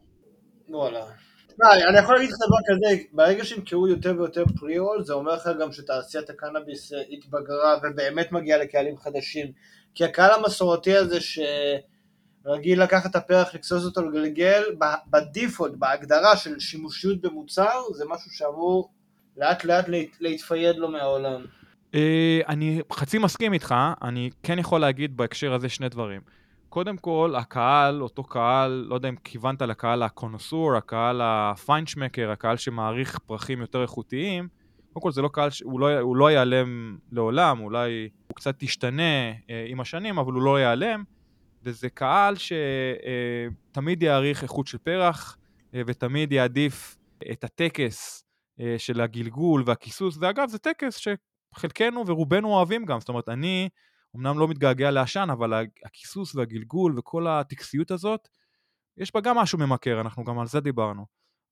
וואלה. 0.70 1.06
תשמע, 1.48 1.90
אני 1.90 2.00
יכול 2.00 2.16
להגיד 2.16 2.30
לך 2.30 2.36
דבר 2.48 2.58
כזה, 2.68 3.04
ברגע 3.14 3.46
שימכרו 3.46 3.88
יותר 3.88 4.14
ויותר 4.18 4.44
פרי-רול, 4.60 5.04
זה 5.04 5.14
אומר 5.14 5.36
לך 5.36 5.50
גם 5.60 5.72
שתעשיית 5.72 6.30
הקנאביס 6.30 6.94
אה, 6.94 7.02
התבגרה 7.12 7.78
ובאמת 7.84 8.32
מגיעה 8.32 8.60
לקהלים 8.60 8.98
חדשים. 8.98 9.52
כי 9.96 10.06
הקהל 10.06 10.32
המסורתי 10.32 10.98
הזה 10.98 11.22
שרגיל 12.46 12.84
לקחת 12.84 13.12
את 13.12 13.16
הפרח, 13.16 13.56
לקסוס 13.56 13.86
אותו 13.86 14.10
לגלגל, 14.10 14.64
בדיפולט, 15.10 15.74
בהגדרה 15.76 16.38
של 16.38 16.60
שימושיות 16.60 17.22
במוצר, 17.22 17.82
זה 17.94 18.06
משהו 18.10 18.32
שאמור 18.32 18.90
לאט 19.38 19.64
לאט 19.64 19.86
להתפייד 20.20 20.76
לו 20.76 20.92
מהעולם. 20.92 21.42
אה, 21.96 22.40
אני 22.48 22.82
חצי 22.94 23.18
מסכים 23.18 23.54
איתך, 23.54 23.76
אני 24.02 24.30
כן 24.44 24.60
יכול 24.60 24.82
להגיד 24.82 25.18
בהקשר 25.18 25.54
הזה 25.54 25.70
שני 25.70 25.90
דברים. 25.90 26.22
קודם 26.70 26.98
כל, 26.98 27.34
הקהל, 27.38 28.02
אותו 28.02 28.24
קהל, 28.24 28.86
לא 28.90 28.96
יודע 28.96 29.10
אם 29.10 29.16
כיוונת 29.24 29.62
לקהל 29.62 30.04
הקונוסור, 30.04 30.76
הקהל 30.76 31.22
הפיינשמקר, 31.24 32.32
הקהל 32.32 32.58
שמעריך 32.58 33.20
פרחים 33.20 33.62
יותר 33.62 33.82
איכותיים, 33.82 34.48
קודם 34.94 35.04
כל 35.04 35.12
זה 35.12 35.22
לא 35.22 35.28
קהל, 35.28 35.50
הוא 35.64 35.80
לא, 35.80 36.00
הוא 36.00 36.16
לא 36.16 36.32
ייעלם 36.32 36.98
לעולם, 37.12 37.60
אולי 37.60 38.10
הוא 38.28 38.36
קצת 38.36 38.64
ישתנה 38.64 39.30
אה, 39.50 39.66
עם 39.68 39.80
השנים, 39.80 40.20
אבל 40.20 40.34
הוא 40.34 40.42
לא 40.42 40.60
ייעלם, 40.60 41.04
וזה 41.66 41.90
קהל 41.90 42.36
שתמיד 42.36 44.04
אה, 44.04 44.10
יעריך 44.10 44.44
איכות 44.44 44.68
של 44.68 44.78
פרח, 44.78 45.38
אה, 45.74 45.82
ותמיד 45.88 46.32
יעדיף 46.32 46.98
את 47.32 47.44
הטקס 47.44 48.26
אה, 48.60 48.76
של 48.78 49.02
הגלגול 49.02 49.64
והכיסוס, 49.66 50.18
ואגב, 50.20 50.48
זה 50.50 50.58
טקס 50.60 50.98
שחלקנו 51.56 52.08
ורובנו 52.08 52.54
אוהבים 52.54 52.86
גם, 52.86 53.00
זאת 53.00 53.10
אומרת, 53.10 53.30
אני... 53.30 53.70
אמנם 54.16 54.40
לא 54.40 54.48
מתגעגע 54.48 54.92
לעשן, 54.92 55.28
אבל 55.32 55.66
הכיסוס 55.86 56.36
והגלגול 56.36 57.00
וכל 57.00 57.28
הטקסיות 57.28 57.92
הזאת, 57.92 58.28
יש 58.98 59.14
בה 59.14 59.22
גם 59.22 59.38
משהו 59.38 59.60
ממכר, 59.60 60.02
אנחנו 60.02 60.24
גם 60.24 60.40
על 60.40 60.48
זה 60.48 60.60
דיברנו. 60.60 61.06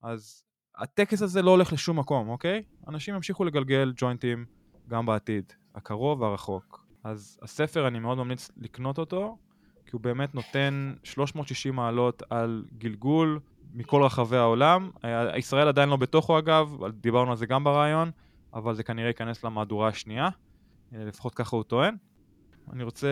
אז 0.04 0.44
הטקס 0.76 1.22
הזה 1.22 1.42
לא 1.42 1.52
הולך 1.52 1.74
לשום 1.74 2.00
מקום, 2.00 2.30
אוקיי? 2.30 2.64
אנשים 2.88 3.16
ימשיכו 3.16 3.44
לגלגל 3.44 3.94
ג'וינטים 3.96 4.46
גם 4.88 5.06
בעתיד, 5.06 5.54
הקרוב 5.76 6.22
והרחוק. 6.22 6.86
אז 7.04 7.40
הספר, 7.42 7.88
אני 7.88 8.00
מאוד 8.00 8.18
ממליץ 8.18 8.52
לקנות 8.58 8.98
אותו, 8.98 9.38
כי 9.94 9.98
הוא 9.98 10.02
באמת 10.02 10.36
נותן 10.36 10.94
360 11.04 11.76
מעלות 11.76 12.24
על 12.30 12.66
גלגול 12.78 13.40
מכל 13.74 14.04
רחבי 14.04 14.38
העולם. 14.38 14.92
ישראל 15.38 15.68
עדיין 15.68 15.90
לא 15.90 15.96
בתוכו 15.96 16.40
אגב, 16.40 16.78
דיברנו 17.02 17.32
על 17.32 17.38
זה 17.38 17.46
גם 17.46 17.64
ברעיון, 17.64 18.12
אבל 18.54 18.74
זה 18.76 18.84
כנראה 18.84 19.08
ייכנס 19.08 19.44
למהדורה 19.44 19.88
השנייה, 19.88 20.30
לפחות 20.92 21.36
ככה 21.36 21.56
הוא 21.56 21.64
טוען. 21.64 21.96
אני 22.74 22.84
רוצה 22.84 23.08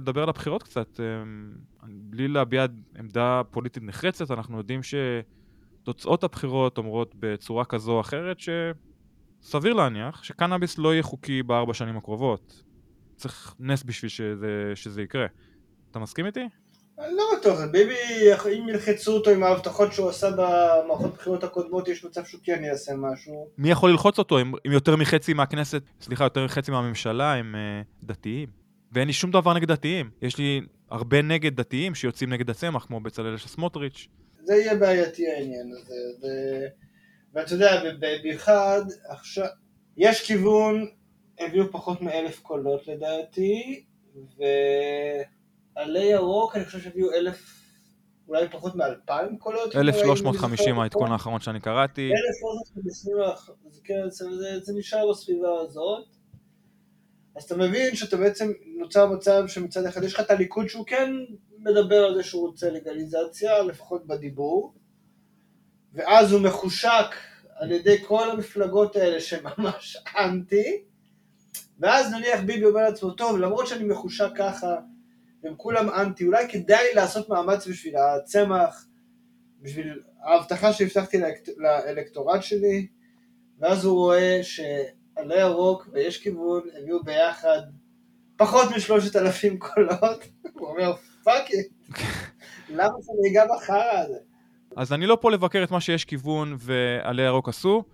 לדבר 0.00 0.22
על 0.22 0.28
הבחירות 0.28 0.62
קצת. 0.62 1.00
אמ, 1.00 1.52
בלי 1.82 2.28
להביע 2.28 2.66
עמדה 2.98 3.42
פוליטית 3.50 3.82
נחרצת, 3.82 4.30
אנחנו 4.30 4.58
יודעים 4.58 4.80
שתוצאות 4.82 6.24
הבחירות 6.24 6.78
אומרות 6.78 7.14
בצורה 7.18 7.64
כזו 7.64 7.92
או 7.92 8.00
אחרת 8.00 8.36
שסביר 8.40 9.72
להניח 9.72 10.22
שקנאביס 10.22 10.78
לא 10.78 10.92
יהיה 10.92 11.02
חוקי 11.02 11.42
בארבע 11.42 11.74
שנים 11.74 11.96
הקרובות. 11.96 12.62
צריך 13.16 13.54
נס 13.58 13.82
בשביל 13.82 14.08
שזה, 14.08 14.72
שזה 14.74 15.02
יקרה. 15.02 15.26
אתה 15.90 15.98
מסכים 15.98 16.26
איתי? 16.26 16.40
לא 16.98 17.24
בטוח, 17.38 17.60
ביבי, 17.70 17.94
אם 18.58 18.68
ילחצו 18.68 19.12
אותו 19.12 19.30
עם 19.30 19.42
ההבטחות 19.42 19.92
שהוא 19.92 20.08
עשה 20.08 20.30
במערכות 20.30 21.12
הבחירות 21.14 21.44
הקודמות, 21.44 21.88
יש 21.88 22.04
מצב 22.04 22.24
שהוא 22.24 22.40
כן 22.44 22.64
יעשה 22.64 22.92
משהו. 22.96 23.48
מי 23.58 23.70
יכול 23.70 23.90
ללחוץ 23.90 24.18
אותו 24.18 24.40
אם, 24.40 24.52
אם 24.66 24.72
יותר 24.72 24.96
מחצי 24.96 25.34
מהכנסת, 25.34 25.82
סליחה, 26.00 26.24
יותר 26.24 26.44
מחצי 26.44 26.70
מהממשלה 26.70 27.34
הם 27.34 27.54
uh, 27.54 28.06
דתיים? 28.06 28.48
ואין 28.92 29.06
לי 29.06 29.12
שום 29.12 29.30
דבר 29.30 29.54
נגד 29.54 29.68
דתיים. 29.68 30.10
יש 30.22 30.38
לי 30.38 30.60
הרבה 30.90 31.22
נגד 31.22 31.56
דתיים 31.56 31.94
שיוצאים 31.94 32.32
נגד 32.32 32.50
הצמח, 32.50 32.84
כמו 32.84 33.00
בצלאל 33.00 33.36
של 33.36 33.48
סמוטריץ'. 33.48 34.08
זה 34.44 34.54
יהיה 34.54 34.74
בעייתי 34.74 35.28
העניין 35.28 35.72
הזה. 35.72 35.94
ו... 36.22 36.26
ואתה 37.34 37.52
יודע, 37.52 37.82
במיוחד 38.00 38.82
עכשיו, 39.08 39.46
יש 39.96 40.26
כיוון, 40.26 40.86
הביאו 41.40 41.72
פחות 41.72 42.02
מאלף 42.02 42.40
קולות 42.40 42.88
לדעתי, 42.88 43.84
ועלי 45.76 46.04
ירוק 46.04 46.56
אני 46.56 46.64
חושב 46.64 46.80
שהביאו 46.80 47.12
אלף, 47.12 47.60
אולי 48.28 48.48
פחות 48.48 48.74
מאלפיים 48.74 49.38
קולות. 49.38 49.76
1350 49.76 50.78
העדכון 50.78 51.12
האחרון 51.12 51.40
שאני 51.40 51.60
קראתי. 51.60 52.10
1350, 52.28 53.12
כן, 53.84 54.10
זה, 54.10 54.60
זה 54.62 54.72
נשאר 54.76 55.10
בסביבה 55.10 55.60
הזאת. 55.60 56.04
אז 57.36 57.44
אתה 57.44 57.56
מבין 57.56 57.96
שאתה 57.96 58.16
בעצם 58.16 58.52
נוצר 58.78 59.06
מצב 59.06 59.44
שמצד 59.46 59.84
אחד 59.84 60.04
יש 60.04 60.14
לך 60.14 60.20
את 60.20 60.30
הליכוד 60.30 60.68
שהוא 60.68 60.86
כן 60.86 61.12
מדבר 61.58 62.04
על 62.04 62.14
זה 62.14 62.22
שהוא 62.22 62.46
רוצה 62.46 62.70
לגליזציה, 62.70 63.62
לפחות 63.62 64.06
בדיבור, 64.06 64.74
ואז 65.92 66.32
הוא 66.32 66.40
מחושק 66.40 67.14
על 67.54 67.72
ידי 67.72 68.04
כל 68.06 68.30
המפלגות 68.30 68.96
האלה 68.96 69.20
שממש 69.20 69.96
אנטי, 70.18 70.82
ואז 71.78 72.12
נניח 72.12 72.40
ביבי 72.40 72.64
אומר 72.64 72.80
לעצמו, 72.80 73.10
טוב, 73.10 73.38
למרות 73.38 73.66
שאני 73.66 73.84
מחושק 73.84 74.28
ככה, 74.36 74.76
הם 75.44 75.54
כולם 75.56 75.90
אנטי, 75.90 76.26
אולי 76.26 76.48
כדאי 76.48 76.94
לעשות 76.94 77.28
מאמץ 77.28 77.66
בשביל 77.66 77.96
הצמח, 77.96 78.86
בשביל 79.62 80.00
ההבטחה 80.22 80.72
שהבטחתי 80.72 81.20
לאלקטורט 81.56 82.42
שלי, 82.42 82.86
ואז 83.58 83.84
הוא 83.84 83.94
רואה 83.94 84.38
ש... 84.42 84.60
עלה 85.20 85.40
ירוק 85.40 85.88
ויש 85.92 86.22
כיוון, 86.22 86.62
הביאו 86.82 87.02
ביחד 87.04 87.60
פחות 88.36 88.68
משלושת 88.76 89.16
אלפים 89.16 89.58
קולות, 89.58 90.28
הוא 90.58 90.68
אומר 90.68 90.92
פאק 91.24 91.50
איט, 91.50 91.72
למה 92.78 92.94
שאני 93.02 93.32
אגע 93.32 93.44
בחרא 93.56 94.00
הזה? 94.04 94.18
אז 94.76 94.92
אני 94.92 95.06
לא 95.06 95.18
פה 95.20 95.30
לבקר 95.30 95.64
את 95.64 95.70
מה 95.70 95.80
שיש 95.80 96.04
כיוון 96.04 96.56
ועלי 96.58 97.22
ירוק 97.22 97.48
עשו. 97.48 97.84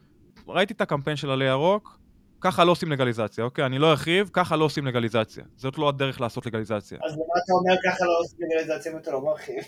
ראיתי 0.48 0.72
את 0.72 0.80
הקמפיין 0.80 1.16
של 1.16 1.30
עלי 1.30 1.44
ירוק, 1.44 1.98
ככה 2.40 2.64
לא 2.64 2.72
עושים 2.72 2.92
לגליזציה, 2.92 3.44
אוקיי? 3.44 3.66
אני 3.66 3.78
לא 3.78 3.90
ארחיב, 3.90 4.30
ככה 4.32 4.56
לא 4.56 4.64
עושים 4.64 4.86
לגליזציה. 4.86 5.44
זאת 5.56 5.78
לא 5.78 5.88
הדרך 5.88 6.20
לעשות 6.20 6.46
לגליזציה. 6.46 6.98
אז 7.04 7.12
למה 7.12 7.24
אתה 7.44 7.52
אומר 7.52 7.76
ככה 7.84 8.04
לא 8.04 8.18
עושים 8.20 8.38
לגליזציה 8.40 8.92
אם 8.92 8.98
אתה 8.98 9.10
לא 9.12 9.24
מרחיב? 9.24 9.62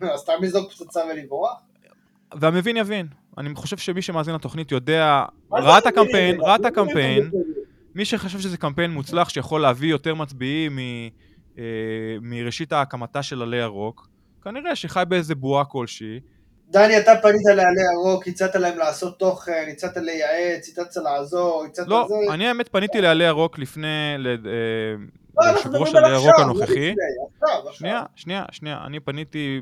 אז 0.14 0.20
סתם 0.20 0.32
לזרוק 0.42 0.72
פצצה 0.72 1.00
ולברוח? 1.12 1.62
והמבין 2.40 2.76
יבין. 2.76 3.06
אני 3.38 3.54
חושב 3.54 3.76
שמי 3.76 4.02
שמאזין 4.02 4.34
לתוכנית 4.34 4.72
יודע, 4.72 5.24
ראה 5.52 5.78
את? 5.78 5.86
הקמפיין, 5.86 6.40
ראה 6.40 6.56
את 6.56 6.64
הקמפיין. 6.64 7.30
מי 7.94 8.04
שחושב 8.04 8.40
שזה 8.40 8.56
קמפיין 8.56 8.90
מוצלח 8.90 9.28
שיכול 9.28 9.60
להביא 9.60 9.90
יותר 9.90 10.14
מצביעים 10.14 10.76
מ, 10.76 10.78
אה, 11.58 11.64
מראשית 12.20 12.72
הקמתה 12.72 13.22
של 13.22 13.42
עלי 13.42 13.56
ירוק, 13.56 14.08
כנראה 14.42 14.76
שחי 14.76 15.02
באיזה 15.08 15.34
בועה 15.34 15.64
כלשהי. 15.64 16.20
דני, 16.70 16.98
אתה 16.98 17.12
פנית 17.22 17.46
לעלי 17.46 17.80
ירוק, 17.92 18.28
הצעת 18.28 18.54
להם 18.54 18.78
לעשות 18.78 19.18
תוכן, 19.18 19.68
הצעת 19.72 19.96
לייעץ, 19.96 20.68
הצעת 20.68 20.96
לעזור, 21.04 21.64
הצעת 21.64 21.88
לא, 21.88 22.06
זה. 22.08 22.34
אני 22.34 22.46
האמת 22.48 22.68
פניתי 22.68 23.00
לעלי 23.00 23.24
ירוק 23.24 23.58
לפני, 23.58 24.14
לא, 24.18 24.30
ליושב 25.40 25.74
ראש 25.74 25.94
עלי 25.94 26.10
ירוק 26.10 26.38
לא 26.38 26.42
הנוכחי. 26.42 26.94
שנייה, 27.72 28.02
שנייה, 28.14 28.44
שנייה, 28.50 28.80
אני 28.86 29.00
פניתי, 29.00 29.60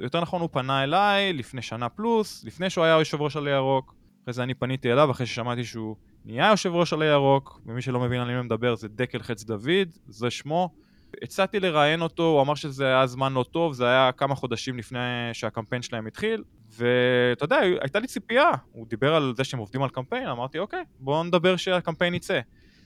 יותר 0.00 0.20
נכון 0.20 0.40
הוא 0.40 0.48
פנה 0.52 0.84
אליי 0.84 1.32
לפני 1.32 1.62
שנה 1.62 1.88
פלוס, 1.88 2.44
לפני 2.44 2.70
שהוא 2.70 2.84
היה 2.84 2.98
יושב 2.98 3.22
ראש 3.22 3.36
עלי 3.36 3.50
ירוק, 3.50 3.94
אחרי 4.22 4.34
זה 4.34 4.42
אני 4.42 4.54
פניתי 4.54 4.92
אליו 4.92 5.10
אחרי 5.10 5.26
ששמעתי 5.26 5.64
שהוא 5.64 5.96
נהיה 6.24 6.48
יושב 6.50 6.74
ראש 6.74 6.92
עלי 6.92 7.06
ירוק, 7.06 7.60
ומי 7.66 7.82
שלא 7.82 8.00
מבין 8.00 8.20
על 8.20 8.28
מי 8.28 8.42
מדבר 8.42 8.76
זה 8.76 8.88
דקל 8.88 9.22
חץ 9.22 9.44
דוד, 9.44 9.88
זה 10.08 10.30
שמו. 10.30 10.83
הצעתי 11.22 11.60
לראיין 11.60 12.02
אותו, 12.02 12.22
הוא 12.22 12.42
אמר 12.42 12.54
שזה 12.54 12.86
היה 12.86 13.06
זמן 13.06 13.32
לא 13.32 13.44
טוב, 13.50 13.72
זה 13.72 13.86
היה 13.86 14.12
כמה 14.12 14.34
חודשים 14.34 14.78
לפני 14.78 14.98
שהקמפיין 15.32 15.82
שלהם 15.82 16.06
התחיל, 16.06 16.42
ואתה 16.76 17.44
יודע, 17.44 17.56
הייתה 17.56 17.98
לי 17.98 18.06
ציפייה, 18.06 18.50
הוא 18.72 18.86
דיבר 18.86 19.14
על 19.14 19.34
זה 19.36 19.44
שהם 19.44 19.60
עובדים 19.60 19.82
על 19.82 19.88
קמפיין, 19.88 20.28
אמרתי 20.28 20.58
אוקיי, 20.58 20.84
בואו 21.00 21.24
נדבר 21.24 21.56
שהקמפיין 21.56 22.14
יצא. 22.14 22.40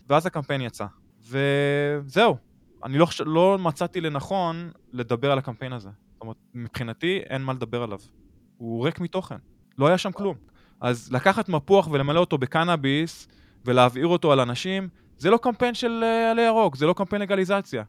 ואז 0.08 0.26
הקמפיין 0.26 0.60
יצא. 0.60 0.86
וזהו, 1.28 2.36
אני 2.84 2.98
לא, 2.98 3.06
לא 3.26 3.58
מצאתי 3.58 4.00
לנכון 4.00 4.70
לדבר 4.92 5.32
על 5.32 5.38
הקמפיין 5.38 5.72
הזה. 5.72 5.88
זאת 6.12 6.20
אומרת, 6.20 6.36
מבחינתי 6.54 7.20
אין 7.30 7.42
מה 7.42 7.52
לדבר 7.52 7.82
עליו. 7.82 7.98
הוא 8.56 8.84
ריק 8.84 9.00
מתוכן, 9.00 9.36
לא 9.78 9.86
היה 9.86 9.98
שם 9.98 10.12
כלום. 10.12 10.36
אז 10.80 11.12
לקחת 11.12 11.48
מפוח 11.48 11.88
ולמלא 11.90 12.20
אותו 12.20 12.38
בקנאביס 12.38 13.28
ולהבעיר 13.64 14.06
אותו 14.06 14.32
על 14.32 14.40
אנשים, 14.40 14.88
זה 15.18 15.30
לא 15.30 15.36
קמפיין 15.36 15.74
של 15.74 16.00
אה, 16.04 16.30
עלי 16.30 16.42
ירוק, 16.42 16.76
זה 16.76 16.86
לא 16.86 16.92
קמפיין 16.92 17.22
לגליזציה, 17.22 17.82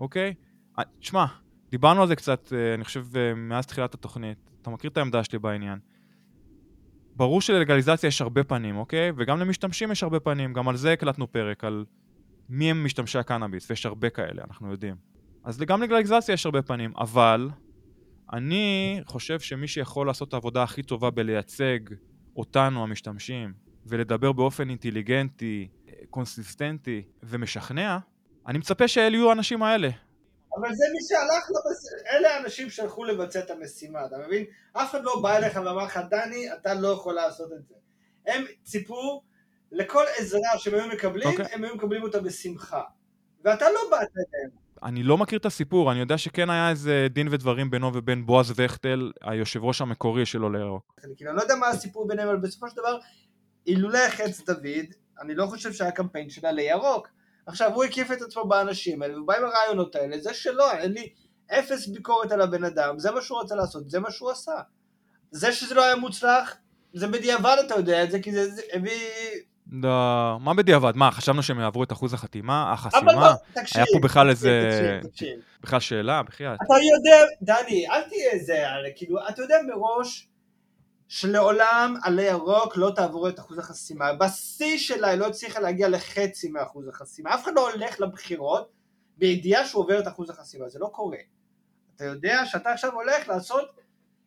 אוקיי? 0.00 0.34
אה, 0.78 0.84
תשמע, 1.00 1.24
דיברנו 1.70 2.02
על 2.02 2.08
זה 2.08 2.16
קצת, 2.16 2.52
אה, 2.52 2.74
אני 2.74 2.84
חושב, 2.84 3.06
אה, 3.16 3.34
מאז 3.34 3.66
תחילת 3.66 3.94
התוכנית. 3.94 4.50
אתה 4.62 4.70
מכיר 4.70 4.90
את 4.90 4.96
העמדה 4.96 5.24
שלי 5.24 5.38
בעניין. 5.38 5.78
ברור 7.16 7.40
שללגליזציה 7.40 8.08
יש 8.08 8.22
הרבה 8.22 8.44
פנים, 8.44 8.76
אוקיי? 8.76 9.12
וגם 9.16 9.40
למשתמשים 9.40 9.92
יש 9.92 10.02
הרבה 10.02 10.20
פנים, 10.20 10.52
גם 10.52 10.68
על 10.68 10.76
זה 10.76 10.92
הקלטנו 10.92 11.32
פרק, 11.32 11.64
על 11.64 11.84
מי 12.48 12.70
הם 12.70 12.84
משתמשי 12.84 13.18
הקנאביס, 13.18 13.70
ויש 13.70 13.86
הרבה 13.86 14.10
כאלה, 14.10 14.42
אנחנו 14.48 14.70
יודעים. 14.70 14.96
אז 15.44 15.58
גם 15.58 15.82
לגליזציה 15.82 16.32
יש 16.32 16.46
הרבה 16.46 16.62
פנים, 16.62 16.92
אבל 16.96 17.50
אני 18.32 19.00
חושב 19.06 19.40
שמי 19.40 19.68
שיכול 19.68 20.06
לעשות 20.06 20.28
את 20.28 20.34
העבודה 20.34 20.62
הכי 20.62 20.82
טובה 20.82 21.10
בלייצג 21.10 21.78
אותנו, 22.36 22.82
המשתמשים, 22.82 23.52
ולדבר 23.86 24.32
באופן 24.32 24.70
אינטליגנטי, 24.70 25.68
קונסיסטנטי 26.10 27.02
ומשכנע, 27.22 27.98
אני 28.48 28.58
מצפה 28.58 28.88
שאלה 28.88 29.16
יהיו 29.16 29.28
האנשים 29.28 29.62
האלה. 29.62 29.88
אבל 30.58 30.74
זה 30.74 30.84
מי 30.92 30.98
שהלך 31.08 31.50
לבס... 31.50 32.04
אלה 32.12 32.36
האנשים 32.36 32.70
שהלכו 32.70 33.04
לבצע 33.04 33.40
את 33.40 33.50
המשימה, 33.50 34.06
אתה 34.06 34.16
מבין? 34.26 34.44
אף 34.72 34.90
אחד 34.90 35.04
לא 35.04 35.20
בא 35.22 35.36
אליך 35.36 35.56
ואמר 35.56 35.84
לך, 35.84 36.00
דני, 36.10 36.52
אתה 36.52 36.74
לא 36.74 36.88
יכול 36.88 37.14
לעשות 37.14 37.52
את 37.52 37.68
זה. 37.68 37.74
הם 38.26 38.44
ציפו 38.62 39.22
לכל 39.72 40.04
עזרה 40.18 40.58
שהם 40.58 40.74
היו 40.74 40.86
מקבלים, 40.86 41.28
אוקיי. 41.28 41.46
הם 41.52 41.64
היו 41.64 41.74
מקבלים 41.74 42.02
אותה 42.02 42.20
בשמחה. 42.20 42.82
ואתה 43.44 43.64
לא 43.70 43.80
באת 43.90 44.08
אליהם. 44.16 44.50
אני 44.82 45.02
לא 45.02 45.18
מכיר 45.18 45.38
את 45.38 45.46
הסיפור, 45.46 45.92
אני 45.92 46.00
יודע 46.00 46.18
שכן 46.18 46.50
היה 46.50 46.70
איזה 46.70 47.06
דין 47.10 47.28
ודברים 47.30 47.70
בינו 47.70 47.94
ובין 47.94 48.26
בועז 48.26 48.52
וכטל, 48.56 49.12
היושב 49.20 49.64
ראש 49.64 49.80
המקורי 49.80 50.26
של 50.26 50.42
עולה 50.42 50.58
ירוק. 50.58 50.94
כאילו, 51.16 51.30
אני 51.30 51.36
לא 51.36 51.42
יודע 51.42 51.54
מה 51.54 51.68
הסיפור 51.68 52.08
ביניהם, 52.08 52.28
אבל 52.28 52.36
בסופו 52.36 52.68
של 52.68 52.76
דבר, 52.76 52.98
אילולא 53.66 54.08
חץ 54.08 54.40
דוד, 54.40 54.86
אני 55.20 55.34
לא 55.34 55.46
חושב 55.46 55.72
שהיה 55.72 55.92
קמפיין 55.92 56.30
של 56.30 56.46
עלי 56.46 56.62
ירוק. 56.62 57.08
עכשיו, 57.50 57.74
הוא 57.74 57.84
הקיף 57.84 58.12
את 58.12 58.22
עצמו 58.22 58.44
באנשים 58.44 59.02
האלה, 59.02 59.20
ובא 59.20 59.36
עם 59.36 59.44
הרעיונות 59.44 59.96
האלה, 59.96 60.18
זה 60.18 60.34
שלו, 60.34 60.70
אין 60.70 60.92
לי 60.92 61.08
אפס 61.50 61.86
ביקורת 61.86 62.32
על 62.32 62.40
הבן 62.40 62.64
אדם, 62.64 62.98
זה 62.98 63.10
מה 63.10 63.20
שהוא 63.22 63.40
רצה 63.40 63.54
לעשות, 63.54 63.90
זה 63.90 64.00
מה 64.00 64.10
שהוא 64.10 64.30
עשה. 64.30 64.52
זה 65.30 65.52
שזה 65.52 65.74
לא 65.74 65.84
היה 65.84 65.96
מוצלח, 65.96 66.56
זה 66.94 67.08
בדיעבד 67.08 67.56
אתה 67.66 67.74
יודע 67.74 68.04
את 68.04 68.10
זה, 68.10 68.20
כי 68.20 68.32
זה 68.32 68.50
זה 68.50 68.62
הביא... 68.72 69.00
לא, 69.72 70.38
מה 70.40 70.54
בדיעבד? 70.54 70.96
מה, 70.96 71.10
חשבנו 71.10 71.42
שהם 71.42 71.60
יעברו 71.60 71.82
את 71.82 71.92
אחוז 71.92 72.14
החתימה? 72.14 72.62
אבל 72.62 72.72
החסימה? 72.72 73.12
לא, 73.12 73.28
תקשיב, 73.52 73.76
היה 73.76 73.86
פה 73.92 73.98
בכלל 74.02 74.28
איזה... 74.28 74.70
תקשיב, 74.72 75.10
תקשיב. 75.10 75.40
בכלל 75.62 75.80
שאלה, 75.80 76.22
בחייאת. 76.22 76.58
אתה 76.66 76.74
יודע, 76.74 77.26
דני, 77.42 77.88
אל 77.90 78.02
תהיה 78.02 78.30
איזה, 78.30 78.64
כאילו, 78.96 79.18
אתה 79.28 79.42
יודע 79.42 79.56
מראש 79.66 80.28
שלעולם 81.10 81.94
עלי 82.02 82.22
ירוק 82.22 82.76
לא 82.76 82.92
תעבור 82.94 83.28
את 83.28 83.38
אחוז 83.38 83.58
החסימה. 83.58 84.12
בשיא 84.12 84.78
שלה 84.78 85.08
היא 85.08 85.18
לא 85.18 85.26
הצליחה 85.26 85.60
להגיע 85.60 85.88
לחצי 85.88 86.48
מאחוז 86.48 86.88
החסימה. 86.88 87.34
אף 87.34 87.44
אחד 87.44 87.52
לא 87.56 87.70
הולך 87.70 88.00
לבחירות 88.00 88.70
בידיעה 89.16 89.66
שהוא 89.66 89.82
עובר 89.82 90.00
את 90.00 90.08
אחוז 90.08 90.30
החסימה, 90.30 90.68
זה 90.68 90.78
לא 90.78 90.86
קורה. 90.92 91.18
אתה 91.96 92.04
יודע 92.04 92.46
שאתה 92.46 92.72
עכשיו 92.72 92.94
הולך 92.94 93.28
לעשות 93.28 93.68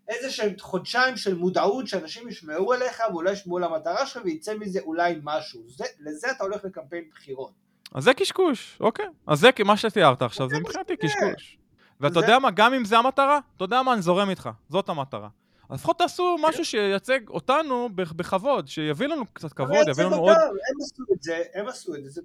איזה 0.08 0.32
שהם 0.32 0.54
חודשיים 0.60 1.18
של 1.18 1.36
מודעות 1.36 1.88
שאנשים 1.88 2.30
ישמעו 2.30 2.74
אליך 2.74 3.02
ואולי 3.12 3.32
ישמעו 3.32 3.60
למטרה 3.60 4.06
שלך 4.06 4.26
וייצא 4.26 4.54
מזה 4.60 4.80
אולי 4.80 5.20
משהו. 5.24 5.62
זה, 5.68 5.86
לזה 6.00 6.32
אתה 6.32 6.44
הולך 6.44 6.66
לקמפיין 6.66 7.04
בחירות. 7.12 7.52
אז 7.94 8.04
זה 8.04 8.14
קשקוש, 8.14 8.78
אוקיי. 8.80 9.06
אז 9.28 9.40
זה 9.40 9.50
מה 9.66 9.78
שתיארת 9.78 10.22
עכשיו, 10.22 10.50
זה 10.50 10.60
מבחינתי. 10.60 10.98
קשקוש. 10.98 11.58
ואתה 12.00 12.20
יודע 12.20 12.40
מה, 12.40 12.52
גם 12.52 12.74
אם 12.74 12.86
זה 12.86 12.98
המטרה, 12.98 13.40
אתה 13.56 13.64
יודע 13.64 13.82
מה, 13.82 13.94
אני 13.94 14.02
זורם 14.02 14.30
איתך, 14.30 14.50
זאת 14.70 14.90
המטרה. 14.90 15.30
אז 15.70 15.80
לפחות 15.80 15.98
תעשו 16.00 16.36
משהו 16.42 16.66
שייצג 16.66 17.20
אותנו 17.30 17.90
בכ- 17.96 18.14
בכבוד, 18.14 18.68
שיביא 18.68 19.08
לנו 19.08 19.24
קצת 19.34 19.54
כבוד, 19.54 19.88
יביא 19.88 20.04
לנו 20.06 20.16
עוד, 20.16 20.38
הם 20.38 20.52
עשו 20.82 21.04
את 21.14 21.24
זה, 21.24 21.42
הם 21.54 21.68
עשו 21.68 21.96
את 21.96 22.04
זה. 22.06 22.22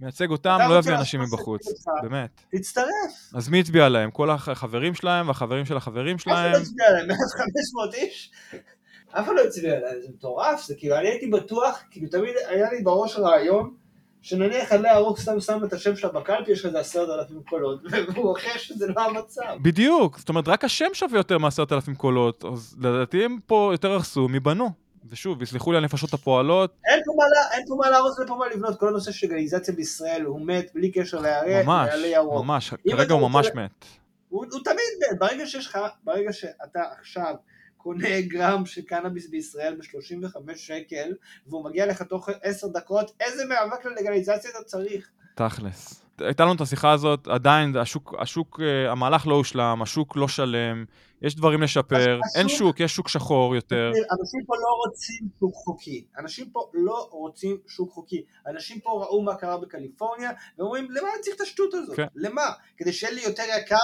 מייצג 0.00 0.30
אותם, 0.30 0.58
לא 0.68 0.78
יביא 0.78 0.94
אנשים 0.94 1.20
מבחוץ. 1.20 1.62
באמת. 2.02 2.40
תצטרף. 2.50 2.86
אז 3.34 3.48
מי 3.48 3.60
הצביע 3.60 3.88
להם? 3.88 4.10
כל 4.10 4.30
החברים 4.30 4.94
שלהם 4.94 5.28
והחברים 5.28 5.64
של 5.64 5.76
החברים 5.76 6.16
אף 6.16 6.22
אחד 6.22 6.30
שלהם? 6.32 6.52
לא 6.52 6.58
הצביע 6.58 6.86
עליהם, 6.88 7.10
1500 7.10 7.94
איש. 7.94 8.30
אף 9.10 9.24
אחד 9.24 9.32
לא 9.34 9.40
הצביע 9.44 9.72
עליהם, 9.76 10.00
זה 10.02 10.08
מטורף, 10.08 10.62
זה 10.66 10.74
כאילו, 10.78 10.96
אני 10.96 11.08
הייתי 11.08 11.26
בטוח, 11.26 11.82
כאילו 11.90 12.08
תמיד 12.10 12.34
היה 12.48 12.70
לי 12.72 12.82
בראש 12.82 13.16
רעיון, 13.16 13.74
שנניח 14.22 14.72
עלי 14.72 14.88
הרוק 14.88 15.18
סתם 15.18 15.40
שם 15.40 15.64
את 15.64 15.72
השם 15.72 15.96
שלה 15.96 16.10
בקלפי, 16.10 16.52
יש 16.52 16.60
לך 16.60 16.66
איזה 16.66 16.78
עשרת 16.78 17.08
אלפים 17.18 17.42
קולות, 17.42 17.80
והוא 18.14 18.28
הוכיח 18.28 18.58
שזה 18.58 18.86
לא 18.96 19.02
המצב. 19.04 19.56
בדיוק, 19.62 20.18
זאת 20.18 20.28
אומרת, 20.28 20.48
רק 20.48 20.64
השם 20.64 20.88
שווה 20.92 21.18
יותר 21.18 21.38
מעשרת 21.38 21.72
אלפים 21.72 21.94
קולות, 21.94 22.44
אז 22.52 22.76
לדעתי 22.80 23.24
הם 23.24 23.38
פה 23.46 23.70
יותר 23.72 23.92
הרסו 23.92 24.28
מבנו. 24.28 24.70
ושוב, 25.10 25.42
יסלחו 25.42 25.72
לי 25.72 25.78
הנפשות 25.78 26.12
הפועלות, 26.12 26.76
אין 26.86 27.00
פה 27.04 27.12
מה 27.16 27.24
אין 27.56 27.64
פה 27.68 27.74
מה 27.74 27.90
להרוס 27.90 28.18
ופה 28.18 28.34
מה 28.34 28.48
לבנות, 28.48 28.80
כל 28.80 28.88
הנושא 28.88 29.12
של 29.12 29.26
לגליזציה 29.26 29.74
בישראל 29.74 30.22
הוא 30.22 30.46
מת 30.46 30.70
בלי 30.74 30.92
קשר 30.92 31.20
לערי 31.20 31.62
ממש, 31.64 31.88
לעלי 31.88 32.06
ירוק. 32.06 32.44
ממש, 32.44 32.74
כרגע 32.90 33.14
הוא 33.14 33.28
ממש 33.28 33.46
מת. 33.54 33.84
הוא, 34.28 34.44
הוא 34.52 34.60
תמיד 34.64 34.78
מת, 35.12 35.18
ברגע 35.18 35.46
שיש 35.46 35.66
לך, 35.66 35.78
ברגע 36.04 36.32
שאתה 36.32 36.80
עכשיו 36.98 37.34
קונה 37.78 38.20
גרם 38.20 38.66
של 38.66 38.82
קנאביס 38.82 39.28
בישראל 39.28 39.74
ב-35 39.74 40.56
שקל, 40.56 41.12
והוא 41.46 41.64
מגיע 41.64 41.86
לך 41.86 42.02
תוך 42.02 42.28
10 42.42 42.66
דקות, 42.68 43.12
איזה 43.20 43.44
מאבק 43.44 43.84
ללגליזציה 43.84 44.50
אתה 44.50 44.64
צריך? 44.64 45.10
תכלס. 45.34 46.04
הייתה 46.18 46.44
לנו 46.44 46.54
את 46.54 46.60
השיחה 46.60 46.92
הזאת, 46.92 47.28
עדיין 47.28 47.76
השוק, 47.76 48.14
השוק, 48.18 48.60
אה, 48.62 48.92
המהלך 48.92 49.26
לא 49.26 49.34
הושלם, 49.34 49.82
השוק 49.82 50.16
לא 50.16 50.28
שלם, 50.28 50.84
יש 51.22 51.34
דברים 51.36 51.62
לשפר, 51.62 51.96
השוק- 51.96 52.36
אין 52.36 52.48
שוק, 52.48 52.80
יש 52.80 52.94
שוק 52.96 53.08
שחור 53.08 53.54
יותר. 53.56 53.92
אנשים 54.20 54.40
פה 54.46 54.54
לא 54.56 54.86
רוצים 54.86 55.28
שוק 55.40 55.54
חוקי, 55.54 56.04
אנשים 56.18 56.50
פה 56.50 56.70
לא 56.74 57.08
רוצים 57.12 57.56
שוק 57.66 57.92
חוקי, 57.92 58.22
אנשים 58.46 58.80
פה 58.80 58.90
ראו 58.90 59.22
מה 59.22 59.34
קרה 59.34 59.56
בקליפורניה, 59.58 60.30
ואומרים 60.58 60.90
למה 60.90 61.08
אני 61.14 61.22
צריך 61.22 61.36
את 61.36 61.40
השטות 61.40 61.74
הזאת? 61.74 61.96
כן. 61.96 62.06
למה? 62.14 62.42
כדי 62.76 62.92
שיהיה 62.92 63.12
לי 63.12 63.22
יותר 63.24 63.42
יקר, 63.58 63.76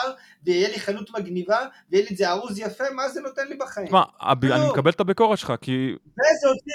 ויהיה 0.45 0.69
לי 0.69 0.81
חנות 0.81 1.11
מגניבה, 1.11 1.59
ויהיה 1.91 2.05
לי 2.05 2.11
את 2.13 2.17
זה 2.17 2.31
ארוז 2.31 2.59
יפה, 2.59 2.85
מה 2.95 3.09
זה 3.09 3.21
נותן 3.21 3.49
לי 3.49 3.57
בחיים? 3.57 3.87
תשמע, 3.87 4.03
הב- 4.21 4.45
לא. 4.45 4.55
אני 4.57 4.69
מקבל 4.71 4.91
את 4.91 5.01
הביקורת 5.01 5.39
שלך, 5.39 5.53
כי 5.61 5.93
וזה 5.93 6.49
הוציא 6.49 6.73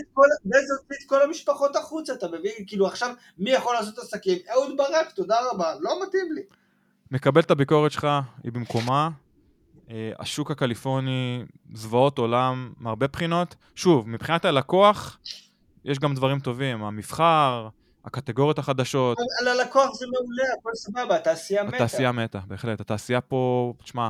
את 1.04 1.10
כל 1.10 1.22
המשפחות 1.22 1.76
החוצה, 1.76 2.14
אתה 2.14 2.28
מבין? 2.28 2.52
כאילו 2.68 2.88
עכשיו, 2.88 3.10
מי 3.38 3.50
יכול 3.52 3.74
לעשות 3.74 3.98
עסקים? 3.98 4.38
אהוד 4.52 4.78
ברק, 4.78 5.12
תודה 5.12 5.38
רבה, 5.52 5.74
לא 5.80 6.04
מתאים 6.08 6.32
לי. 6.32 6.42
מקבל 7.12 7.42
את 7.42 7.52
הביקורת 7.52 7.92
שלך, 7.92 8.08
היא 8.44 8.52
במקומה. 8.52 9.10
אה, 9.90 10.12
השוק 10.20 10.52
הקליפורני, 10.52 11.44
זוועות 11.74 12.18
עולם 12.18 12.74
מהרבה 12.78 13.08
בחינות. 13.08 13.56
שוב, 13.76 14.10
מבחינת 14.10 14.46
הלקוח, 14.46 15.20
יש 15.86 16.00
גם 16.00 16.16
דברים 16.16 16.40
טובים, 16.40 16.84
המבחר, 16.84 17.70
הקטגוריות 18.06 18.60
החדשות, 18.60 19.18
על 19.42 19.48
הלקוח 19.48 19.94
זה 19.94 20.06
מעולה, 20.08 20.44
הכל 20.60 20.72
סבבה, 20.76 21.16
התעשייה 21.16 21.64
מתה. 21.64 21.76
התעשייה 21.76 22.12
מתה, 22.12 22.40
בהחלט. 22.48 22.82
התעשייה 22.82 23.22
פה, 23.22 23.74
תשמע, 23.84 24.10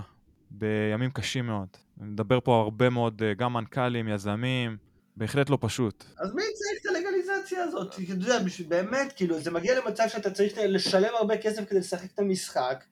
בימים 0.52 1.12
קשים 1.12 1.48
מאוד. 1.48 1.68
אני 2.02 2.10
מדבר 2.10 2.40
פה 2.40 2.62
הרבה 2.62 2.90
מאוד, 2.90 3.22
אה, 3.26 3.34
גם 3.34 3.54
מנכ"לים, 3.54 4.08
יזמים, 4.08 4.78
בהחלט 5.18 5.50
לא 5.50 5.58
פשוט. 5.62 6.04
אז 6.18 6.34
מי 6.34 6.42
צריך 6.54 6.82
את 6.82 6.86
הלגליזציה 6.86 7.64
הזאת? 7.64 7.88
אתה 7.94 8.02
יודע, 8.12 8.40
באמת, 8.68 9.14
כאילו, 9.16 9.40
זה 9.40 9.52
מגיע 9.52 9.80
למצב 9.80 10.04
שאתה 10.08 10.32
צריך 10.32 10.54
לשלם 10.58 11.16
הרבה 11.16 11.38
כסף 11.38 11.70
כדי 11.70 11.80
לשחק 11.80 12.14
את 12.14 12.20
המשחק. 12.20 12.84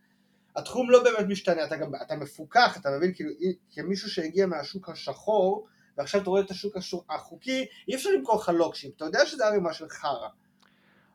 התחום 0.57 0.89
לא 0.89 1.03
באמת 1.03 1.25
משתנה, 1.27 1.63
אתה 1.63 1.77
גם, 1.77 1.91
אתה 2.01 2.15
מפוקח, 2.15 2.77
אתה 2.81 2.89
מבין, 2.97 3.13
כאילו, 3.13 3.29
כמישהו 3.71 4.09
שהגיע 4.09 4.45
מהשוק 4.45 4.89
השחור, 4.89 5.67
ועכשיו 5.97 6.21
אתה 6.21 6.29
רואה 6.29 6.41
את 6.41 6.51
השוק 6.51 6.75
החוקי, 7.09 7.65
אי 7.87 7.95
אפשר 7.95 8.09
למכור 8.17 8.35
לך 8.35 8.49
לוקשים, 8.49 8.91
אתה 8.95 9.05
יודע 9.05 9.25
שזה 9.25 9.45
ערימה 9.45 9.73
של 9.73 9.89
חרא. 9.89 10.27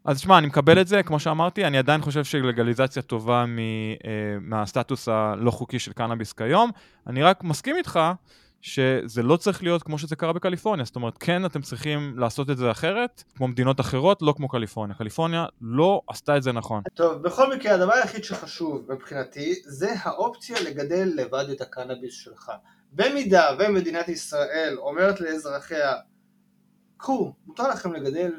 אז 0.04 0.20
שמע, 0.20 0.38
אני 0.38 0.46
מקבל 0.46 0.80
את 0.80 0.86
זה, 0.86 1.02
כמו 1.02 1.20
שאמרתי, 1.20 1.64
אני 1.64 1.78
עדיין 1.78 2.00
חושב 2.00 2.24
שלגליזציה 2.24 3.02
טובה 3.02 3.44
מ, 3.46 3.58
אה, 3.58 4.36
מהסטטוס 4.40 5.08
הלא 5.08 5.50
חוקי 5.50 5.78
של 5.78 5.92
קנאביס 5.92 6.32
כיום. 6.32 6.70
אני 7.06 7.22
רק 7.22 7.44
מסכים 7.44 7.76
איתך 7.76 8.00
שזה 8.62 9.22
לא 9.22 9.36
צריך 9.36 9.62
להיות 9.62 9.82
כמו 9.82 9.98
שזה 9.98 10.16
קרה 10.16 10.32
בקליפורניה, 10.32 10.84
זאת 10.84 10.96
אומרת, 10.96 11.18
כן, 11.18 11.44
אתם 11.44 11.62
צריכים 11.62 12.18
לעשות 12.18 12.50
את 12.50 12.56
זה 12.56 12.70
אחרת, 12.70 13.22
כמו 13.36 13.48
מדינות 13.48 13.80
אחרות, 13.80 14.22
לא 14.22 14.34
כמו 14.36 14.48
קליפורניה. 14.48 14.96
קליפורניה 14.96 15.46
לא 15.60 16.02
עשתה 16.08 16.36
את 16.36 16.42
זה 16.42 16.52
נכון. 16.52 16.82
טוב, 16.94 17.22
בכל 17.22 17.54
מקרה, 17.54 17.74
הדבר 17.74 17.92
היחיד 17.92 18.24
שחשוב 18.24 18.92
מבחינתי, 18.92 19.54
זה 19.64 19.94
האופציה 20.02 20.56
לגדל 20.60 21.12
לבד 21.14 21.44
את 21.52 21.60
הקנאביס 21.60 22.14
שלך. 22.14 22.52
במידה 22.92 23.50
ומדינת 23.58 24.08
ישראל 24.08 24.74
אומרת 24.78 25.20
לאזרחיה, 25.20 25.92
קחו, 26.96 27.32
מותר 27.46 27.68
לכם 27.68 27.92
לגדל 27.92 28.32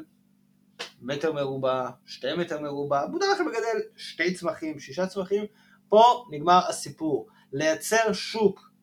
מטר 1.02 1.32
מרובע, 1.32 1.88
שתי 2.06 2.34
מטר 2.38 2.60
מרובע, 2.60 3.06
מותר 3.06 3.26
לכם 3.34 3.48
לגדל 3.48 3.80
שתי 3.96 4.34
צמחים, 4.34 4.80
שישה 4.80 5.06
צמחים, 5.06 5.44
פה 5.88 6.24
נגמר 6.30 6.60
הסיפור. 6.68 7.28
לייצר 7.52 8.12
שוק 8.12 8.73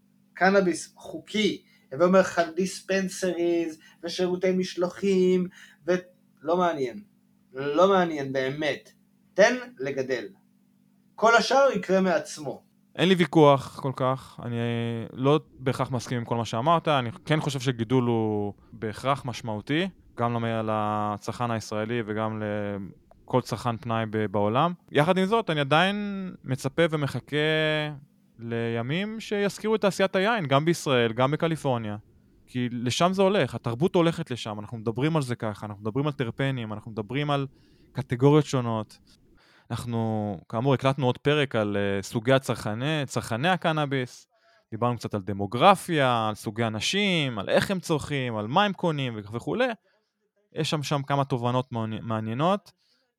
קנאביס 0.41 0.93
חוקי, 0.95 1.61
הווה 1.91 2.05
אומר 2.05 2.19
לך 2.19 2.41
דיספנסריז 2.55 3.79
ושירותי 4.03 4.51
משלוחים, 4.51 5.47
ולא 5.85 6.57
מעניין, 6.57 7.01
לא 7.53 7.89
מעניין 7.89 8.33
באמת. 8.33 8.91
תן 9.33 9.55
לגדל. 9.79 10.25
כל 11.15 11.35
השאר 11.35 11.67
יקרה 11.75 12.01
מעצמו. 12.01 12.61
אין 12.95 13.09
לי 13.09 13.15
ויכוח 13.15 13.79
כל 13.79 13.91
כך, 13.95 14.39
אני 14.43 14.55
לא 15.13 15.39
בהכרח 15.59 15.91
מסכים 15.91 16.17
עם 16.17 16.25
כל 16.25 16.35
מה 16.35 16.45
שאמרת, 16.45 16.87
אני 16.87 17.11
כן 17.25 17.39
חושב 17.39 17.59
שגידול 17.59 18.03
הוא 18.03 18.53
בהכרח 18.73 19.25
משמעותי, 19.25 19.87
גם 20.17 20.45
לצרכן 20.63 21.51
הישראלי 21.51 22.01
וגם 22.05 22.41
לכל 23.25 23.41
צרכן 23.41 23.77
פנאי 23.77 24.05
בעולם. 24.31 24.73
יחד 24.91 25.17
עם 25.17 25.25
זאת, 25.25 25.49
אני 25.49 25.59
עדיין 25.59 25.95
מצפה 26.43 26.83
ומחכה 26.89 27.37
לימים 28.41 29.19
שיזכירו 29.19 29.75
את 29.75 29.81
תעשיית 29.81 30.15
היין, 30.15 30.45
גם 30.45 30.65
בישראל, 30.65 31.13
גם 31.13 31.31
בקליפורניה. 31.31 31.97
כי 32.47 32.69
לשם 32.71 33.13
זה 33.13 33.21
הולך, 33.21 33.55
התרבות 33.55 33.95
הולכת 33.95 34.31
לשם, 34.31 34.59
אנחנו 34.59 34.77
מדברים 34.77 35.15
על 35.15 35.21
זה 35.21 35.35
ככה, 35.35 35.65
אנחנו 35.65 35.81
מדברים 35.81 36.07
על 36.07 36.13
טרפנים, 36.13 36.73
אנחנו 36.73 36.91
מדברים 36.91 37.31
על 37.31 37.47
קטגוריות 37.91 38.45
שונות. 38.45 38.99
אנחנו, 39.71 40.37
כאמור, 40.49 40.73
הקלטנו 40.73 41.05
עוד 41.05 41.17
פרק 41.17 41.55
על 41.55 41.77
uh, 41.77 42.03
סוגי 42.03 42.33
הצרכני, 42.33 43.03
צרכני 43.05 43.49
הקנאביס, 43.49 44.27
דיברנו 44.71 44.97
קצת 44.97 45.13
על 45.13 45.21
דמוגרפיה, 45.21 46.27
על 46.27 46.35
סוגי 46.35 46.63
אנשים, 46.63 47.39
על 47.39 47.49
איך 47.49 47.71
הם 47.71 47.79
צורכים, 47.79 48.37
על 48.37 48.47
מה 48.47 48.63
הם 48.65 48.73
קונים 48.73 49.17
וכולי. 49.33 49.67
יש 50.53 50.69
שם 50.69 50.83
שם 50.83 51.03
כמה 51.03 51.25
תובנות 51.25 51.71
מעניינות, 52.01 52.71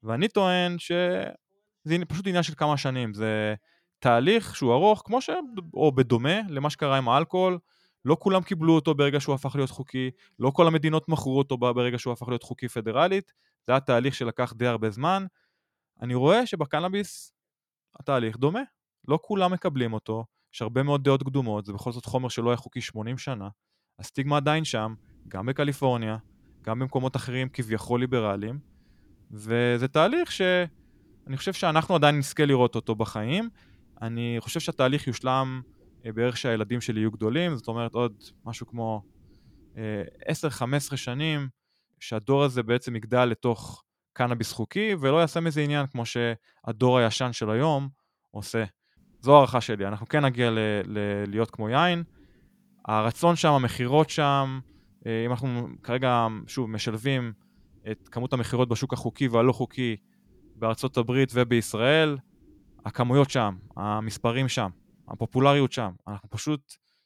ואני 0.03 0.29
טוען 0.29 0.79
שזה 0.79 2.05
פשוט 2.09 2.27
עניין 2.27 2.43
של 2.43 2.55
כמה 2.55 2.77
שנים, 2.77 3.15
זה 3.15 3.55
תהליך 4.03 4.57
שהוא 4.57 4.73
ארוך, 4.73 5.03
כמו 5.07 5.21
ש... 5.21 5.31
או 5.75 5.93
בדומה 5.93 6.41
למה 6.49 6.71
שקרה 6.71 6.99
עם 6.99 7.09
האלכוהול, 7.09 7.59
לא 8.05 8.17
כולם 8.21 8.43
קיבלו 8.43 8.75
אותו 8.75 8.95
ברגע 8.95 9.21
שהוא 9.21 9.35
הפך 9.35 9.57
להיות 9.57 9.71
חוקי, 9.71 10.11
לא 10.39 10.51
כל 10.51 10.67
המדינות 10.67 11.09
מכרו 11.09 11.39
אותו 11.39 11.57
ברגע 11.57 11.99
שהוא 11.99 12.13
הפך 12.13 12.29
להיות 12.29 12.43
חוקי 12.43 12.69
פדרלית, 12.69 13.33
זה 13.67 13.73
היה 13.73 13.81
תהליך 13.81 14.15
שלקח 14.15 14.53
די 14.57 14.67
הרבה 14.67 14.91
זמן. 14.91 15.27
אני 16.01 16.15
רואה 16.15 16.47
שבקנאביס 16.47 17.33
התהליך 18.01 18.37
דומה, 18.37 18.61
לא 19.09 19.19
כולם 19.23 19.53
מקבלים 19.53 19.93
אותו, 19.93 20.25
יש 20.55 20.63
הרבה 20.63 20.83
מאוד 20.83 21.05
דעות 21.05 21.23
קדומות, 21.23 21.67
זה 21.67 21.73
בכל 21.73 21.93
זאת 21.93 22.05
חומר 22.05 22.29
שלא 22.29 22.51
היה 22.51 22.57
חוקי 22.57 22.81
80 22.81 23.19
שנה, 23.19 23.49
הסטיגמה 23.99 24.37
עדיין 24.37 24.65
שם, 24.65 24.95
גם 25.29 25.47
בקליפורניה, 25.47 26.17
גם 26.63 26.79
במקומות 26.79 27.17
אחרים 27.17 27.49
כביכול 27.49 28.01
ליברליים, 28.01 28.59
וזה 29.31 29.89
תהליך 29.89 30.33
שאני 30.33 31.37
חושב 31.37 31.53
שאנחנו 31.53 31.95
עדיין 31.95 32.19
נזכה 32.19 32.45
לראות 32.45 32.75
אותו 32.75 32.95
בחיים. 32.95 33.49
אני 34.03 34.37
חושב 34.41 34.61
שהתהליך 34.61 35.07
יושלם 35.07 35.63
אה, 36.07 36.13
בערך 36.13 36.37
שהילדים 36.37 36.81
שלי 36.81 37.01
יהיו 37.01 37.11
גדולים, 37.11 37.57
זאת 37.57 37.69
אומרת 37.69 37.95
עוד 37.95 38.13
משהו 38.45 38.67
כמו 38.67 39.03
10-15 39.75 39.77
אה, 40.73 40.81
שנים, 40.97 41.49
שהדור 42.01 42.45
הזה 42.45 42.63
בעצם 42.63 42.97
יגדל 42.97 43.25
לתוך 43.25 43.83
קנאביס 44.13 44.53
חוקי, 44.53 44.95
ולא 45.01 45.21
יעשה 45.21 45.41
מזה 45.41 45.61
עניין 45.61 45.87
כמו 45.87 46.03
שהדור 46.07 46.99
הישן 46.99 47.33
של 47.33 47.51
היום 47.51 47.89
עושה. 48.31 48.65
זו 49.21 49.37
הערכה 49.37 49.61
שלי, 49.61 49.87
אנחנו 49.87 50.07
כן 50.07 50.25
נגיע 50.25 50.51
ל- 50.51 50.59
ל- 50.85 51.25
להיות 51.31 51.51
כמו 51.51 51.69
יין. 51.69 52.03
הרצון 52.85 53.37
שם, 53.37 53.53
המכירות 53.53 54.11
שם, 54.11 54.61
אה, 55.07 55.25
אם 55.27 55.31
אנחנו 55.31 55.69
כרגע, 55.83 56.27
שוב, 56.47 56.71
משלבים 56.71 57.33
את 57.91 58.09
כמות 58.09 58.33
המכירות 58.33 58.69
בשוק 58.69 58.93
החוקי 58.93 59.29
והלא 59.29 59.53
חוקי 59.53 59.97
בארצות 60.57 60.97
הברית 60.97 61.33
ובישראל, 61.35 62.19
הכמויות 62.85 63.31
שם, 63.31 63.55
המספרים 63.77 64.49
שם, 64.49 64.69
הפופולריות 65.09 65.73
שם. 65.73 65.91
אנחנו 66.09 66.31
פשוט 66.31 66.61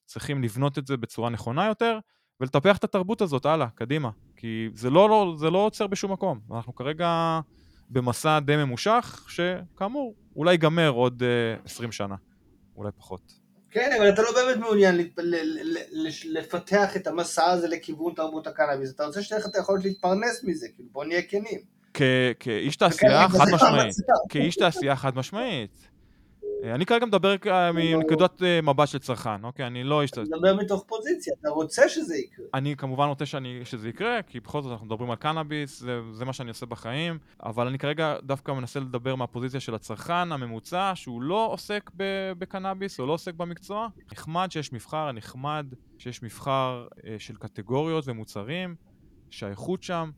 צריכים 0.07 0.43
לבנות 0.43 0.79
את 0.79 0.87
זה 0.87 0.97
בצורה 0.97 1.31
נכונה 1.31 1.67
יותר 1.67 1.99
ולטפח 2.41 2.77
את 2.77 2.85
התרבות 2.85 3.21
הזאת 3.21 3.47
הלאה, 3.47 3.67
קדימה. 3.75 4.11
כי 4.37 4.69
זה 4.75 4.91
לא, 4.91 5.09
לא, 5.09 5.35
זה 5.39 5.51
לא 5.51 5.59
עוצר 5.59 5.87
בשום 5.87 6.13
מקום. 6.13 6.41
אנחנו 6.51 6.75
כרגע 6.75 7.41
במסע 7.91 8.41
די 8.41 8.57
ממושך, 8.57 9.27
שכאמור, 9.29 10.15
אולי 10.37 10.53
ייגמר 10.53 10.89
עוד 10.89 11.23
uh, 11.23 11.25
אה, 11.25 11.65
20 11.65 11.93
שנה, 11.93 12.15
אולי 12.77 12.91
פחות. 12.99 13.33
כן, 13.71 13.91
אבל 13.99 14.09
אתה 14.09 14.23
לא 14.23 14.33
באמת 14.33 14.57
מעוניין 14.57 14.95
לפתח 16.25 16.97
את 16.97 17.07
המסע 17.07 17.45
הזה 17.45 17.69
לכיוון 17.69 18.15
תרבות 18.15 18.47
הקנאביס, 18.47 18.95
אתה 18.95 19.07
רוצה 19.07 19.23
שתהיה 19.23 19.41
לך 19.41 19.47
את 19.47 19.55
היכולת 19.55 19.85
להתפרנס 19.85 20.45
מזה, 20.45 20.69
כאילו 20.75 20.89
בוא 20.93 21.05
נהיה 21.05 21.23
כנים. 21.23 21.76
כאיש 22.41 22.77
תעשייה 22.77 23.29
חד 23.29 23.45
משמעית, 23.55 23.95
כאיש 24.29 24.57
תעשייה 24.57 24.97
חד 24.97 25.17
משמעית. 25.17 25.89
אני 26.65 26.87
כרגע 26.87 27.07
מדבר 27.07 27.35
מנקודת 27.75 28.43
אה, 28.43 28.61
מבט 28.63 28.89
של 28.89 28.99
צרכן, 28.99 29.45
אוקיי? 29.45 29.67
אני 29.67 29.85
לא 29.85 30.03
איש... 30.03 30.11
אתה 30.11 30.21
מדבר 30.21 30.57
מתוך 30.57 30.85
פוזיציה, 30.87 31.35
אתה 31.41 31.49
רוצה 31.49 31.89
שזה 31.89 32.17
יקרה. 32.17 32.47
אני 32.55 32.77
כמובן 32.77 33.09
רוצה 33.09 33.27
שאני, 33.27 33.61
שזה 33.65 33.89
יקרה, 33.89 34.23
כי 34.23 34.41
בכל 34.41 34.63
זאת 34.63 34.73
אנחנו 34.73 34.87
מדברים 34.87 35.11
על 35.11 35.17
קנאביס, 35.17 35.81
זה, 35.81 36.01
זה 36.13 36.25
מה 36.25 36.33
שאני 36.33 36.49
עושה 36.49 36.67
בחיים, 36.67 37.19
אבל 37.43 37.67
אני 37.67 37.79
כרגע 37.79 38.17
דווקא 38.23 38.53
מנסה 38.53 38.81
לדבר 38.81 39.15
מהפוזיציה 39.15 39.61
של 39.61 39.75
הצרכן 39.75 40.33
הממוצע, 40.33 40.93
שהוא 40.95 41.23
לא 41.23 41.49
עוסק 41.53 41.91
בקנאביס, 42.39 43.01
או 43.01 43.07
לא 43.07 43.13
עוסק 43.13 43.35
במקצוע. 43.35 43.89
נחמד 44.13 44.49
שיש 44.51 44.73
מבחר, 44.73 45.13
נחמד 45.13 45.67
שיש 45.99 46.23
מבחר 46.23 46.87
אה, 47.07 47.17
של 47.19 47.37
קטגוריות 47.37 48.09
ומוצרים, 48.09 48.75
שהאיכות 49.31 49.83
שם, 49.83 50.11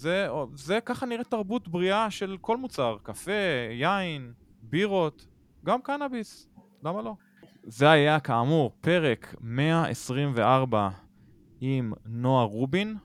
זה, 0.00 0.28
זה 0.54 0.78
ככה 0.84 1.06
נראית 1.06 1.26
תרבות 1.26 1.68
בריאה 1.68 2.10
של 2.10 2.36
כל 2.40 2.56
מוצר, 2.56 2.96
קפה, 3.02 3.32
יין, 3.70 4.32
בירות, 4.62 5.26
גם 5.64 5.82
קנאביס, 5.82 6.48
למה 6.84 7.02
לא? 7.02 7.14
זה 7.62 7.90
היה 7.90 8.20
כאמור 8.20 8.72
פרק 8.80 9.34
124 9.40 10.88
עם 11.60 11.92
נועה 12.06 12.44
רובין. 12.44 12.96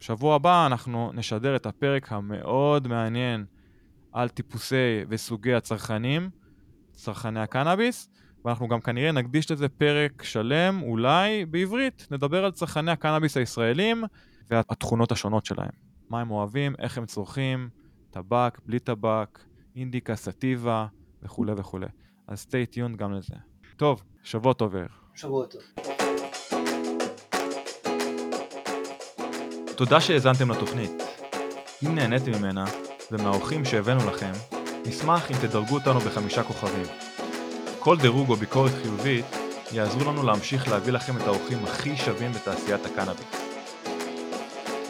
בשבוע 0.00 0.34
הבא 0.34 0.66
אנחנו 0.66 1.10
נשדר 1.14 1.56
את 1.56 1.66
הפרק 1.66 2.12
המאוד 2.12 2.88
מעניין 2.88 3.44
על 4.12 4.28
טיפוסי 4.28 5.04
וסוגי 5.08 5.54
הצרכנים, 5.54 6.30
צרכני 6.92 7.40
הקנאביס, 7.40 8.08
ואנחנו 8.44 8.68
גם 8.68 8.80
כנראה 8.80 9.12
נקדיש 9.12 9.50
לזה 9.50 9.68
פרק 9.68 10.22
שלם, 10.22 10.82
אולי 10.82 11.44
בעברית, 11.44 12.06
נדבר 12.10 12.44
על 12.44 12.50
צרכני 12.50 12.90
הקנאביס 12.90 13.36
הישראלים 13.36 14.04
והתכונות 14.50 15.12
השונות 15.12 15.46
שלהם. 15.46 15.91
מה 16.12 16.20
הם 16.20 16.30
אוהבים, 16.30 16.74
איך 16.78 16.98
הם 16.98 17.06
צורכים, 17.06 17.68
טבק, 18.10 18.58
בלי 18.66 18.78
טבק, 18.78 19.38
אינדיקה, 19.76 20.16
סטיבה 20.16 20.86
וכולי 21.22 21.52
וכולי. 21.56 21.86
אז 22.26 22.46
stay 22.48 22.74
tuned 22.74 22.96
גם 22.96 23.12
לזה. 23.12 23.34
טוב, 23.76 24.02
שבוע 24.22 24.52
טוב 24.52 24.74
יאיר. 24.74 24.88
שבוע 25.14 25.46
טוב. 25.46 25.62
תודה 29.76 30.00
שהאזנתם 30.00 30.50
לתוכנית. 30.50 30.90
אם 31.86 31.94
נהניתם 31.94 32.32
ממנה, 32.38 32.64
ומהאורחים 33.10 33.64
שהבאנו 33.64 34.10
לכם, 34.10 34.32
נשמח 34.86 35.30
אם 35.30 35.36
תדרגו 35.36 35.74
אותנו 35.74 36.00
בחמישה 36.00 36.42
כוכבים. 36.42 36.86
כל 37.78 37.96
דירוג 37.98 38.30
או 38.30 38.36
ביקורת 38.36 38.72
חיובית 38.82 39.26
יעזרו 39.72 40.12
לנו 40.12 40.22
להמשיך 40.22 40.68
להביא 40.68 40.92
לכם 40.92 41.16
את 41.16 41.22
האורחים 41.22 41.58
הכי 41.64 41.96
שווים 41.96 42.32
בתעשיית 42.32 42.86
הקנאביס. 42.86 43.51